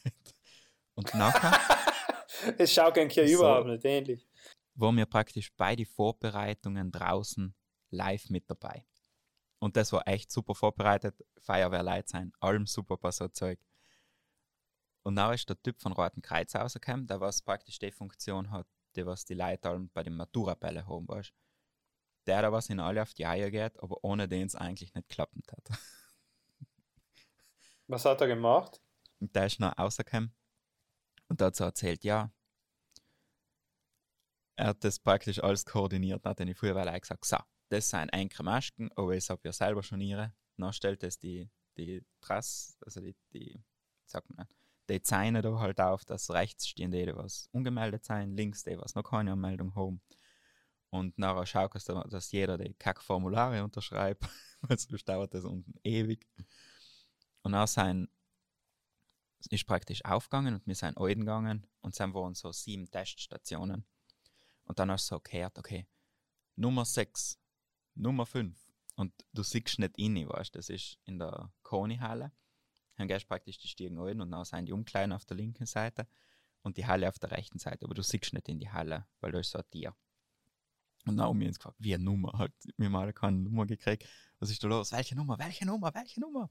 Und 0.95 1.13
nachher 1.15 1.59
Es 2.59 2.73
schaut 2.73 2.99
eigentlich 2.99 3.31
So. 3.31 3.39
überhaupt 3.39 3.69
nicht 3.69 3.85
ähnlich. 3.85 4.27
Waren 4.75 4.97
wir 4.97 5.07
praktisch 5.07 5.53
bei 5.57 5.77
den 5.77 5.87
Vorbereitungen 5.87 6.91
draußen 6.91 7.55
live 7.91 8.31
mit 8.31 8.49
dabei. 8.51 8.85
Und 9.59 9.77
das 9.77 9.93
war 9.93 10.07
echt 10.07 10.31
super 10.31 10.55
vorbereitet. 10.55 11.15
Feuerwehrleute 11.39 12.09
sein, 12.09 12.33
allem 12.41 12.67
super 12.67 12.97
bei 12.97 13.11
so 13.11 13.29
Zeug. 13.29 13.59
Und 15.03 15.17
dann 15.17 15.35
ist 15.35 15.49
der 15.49 15.61
Typ 15.63 15.81
von 15.81 15.93
Roten 15.93 16.23
Kreuz 16.23 16.55
rausgekommen, 16.55 17.07
der 17.07 17.21
was 17.21 17.43
praktisch 17.43 17.79
die 17.79 17.93
Funktion 17.93 18.51
hat, 18.51 18.67
die 18.97 19.07
was 19.07 19.25
die 19.25 19.35
Leute 19.35 19.69
allem 19.69 19.91
bei 19.91 20.03
den 20.03 20.17
Maturabälle 20.17 20.87
haben, 20.87 21.07
weißt 21.09 21.33
Der, 22.27 22.41
der 22.41 22.53
was 22.53 22.71
in 22.71 22.81
alle 22.81 23.03
auf 23.03 23.15
die 23.15 23.27
Eier 23.27 23.51
geht, 23.51 23.79
aber 23.81 24.03
ohne 24.03 24.29
den 24.29 24.47
es 24.47 24.55
eigentlich 24.55 24.95
nicht 24.95 25.09
klappend 25.09 25.51
hat. 25.53 25.69
Was 27.87 28.05
hat 28.07 28.21
er 28.23 28.29
gemacht? 28.29 28.81
Und 29.21 29.37
der 29.37 29.47
ist 29.47 29.61
noch 29.61 29.77
rausgekommen 29.79 30.35
und 31.29 31.41
so 31.55 31.65
erzählt, 31.65 32.03
ja, 32.05 32.31
er 34.57 34.69
hat 34.69 34.85
das 34.85 34.99
praktisch 34.99 35.43
alles 35.43 35.65
koordiniert, 35.65 36.25
dann 36.25 36.31
hat 36.31 36.41
er 36.41 36.47
die 36.47 36.55
Feuerwehrleute 36.55 37.01
gesagt, 37.01 37.25
so, 37.25 37.39
das 37.69 37.91
sind 37.91 38.09
enkere 38.11 38.45
Masken, 38.45 38.91
aber 38.97 39.15
ich 39.15 39.29
habe 39.31 39.41
ja 39.45 39.53
selber 39.53 39.83
schon 39.83 40.01
ihre. 40.01 40.33
Dann 40.57 40.73
stellt 40.73 41.03
es 41.03 41.19
die, 41.19 41.51
die 41.77 42.05
Trass, 42.21 42.77
also 42.85 43.01
die, 43.01 43.17
die, 43.33 43.61
sagt 44.07 44.29
man, 44.37 44.47
die 44.89 45.03
Zeine 45.03 45.43
da 45.43 45.59
halt 45.59 45.81
auf, 45.81 46.05
dass 46.05 46.31
rechts 46.31 46.69
stehen 46.69 46.91
die, 46.91 47.07
die 47.07 47.17
was 47.17 47.49
ungemeldet 47.53 48.05
sein, 48.05 48.37
links 48.37 48.63
die, 48.63 48.79
was 48.79 48.95
noch 48.95 49.03
keine 49.03 49.33
Anmeldung 49.33 49.75
haben. 49.75 50.01
Und 50.91 51.19
nachher 51.19 51.47
schaut 51.47 51.75
es, 51.75 51.85
dass 51.85 52.31
jeder 52.31 52.57
die 52.57 52.75
Kackformulare 52.75 53.65
unterschreibt, 53.65 54.25
weil 54.61 54.79
sonst 54.79 55.09
dauert 55.09 55.35
das 55.35 55.45
unten 55.45 55.75
ewig. 55.83 56.29
Und 57.43 57.53
dann 57.53 57.67
sind 57.67 58.09
ist 59.51 59.67
praktisch 59.67 60.03
aufgegangen 60.05 60.55
und 60.55 60.67
wir 60.67 60.75
sind 60.75 60.97
gegangen 60.97 61.67
und 61.83 61.99
dann 61.99 62.15
waren 62.15 62.35
so 62.35 62.51
sieben 62.53 62.91
Teststationen. 62.91 63.85
Und 64.65 64.79
dann 64.79 64.91
hast 64.91 65.11
du 65.11 65.17
so 65.17 65.21
gehört, 65.21 65.59
okay, 65.59 65.87
Nummer 66.57 66.85
6, 66.85 67.39
Nummer 67.95 68.27
5. 68.27 68.59
Und 68.97 69.13
du 69.33 69.43
siehst 69.43 69.79
nicht 69.79 69.99
rein, 69.99 70.29
weißt 70.29 70.55
du, 70.55 70.59
das 70.59 70.69
ist 70.69 70.99
in 71.05 71.19
der 71.19 71.53
Koni-Halle. 71.63 72.33
Dann 72.97 73.09
gehst 73.09 73.25
du 73.25 73.29
praktisch 73.29 73.59
die 73.59 73.69
Stiegen 73.69 73.99
rein 73.99 74.21
und 74.21 74.31
dann 74.31 74.45
sind 74.45 74.67
die 74.67 74.73
Umkleiden 74.73 75.13
auf 75.13 75.25
der 75.25 75.37
linken 75.37 75.67
Seite 75.67 76.07
und 76.63 76.77
die 76.77 76.87
Halle 76.87 77.09
auf 77.09 77.19
der 77.19 77.33
rechten 77.33 77.59
Seite. 77.59 77.85
Aber 77.85 77.95
du 77.95 78.03
siehst 78.03 78.33
nicht 78.33 78.49
in 78.49 78.61
die 78.61 78.71
Halle, 78.71 79.07
weil 79.21 79.33
da 79.33 79.41
ist 79.41 79.51
so 79.51 79.59
ein 79.59 79.69
Tier. 79.71 79.95
Und 81.07 81.17
dann 81.17 81.27
haben 81.27 81.41
wir 81.41 81.49
uns 81.49 81.59
gefragt, 81.59 81.77
wie 81.81 81.95
eine 81.95 82.05
Nummer 82.05 82.33
hat. 82.39 82.53
Haben 82.81 82.97
alle 82.97 83.13
keine 83.13 83.37
Nummer 83.37 83.67
gekriegt. 83.67 84.09
Was 84.39 84.51
ist 84.51 84.63
da 84.63 84.69
los? 84.69 84.93
Welche 84.93 85.17
Nummer? 85.17 85.39
Welche 85.39 85.67
Nummer? 85.67 85.93
Welche 85.93 86.21
Nummer? 86.21 86.49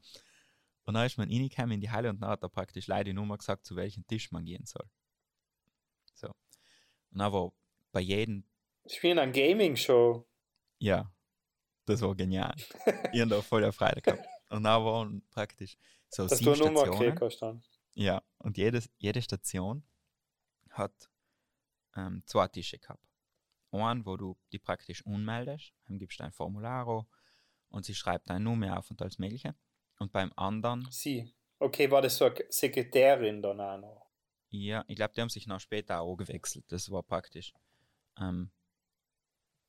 Und 0.84 0.94
dann 0.94 1.06
ist 1.06 1.18
man 1.18 1.30
reingekommen 1.30 1.72
in 1.72 1.82
die 1.82 1.90
Halle 1.90 2.10
und 2.10 2.20
dann 2.22 2.30
hat 2.30 2.44
er 2.44 2.50
praktisch 2.50 2.88
leider 2.88 3.06
die 3.06 3.14
Nummer 3.14 3.38
gesagt, 3.38 3.66
zu 3.66 3.76
welchem 3.76 4.06
Tisch 4.06 4.32
man 4.32 4.46
gehen 4.46 4.66
soll. 4.66 4.88
So. 6.14 6.28
Und 6.28 7.20
dann 7.20 7.32
war 7.32 7.54
bei 7.94 8.02
jedem, 8.02 8.44
Spielen 8.86 9.18
eine 9.18 9.32
Gaming-Show. 9.32 10.28
ja, 10.80 11.10
das 11.86 12.02
war 12.02 12.14
genial. 12.16 12.54
ich 13.14 13.22
habe 13.22 13.30
da 13.30 13.42
voll 13.42 13.72
Freude 13.72 14.02
gehabt. 14.02 14.28
Und 14.50 14.64
dann 14.64 14.84
waren 14.84 15.26
praktisch 15.30 15.78
so 16.10 16.28
Dass 16.28 16.40
du 16.40 16.54
sieben 16.54 16.68
eine 16.68 16.74
Nummer 16.74 16.94
Stationen. 16.94 17.64
Ja, 17.94 18.22
und 18.40 18.58
jedes, 18.58 18.90
jede 18.98 19.22
Station 19.22 19.84
hat 20.72 21.10
ähm, 21.96 22.24
zwei 22.26 22.48
Tische 22.50 22.78
gehabt. 22.78 23.06
Einen, 23.72 24.06
wo 24.06 24.18
du 24.18 24.38
die 24.52 24.60
praktisch 24.60 25.06
unmeldest, 25.06 25.74
dann 25.86 25.98
gibst 25.98 26.20
du 26.20 26.26
ein 26.26 26.32
Formularo 26.34 27.08
und 27.70 27.86
sie 27.86 27.96
schreibt 27.96 28.30
deine 28.30 28.44
Nummer 28.44 28.78
auf 28.78 28.92
und 28.92 29.02
alles 29.02 29.18
Mögliche. 29.18 29.56
Und 30.00 30.12
beim 30.12 30.34
anderen, 30.36 30.88
Sie. 30.92 31.34
Okay, 31.60 31.90
war 31.90 32.02
das 32.02 32.18
so 32.18 32.26
eine 32.26 32.36
Sekretärin 32.50 33.42
dann 33.42 33.62
auch 33.62 33.78
noch? 33.78 34.04
ja, 34.54 34.84
ich 34.88 34.96
glaube, 34.96 35.14
die 35.16 35.22
haben 35.22 35.30
sich 35.30 35.48
noch 35.48 35.60
später 35.60 36.02
auch 36.02 36.16
gewechselt. 36.16 36.66
Das 36.68 36.92
war 36.92 37.02
praktisch. 37.02 37.54
Ähm, 38.18 38.52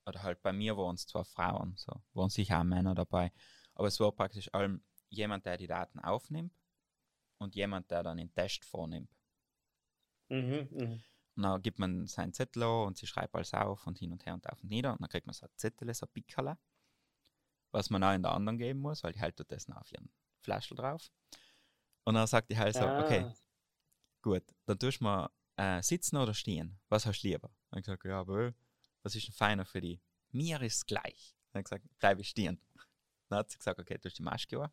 oder 0.07 0.23
halt 0.23 0.43
bei 0.43 0.53
mir 0.53 0.77
waren 0.77 0.95
es 0.97 1.07
zwei 1.07 1.25
Frauen, 1.25 1.75
so 1.77 2.03
waren 2.13 2.29
sicher 2.29 2.61
auch 2.61 2.65
Männer 2.65 2.95
dabei. 2.95 3.33
Aber 3.75 3.89
es 3.89 3.99
war 4.01 4.13
praktisch 4.13 4.53
allem 4.53 4.85
jemand, 5.09 5.47
der 5.47 5.57
die 5.57 5.67
Daten 5.67 5.99
aufnimmt 5.99 6.55
und 7.39 7.55
jemand, 7.55 7.91
der 7.91 8.03
dann 8.03 8.19
den 8.19 8.33
Test 8.33 8.65
vornimmt. 8.65 9.11
Mhm, 10.29 10.69
mhm. 10.71 11.03
Und 11.37 11.43
dann 11.43 11.63
gibt 11.63 11.79
man 11.79 12.07
seinen 12.07 12.33
Zettel 12.33 12.63
an 12.63 12.87
und 12.87 12.97
sie 12.97 13.07
schreibt 13.07 13.35
alles 13.35 13.55
auf 13.55 13.87
und 13.87 13.99
hin 13.99 14.13
und 14.13 14.25
her 14.25 14.35
und 14.35 14.49
auf 14.49 14.63
und 14.63 14.71
nieder. 14.71 14.93
Und 14.93 15.01
dann 15.01 15.09
kriegt 15.09 15.27
man 15.27 15.35
so 15.35 15.47
ein 15.47 15.53
Zettel, 15.57 15.93
so 15.95 16.07
ein 16.07 16.13
Pickerle, 16.13 16.59
was 17.73 17.91
man 17.91 18.05
auch 18.05 18.13
in 18.13 18.23
der 18.23 18.33
anderen 18.33 18.59
geben 18.59 18.81
muss, 18.81 19.03
weil 19.03 19.13
die 19.13 19.21
hält 19.21 19.39
dort 19.41 19.51
das 19.51 19.69
auf 19.71 19.91
ihren 19.93 20.11
Flaschel 20.43 20.77
drauf. 20.77 21.11
Und 22.05 22.15
dann 22.15 22.27
sagt 22.27 22.51
die 22.51 22.59
halt 22.59 22.75
so, 22.75 22.85
Ah. 22.85 23.01
okay, 23.01 23.35
gut, 24.23 24.45
dann 24.67 24.79
tust 24.79 25.01
du 25.01 25.05
mal 25.05 25.31
äh, 25.57 25.83
sitzen 25.83 26.17
oder 26.17 26.35
stehen. 26.35 26.79
Was 26.89 27.07
hast 27.07 27.23
du 27.23 27.29
lieber? 27.29 27.51
Hab 27.71 27.79
ich 27.79 27.85
gesagt, 27.85 28.05
ja, 28.05 28.21
aber 28.21 28.55
was 29.03 29.15
ist 29.15 29.27
denn 29.27 29.35
feiner 29.35 29.65
für 29.65 29.81
die? 29.81 30.01
Mir 30.31 30.61
ist 30.63 30.87
gleich. 30.87 31.37
Dann 31.53 31.61
habe 31.61 31.61
ich 31.61 31.65
gesagt, 31.65 31.99
bleib 31.99 32.19
ich 32.19 32.29
stehen. 32.29 32.61
Dann 33.29 33.39
hat 33.39 33.51
sie 33.51 33.59
gesagt, 33.59 33.79
okay, 33.79 33.99
du 33.99 34.09
hast 34.09 34.19
die 34.19 34.23
Maske 34.23 34.61
an. 34.61 34.71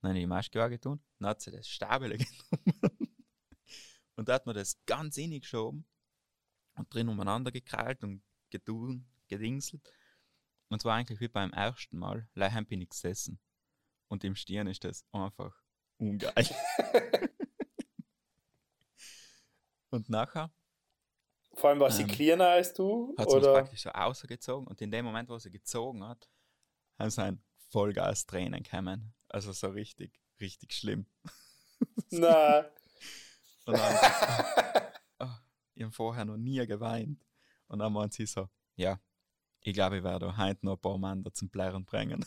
Dann 0.00 0.10
habe 0.10 0.18
ich 0.18 0.22
die 0.22 0.28
Maske 0.28 0.62
angetan. 0.62 1.00
Dann 1.18 1.28
hat 1.30 1.40
sie 1.40 1.50
das 1.50 1.68
Stabele 1.68 2.16
genommen. 2.18 3.14
Und 4.16 4.28
da 4.28 4.34
hat 4.34 4.46
man 4.46 4.54
das 4.54 4.76
ganz 4.84 5.16
innig 5.16 5.42
geschoben 5.42 5.86
und 6.74 6.92
drin 6.92 7.08
umeinander 7.08 7.52
gekrallt 7.52 8.02
und 8.02 8.22
getun, 8.50 9.06
gedingselt. 9.28 9.88
Und 10.70 10.82
zwar 10.82 10.96
eigentlich 10.96 11.20
wie 11.20 11.28
beim 11.28 11.52
ersten 11.52 11.98
Mal. 11.98 12.28
Leider 12.34 12.62
bin 12.62 12.80
ich 12.80 12.90
gesessen. 12.90 13.38
Und 14.08 14.24
im 14.24 14.34
Stirn 14.34 14.66
ist 14.66 14.84
das 14.84 15.04
einfach 15.12 15.54
ungeil. 15.98 16.34
und 19.90 20.08
nachher 20.08 20.50
Vor 21.54 21.70
allem 21.70 21.80
war 21.80 21.90
sie 21.90 22.02
Ähm, 22.02 22.08
cleaner 22.08 22.48
als 22.48 22.72
du? 22.74 23.14
hat 23.18 23.28
sie 23.30 23.36
uns 23.36 23.44
oder? 23.46 23.54
praktisch 23.54 23.82
so 23.82 23.90
ausgezogen 23.90 24.66
und 24.66 24.80
in 24.80 24.90
dem 24.90 25.04
Moment, 25.04 25.28
wo 25.28 25.38
sie 25.38 25.50
gezogen 25.50 26.04
hat, 26.04 26.28
haben 26.98 27.10
sie 27.10 27.22
ein 27.22 27.42
Vollgas-Tränen 27.70 28.62
gekommen. 28.62 29.14
Also 29.28 29.52
so 29.52 29.68
richtig, 29.68 30.18
richtig 30.40 30.72
schlimm. 30.72 31.06
Nein. 32.10 32.64
Und 33.66 33.76
dann, 33.78 33.96
oh, 35.20 35.26
ich 35.74 35.82
habe 35.82 35.92
vorher 35.92 36.24
noch 36.24 36.36
nie 36.38 36.66
geweint. 36.66 37.24
Und 37.66 37.80
dann 37.80 37.92
meint 37.92 38.14
sie 38.14 38.24
so, 38.26 38.48
ja, 38.76 38.98
ich 39.60 39.74
glaube, 39.74 39.98
ich 39.98 40.04
werde 40.04 40.34
heute 40.36 40.64
noch 40.64 40.76
ein 40.76 40.80
paar 40.80 40.96
Männer 40.98 41.32
zum 41.34 41.50
Blären 41.50 41.84
bringen. 41.84 42.24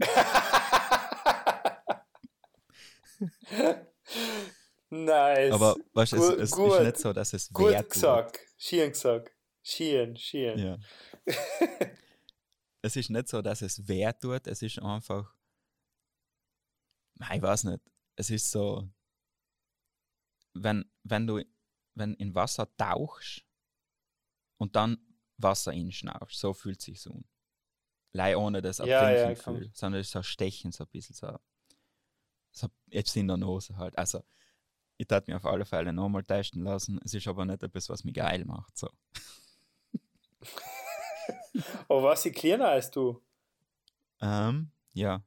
nice. 4.90 5.52
Aber 5.52 5.76
weißt 5.92 6.12
du, 6.12 6.16
es, 6.16 6.28
es 6.28 6.50
gut- 6.50 6.72
ist 6.72 6.80
nicht 6.82 6.98
so, 6.98 7.12
dass 7.12 7.32
es 7.32 7.52
Gut 7.52 7.70
wert 7.72 7.90
gesagt. 7.90 8.40
Schön 8.56 8.90
gesagt. 8.90 9.32
Schön, 9.62 10.16
schön. 10.16 10.58
Ja. 10.58 10.78
es 12.82 12.96
ist 12.96 13.10
nicht 13.10 13.28
so, 13.28 13.42
dass 13.42 13.62
es 13.62 13.86
weh 13.88 14.10
tut, 14.12 14.46
es 14.46 14.62
ist 14.62 14.78
einfach, 14.78 15.34
Nein, 17.18 17.38
ich 17.38 17.42
weiß 17.42 17.64
nicht, 17.64 17.80
es 18.16 18.30
ist 18.30 18.50
so, 18.50 18.88
wenn, 20.52 20.84
wenn 21.02 21.26
du 21.26 21.42
wenn 21.96 22.14
in 22.14 22.34
Wasser 22.34 22.74
tauchst 22.76 23.42
und 24.58 24.76
dann 24.76 24.98
Wasser 25.38 25.72
inschnaufst, 25.72 26.38
so 26.38 26.52
fühlt 26.52 26.80
sich 26.80 27.00
so 27.00 27.12
an. 27.12 27.24
Lei 28.12 28.36
ohne 28.36 28.62
das 28.62 28.78
Ja, 28.78 28.86
ja, 28.86 29.10
Ertrinken-Gefühl, 29.10 29.70
sondern 29.74 30.00
es 30.00 30.08
ist 30.08 30.12
so 30.12 30.22
Stechen, 30.22 30.72
so 30.72 30.84
ein 30.84 30.90
bisschen 30.90 31.14
so, 31.14 31.38
so 32.50 32.68
jetzt 32.86 33.16
in 33.16 33.28
der 33.28 33.36
Nase 33.36 33.76
halt. 33.76 33.96
Also, 33.98 34.24
ich 34.98 35.06
tat 35.06 35.28
mir 35.28 35.36
auf 35.36 35.44
alle 35.44 35.64
Fälle 35.64 35.92
nochmal 35.92 36.22
testen 36.24 36.62
lassen. 36.62 37.00
Es 37.04 37.14
ist 37.14 37.28
aber 37.28 37.44
nicht 37.44 37.62
etwas, 37.62 37.88
was 37.88 38.04
mich 38.04 38.14
geil 38.14 38.44
macht. 38.44 38.76
So. 38.76 38.88
Aber 41.88 42.02
war 42.02 42.16
sie 42.16 42.32
cleaner 42.32 42.68
als 42.68 42.90
du? 42.90 43.20
Ähm, 44.20 44.70
ja, 44.92 45.22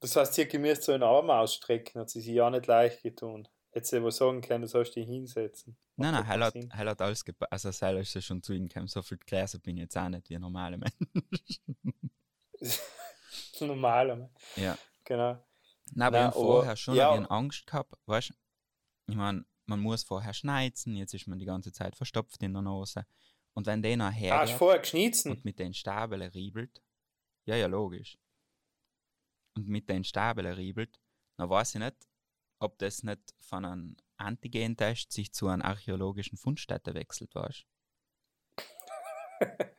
Das 0.00 0.14
heißt, 0.16 0.34
sie 0.34 0.46
gemäß 0.46 0.84
so 0.84 0.92
einen 0.92 1.02
Arm 1.02 1.30
ausstrecken, 1.30 2.00
hat 2.00 2.10
sie 2.10 2.20
sich 2.20 2.34
ja 2.34 2.48
nicht 2.50 2.66
leicht 2.66 3.02
getan. 3.02 3.48
Hätte 3.70 3.86
sie 3.86 3.96
aber 3.98 4.10
sagen 4.10 4.40
können, 4.40 4.62
du 4.62 4.68
sollst 4.68 4.96
dich 4.96 5.06
hinsetzen. 5.06 5.76
Nein, 5.96 6.12
nein, 6.12 6.26
Heil 6.26 6.40
doch 6.40 6.46
hat. 6.46 6.54
Heil 6.74 6.88
hat 6.88 7.02
alles 7.02 7.24
gepasst. 7.24 7.52
Also, 7.52 7.86
Heil 7.86 7.98
ist 7.98 8.14
ja 8.14 8.22
schon 8.22 8.42
zu 8.42 8.54
ihm 8.54 8.68
gekommen. 8.68 8.86
So 8.86 9.02
viel 9.02 9.18
Gräser 9.18 9.58
bin 9.58 9.76
ich 9.76 9.82
jetzt 9.82 9.98
auch 9.98 10.08
nicht 10.08 10.30
wie 10.30 10.36
ein 10.36 10.40
normaler 10.40 10.78
Mensch. 10.78 11.60
Normal. 13.60 14.30
ja. 14.56 14.78
Genau. 15.04 15.44
Nein, 15.94 16.06
aber 16.06 16.18
Nein, 16.18 16.28
ich 16.30 16.34
habe 16.34 16.44
vorher 16.46 16.76
schon 16.76 16.94
ja. 16.94 17.10
Angst 17.10 17.66
gehabt. 17.66 17.92
Weißt 18.06 18.30
du, 18.30 18.34
ich 19.06 19.16
meine, 19.16 19.44
man 19.66 19.80
muss 19.80 20.04
vorher 20.04 20.32
schneizen. 20.34 20.96
Jetzt 20.96 21.14
ist 21.14 21.26
man 21.26 21.38
die 21.38 21.44
ganze 21.44 21.72
Zeit 21.72 21.96
verstopft 21.96 22.42
in 22.42 22.52
der 22.52 22.62
Nase. 22.62 23.06
Und 23.54 23.66
wenn 23.66 23.82
der 23.82 23.96
nachher 23.96 24.34
Ah, 24.34 24.40
hast 24.40 24.52
vorher 24.52 24.80
geschnitzen? 24.80 25.32
und 25.32 25.44
mit 25.44 25.58
den 25.58 25.72
Stabeln 25.74 26.22
riebelt, 26.22 26.82
ja, 27.46 27.56
ja, 27.56 27.66
logisch. 27.66 28.18
Und 29.56 29.68
mit 29.68 29.88
den 29.88 30.04
Stabeln 30.04 30.52
riebelt, 30.52 31.00
dann 31.38 31.48
weiß 31.48 31.74
ich 31.76 31.80
nicht, 31.80 31.96
ob 32.60 32.78
das 32.78 33.02
nicht 33.02 33.34
von 33.40 33.64
einem 33.64 33.96
Antigentest 34.18 35.12
sich 35.12 35.32
zu 35.32 35.48
einer 35.48 35.64
archäologischen 35.64 36.36
Fundstätte 36.38 36.94
wechselt, 36.94 37.34
weißt 37.34 37.66
du? 38.58 38.64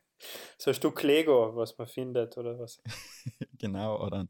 So 0.58 0.70
ein 0.72 0.74
Stück 0.74 1.00
Lego, 1.04 1.54
was 1.54 1.78
man 1.78 1.86
findet, 1.86 2.36
oder 2.36 2.58
was? 2.58 2.82
genau, 3.58 4.04
oder 4.04 4.18
ein, 4.18 4.28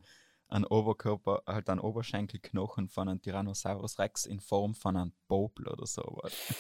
ein 0.49 0.65
Oberkörper, 0.65 1.43
halt 1.47 1.69
ein 1.69 1.79
Oberschenkelknochen 1.79 2.89
von 2.89 3.09
einem 3.09 3.21
Tyrannosaurus 3.21 3.99
Rex 3.99 4.25
in 4.25 4.41
Form 4.41 4.75
von 4.75 4.97
einem 4.97 5.13
Popel 5.29 5.69
oder 5.69 5.87
so. 5.87 6.03
weißt 6.03 6.51
du? 6.51 6.55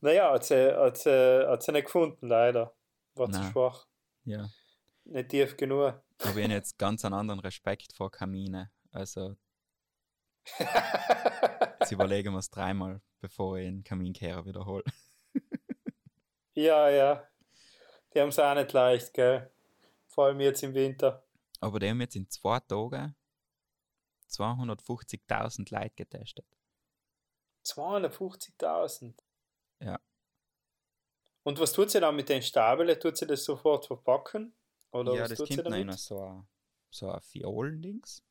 Naja, 0.00 0.32
hat 0.32 0.44
sie, 0.44 0.74
hat, 0.74 0.98
sie, 0.98 1.46
hat 1.46 1.62
sie 1.62 1.72
nicht 1.72 1.86
gefunden, 1.86 2.28
leider. 2.28 2.74
War 3.14 3.30
zu 3.30 3.40
Nein. 3.40 3.52
schwach. 3.52 3.86
Ja. 4.24 4.48
Nicht 5.04 5.28
tief 5.30 5.56
genug. 5.56 5.80
Aber 6.18 6.36
ich 6.36 6.44
habe 6.44 6.52
jetzt 6.52 6.78
ganz 6.78 7.04
einen 7.04 7.14
anderen 7.14 7.40
Respekt 7.40 7.92
vor 7.92 8.10
Kamine. 8.10 8.70
Also, 8.90 9.36
jetzt 11.80 11.90
überlegen 11.92 12.32
wir 12.32 12.38
es 12.38 12.50
dreimal, 12.50 13.00
bevor 13.20 13.58
ich 13.58 13.66
den 13.66 13.84
Kaminkehrer 13.84 14.46
wiederhole. 14.46 14.84
ja, 16.54 16.88
ja. 16.88 17.28
Die 18.12 18.20
haben 18.20 18.28
es 18.28 18.38
auch 18.38 18.54
nicht 18.54 18.72
leicht, 18.72 19.12
gell? 19.12 19.50
Vor 20.06 20.26
allem 20.26 20.40
jetzt 20.40 20.62
im 20.62 20.74
Winter. 20.74 21.24
Aber 21.60 21.80
die 21.80 21.90
haben 21.90 22.00
jetzt 22.00 22.16
in 22.16 22.28
zwei 22.30 22.60
Tagen 22.60 23.16
250.000 24.38 25.70
Leute 25.72 25.94
getestet. 25.94 26.46
250.000. 27.64 29.14
Ja. 29.80 29.98
Und 31.42 31.58
was 31.58 31.72
tut 31.72 31.90
sie 31.90 32.00
dann 32.00 32.16
mit 32.16 32.28
den 32.28 32.42
Stabeln? 32.42 32.98
Tut 32.98 33.16
sie 33.16 33.26
das 33.26 33.44
sofort 33.44 33.86
verpacken? 33.86 34.54
Oder 34.92 35.14
ja, 35.14 35.22
was 35.22 35.30
das 35.30 35.38
tut 35.38 35.48
sie 35.48 35.56
kommt 35.56 35.70
noch 35.70 35.76
in 35.76 35.92
so 35.92 36.20
ein, 36.20 36.48
so 36.90 37.10
ein 37.10 37.20
Fiolendings. 37.20 38.22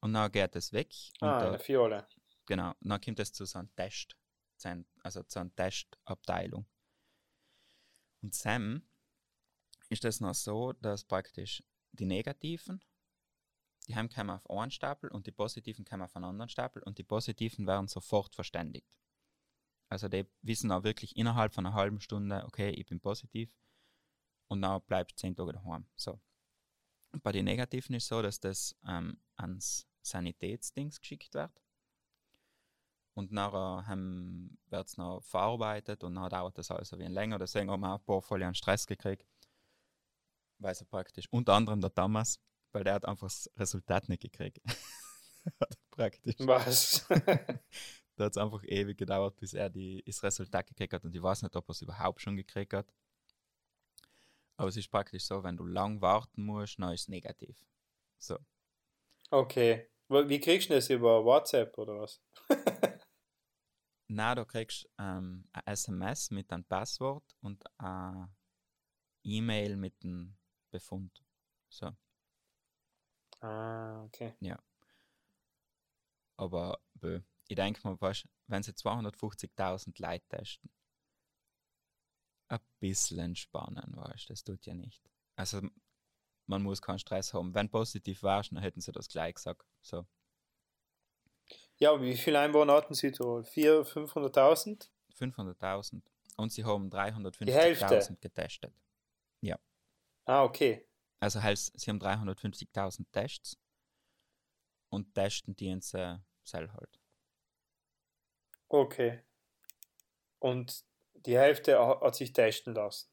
Und 0.00 0.12
dann 0.12 0.30
geht 0.30 0.54
es 0.56 0.72
weg. 0.72 0.92
Ah, 1.20 1.38
der- 1.40 1.48
eine 1.50 1.58
Fiole. 1.58 2.06
Genau, 2.46 2.70
und 2.80 2.88
dann 2.90 3.00
kommt 3.00 3.20
es 3.20 3.32
zu 3.32 3.46
so 3.46 3.58
einem 3.58 3.74
Test, 3.74 4.14
also 5.02 5.22
zu 5.22 5.38
einer 5.38 5.54
Testabteilung. 5.54 6.66
Und 8.22 8.34
Sam 8.34 8.86
ist 9.88 10.04
das 10.04 10.20
noch 10.20 10.34
so, 10.34 10.72
dass 10.74 11.04
praktisch 11.04 11.62
die 11.92 12.04
Negativen, 12.04 12.84
die 13.86 13.94
haben 13.94 14.30
auf 14.30 14.48
einen 14.48 14.70
Stapel 14.70 15.10
und 15.10 15.26
die 15.26 15.32
Positiven 15.32 15.84
kommen 15.84 16.02
auf 16.02 16.16
einen 16.16 16.24
anderen 16.24 16.48
Stapel 16.48 16.82
und 16.82 16.98
die 16.98 17.04
Positiven 17.04 17.66
werden 17.66 17.88
sofort 17.88 18.34
verständigt. 18.34 18.88
Also 19.88 20.08
die 20.08 20.26
wissen 20.42 20.72
auch 20.72 20.82
wirklich 20.84 21.16
innerhalb 21.16 21.54
von 21.54 21.66
einer 21.66 21.74
halben 21.74 22.00
Stunde, 22.00 22.44
okay, 22.46 22.70
ich 22.70 22.86
bin 22.86 23.00
positiv 23.00 23.50
und 24.48 24.62
dann 24.62 24.82
bleibst 24.82 25.18
zehn 25.18 25.36
Tage 25.36 25.52
daheim. 25.52 25.86
So. 25.96 26.20
Bei 27.22 27.32
den 27.32 27.44
Negativen 27.44 27.94
ist 27.94 28.08
so, 28.08 28.22
dass 28.22 28.40
das 28.40 28.74
ähm, 28.86 29.20
ans 29.36 29.86
Sanitätsdings 30.02 31.00
geschickt 31.00 31.34
wird. 31.34 31.52
Und 33.14 33.30
nachher 33.30 33.96
wird 33.96 34.88
es 34.88 34.96
noch 34.96 35.20
verarbeitet 35.22 36.02
und 36.02 36.16
dann 36.16 36.28
dauert 36.28 36.58
das 36.58 36.70
also 36.72 36.98
wie 36.98 37.04
ein 37.04 37.12
länger. 37.12 37.38
Deswegen 37.38 37.70
haben 37.70 37.80
wir 37.80 37.94
auch 37.94 38.00
ein 38.00 38.04
paar 38.04 38.22
voll 38.22 38.42
an 38.42 38.56
Stress 38.56 38.86
gekriegt. 38.86 39.28
Weil 40.58 40.74
so 40.74 40.84
praktisch, 40.84 41.28
unter 41.30 41.54
anderem 41.54 41.80
der 41.80 41.94
Thomas, 41.94 42.40
weil 42.74 42.84
der 42.84 42.94
hat 42.94 43.04
einfach 43.06 43.28
das 43.28 43.50
Resultat 43.56 44.08
nicht 44.08 44.22
gekriegt. 44.22 44.60
praktisch. 45.90 46.34
Was? 46.40 47.06
da 48.16 48.24
hat 48.24 48.32
es 48.32 48.36
einfach 48.36 48.64
ewig 48.64 48.98
gedauert, 48.98 49.36
bis 49.36 49.54
er 49.54 49.70
die, 49.70 50.02
das 50.04 50.22
Resultat 50.24 50.66
gekriegt 50.66 50.92
hat. 50.92 51.04
Und 51.04 51.14
ich 51.14 51.22
weiß 51.22 51.42
nicht, 51.42 51.54
ob 51.54 51.68
er 51.68 51.70
es 51.70 51.82
überhaupt 51.82 52.20
schon 52.20 52.36
gekriegt 52.36 52.74
hat. 52.74 52.92
Aber 54.56 54.68
es 54.68 54.76
ist 54.76 54.90
praktisch 54.90 55.24
so, 55.24 55.42
wenn 55.44 55.56
du 55.56 55.64
lang 55.64 56.00
warten 56.00 56.44
musst, 56.44 56.80
dann 56.80 56.92
ist 56.92 57.02
es 57.02 57.08
negativ. 57.08 57.64
So. 58.18 58.38
Okay. 59.30 59.88
Wie 60.08 60.40
kriegst 60.40 60.68
du 60.68 60.74
das 60.74 60.90
über 60.90 61.24
WhatsApp 61.24 61.78
oder 61.78 62.00
was? 62.00 62.20
Na, 64.08 64.34
du 64.34 64.44
kriegst 64.44 64.88
ähm, 64.98 65.48
ein 65.52 65.62
SMS 65.66 66.30
mit 66.30 66.52
einem 66.52 66.64
Passwort 66.64 67.24
und 67.40 67.64
eine 67.78 68.32
E-Mail 69.22 69.76
mit 69.76 69.94
einem 70.04 70.36
Befund. 70.70 71.24
So. 71.68 71.96
Ah, 73.44 74.02
okay. 74.04 74.34
Ja. 74.40 74.58
Aber 76.38 76.80
bö, 76.94 77.20
ich 77.46 77.56
denke 77.56 77.80
mal, 77.84 78.00
weißt, 78.00 78.26
wenn 78.46 78.62
sie 78.62 78.72
250.000 78.72 80.00
Leute 80.00 80.24
testen, 80.28 80.70
ein 82.48 82.60
bisschen 82.80 83.18
entspannen, 83.18 83.94
weißt 83.96 84.30
das 84.30 84.44
tut 84.44 84.64
ja 84.64 84.74
nicht. 84.74 85.02
Also, 85.36 85.60
man 86.46 86.62
muss 86.62 86.80
keinen 86.80 86.98
Stress 86.98 87.34
haben. 87.34 87.54
Wenn 87.54 87.70
positiv 87.70 88.22
warst, 88.22 88.52
dann 88.52 88.60
hätten 88.60 88.80
sie 88.80 88.92
das 88.92 89.08
gleich 89.08 89.34
gesagt. 89.34 89.66
So. 89.82 90.06
Ja, 91.76 92.00
wie 92.00 92.16
viele 92.16 92.40
Einwohner 92.40 92.74
hatten 92.74 92.94
Südtirol? 92.94 93.42
400.000, 93.42 94.88
500.000? 94.88 94.88
500.000. 95.18 96.02
Und 96.36 96.50
sie 96.50 96.64
haben 96.64 96.88
350.000 96.88 98.20
getestet. 98.20 98.74
Ja. 99.42 99.58
Ah, 100.24 100.44
okay. 100.44 100.86
Also 101.24 101.42
heißt, 101.42 101.80
sie 101.80 101.88
haben 101.88 102.00
350.000 102.00 103.06
Tests 103.10 103.56
und 104.90 105.14
testen 105.14 105.56
die 105.56 105.68
ins 105.68 105.94
äh, 105.94 106.18
Cell 106.44 106.70
halt. 106.70 107.00
Okay. 108.68 109.22
Und 110.38 110.84
die 111.14 111.38
Hälfte 111.38 111.78
hat 111.78 112.14
sich 112.14 112.34
testen 112.34 112.74
lassen? 112.74 113.08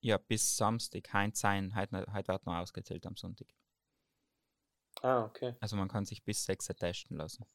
Ja, 0.00 0.18
bis 0.18 0.56
Samstag. 0.56 1.04
Heute, 1.12 1.36
sein, 1.36 1.72
heute, 1.76 2.04
heute 2.12 2.32
wird 2.32 2.46
noch 2.46 2.56
ausgezählt 2.56 3.06
am 3.06 3.14
Sonntag. 3.14 3.46
Ah, 5.00 5.22
okay. 5.22 5.54
Also 5.60 5.76
man 5.76 5.86
kann 5.86 6.04
sich 6.04 6.24
bis 6.24 6.44
6 6.44 6.66
testen 6.66 7.16
lassen. 7.16 7.46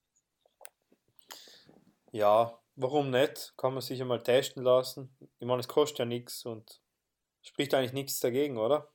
Ja, 2.13 2.57
warum 2.75 3.09
nicht? 3.09 3.55
Kann 3.57 3.73
man 3.73 3.81
sich 3.81 3.99
einmal 3.99 4.23
testen 4.23 4.63
lassen. 4.63 5.13
Ich 5.39 5.45
meine, 5.45 5.59
es 5.59 5.67
kostet 5.67 5.99
ja 5.99 6.05
nichts 6.05 6.45
und 6.45 6.81
spricht 7.41 7.73
eigentlich 7.73 7.91
nichts 7.91 8.21
dagegen, 8.21 8.57
oder? 8.57 8.89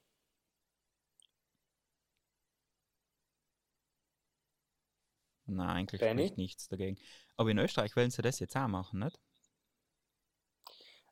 Nein, 5.56 5.70
eigentlich 5.70 6.00
Benny? 6.00 6.22
spricht 6.22 6.38
nichts 6.38 6.68
dagegen. 6.68 6.98
Aber 7.36 7.50
in 7.50 7.58
Österreich 7.58 7.94
wollen 7.96 8.10
sie 8.10 8.22
das 8.22 8.38
jetzt 8.40 8.56
auch 8.56 8.68
machen, 8.68 9.00
nicht? 9.00 9.18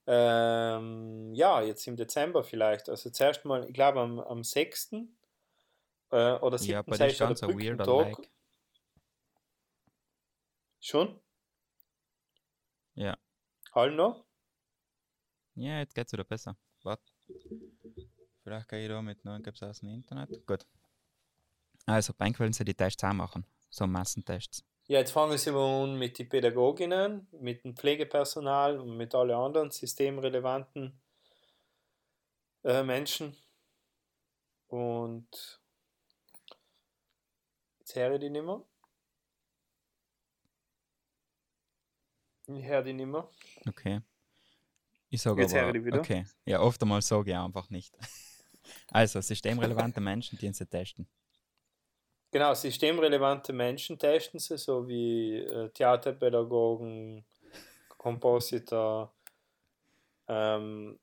Ähm, 0.06 1.34
ja, 1.34 1.62
jetzt 1.62 1.86
im 1.86 1.96
Dezember 1.96 2.42
vielleicht. 2.42 2.88
Also 2.88 3.10
zuerst 3.10 3.44
mal, 3.44 3.66
ich 3.68 3.74
glaube 3.74 4.00
am, 4.00 4.18
am 4.18 4.42
6. 4.42 4.92
Äh, 6.10 6.32
oder 6.38 6.58
7. 6.58 6.72
Ja, 6.72 6.78
aber 6.80 6.90
das 6.96 7.12
ist 7.12 7.18
schon 7.18 7.28
ganz 7.28 7.42
ein 7.42 7.50
weirder. 7.50 7.86
Like. 7.86 8.30
Schon? 10.80 11.20
Ja. 12.94 13.16
Allen 13.72 13.96
noch? 13.96 14.24
Ja, 15.54 15.78
jetzt 15.78 15.94
geht's 15.94 16.12
wieder 16.12 16.24
besser. 16.24 16.56
Warte. 16.82 17.04
Vielleicht 18.42 18.68
kann 18.68 18.78
ich 18.78 18.88
da 18.88 19.02
mit 19.02 19.24
neuen 19.24 19.42
Gaps 19.42 19.62
aus 19.62 19.80
dem 19.80 19.90
Internet. 19.90 20.44
Gut. 20.46 20.66
Also, 21.86 22.14
Bank 22.14 22.38
wollen 22.40 22.52
sie 22.52 22.64
die 22.64 22.74
Tests 22.74 23.04
auch 23.04 23.12
machen. 23.12 23.44
So 23.70 23.86
Massentests. 23.86 24.64
Ja, 24.88 24.98
jetzt 24.98 25.12
fangen 25.12 25.38
sie 25.38 25.52
mal 25.52 25.84
an 25.84 25.98
mit 25.98 26.18
den 26.18 26.28
Pädagoginnen, 26.28 27.28
mit 27.30 27.62
dem 27.62 27.76
Pflegepersonal 27.76 28.80
und 28.80 28.96
mit 28.96 29.14
allen 29.14 29.30
anderen 29.30 29.70
systemrelevanten 29.70 31.00
äh, 32.64 32.82
Menschen. 32.82 33.36
Und 34.66 35.60
jetzt 37.78 37.94
höre 37.94 38.14
ich 38.14 38.20
die 38.20 38.30
nicht 38.30 38.44
mehr. 38.44 38.64
Ich 42.48 42.64
höre 42.64 42.82
die 42.82 42.92
nicht 42.92 43.06
mehr. 43.06 43.30
Okay. 43.68 44.00
Ich 45.08 45.22
sage 45.22 45.42
Jetzt 45.42 45.54
höre 45.54 45.68
aber, 45.68 45.76
ich 45.76 45.84
wieder. 45.84 46.00
okay. 46.00 46.24
Ja, 46.44 46.60
oft 46.60 46.82
einmal 46.82 47.02
sage 47.02 47.30
ich 47.30 47.36
einfach 47.36 47.70
nicht. 47.70 47.96
Also, 48.92 49.20
systemrelevante 49.20 50.00
Menschen, 50.00 50.38
die 50.38 50.52
sie 50.52 50.66
testen. 50.66 51.08
Genau, 52.32 52.54
systemrelevante 52.54 53.52
Menschen 53.52 53.98
testen 53.98 54.38
sie, 54.38 54.56
so 54.56 54.86
wie 54.86 55.38
äh, 55.38 55.70
Theaterpädagogen, 55.70 57.24
Kompositor, 57.98 59.14
ähm, 60.28 60.98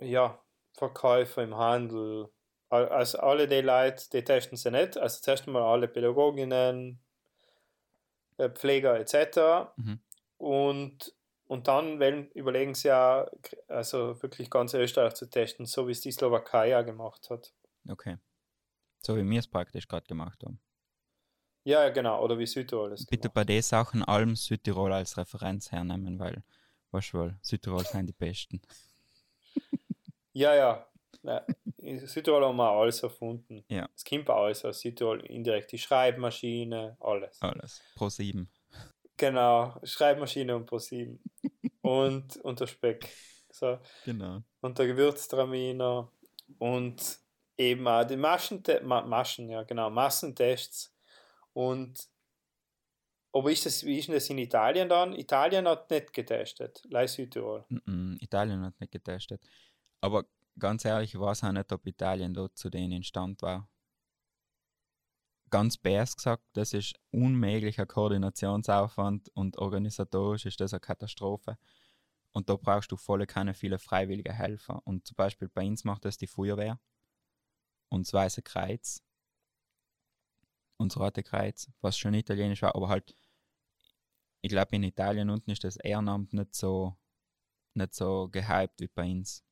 ja, 0.00 0.42
Verkäufer 0.74 1.42
im 1.44 1.56
Handel. 1.56 2.30
Al- 2.70 2.88
Also 2.88 3.18
alle 3.20 3.48
die 3.48 3.60
Leute, 3.62 4.10
die 4.12 4.24
testen 4.24 4.56
sie 4.58 4.70
nicht. 4.70 4.98
Also 4.98 5.20
testen 5.22 5.52
mal 5.52 5.62
alle 5.62 5.88
Pädagoginnen, 5.88 7.00
äh, 8.38 8.50
Pfleger 8.50 8.98
etc. 8.98 9.74
Mhm. 9.76 10.00
Und, 10.38 11.14
und 11.46 11.68
dann 11.68 12.00
wählen, 12.00 12.30
überlegen 12.32 12.74
sie 12.74 12.88
ja, 12.88 13.26
also 13.68 14.20
wirklich 14.22 14.50
ganz 14.50 14.74
Österreich 14.74 15.14
zu 15.14 15.28
testen, 15.30 15.66
so 15.66 15.88
wie 15.88 15.92
es 15.92 16.00
die 16.00 16.12
Slowakei 16.12 16.68
ja 16.68 16.82
gemacht 16.82 17.30
hat. 17.30 17.54
Okay. 17.88 18.16
So 19.00 19.16
wie 19.16 19.28
wir 19.28 19.38
es 19.38 19.46
praktisch 19.46 19.86
gerade 19.86 20.06
gemacht 20.06 20.42
haben. 20.44 20.60
Ja, 21.64 21.82
ja, 21.82 21.88
genau, 21.90 22.22
oder 22.22 22.38
wie 22.38 22.46
Südtirol 22.46 22.92
es 22.92 23.06
Bitte 23.06 23.28
bei 23.28 23.44
den 23.44 23.60
Sachen 23.60 24.04
allem 24.04 24.36
Südtirol 24.36 24.92
als 24.92 25.16
Referenz 25.16 25.72
hernehmen, 25.72 26.18
weil, 26.18 26.44
weißt 26.92 27.12
du 27.12 27.18
wohl, 27.18 27.38
Südtirol 27.42 27.84
sind 27.84 28.06
die 28.06 28.12
Besten. 28.12 28.60
Ja, 30.32 30.54
ja. 30.54 30.86
ja. 31.22 31.46
In 31.78 32.06
Südtirol 32.06 32.44
haben 32.44 32.56
wir 32.56 32.70
alles 32.70 33.02
erfunden. 33.02 33.64
Ja. 33.70 33.88
Es 33.96 34.04
kommt 34.04 34.28
alles 34.28 34.66
aus 34.66 34.80
Südtirol, 34.80 35.24
indirekt 35.24 35.72
die 35.72 35.78
Schreibmaschine, 35.78 36.94
alles. 37.00 37.40
Alles. 37.40 37.82
Pro 37.94 38.10
7. 38.10 38.46
Genau, 39.16 39.74
Schreibmaschine 39.82 40.54
und 40.54 40.66
ProSieben. 40.66 41.22
und, 41.80 42.36
und 42.36 42.60
der 42.60 42.66
Speck. 42.66 43.08
So. 43.50 43.78
Genau. 44.04 44.42
Und 44.60 44.78
der 44.78 44.88
Gewürztraminer 44.88 46.12
und 46.58 47.18
eben 47.58 47.86
auch 47.88 48.04
die 48.04 48.16
Maschente 48.16 48.80
Ma 48.84 49.02
Maschen, 49.02 49.48
ja 49.48 49.62
genau, 49.62 49.90
Massentests. 49.90 50.94
Und 51.52 52.08
aber 53.32 53.52
ist 53.52 53.66
das, 53.66 53.84
wie 53.84 53.98
ist 53.98 54.08
das 54.08 54.30
in 54.30 54.38
Italien 54.38 54.88
dann? 54.88 55.12
Italien 55.12 55.68
hat 55.68 55.90
nicht 55.90 56.12
getestet, 56.12 56.82
Leih 56.88 57.06
Südtirol. 57.06 57.66
Mm-mm, 57.68 58.16
Italien 58.22 58.62
hat 58.64 58.80
nicht 58.80 58.92
getestet. 58.92 59.42
Aber 60.00 60.24
ganz 60.58 60.84
ehrlich, 60.86 61.12
ich 61.14 61.20
weiß 61.20 61.44
auch 61.44 61.52
nicht, 61.52 61.70
ob 61.70 61.86
Italien 61.86 62.32
dort 62.32 62.56
zu 62.56 62.70
denen 62.70 62.92
in 62.92 63.02
Stand 63.02 63.42
war. 63.42 63.68
Ganz 65.50 65.76
bärs 65.76 66.16
gesagt, 66.16 66.44
das 66.54 66.72
ist 66.72 66.94
unmöglicher 67.10 67.86
Koordinationsaufwand 67.86 69.28
und 69.34 69.58
organisatorisch 69.58 70.46
ist 70.46 70.60
das 70.60 70.72
eine 70.72 70.80
Katastrophe. 70.80 71.58
Und 72.32 72.48
da 72.48 72.56
brauchst 72.56 72.90
du 72.90 72.96
volle 72.96 73.26
keine 73.26 73.54
viele 73.54 73.78
freiwillige 73.78 74.32
Helfer. 74.32 74.80
Und 74.84 75.06
zum 75.06 75.14
Beispiel 75.14 75.48
bei 75.48 75.66
uns 75.66 75.84
macht 75.84 76.04
das 76.04 76.16
die 76.16 76.26
Feuerwehr 76.26 76.80
und 77.88 78.06
das 78.06 78.12
Weiße 78.12 78.42
Kreuz 78.42 79.02
und 80.78 80.92
das 80.92 81.00
Rote 81.00 81.22
Kreuz, 81.22 81.70
was 81.80 81.98
schon 81.98 82.14
italienisch 82.14 82.62
war, 82.62 82.74
aber 82.74 82.88
halt, 82.88 83.14
ich 84.42 84.50
glaube 84.50 84.76
in 84.76 84.82
Italien 84.82 85.30
unten 85.30 85.50
ist 85.50 85.64
das 85.64 85.76
Ehrenamt 85.76 86.32
nicht 86.32 86.54
so, 86.54 86.96
nicht 87.74 87.94
so 87.94 88.28
gehypt 88.28 88.80
wie 88.80 88.88
bei 88.88 89.10
uns. 89.10 89.44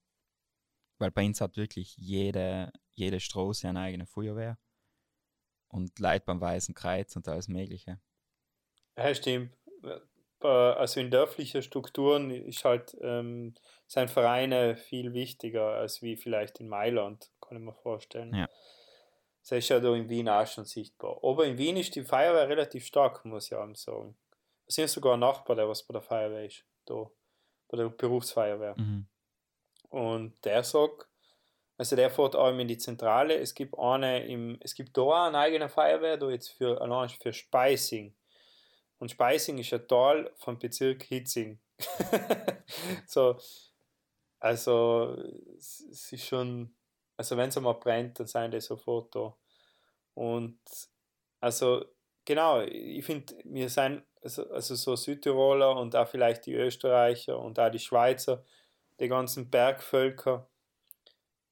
Weil 0.98 1.10
bei 1.10 1.26
uns 1.26 1.40
hat 1.40 1.56
wirklich 1.56 1.96
jede, 1.96 2.72
jede 2.94 3.18
Straße 3.18 3.68
eine 3.68 3.80
eigene 3.80 4.06
Feuerwehr 4.06 4.58
und 5.68 5.98
Leute 5.98 6.24
beim 6.24 6.40
Weißen 6.40 6.74
Kreuz 6.74 7.16
und 7.16 7.26
alles 7.26 7.48
Mögliche. 7.48 8.00
Ja, 8.96 9.14
stimmt. 9.14 9.56
Äh, 9.82 10.00
Also 10.46 11.00
in 11.00 11.10
dörflichen 11.10 11.62
Strukturen 11.62 12.30
ist 12.30 12.64
halt, 12.64 12.96
ähm, 13.00 13.54
sind 13.86 14.10
Vereine 14.10 14.76
viel 14.76 15.14
wichtiger 15.14 15.68
als 15.68 16.02
wie 16.02 16.16
vielleicht 16.16 16.60
in 16.60 16.68
Mailand, 16.68 17.32
kann 17.46 17.58
ich 17.58 17.62
mir 17.62 17.74
vorstellen. 17.74 18.34
Ja. 18.34 18.48
Das 19.42 19.52
ist 19.52 19.68
ja 19.68 19.78
da 19.78 19.94
in 19.94 20.08
Wien 20.08 20.28
auch 20.28 20.46
schon 20.46 20.64
sichtbar. 20.64 21.18
Aber 21.22 21.44
in 21.44 21.58
Wien 21.58 21.76
ist 21.76 21.94
die 21.94 22.02
Feuerwehr 22.02 22.48
relativ 22.48 22.86
stark, 22.86 23.24
muss 23.24 23.46
ich 23.46 23.54
auch 23.54 23.74
sagen. 23.74 24.16
Wir 24.66 24.72
sind 24.72 24.88
sogar 24.88 25.14
ein 25.14 25.20
Nachbar, 25.20 25.56
der 25.56 25.68
was 25.68 25.82
bei 25.82 25.92
der 25.92 26.00
Feuerwehr 26.00 26.46
ist, 26.46 26.64
da, 26.86 27.10
bei 27.68 27.76
der 27.76 27.90
Berufsfeuerwehr. 27.90 28.74
Mhm. 28.78 29.06
Und 29.90 30.44
der 30.44 30.64
sagt, 30.64 31.06
Also 31.76 31.96
der 31.96 32.10
fährt 32.10 32.36
auch 32.36 32.56
in 32.56 32.68
die 32.68 32.78
Zentrale. 32.78 33.36
Es 33.36 33.54
gibt 33.54 33.76
eine 33.78 34.26
im, 34.26 34.58
es 34.60 34.74
gibt 34.74 34.96
da 34.96 35.26
eine 35.26 35.38
eigene 35.38 35.68
Feuerwehr, 35.68 36.16
da 36.16 36.30
jetzt 36.30 36.50
für 36.50 36.80
allein 36.80 37.08
für 37.08 37.32
Speising. 37.32 38.14
Und 38.98 39.10
Speising 39.10 39.58
ist 39.58 39.72
ein 39.72 39.86
Tal 39.88 40.32
vom 40.36 40.58
Bezirk 40.58 41.02
Hitzing. 41.02 41.58
so, 43.06 43.36
also 44.38 45.16
es 45.56 45.80
es 45.90 46.12
ist 46.12 46.26
schon, 46.26 46.74
also 47.16 47.36
wenn 47.36 47.48
es 47.48 47.56
einmal 47.56 47.74
brennt, 47.74 48.18
dann 48.20 48.26
sind 48.26 48.54
die 48.54 48.60
sofort 48.60 49.14
da. 49.14 49.36
Und 50.14 50.58
also 51.40 51.84
genau, 52.24 52.62
ich 52.62 53.04
finde, 53.04 53.34
wir 53.44 53.68
sind 53.68 54.02
also, 54.22 54.74
so 54.74 54.96
Südtiroler 54.96 55.76
und 55.76 55.94
auch 55.94 56.08
vielleicht 56.08 56.46
die 56.46 56.54
Österreicher 56.54 57.38
und 57.38 57.58
auch 57.58 57.70
die 57.70 57.78
Schweizer, 57.78 58.42
die 58.98 59.08
ganzen 59.08 59.50
Bergvölker, 59.50 60.48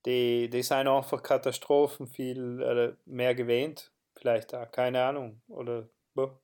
die, 0.07 0.49
die 0.49 0.63
sind 0.63 0.89
einfach 0.89 1.23
Katastrophen 1.23 2.07
viel 2.07 2.63
äh, 2.63 2.95
mehr 3.05 3.35
gewähnt. 3.35 3.93
Vielleicht 4.17 4.55
auch, 4.55 4.71
keine 4.71 5.03
Ahnung. 5.05 5.43
Oder 5.49 5.89
boah. 6.15 6.41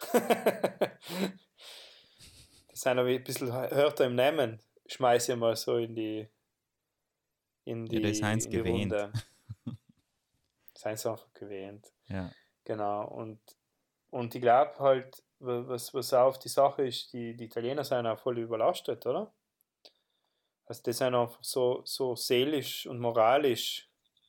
die 0.12 0.18
sind 2.76 2.98
aber 2.98 3.08
ein 3.08 3.24
bisschen 3.24 3.52
härter 3.52 4.06
im 4.06 4.14
Namen. 4.14 4.60
Schmeiß 4.86 5.28
ich 5.28 5.36
mal 5.36 5.56
so 5.56 5.76
in 5.76 5.94
die 5.94 6.28
in 7.64 7.86
die, 7.86 7.96
Ja, 8.00 8.30
in 8.32 8.38
die 8.38 8.48
gewähnt. 8.50 8.92
Runde. 8.92 9.12
Seien 10.76 10.96
sie 10.96 11.10
einfach 11.10 11.32
gewähnt. 11.34 11.92
Ja. 12.08 12.30
Genau. 12.64 13.06
Und, 13.08 13.40
und 14.10 14.34
ich 14.34 14.40
glaube 14.40 14.78
halt, 14.78 15.22
wa- 15.38 15.64
was, 15.66 15.92
was 15.94 16.12
auch 16.12 16.36
die 16.36 16.48
Sache 16.48 16.86
ist, 16.86 17.12
die, 17.12 17.36
die 17.36 17.44
Italiener 17.44 17.84
sind 17.84 18.06
auch 18.06 18.18
voll 18.18 18.38
überlastet, 18.38 19.06
oder? 19.06 19.32
Also 20.66 20.82
die 20.82 20.92
sind 20.92 21.14
einfach 21.14 21.38
so, 21.42 21.82
so 21.84 22.16
seelisch 22.16 22.86
und 22.86 22.98
moralisch, 22.98 23.88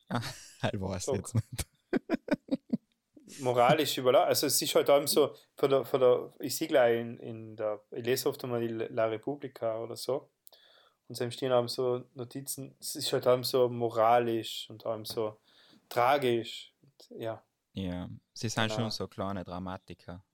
Ich 0.72 0.80
weiß 0.82 1.06
So. 1.06 1.16
jetzt 1.16 1.34
nicht. 1.36 1.68
moralisch 3.40 3.98
überlastet. 3.98 4.30
Also 4.30 4.48
es 4.48 4.62
ist 4.62 4.76
halt 4.76 4.90
allem 4.90 5.08
so, 5.08 5.34
von 5.56 5.70
der, 5.70 5.86
von 5.86 6.00
der, 6.00 6.34
ich 6.40 6.56
sehe 6.56 6.68
gleich 6.68 7.00
in, 7.00 7.18
in 7.20 7.56
der, 7.56 7.82
ich 7.92 8.06
lese 8.06 8.30
oft 8.30 8.44
einmal 8.44 8.62
die 8.62 8.68
La 8.74 9.06
Repubblica 9.06 9.80
oder 9.82 9.96
so, 9.96 10.30
und 11.08 11.16
so 11.16 11.30
stehen 11.32 11.52
allem 11.52 11.68
so 11.68 12.04
Notizen, 12.16 12.76
es 12.80 12.96
ist 12.96 13.14
halt 13.14 13.28
allem 13.28 13.44
so 13.44 13.70
moralisch 13.70 14.70
und 14.70 14.86
allem 14.86 15.06
so 15.06 15.40
tragisch. 15.90 16.74
Und, 16.82 17.22
ja, 17.22 17.44
Ja, 17.74 18.10
sie 18.34 18.50
sind 18.50 18.70
Genau. 18.70 18.76
schon 18.76 18.90
so 18.92 19.08
kleine 19.08 19.44
Dramatiker. 19.44 20.26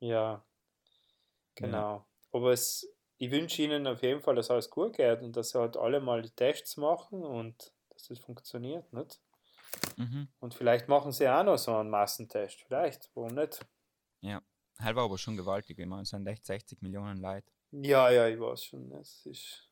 Ja, 0.00 0.44
genau. 1.54 2.06
Aber 2.32 2.52
es, 2.52 2.86
ich 3.18 3.30
wünsche 3.30 3.62
Ihnen 3.62 3.86
auf 3.86 4.02
jeden 4.02 4.20
Fall, 4.20 4.34
dass 4.34 4.50
alles 4.50 4.70
gut 4.70 4.96
geht 4.96 5.22
und 5.22 5.36
dass 5.36 5.50
Sie 5.50 5.58
halt 5.58 5.76
alle 5.76 6.00
mal 6.00 6.22
die 6.22 6.30
Tests 6.30 6.76
machen 6.76 7.22
und 7.24 7.72
dass 7.90 8.08
das 8.08 8.18
funktioniert, 8.18 8.92
nicht? 8.92 9.20
Mhm. 9.96 10.28
Und 10.38 10.54
vielleicht 10.54 10.86
machen 10.86 11.10
Sie 11.10 11.28
auch 11.28 11.42
noch 11.42 11.58
so 11.58 11.74
einen 11.74 11.90
Massentest, 11.90 12.62
vielleicht, 12.62 13.10
warum 13.14 13.34
nicht? 13.34 13.66
Ja. 14.22 14.42
Halt 14.80 14.96
war 14.96 15.04
aber 15.04 15.18
schon 15.18 15.36
gewaltig. 15.36 15.78
Ich 15.78 15.86
meine, 15.86 16.02
es 16.02 16.08
sind 16.08 16.26
echt 16.26 16.44
60 16.46 16.82
Millionen 16.82 17.18
Leute. 17.18 17.52
Ja, 17.82 18.08
ja, 18.10 18.28
ich 18.28 18.38
weiß 18.38 18.64
schon, 18.64 18.92
es 18.92 19.26
ist 19.26 19.68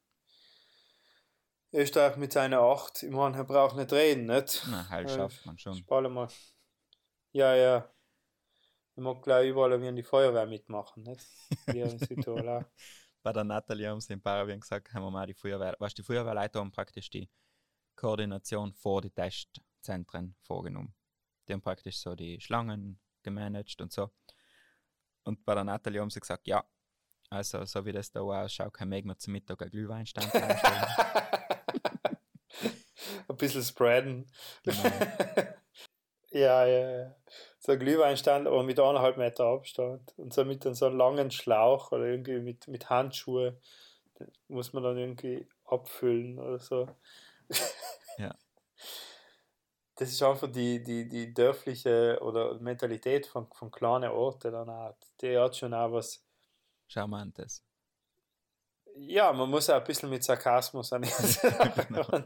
Österreich 1.72 2.16
mit 2.16 2.32
seiner 2.32 2.60
Acht, 2.60 3.02
ich 3.02 3.10
meine, 3.10 3.36
er 3.36 3.44
braucht 3.44 3.76
nicht 3.76 3.92
reden, 3.92 4.26
nicht? 4.26 4.62
Na, 4.68 4.88
halt 4.88 5.08
Äh, 5.08 5.14
schafft 5.14 5.46
man 5.46 5.56
schon. 5.56 5.74
Spalle 5.74 6.08
mal. 6.08 6.28
Ja, 7.30 7.54
ja. 7.54 7.88
Ich 8.94 9.02
mag 9.02 9.22
gleich 9.22 9.48
überall 9.48 9.80
wie 9.80 9.86
in 9.86 9.96
die 9.96 10.02
Feuerwehr 10.02 10.46
mitmachen, 10.46 11.04
nicht? 11.04 11.24
Hier 11.70 11.84
in 11.90 11.98
Südtirol 11.98 12.48
auch. 12.48 12.64
Bei 13.22 13.32
der 13.32 13.44
Natalie 13.44 13.88
haben 13.88 14.00
sie 14.00 14.14
in 14.14 14.20
Paravien 14.20 14.60
gesagt, 14.60 14.92
haben 14.92 15.04
wir 15.04 15.10
mal 15.10 15.26
die 15.26 15.34
Feuerwehr, 15.34 15.76
was 15.78 15.94
die 15.94 16.02
Feuerwehrleiter 16.02 16.58
haben 16.58 16.72
praktisch 16.72 17.08
die 17.08 17.30
Koordination 17.94 18.74
vor 18.74 19.00
die 19.00 19.10
Testzentren 19.10 20.34
vorgenommen. 20.40 20.92
Die 21.46 21.52
haben 21.52 21.62
praktisch 21.62 21.98
so 22.00 22.16
die 22.16 22.40
Schlangen 22.40 23.00
gemanagt 23.22 23.80
und 23.80 23.92
so. 23.92 24.10
Und 25.22 25.44
bei 25.44 25.54
der 25.54 25.62
Natalie 25.62 26.00
haben 26.00 26.10
sie 26.10 26.20
gesagt, 26.20 26.48
ja, 26.48 26.64
also 27.32 27.64
so 27.64 27.84
wie 27.86 27.92
das 27.92 28.12
da 28.12 28.20
ausschaut, 28.20 28.74
kann 28.74 28.90
man 28.90 29.18
zum 29.18 29.32
Mittag 29.32 29.62
einen 29.62 29.70
Glühweinstand. 29.70 30.34
Ein 33.28 33.36
bisschen 33.36 33.62
spreaden. 33.62 34.26
Genau. 34.62 34.82
ja, 36.30 36.66
ja, 36.66 36.90
ja. 36.90 37.14
So 37.58 37.72
ein 37.72 37.78
Glühweinstand, 37.78 38.46
aber 38.46 38.62
mit 38.62 38.78
eineinhalb 38.78 39.16
Meter 39.16 39.44
Abstand. 39.46 40.12
Und 40.18 40.34
so 40.34 40.44
mit 40.44 40.62
so 40.62 40.86
einem 40.86 40.98
langen 40.98 41.30
Schlauch 41.30 41.92
oder 41.92 42.04
irgendwie 42.04 42.40
mit, 42.40 42.68
mit 42.68 42.90
Handschuhe. 42.90 43.58
Den 44.18 44.30
muss 44.48 44.72
man 44.74 44.82
dann 44.82 44.98
irgendwie 44.98 45.48
abfüllen 45.64 46.38
oder 46.38 46.58
so. 46.58 46.88
Ja. 48.18 48.34
Das 49.96 50.10
ist 50.10 50.22
einfach 50.22 50.52
die, 50.52 50.82
die, 50.82 51.08
die 51.08 51.32
dörfliche 51.32 52.18
oder 52.20 52.60
Mentalität 52.60 53.26
von, 53.26 53.50
von 53.52 53.70
kleinen 53.70 54.10
Orten 54.10 54.52
dann 54.52 54.68
auch. 54.68 54.94
Die 55.22 55.38
hat 55.38 55.56
schon 55.56 55.72
auch 55.72 55.92
was. 55.92 56.22
Charmantes. 56.92 57.64
Ja, 58.96 59.32
man 59.32 59.48
muss 59.48 59.70
auch 59.70 59.76
ein 59.76 59.84
bisschen 59.84 60.10
mit 60.10 60.22
Sarkasmus 60.22 60.92
an 60.92 61.02
die 61.02 61.08
Genau. 61.88 62.24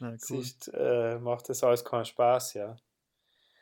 Na, 0.00 0.16
Sonst 0.16 0.70
äh, 0.72 1.18
macht 1.18 1.48
das 1.48 1.64
alles 1.64 1.84
keinen 1.84 2.04
Spaß, 2.04 2.54
ja. 2.54 2.76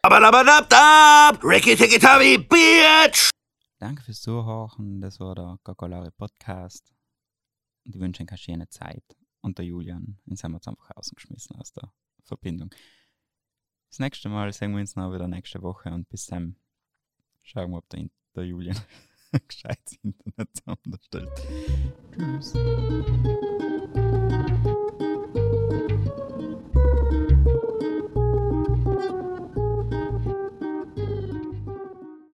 Abadabadabdab! 0.02 1.42
Ricky 1.42 1.74
Ticky 1.74 1.98
Tavi, 1.98 2.36
Bitch! 2.36 3.30
Danke 3.78 4.02
fürs 4.02 4.20
Zuhören. 4.20 5.00
Das 5.00 5.18
war 5.18 5.34
der 5.34 5.58
Kakolare 5.64 6.10
Podcast. 6.10 6.92
Und 7.84 7.94
ich 7.94 8.00
wünsche 8.00 8.22
euch 8.22 8.28
eine 8.28 8.38
schöne 8.38 8.68
Zeit. 8.68 9.16
Und 9.40 9.56
der 9.56 9.64
Julian, 9.64 10.18
den 10.26 10.36
haben 10.36 10.52
wir 10.52 10.58
jetzt 10.58 10.68
einfach 10.68 10.94
rausgeschmissen 10.94 11.56
aus 11.56 11.72
der 11.72 11.90
Verbindung. 12.22 12.70
Das 13.88 13.98
nächste 13.98 14.28
Mal 14.28 14.52
sehen 14.52 14.72
wir 14.72 14.80
uns 14.80 14.94
noch 14.96 15.12
wieder 15.12 15.28
nächste 15.28 15.62
Woche 15.62 15.88
und 15.90 16.08
bis 16.10 16.26
dann 16.26 16.56
schauen 17.42 17.70
wir, 17.70 17.78
ob 17.78 17.88
der, 17.88 18.08
der 18.36 18.44
Julian 18.44 18.78
gescheites 19.48 19.98
Internet 20.02 20.48
zusammenstellt. 20.54 21.30
Tschüss. 22.14 22.54